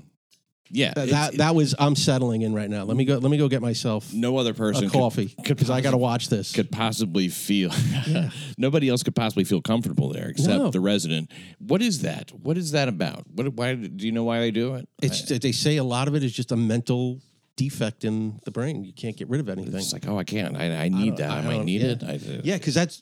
Yeah. 0.69 0.93
that 0.93 1.09
that, 1.09 1.33
that 1.37 1.55
was 1.55 1.73
I'm 1.79 1.95
settling 1.95 2.43
in 2.43 2.53
right 2.53 2.69
now. 2.69 2.83
Let 2.83 2.95
me 2.95 3.03
go. 3.03 3.17
Let 3.17 3.29
me 3.31 3.37
go 3.37 3.49
get 3.49 3.61
myself 3.61 4.13
no 4.13 4.37
other 4.37 4.53
person 4.53 4.85
a 4.85 4.89
coffee 4.89 5.35
because 5.43 5.69
I 5.69 5.81
got 5.81 5.91
to 5.91 5.97
watch 5.97 6.29
this. 6.29 6.53
could 6.53 6.71
possibly 6.71 7.27
feel 7.29 7.71
nobody 8.57 8.89
else 8.89 9.03
could 9.03 9.15
possibly 9.15 9.43
feel 9.43 9.61
comfortable 9.61 10.13
there 10.13 10.29
except 10.29 10.49
No. 10.49 10.69
the 10.69 10.79
resident. 10.79 11.31
What 11.59 11.81
is 11.81 12.03
that? 12.03 12.31
What 12.31 12.57
is 12.57 12.71
that 12.71 12.87
about? 12.87 13.25
What 13.33 13.51
why 13.53 13.73
do 13.75 14.05
you 14.05 14.11
know 14.11 14.23
why 14.23 14.39
they 14.39 14.51
do 14.51 14.75
it? 14.75 14.87
It's 15.01 15.23
they 15.23 15.51
say 15.51 15.77
a 15.77 15.83
lot 15.83 16.07
of 16.07 16.15
it 16.15 16.23
is 16.23 16.31
just 16.31 16.51
a 16.51 16.55
mental 16.57 17.19
defect 17.61 18.03
in 18.03 18.39
the 18.43 18.51
brain. 18.51 18.83
You 18.83 18.93
can't 18.93 19.15
get 19.15 19.29
rid 19.29 19.39
of 19.39 19.49
anything. 19.49 19.75
it's 19.75 19.93
like, 19.93 20.07
oh, 20.07 20.17
I 20.17 20.23
can't. 20.23 20.57
I, 20.57 20.85
I 20.85 20.89
need 20.89 21.17
that. 21.17 21.29
I 21.29 21.39
I, 21.39 21.41
might 21.41 21.63
need 21.63 21.81
yeah. 21.81 21.91
it. 21.91 22.03
I, 22.03 22.19
Yeah, 22.43 22.57
because 22.57 22.73
that's 22.73 23.01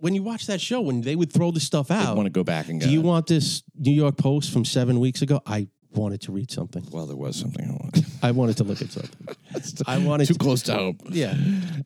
when 0.00 0.14
you 0.14 0.22
watch 0.22 0.46
that 0.46 0.60
show 0.60 0.80
when 0.80 1.02
they 1.02 1.14
would 1.14 1.32
throw 1.32 1.50
this 1.50 1.64
stuff 1.64 1.90
I 1.90 2.02
out. 2.02 2.16
want 2.16 2.26
to 2.26 2.30
go 2.30 2.42
back 2.42 2.68
and 2.68 2.80
go. 2.80 2.86
Do 2.86 2.92
you 2.92 3.02
want 3.02 3.26
this 3.26 3.62
New 3.78 3.92
York 3.92 4.16
Post 4.16 4.52
from 4.52 4.64
seven 4.64 4.98
weeks 4.98 5.22
ago? 5.22 5.40
I 5.46 5.68
wanted 5.92 6.22
to 6.22 6.32
read 6.32 6.50
something. 6.50 6.86
Well, 6.90 7.06
there 7.06 7.16
was 7.16 7.36
something 7.36 7.64
I 7.64 7.72
wanted. 7.72 8.06
I 8.22 8.30
wanted 8.32 8.56
to 8.58 8.64
look 8.64 8.82
at 8.82 8.90
something. 8.90 9.28
I 9.86 9.98
wanted 9.98 10.26
Too 10.26 10.34
to, 10.34 10.38
close 10.38 10.62
to 10.62 10.74
hope. 10.74 10.96
Yeah, 11.08 11.34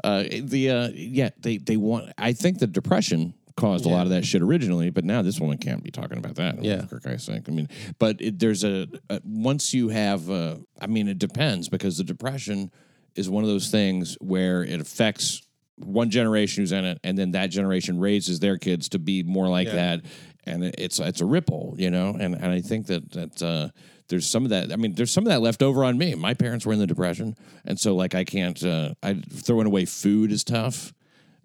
Uh, 0.03 0.25
the 0.43 0.71
uh, 0.71 0.89
yeah, 0.95 1.31
they 1.41 1.59
they 1.59 1.77
want. 1.77 2.13
I 2.17 2.33
think 2.33 2.59
the 2.59 2.67
depression 2.67 3.35
caused 3.57 3.87
a 3.87 3.89
lot 3.89 4.03
of 4.03 4.11
that 4.11 4.25
shit 4.25 4.43
originally, 4.43 4.91
but 4.91 5.05
now 5.05 5.23
this 5.23 5.39
woman 5.39 5.59
can't 5.59 5.83
be 5.83 5.91
talking 5.91 6.19
about 6.19 6.37
that. 6.37 6.63
Yeah. 6.63 6.87
for 6.87 6.99
Christ's 6.99 7.27
sake. 7.27 7.45
I 7.49 7.53
mean, 7.53 7.69
but 7.99 8.21
it, 8.21 8.39
there's 8.39 8.65
a, 8.65 8.89
a 9.09 9.21
once 9.25 9.73
you 9.73 9.89
have. 9.89 10.29
Uh, 10.29 10.57
I 10.81 10.87
mean, 10.87 11.09
it 11.09 11.19
depends 11.19 11.69
because 11.69 11.99
the 11.99 12.05
depression 12.05 12.71
is 13.15 13.31
one 13.31 13.45
of 13.45 13.51
those 13.51 13.71
things 13.71 14.17
where 14.21 14.65
it 14.65 14.81
affects 14.81 15.43
one 15.77 16.11
generation 16.11 16.63
who's 16.63 16.73
in 16.73 16.85
it, 16.85 16.99
and 17.05 17.17
then 17.17 17.33
that 17.33 17.49
generation 17.49 17.99
raises 17.99 18.41
their 18.41 18.59
kids 18.59 18.89
to 18.91 18.99
be 18.99 19.23
more 19.23 19.49
like 19.49 19.71
that, 19.71 20.03
and 20.45 20.65
it's 20.65 20.99
it's 20.99 21.21
a 21.21 21.27
ripple, 21.27 21.75
you 21.79 21.91
know. 21.91 22.17
And 22.19 22.35
and 22.35 22.47
I 22.47 22.61
think 22.61 22.87
that 22.87 23.13
that. 23.13 23.43
Uh, 23.43 23.69
there's 24.09 24.29
some 24.29 24.45
of 24.45 24.51
that. 24.51 24.71
I 24.71 24.77
mean, 24.77 24.95
there's 24.95 25.11
some 25.11 25.25
of 25.25 25.31
that 25.31 25.41
left 25.41 25.63
over 25.63 25.83
on 25.83 25.97
me. 25.97 26.15
My 26.15 26.35
parents 26.35 26.67
were 26.67 26.75
in 26.75 26.79
the 26.79 26.87
depression, 26.87 27.37
and 27.65 27.81
so 27.81 27.95
like 27.95 28.15
I 28.15 28.25
can't. 28.25 28.63
Uh, 28.63 28.95
I 29.03 29.15
throwing 29.15 29.67
away 29.67 29.87
food 29.87 30.31
is 30.31 30.45
tough, 30.45 30.93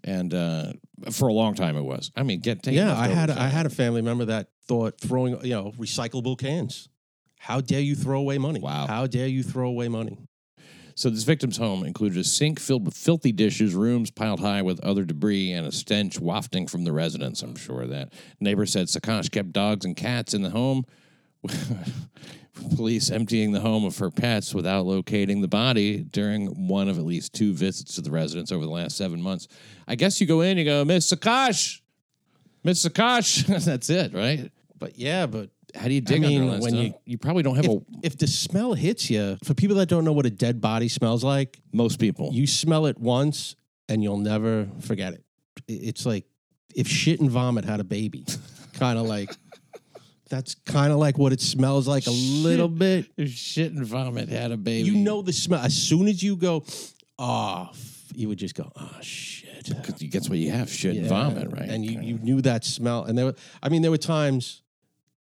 and 0.03 0.33
uh, 0.33 0.73
for 1.11 1.27
a 1.27 1.33
long 1.33 1.55
time 1.55 1.77
it 1.77 1.83
was. 1.83 2.11
I 2.15 2.23
mean, 2.23 2.39
get 2.39 2.65
yeah. 2.67 2.97
I 2.97 3.07
had 3.07 3.29
I 3.29 3.47
had 3.47 3.65
a 3.65 3.69
family 3.69 4.01
member 4.01 4.25
that 4.25 4.47
thought 4.67 4.99
throwing 4.99 5.43
you 5.43 5.53
know 5.53 5.71
recyclable 5.77 6.37
cans. 6.37 6.89
How 7.39 7.61
dare 7.61 7.79
you 7.79 7.95
throw 7.95 8.19
away 8.19 8.37
money? 8.37 8.59
Wow. 8.59 8.87
How 8.87 9.07
dare 9.07 9.27
you 9.27 9.43
throw 9.43 9.67
away 9.69 9.87
money? 9.87 10.17
So 10.95 11.09
this 11.09 11.23
victim's 11.23 11.55
home 11.55 11.85
included 11.85 12.17
a 12.17 12.25
sink 12.25 12.59
filled 12.59 12.85
with 12.85 12.93
filthy 12.93 13.31
dishes, 13.31 13.73
rooms 13.73 14.11
piled 14.11 14.41
high 14.41 14.61
with 14.61 14.81
other 14.81 15.05
debris, 15.05 15.53
and 15.53 15.65
a 15.65 15.71
stench 15.71 16.19
wafting 16.19 16.67
from 16.67 16.83
the 16.83 16.91
residence. 16.91 17.41
I'm 17.41 17.55
sure 17.55 17.87
that 17.87 18.11
neighbor 18.41 18.65
said 18.65 18.87
Sakash 18.87 19.31
kept 19.31 19.53
dogs 19.53 19.85
and 19.85 19.95
cats 19.95 20.33
in 20.33 20.41
the 20.41 20.49
home. 20.49 20.83
Police 22.75 23.09
emptying 23.09 23.51
the 23.53 23.61
home 23.61 23.85
of 23.85 23.97
her 23.99 24.09
pets 24.11 24.53
without 24.53 24.85
locating 24.85 25.39
the 25.41 25.47
body 25.47 25.99
during 25.99 26.67
one 26.67 26.89
of 26.89 26.97
at 26.97 27.05
least 27.05 27.33
two 27.33 27.53
visits 27.53 27.95
to 27.95 28.01
the 28.01 28.11
residence 28.11 28.51
over 28.51 28.65
the 28.65 28.71
last 28.71 28.97
seven 28.97 29.21
months. 29.21 29.47
I 29.87 29.95
guess 29.95 30.19
you 30.19 30.27
go 30.27 30.41
in, 30.41 30.57
you 30.57 30.65
go, 30.65 30.83
Miss 30.83 31.09
Sakash, 31.11 31.79
Miss 32.63 32.85
Sakash. 32.85 33.45
That's 33.65 33.89
it, 33.89 34.13
right? 34.13 34.51
But 34.77 34.97
yeah, 34.99 35.25
but 35.25 35.49
How 35.73 35.87
do 35.87 35.93
you 35.93 36.01
dig 36.01 36.21
mean, 36.21 36.41
under 36.41 36.61
when 36.61 36.71
stuff? 36.71 36.83
you- 36.83 36.93
you 37.05 37.17
probably 37.17 37.43
don't 37.43 37.55
have 37.55 37.65
if, 37.65 37.71
a 37.71 37.81
if 38.03 38.17
the 38.17 38.27
smell 38.27 38.73
hits 38.73 39.09
you, 39.09 39.37
for 39.45 39.53
people 39.53 39.77
that 39.77 39.87
don't 39.87 40.03
know 40.03 40.13
what 40.13 40.25
a 40.25 40.29
dead 40.31 40.59
body 40.59 40.89
smells 40.89 41.23
like, 41.23 41.59
most 41.71 41.97
people. 41.99 42.31
you 42.33 42.45
smell 42.45 42.87
it 42.87 42.97
once 42.99 43.55
and 43.87 44.03
you'll 44.03 44.17
never 44.17 44.67
forget 44.81 45.13
it. 45.13 45.23
It's 45.67 46.05
like 46.05 46.25
if 46.75 46.87
shit 46.87 47.21
and 47.21 47.31
vomit 47.31 47.63
had 47.63 47.79
a 47.79 47.83
baby, 47.85 48.25
kind 48.73 48.99
of 48.99 49.05
like 49.07 49.33
that's 50.29 50.55
kind 50.65 50.91
of 50.93 50.99
like 50.99 51.17
what 51.17 51.33
it 51.33 51.41
smells 51.41 51.87
like 51.87 52.07
a 52.07 52.11
little 52.11 52.67
bit. 52.67 53.07
If 53.17 53.29
shit 53.31 53.71
and 53.73 53.85
vomit 53.85 54.29
had 54.29 54.51
a 54.51 54.57
baby. 54.57 54.87
You 54.89 54.95
know 54.97 55.21
the 55.21 55.33
smell 55.33 55.59
as 55.61 55.75
soon 55.75 56.07
as 56.07 56.21
you 56.21 56.35
go, 56.35 56.63
oh, 57.17 57.69
you 58.13 58.27
would 58.29 58.37
just 58.37 58.55
go, 58.55 58.71
oh 58.75 58.97
shit. 59.01 59.67
Because 59.67 60.01
you 60.01 60.09
guess 60.09 60.29
what 60.29 60.39
you 60.39 60.51
have 60.51 60.69
shit 60.69 60.95
and 60.95 61.03
Yeah. 61.05 61.09
vomit, 61.09 61.51
right? 61.51 61.69
And 61.69 61.85
you, 61.85 61.99
you 62.01 62.17
knew 62.19 62.41
that 62.41 62.63
smell. 62.63 63.03
And 63.03 63.17
there 63.17 63.25
were, 63.25 63.35
I 63.61 63.69
mean, 63.69 63.81
there 63.81 63.91
were 63.91 63.97
times 63.97 64.61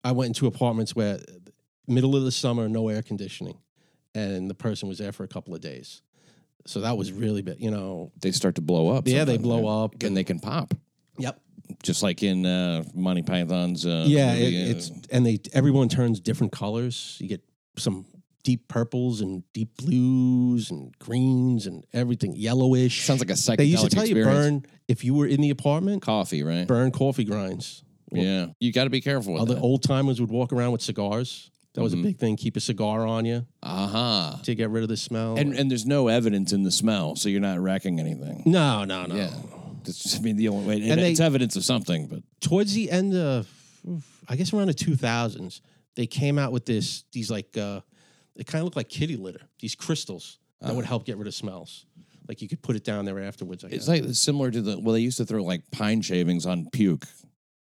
I 0.02 0.12
went 0.12 0.28
into 0.30 0.46
apartments 0.46 0.94
where 0.96 1.20
middle 1.86 2.16
of 2.16 2.24
the 2.24 2.32
summer, 2.32 2.68
no 2.68 2.88
air 2.88 3.02
conditioning, 3.02 3.58
and 4.14 4.50
the 4.50 4.54
person 4.54 4.88
was 4.88 4.98
there 4.98 5.12
for 5.12 5.24
a 5.24 5.28
couple 5.28 5.54
of 5.54 5.60
days. 5.60 6.02
So 6.66 6.80
that 6.80 6.96
was 6.96 7.12
really 7.12 7.42
bad, 7.42 7.60
you 7.60 7.70
know. 7.70 8.10
they 8.20 8.32
start 8.32 8.56
to 8.56 8.60
blow 8.60 8.88
up. 8.88 9.06
Yeah, 9.06 9.24
they 9.24 9.34
sometimes, 9.34 9.42
blow 9.42 9.84
up 9.84 10.02
and 10.02 10.16
they 10.16 10.24
can 10.24 10.40
pop, 10.40 10.74
Yep. 11.18 11.40
Just 11.82 12.02
like 12.02 12.22
in 12.22 12.44
uh, 12.46 12.84
Monty 12.94 13.22
Python's. 13.22 13.84
Uh, 13.86 14.04
Yeah, 14.06 14.32
it, 14.34 14.46
uh, 14.46 14.70
it's 14.76 14.90
and 15.10 15.24
they 15.26 15.38
everyone 15.52 15.88
turns 15.88 16.20
different 16.20 16.52
colors. 16.52 17.16
You 17.20 17.28
get 17.28 17.42
some 17.76 18.06
deep 18.42 18.68
purples 18.68 19.20
and 19.20 19.42
deep 19.52 19.76
blues 19.76 20.70
and 20.70 20.96
greens 20.98 21.66
and 21.66 21.84
everything 21.92 22.34
yellowish. 22.36 23.04
sounds 23.04 23.20
like 23.20 23.30
a 23.30 23.32
psychedelic 23.34 23.56
they 23.58 23.64
used 23.64 23.84
to 23.84 23.90
tell 23.90 24.04
experience. 24.04 24.28
you 24.36 24.40
burn 24.60 24.66
if 24.88 25.04
you 25.04 25.14
were 25.14 25.26
in 25.26 25.40
the 25.40 25.50
apartment, 25.50 26.02
coffee, 26.02 26.42
right? 26.44 26.66
burn 26.66 26.90
coffee 26.92 27.24
grinds. 27.24 27.82
yeah, 28.12 28.46
you 28.60 28.72
got 28.72 28.84
to 28.84 28.90
be 28.90 29.00
careful 29.00 29.32
with 29.32 29.42
Other 29.42 29.54
that. 29.54 29.60
old 29.60 29.82
timers 29.82 30.20
would 30.20 30.30
walk 30.30 30.52
around 30.52 30.72
with 30.72 30.80
cigars. 30.82 31.50
That 31.74 31.82
was 31.82 31.92
Mhm. 31.94 32.00
a 32.00 32.02
big 32.04 32.18
thing. 32.18 32.36
Keep 32.36 32.56
a 32.56 32.60
cigar 32.60 33.04
on 33.06 33.24
you 33.26 33.44
Uh 33.62 33.86
huh. 33.88 34.36
to 34.44 34.54
get 34.54 34.70
rid 34.70 34.82
of 34.84 34.88
the 34.88 34.96
smell. 34.96 35.36
And 35.36 35.52
and 35.52 35.68
there's 35.70 35.84
no 35.84 36.06
evidence 36.08 36.52
in 36.52 36.62
the 36.62 36.70
smell, 36.70 37.16
so 37.16 37.28
you're 37.28 37.40
not 37.40 37.58
wrecking 37.60 37.98
anything. 38.00 38.44
no, 38.46 38.84
no, 38.84 39.04
no. 39.06 39.14
Yeah, 39.16 39.30
that's 39.86 40.02
just, 40.02 40.16
I 40.18 40.20
mean 40.20 40.36
the 40.36 40.48
only 40.48 40.66
way. 40.66 40.74
And 40.82 40.92
And 40.92 41.00
they- 41.00 41.10
it's 41.12 41.20
evidence 41.20 41.56
of 41.56 41.64
something, 41.64 42.06
but 42.06 42.22
Towards 42.40 42.74
the 42.74 42.90
end 42.90 43.14
of, 43.14 43.48
I 44.28 44.36
guess 44.36 44.52
around 44.52 44.66
the 44.68 44.74
two 44.74 44.96
thousands, 44.96 45.62
they 45.94 46.06
came 46.06 46.38
out 46.38 46.52
with 46.52 46.66
this. 46.66 47.04
These 47.12 47.30
like, 47.30 47.56
uh, 47.56 47.80
it 48.36 48.46
kind 48.46 48.60
of 48.60 48.64
looked 48.64 48.76
like 48.76 48.88
kitty 48.88 49.16
litter. 49.16 49.40
These 49.60 49.74
crystals 49.74 50.38
that 50.60 50.74
would 50.74 50.84
help 50.84 51.06
get 51.06 51.16
rid 51.16 51.26
of 51.26 51.34
smells. 51.34 51.86
Like 52.28 52.42
you 52.42 52.48
could 52.48 52.60
put 52.60 52.74
it 52.76 52.82
down 52.84 53.04
there 53.04 53.20
afterwards. 53.20 53.64
I 53.64 53.68
guess. 53.68 53.76
It's 53.78 53.88
like 53.88 54.04
similar 54.14 54.50
to 54.50 54.60
the 54.60 54.78
well, 54.78 54.92
they 54.94 55.00
used 55.00 55.16
to 55.18 55.24
throw 55.24 55.42
like 55.44 55.62
pine 55.70 56.02
shavings 56.02 56.44
on 56.44 56.68
puke 56.72 57.06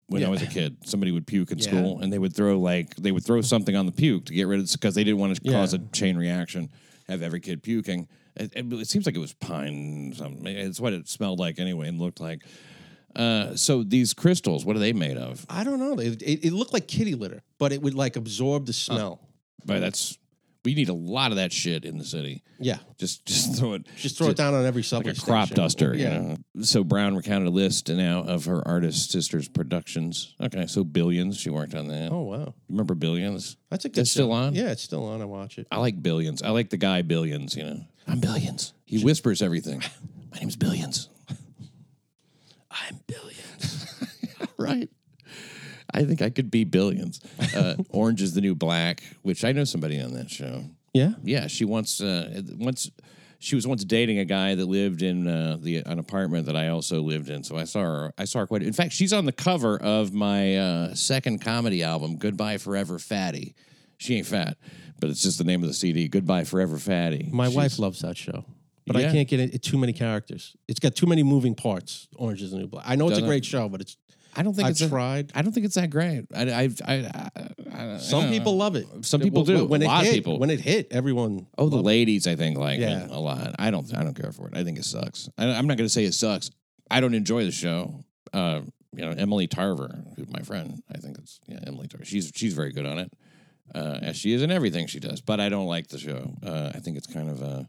when 0.07 0.23
I 0.23 0.30
was 0.30 0.41
a 0.41 0.47
kid. 0.47 0.78
Somebody 0.86 1.11
would 1.11 1.28
puke 1.28 1.51
in 1.51 1.59
Yeah. 1.59 1.63
school, 1.67 1.99
and 2.01 2.11
they 2.11 2.17
would 2.17 2.34
throw 2.36 2.59
like 2.59 2.95
they 2.95 3.11
would 3.11 3.23
throw 3.23 3.41
something 3.41 3.76
on 3.76 3.86
the 3.86 3.91
puke 3.91 4.26
to 4.26 4.34
get 4.34 4.47
rid 4.47 4.59
of 4.59 4.71
because 4.71 4.95
they 4.95 5.03
didn't 5.03 5.19
want 5.19 5.36
to 5.36 5.51
cause 5.51 5.73
a 5.73 5.80
chain 5.93 6.17
reaction, 6.17 6.69
have 7.07 7.21
every 7.21 7.39
kid 7.41 7.61
puking. 7.61 8.07
It, 8.36 8.54
it, 8.56 8.74
it 8.74 8.88
seems 8.88 9.06
like 9.06 9.16
it 9.16 9.20
was 9.20 9.34
pine. 9.34 10.14
Something. 10.16 10.46
It's 10.48 10.80
what 10.80 10.94
it 10.94 11.08
smelled 11.08 11.40
like 11.40 11.60
anyway, 11.60 11.88
and 11.88 12.00
looked 12.00 12.20
like. 12.20 12.44
Uh, 13.16 13.56
so 13.56 13.82
these 13.82 14.14
crystals, 14.14 14.66
what 14.66 14.76
are 14.76 14.80
they 14.80 14.92
made 14.94 15.16
of? 15.18 15.46
I 15.50 15.64
don't 15.64 15.80
know. 15.80 15.98
It, 16.00 16.22
it, 16.22 16.46
it 16.48 16.52
looked 16.54 16.74
like 16.74 16.86
kitty 16.88 17.16
litter, 17.16 17.44
but 17.58 17.72
it 17.72 17.82
would 17.82 17.94
like 17.94 18.18
absorb 18.18 18.66
the 18.66 18.74
smell. 18.74 19.22
But 19.66 19.80
that's 19.80 20.18
we 20.66 20.74
need 20.76 20.90
a 20.90 20.94
lot 20.94 21.32
of 21.32 21.38
that 21.38 21.54
shit 21.54 21.86
in 21.86 21.98
the 21.98 22.04
city. 22.04 22.44
Yeah, 22.60 22.78
Just 22.98 23.26
just 23.26 23.56
throw 23.58 23.74
it. 23.74 23.86
just 23.98 24.18
throw 24.18 24.28
it 24.30 24.38
down 24.38 24.54
on 24.54 24.66
every 24.66 24.84
subway 24.84 25.12
like 25.12 25.18
a 25.18 25.22
crop 25.22 25.48
station. 25.48 25.64
duster. 25.64 25.96
Yeah, 25.96 26.14
You 26.14 26.20
know? 26.22 26.38
So 26.64 26.84
Brown 26.84 27.16
recounted 27.16 27.48
a 27.48 27.52
list 27.52 27.88
now 27.90 28.22
of 28.24 28.46
her 28.46 28.66
artist 28.68 29.12
sister's 29.12 29.48
productions. 29.48 30.34
Okay, 30.42 30.66
so 30.66 30.84
Billions. 30.84 31.38
She 31.40 31.50
worked 31.50 31.76
on 31.76 31.88
that. 31.90 32.12
Oh 32.12 32.24
wow, 32.24 32.54
Remember 32.70 32.96
Billions? 32.96 33.56
that's 33.70 33.86
a 33.86 33.90
good. 33.90 33.96
That's 34.02 34.12
still 34.12 34.32
on? 34.32 34.56
Yeah, 34.56 34.72
it's 34.72 34.82
still 34.84 35.06
on. 35.08 35.22
I 35.22 35.26
watch 35.26 35.58
it. 35.58 35.68
I 35.72 35.78
like 35.80 36.02
Billions. 36.02 36.42
I 36.42 36.50
like 36.50 36.70
the 36.70 36.78
guy 36.78 37.02
Billions. 37.02 37.56
You 37.56 37.64
know, 37.64 37.82
I'm 38.08 38.20
Billions. 38.20 38.74
He 38.86 39.03
whispers 39.03 39.41
everything. 39.41 39.82
My 40.32 40.39
name's 40.39 40.56
Billions. 40.56 41.10
I'm 42.72 42.99
billions. 43.08 44.03
right. 44.58 44.89
I 45.93 46.03
think 46.03 46.22
I 46.22 46.30
could 46.30 46.51
be 46.51 46.66
Billions. 46.66 47.22
Uh, 47.56 47.76
Orange 47.89 48.22
is 48.22 48.34
the 48.34 48.41
New 48.41 48.53
Black, 48.53 49.01
which 49.22 49.45
I 49.45 49.53
know 49.53 49.64
somebody 49.64 49.99
on 50.01 50.14
that 50.14 50.30
show. 50.30 50.66
Yeah. 50.93 51.14
Yeah, 51.24 51.47
she 51.47 51.64
once 51.64 52.01
uh, 52.01 52.41
once 52.58 52.91
she 53.39 53.56
was 53.56 53.66
once 53.68 53.84
dating 53.86 54.20
a 54.20 54.26
guy 54.26 54.56
that 54.56 54.66
lived 54.66 55.01
in 55.01 55.28
uh, 55.28 55.58
the 55.60 55.78
an 55.78 55.99
apartment 55.99 56.47
that 56.47 56.56
I 56.56 56.70
also 56.70 57.01
lived 57.01 57.30
in. 57.30 57.43
So 57.43 57.58
I 57.58 57.64
saw 57.64 57.82
her. 57.82 58.14
I 58.18 58.26
saw 58.26 58.39
her 58.39 58.47
quite. 58.47 58.64
In 58.64 58.74
fact, 58.74 58.91
she's 58.91 59.14
on 59.14 59.26
the 59.26 59.32
cover 59.32 59.78
of 59.78 60.14
my 60.14 60.58
uh, 60.58 60.95
second 60.95 61.39
comedy 61.39 61.84
album, 61.84 62.18
Goodbye 62.18 62.58
Forever 62.58 62.99
Fatty. 62.99 63.56
She 63.97 64.18
ain't 64.18 64.28
fat, 64.28 64.58
but 65.00 65.10
it's 65.10 65.22
just 65.22 65.38
the 65.38 65.43
name 65.43 65.62
of 65.64 65.68
the 65.68 65.74
CD. 65.74 66.08
Goodbye 66.08 66.43
Forever 66.43 66.78
Fatty. 66.78 67.30
My 67.32 67.46
She's- 67.46 67.56
wife 67.56 67.80
loves 67.80 68.00
that 68.02 68.18
show, 68.18 68.46
but 68.88 68.96
Yeah. 68.98 69.10
I 69.10 69.12
can't 69.12 69.28
get 69.28 69.39
it. 69.39 69.62
Too 69.62 69.78
many 69.78 69.93
characters. 69.93 70.56
It's 70.68 70.80
got 70.80 70.96
too 70.96 71.06
many 71.08 71.24
moving 71.24 71.56
parts. 71.56 72.08
Orange 72.16 72.41
is 72.41 72.52
the 72.52 72.58
New 72.58 72.68
Black. 72.68 72.86
I 72.88 72.96
know 72.96 73.06
it's 73.08 73.12
Doesn't 73.14 73.26
a 73.26 73.28
great 73.28 73.46
show, 73.46 73.68
but 73.70 73.82
it's 73.82 73.98
I 74.38 74.43
don't 74.43 74.54
think 74.54 74.66
I've 74.66 74.72
it's 74.72 74.82
a- 74.82 74.89
tried. 74.89 75.32
I 75.34 75.41
don't 75.41 75.54
think 75.54 75.66
it's 75.66 75.76
that 75.76 75.89
great. 75.89 76.26
I, 76.36 76.41
I, 76.52 76.70
I, 76.86 76.93
I, 76.93 77.30
I 77.93 77.98
Some 78.00 78.30
people 78.30 78.58
love 78.58 78.76
it. 78.76 78.86
Some 79.06 79.22
people 79.22 79.46
do. 79.46 79.66
When 79.66 79.82
a 79.82 79.86
it 79.86 79.88
lot 79.88 80.04
hit, 80.04 80.10
of 80.10 80.16
people. 80.16 80.39
When 80.39 80.50
it 80.50 80.60
hit, 80.60 80.88
everyone. 80.91 81.48
Oh, 81.58 81.70
the 81.70 81.78
ladies, 81.82 82.28
I 82.28 82.36
think 82.36 82.58
like 82.58 82.80
Yeah. 82.82 83.06
it 83.06 83.12
a 83.12 83.20
lot. 83.20 83.56
I 83.60 83.72
don't. 83.72 83.93
I 83.96 84.04
don't 84.04 84.14
care 84.14 84.34
for 84.34 84.48
it. 84.50 84.58
I 84.58 84.64
think 84.66 84.78
it 84.78 84.84
sucks. 84.86 85.30
I, 85.38 85.46
I'm 85.46 85.68
not 85.68 85.78
going 85.78 85.86
to 85.88 85.93
say 85.93 86.04
it 86.04 86.14
sucks. 86.14 86.52
I 86.91 87.00
don't 87.00 87.14
enjoy 87.14 87.46
the 87.46 87.52
show. 87.52 88.04
Uh, 88.34 88.62
you 88.93 89.06
know, 89.06 89.12
Emily 89.12 89.48
Tarver, 89.48 90.04
who's 90.18 90.30
my 90.30 90.41
friend. 90.41 90.82
I 90.93 90.98
think 90.98 91.18
it's 91.18 91.39
yeah, 91.48 91.60
Emily 91.66 91.88
Tarver. 91.88 92.04
She's 92.06 92.32
she's 92.36 92.54
very 92.54 92.74
good 92.74 92.86
on 92.86 93.00
it, 93.00 93.12
uh, 93.74 93.99
as 94.01 94.16
she 94.18 94.34
is 94.34 94.41
in 94.41 94.51
everything 94.51 94.88
she 94.88 94.99
does. 94.99 95.22
But 95.22 95.39
I 95.39 95.49
don't 95.49 95.68
like 95.68 95.88
the 95.88 95.97
show. 95.99 96.34
Uh, 96.45 96.72
I 96.74 96.80
think 96.80 96.97
it's 96.97 97.07
kind 97.07 97.30
of. 97.30 97.41
Uh, 97.41 97.63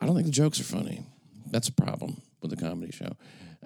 I 0.00 0.06
don't 0.06 0.14
think 0.14 0.26
the 0.26 0.32
jokes 0.32 0.60
are 0.60 0.64
funny. 0.64 1.02
That's 1.50 1.68
a 1.68 1.72
problem 1.72 2.20
with 2.40 2.50
the 2.50 2.56
comedy 2.56 2.92
show. 2.92 3.16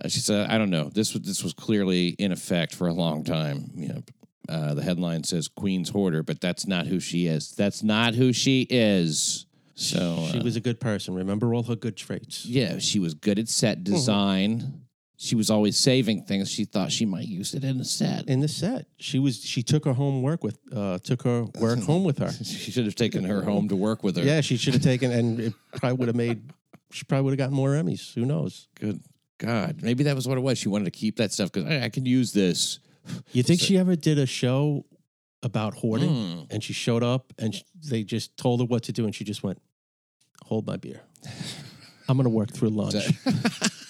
Uh, 0.02 0.08
she 0.08 0.20
said, 0.20 0.48
"I 0.48 0.56
don't 0.58 0.70
know. 0.70 0.88
This 0.88 1.12
was 1.12 1.22
this 1.22 1.42
was 1.42 1.52
clearly 1.52 2.08
in 2.10 2.32
effect 2.32 2.74
for 2.74 2.86
a 2.88 2.92
long 2.94 3.24
time. 3.24 3.70
You 3.74 3.88
know, 3.88 4.02
uh, 4.48 4.74
the 4.74 4.82
headline 4.82 5.24
says 5.24 5.48
Queen's 5.48 5.90
hoarder, 5.90 6.22
but 6.22 6.40
that's 6.40 6.66
not 6.66 6.86
who 6.86 7.00
she 7.00 7.26
is. 7.26 7.52
That's 7.52 7.82
not 7.82 8.14
who 8.14 8.32
she 8.32 8.66
is. 8.70 9.46
So 9.74 10.28
She 10.30 10.38
uh, 10.38 10.44
was 10.44 10.56
a 10.56 10.60
good 10.60 10.80
person. 10.80 11.14
Remember 11.14 11.54
all 11.54 11.62
her 11.64 11.76
good 11.76 11.96
traits. 11.96 12.44
yeah, 12.46 12.78
she 12.78 12.98
was 12.98 13.14
good 13.14 13.38
at 13.38 13.48
set 13.48 13.82
design. 13.84 14.81
She 15.22 15.36
was 15.36 15.50
always 15.50 15.78
saving 15.78 16.24
things. 16.24 16.50
She 16.50 16.64
thought 16.64 16.90
she 16.90 17.06
might 17.06 17.28
use 17.28 17.54
it 17.54 17.62
in 17.62 17.78
a 17.80 17.84
set. 17.84 18.26
In 18.26 18.40
the 18.40 18.48
set, 18.48 18.86
she 18.96 19.20
was. 19.20 19.40
She 19.40 19.62
took 19.62 19.84
her 19.84 19.92
home 19.92 20.20
work 20.20 20.42
with. 20.42 20.58
Uh, 20.74 20.98
took 20.98 21.22
her 21.22 21.44
work 21.60 21.78
home 21.84 22.02
with 22.02 22.18
her. 22.18 22.32
She 22.32 22.72
should 22.72 22.86
have 22.86 22.96
taken 22.96 23.22
her 23.22 23.40
home 23.40 23.68
to 23.68 23.76
work 23.76 24.02
with 24.02 24.16
her. 24.16 24.24
Yeah, 24.24 24.40
she 24.40 24.56
should 24.56 24.74
have 24.74 24.82
taken, 24.82 25.12
and 25.12 25.38
it 25.38 25.54
probably 25.76 25.96
would 25.98 26.08
have 26.08 26.16
made. 26.16 26.52
She 26.90 27.04
probably 27.04 27.22
would 27.26 27.30
have 27.34 27.38
gotten 27.38 27.54
more 27.54 27.70
Emmys. 27.70 28.12
Who 28.14 28.24
knows? 28.24 28.66
Good 28.74 29.00
God, 29.38 29.80
maybe 29.80 30.02
that 30.04 30.16
was 30.16 30.26
what 30.26 30.38
it 30.38 30.40
was. 30.40 30.58
She 30.58 30.68
wanted 30.68 30.86
to 30.86 30.90
keep 30.90 31.18
that 31.18 31.32
stuff 31.32 31.52
because 31.52 31.70
I, 31.70 31.84
I 31.84 31.88
can 31.88 32.04
use 32.04 32.32
this. 32.32 32.80
You 33.30 33.44
think 33.44 33.60
she 33.60 33.78
ever 33.78 33.94
did 33.94 34.18
a 34.18 34.26
show 34.26 34.86
about 35.44 35.74
hoarding? 35.74 36.08
Hmm. 36.08 36.40
And 36.50 36.64
she 36.64 36.72
showed 36.72 37.04
up, 37.04 37.32
and 37.38 37.54
sh- 37.54 37.62
they 37.88 38.02
just 38.02 38.36
told 38.36 38.58
her 38.58 38.66
what 38.66 38.82
to 38.84 38.92
do, 38.92 39.04
and 39.04 39.14
she 39.14 39.22
just 39.22 39.44
went, 39.44 39.62
"Hold 40.46 40.66
my 40.66 40.78
beer. 40.78 41.00
I'm 42.08 42.16
going 42.16 42.24
to 42.24 42.30
work 42.30 42.50
through 42.50 42.70
lunch. 42.82 42.96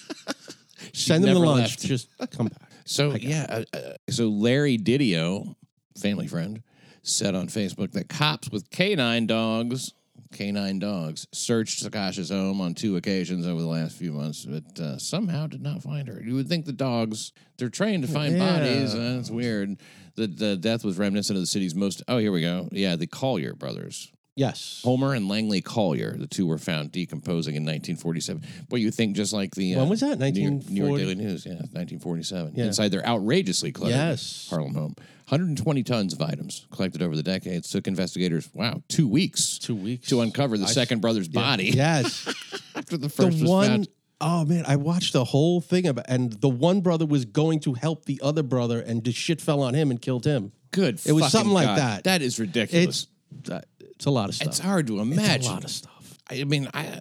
Send 0.93 1.23
them 1.23 1.33
the 1.33 1.39
lunch. 1.39 1.59
left. 1.61 1.81
Just 1.81 2.09
come 2.31 2.47
back." 2.47 2.69
So 2.85 3.15
yeah, 3.15 3.45
uh, 3.49 3.63
uh, 3.77 3.79
so 4.09 4.27
Larry 4.27 4.77
Didio, 4.77 5.55
family 5.97 6.27
friend, 6.27 6.61
said 7.01 7.33
on 7.33 7.47
Facebook 7.47 7.93
that 7.93 8.09
cops 8.09 8.49
with 8.49 8.69
canine 8.71 9.25
dogs, 9.25 9.93
canine 10.33 10.79
dogs, 10.79 11.25
searched 11.31 11.81
Sakasha's 11.81 12.29
home 12.29 12.59
on 12.59 12.73
two 12.73 12.97
occasions 12.97 13.47
over 13.47 13.61
the 13.61 13.67
last 13.67 13.95
few 13.95 14.11
months, 14.11 14.43
but 14.45 14.79
uh, 14.83 14.97
somehow 14.97 15.47
did 15.47 15.61
not 15.61 15.81
find 15.81 16.09
her. 16.09 16.21
You 16.21 16.35
would 16.35 16.49
think 16.49 16.65
the 16.65 16.73
dogs 16.73 17.31
they're 17.57 17.69
trained 17.69 18.03
to 18.05 18.09
find 18.11 18.37
Yeah. 18.37 18.59
bodies. 18.59 18.93
Uh, 18.93 19.15
it's 19.17 19.31
weird. 19.31 19.77
The 20.15 20.27
the 20.27 20.57
death 20.57 20.83
was 20.83 20.97
reminiscent 20.97 21.37
of 21.37 21.41
the 21.41 21.47
city's 21.47 21.73
most. 21.73 22.03
Oh, 22.09 22.17
here 22.17 22.33
we 22.33 22.41
go. 22.41 22.67
Yeah, 22.73 22.97
the 22.97 23.07
Collyer 23.07 23.57
brothers. 23.57 24.11
Yes. 24.35 24.81
Homer 24.83 25.13
and 25.13 25.27
Langley 25.29 25.61
Collyer, 25.61 26.17
the 26.17 26.25
two 26.27 26.47
were 26.47 26.57
found 26.57 26.91
decomposing 26.91 27.53
in 27.55 27.63
1947. 27.63 28.41
But 28.67 28.77
you 28.81 28.89
think 28.89 29.15
just 29.15 29.31
like 29.31 29.53
the 29.53 29.75
When 29.75 29.89
was 29.89 29.99
that? 29.99 30.17
New 30.19 30.49
York, 30.49 30.69
New 30.69 30.85
York 30.87 30.99
Daily 30.99 31.15
News, 31.15 31.45
yeah, 31.45 31.53
1947. 31.53 32.53
Yeah. 32.55 32.65
Inside 32.65 32.89
their 32.91 33.05
outrageously 33.05 33.71
cluttered 33.71 33.95
Yes. 33.95 34.47
Harlem 34.49 34.73
home, 34.73 34.95
120 35.29 35.83
tons 35.83 36.13
of 36.13 36.21
items 36.21 36.65
collected 36.71 37.01
over 37.03 37.15
the 37.15 37.23
decades 37.23 37.69
took 37.69 37.87
investigators 37.87 38.49
wow 38.53 38.81
two 38.89 39.07
weeks 39.07 39.57
Two 39.57 39.73
weeks 39.75 40.09
to 40.09 40.21
uncover 40.21 40.57
the 40.57 40.65
I- 40.65 40.67
second 40.67 40.99
brother's 41.01 41.27
body 41.27 41.65
Yes. 41.73 42.27
after 42.75 42.97
the 42.97 43.03
the 43.07 43.09
first 43.09 43.39
was 43.41 43.49
one 43.49 43.67
found. 43.67 43.87
oh 44.19 44.45
man, 44.45 44.65
I 44.67 44.75
watched 44.77 45.13
the 45.13 45.23
whole 45.25 45.61
thing 45.61 45.85
about, 45.87 46.05
and 46.09 46.33
the 46.33 46.49
one 46.49 46.81
brother 46.81 47.05
was 47.05 47.25
going 47.25 47.59
to 47.61 47.73
help 47.73 48.05
the 48.05 48.19
other 48.23 48.41
brother, 48.43 48.79
and 48.81 49.03
the 49.03 49.11
shit 49.11 49.39
fell 49.41 49.61
on 49.61 49.73
him 49.75 49.91
and 49.91 50.01
killed 50.01 50.25
him. 50.25 50.51
Good, 50.71 50.99
It 51.05 51.11
was 51.11 51.31
something 51.31 51.53
like 51.53 51.67
that. 51.77 52.05
That 52.05 52.21
is 52.23 52.39
ridiculous. 52.39 53.07
It's 53.39 53.49
uh, 53.49 53.61
it's 54.03 54.07
a 54.07 54.11
lot 54.11 54.27
of 54.29 54.35
stuff. 54.35 54.47
It's 54.49 54.59
hard 54.59 54.87
to 54.87 54.99
It's 54.99 55.11
imagine. 55.11 55.49
a 55.51 55.53
lot 55.53 55.63
of 55.63 55.69
stuff. 55.71 56.17
I 56.29 56.43
mean, 56.43 56.67
I, 56.73 56.99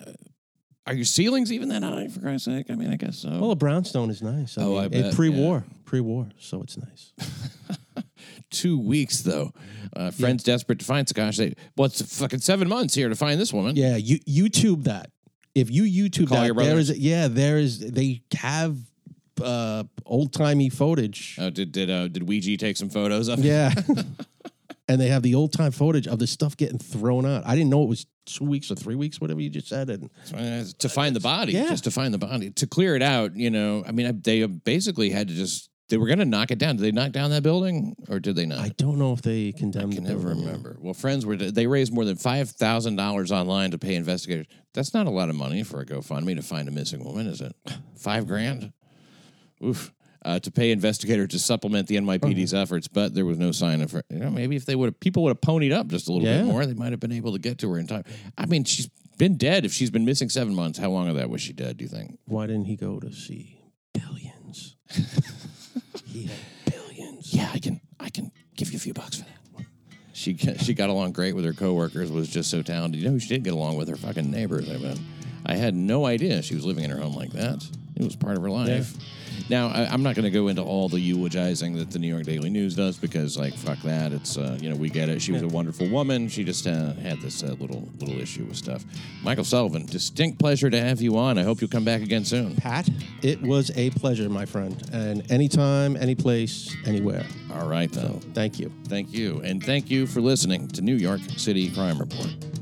are 0.86 0.94
your 0.94 1.04
ceilings 1.04 1.52
even 1.52 1.68
that 1.70 1.82
high? 1.82 2.06
For 2.08 2.20
Christ's 2.20 2.44
sake, 2.46 2.66
I 2.70 2.74
mean, 2.76 2.90
I 2.90 2.96
guess 2.96 3.18
so. 3.18 3.30
Well, 3.30 3.50
a 3.50 3.56
brownstone 3.56 4.10
is 4.10 4.22
nice. 4.22 4.56
Oh, 4.56 4.76
I 4.76 4.84
it- 4.86 4.92
bet, 4.92 5.14
pre-war, 5.14 5.64
pre-war, 5.84 6.28
so 6.38 6.62
it's 6.62 6.76
nice. 6.76 7.12
two 8.50 8.78
weeks 8.78 9.22
though. 9.22 9.52
Uh, 9.96 10.10
friends 10.10 10.42
desperate 10.44 10.78
to 10.78 10.84
find 10.84 11.06
Sakash. 11.06 11.36
They, 11.38 11.54
well, 11.76 11.86
it's 11.86 12.18
fucking 12.18 12.40
seven 12.40 12.68
months 12.68 12.94
here 12.94 13.08
to 13.08 13.14
find 13.16 13.40
this 13.40 13.52
woman. 13.52 13.76
Yeah, 13.76 13.96
you 13.96 14.18
YouTube 14.20 14.84
that. 14.84 15.10
If 15.54 15.70
you 15.70 15.82
YouTube 15.82 16.28
Call 16.28 16.38
that, 16.38 16.44
there 16.44 16.54
brothers. 16.54 16.96
yeah, 16.98 17.28
there 17.28 17.58
is 17.58 17.78
they 17.80 18.22
have 18.34 18.76
uh 19.42 19.84
old 20.06 20.32
timey 20.32 20.68
footage. 20.70 21.36
Oh, 21.38 21.50
did 21.50 21.72
did 21.72 21.90
uh, 21.90 22.08
did 22.08 22.22
Weegee 22.26 22.58
take 22.58 22.76
some 22.76 22.88
photos 22.90 23.28
of? 23.28 23.38
it? 23.40 23.44
Yeah. 23.44 23.72
and 24.88 25.00
they 25.00 25.08
have 25.08 25.22
the 25.22 25.34
old 25.34 25.52
time 25.52 25.70
footage 25.72 26.06
of 26.06 26.18
the 26.18 26.26
stuff 26.26 26.56
getting 26.56 26.78
thrown 26.78 27.24
out. 27.26 27.42
I 27.46 27.54
didn't 27.54 27.70
know 27.70 27.82
it 27.82 27.88
was 27.88 28.06
two 28.26 28.44
weeks 28.44 28.70
or 28.70 28.74
three 28.74 28.94
weeks, 28.94 29.20
whatever 29.20 29.40
you 29.40 29.50
just 29.50 29.68
said. 29.68 29.88
And 30.34 30.78
to 30.80 30.88
find 30.88 31.14
the 31.16 31.20
body, 31.20 31.52
Yeah. 31.52 31.68
just 31.68 31.84
to 31.84 31.90
find 31.90 32.12
the 32.14 32.18
body, 32.18 32.50
to 32.50 32.66
clear 32.66 32.94
it 32.96 33.02
out. 33.02 33.36
You 33.36 33.50
know, 33.50 33.84
I 33.86 33.92
mean, 33.92 34.20
they 34.22 34.44
basically 34.46 35.10
had 35.10 35.28
to 35.28 35.34
just. 35.34 35.68
They 35.88 35.98
were 35.98 36.06
going 36.06 36.20
to 36.20 36.24
knock 36.24 36.50
it 36.50 36.58
down. 36.58 36.76
Did 36.76 36.84
they 36.84 36.92
knock 36.92 37.12
down 37.12 37.30
that 37.32 37.42
building, 37.42 37.94
or 38.08 38.18
did 38.18 38.34
they 38.34 38.46
not? 38.46 38.60
I 38.60 38.68
don't 38.78 38.96
know 38.98 39.12
if 39.12 39.20
they 39.20 39.52
condemned 39.52 39.92
it. 39.92 39.96
I 39.96 39.98
can 39.98 40.04
never 40.04 40.28
building. 40.28 40.46
remember. 40.46 40.78
Well, 40.80 40.94
friends 40.94 41.26
were 41.26 41.36
they 41.36 41.66
raised 41.66 41.92
more 41.92 42.06
than 42.06 42.16
five 42.16 42.48
thousand 42.50 42.96
dollars 42.96 43.30
online 43.30 43.72
to 43.72 43.78
pay 43.78 43.96
investigators. 43.96 44.46
That's 44.72 44.94
not 44.94 45.06
a 45.06 45.10
lot 45.10 45.28
of 45.28 45.36
money 45.36 45.62
for 45.64 45.80
a 45.80 45.84
GoFundMe 45.84 46.34
to 46.36 46.42
find 46.42 46.66
a 46.66 46.70
missing 46.70 47.04
woman, 47.04 47.26
is 47.26 47.42
it? 47.42 47.54
Five 47.98 48.26
grand. 48.26 48.72
Oof. 49.62 49.92
Uh, 50.24 50.38
to 50.38 50.52
pay 50.52 50.70
investigators 50.70 51.28
to 51.30 51.38
supplement 51.40 51.88
the 51.88 51.96
NYPD's 51.96 52.54
efforts, 52.54 52.86
but 52.86 53.12
there 53.12 53.24
was 53.24 53.38
no 53.38 53.50
sign 53.50 53.80
of 53.80 53.90
her. 53.90 54.04
You 54.08 54.20
know, 54.20 54.30
maybe 54.30 54.54
if 54.54 54.64
they 54.64 54.76
would 54.76 54.86
have, 54.86 55.00
people 55.00 55.24
would 55.24 55.30
have 55.30 55.40
ponied 55.40 55.72
up 55.72 55.88
just 55.88 56.08
a 56.08 56.12
little 56.12 56.28
Yeah. 56.28 56.38
bit 56.42 56.46
more, 56.46 56.64
they 56.64 56.74
might 56.74 56.92
have 56.92 57.00
been 57.00 57.10
able 57.10 57.32
to 57.32 57.40
get 57.40 57.58
to 57.58 57.70
her 57.72 57.78
in 57.78 57.88
time. 57.88 58.04
I 58.38 58.46
mean, 58.46 58.62
she's 58.62 58.88
been 59.18 59.36
dead. 59.36 59.64
If 59.64 59.72
she's 59.72 59.90
been 59.90 60.04
missing 60.04 60.28
seven 60.28 60.54
months, 60.54 60.78
how 60.78 60.90
long 60.90 61.08
of 61.08 61.16
that 61.16 61.28
was 61.28 61.40
she 61.40 61.52
dead? 61.52 61.78
Do 61.78 61.84
you 61.84 61.88
think? 61.88 62.18
Why 62.26 62.46
didn't 62.46 62.66
he 62.66 62.76
go 62.76 63.00
to 63.00 63.12
see 63.12 63.58
billions? 63.92 64.76
he 66.06 66.24
had 66.26 66.36
billions. 66.66 67.34
Yeah, 67.34 67.50
I 67.52 67.58
can, 67.58 67.80
I 67.98 68.08
can 68.10 68.30
give 68.56 68.70
you 68.70 68.76
a 68.76 68.80
few 68.80 68.94
bucks 68.94 69.16
for 69.18 69.24
that. 69.24 69.66
She 70.12 70.36
she 70.58 70.74
got 70.74 70.88
along 70.88 71.12
great 71.12 71.34
with 71.34 71.44
her 71.44 71.52
coworkers. 71.52 72.12
Was 72.12 72.28
just 72.28 72.48
so 72.50 72.62
talented. 72.62 73.02
You 73.02 73.10
know, 73.10 73.18
she 73.18 73.28
did 73.28 73.42
get 73.42 73.54
along 73.54 73.76
with 73.76 73.88
her 73.88 73.96
fucking 73.96 74.30
neighbors. 74.30 74.70
I 74.70 74.76
bet. 74.76 74.98
I 75.44 75.56
had 75.56 75.74
no 75.74 76.06
idea 76.06 76.42
she 76.42 76.54
was 76.54 76.64
living 76.64 76.84
in 76.84 76.90
her 76.90 76.98
home 76.98 77.14
like 77.16 77.32
that. 77.32 77.66
It 77.96 78.04
was 78.04 78.14
part 78.14 78.36
of 78.36 78.42
her 78.44 78.50
life. 78.50 78.94
Now, 79.52 79.68
I, 79.68 79.84
I'm 79.84 80.02
not 80.02 80.14
going 80.14 80.24
to 80.24 80.30
go 80.30 80.48
into 80.48 80.62
all 80.62 80.88
the 80.88 80.98
eulogizing 80.98 81.74
that 81.74 81.90
the 81.90 81.98
New 81.98 82.08
York 82.08 82.24
Daily 82.24 82.48
News 82.48 82.74
does 82.74 82.96
because, 82.96 83.36
like, 83.36 83.52
fuck 83.52 83.78
that. 83.82 84.10
It's 84.10 84.38
uh, 84.38 84.56
you 84.58 84.70
know 84.70 84.76
we 84.76 84.88
get 84.88 85.10
it. 85.10 85.20
She 85.20 85.30
was 85.30 85.42
a 85.42 85.46
wonderful 85.46 85.90
woman. 85.90 86.26
She 86.28 86.42
just 86.42 86.66
uh, 86.66 86.94
had 86.94 87.20
this 87.20 87.42
uh, 87.42 87.54
little 87.60 87.86
little 88.00 88.18
issue 88.18 88.44
with 88.44 88.56
stuff. 88.56 88.82
Michael 89.22 89.44
Sullivan, 89.44 89.84
distinct 89.84 90.38
pleasure 90.38 90.70
to 90.70 90.80
have 90.80 91.02
you 91.02 91.18
on. 91.18 91.36
I 91.36 91.42
hope 91.42 91.60
you'll 91.60 91.68
come 91.68 91.84
back 91.84 92.00
again 92.00 92.24
soon. 92.24 92.56
Pat, 92.56 92.88
it 93.20 93.42
was 93.42 93.70
a 93.76 93.90
pleasure, 93.90 94.30
my 94.30 94.46
friend. 94.46 94.88
And 94.90 95.30
anytime, 95.30 95.98
any 95.98 96.14
place, 96.14 96.74
anywhere. 96.86 97.26
All 97.52 97.68
right, 97.68 97.92
then. 97.92 98.20
Thank 98.32 98.58
you. 98.58 98.72
Thank 98.88 99.12
you, 99.12 99.42
and 99.44 99.62
thank 99.62 99.90
you 99.90 100.06
for 100.06 100.22
listening 100.22 100.66
to 100.68 100.80
New 100.80 100.96
York 100.96 101.20
City 101.36 101.70
Crime 101.70 101.98
Report. 101.98 102.61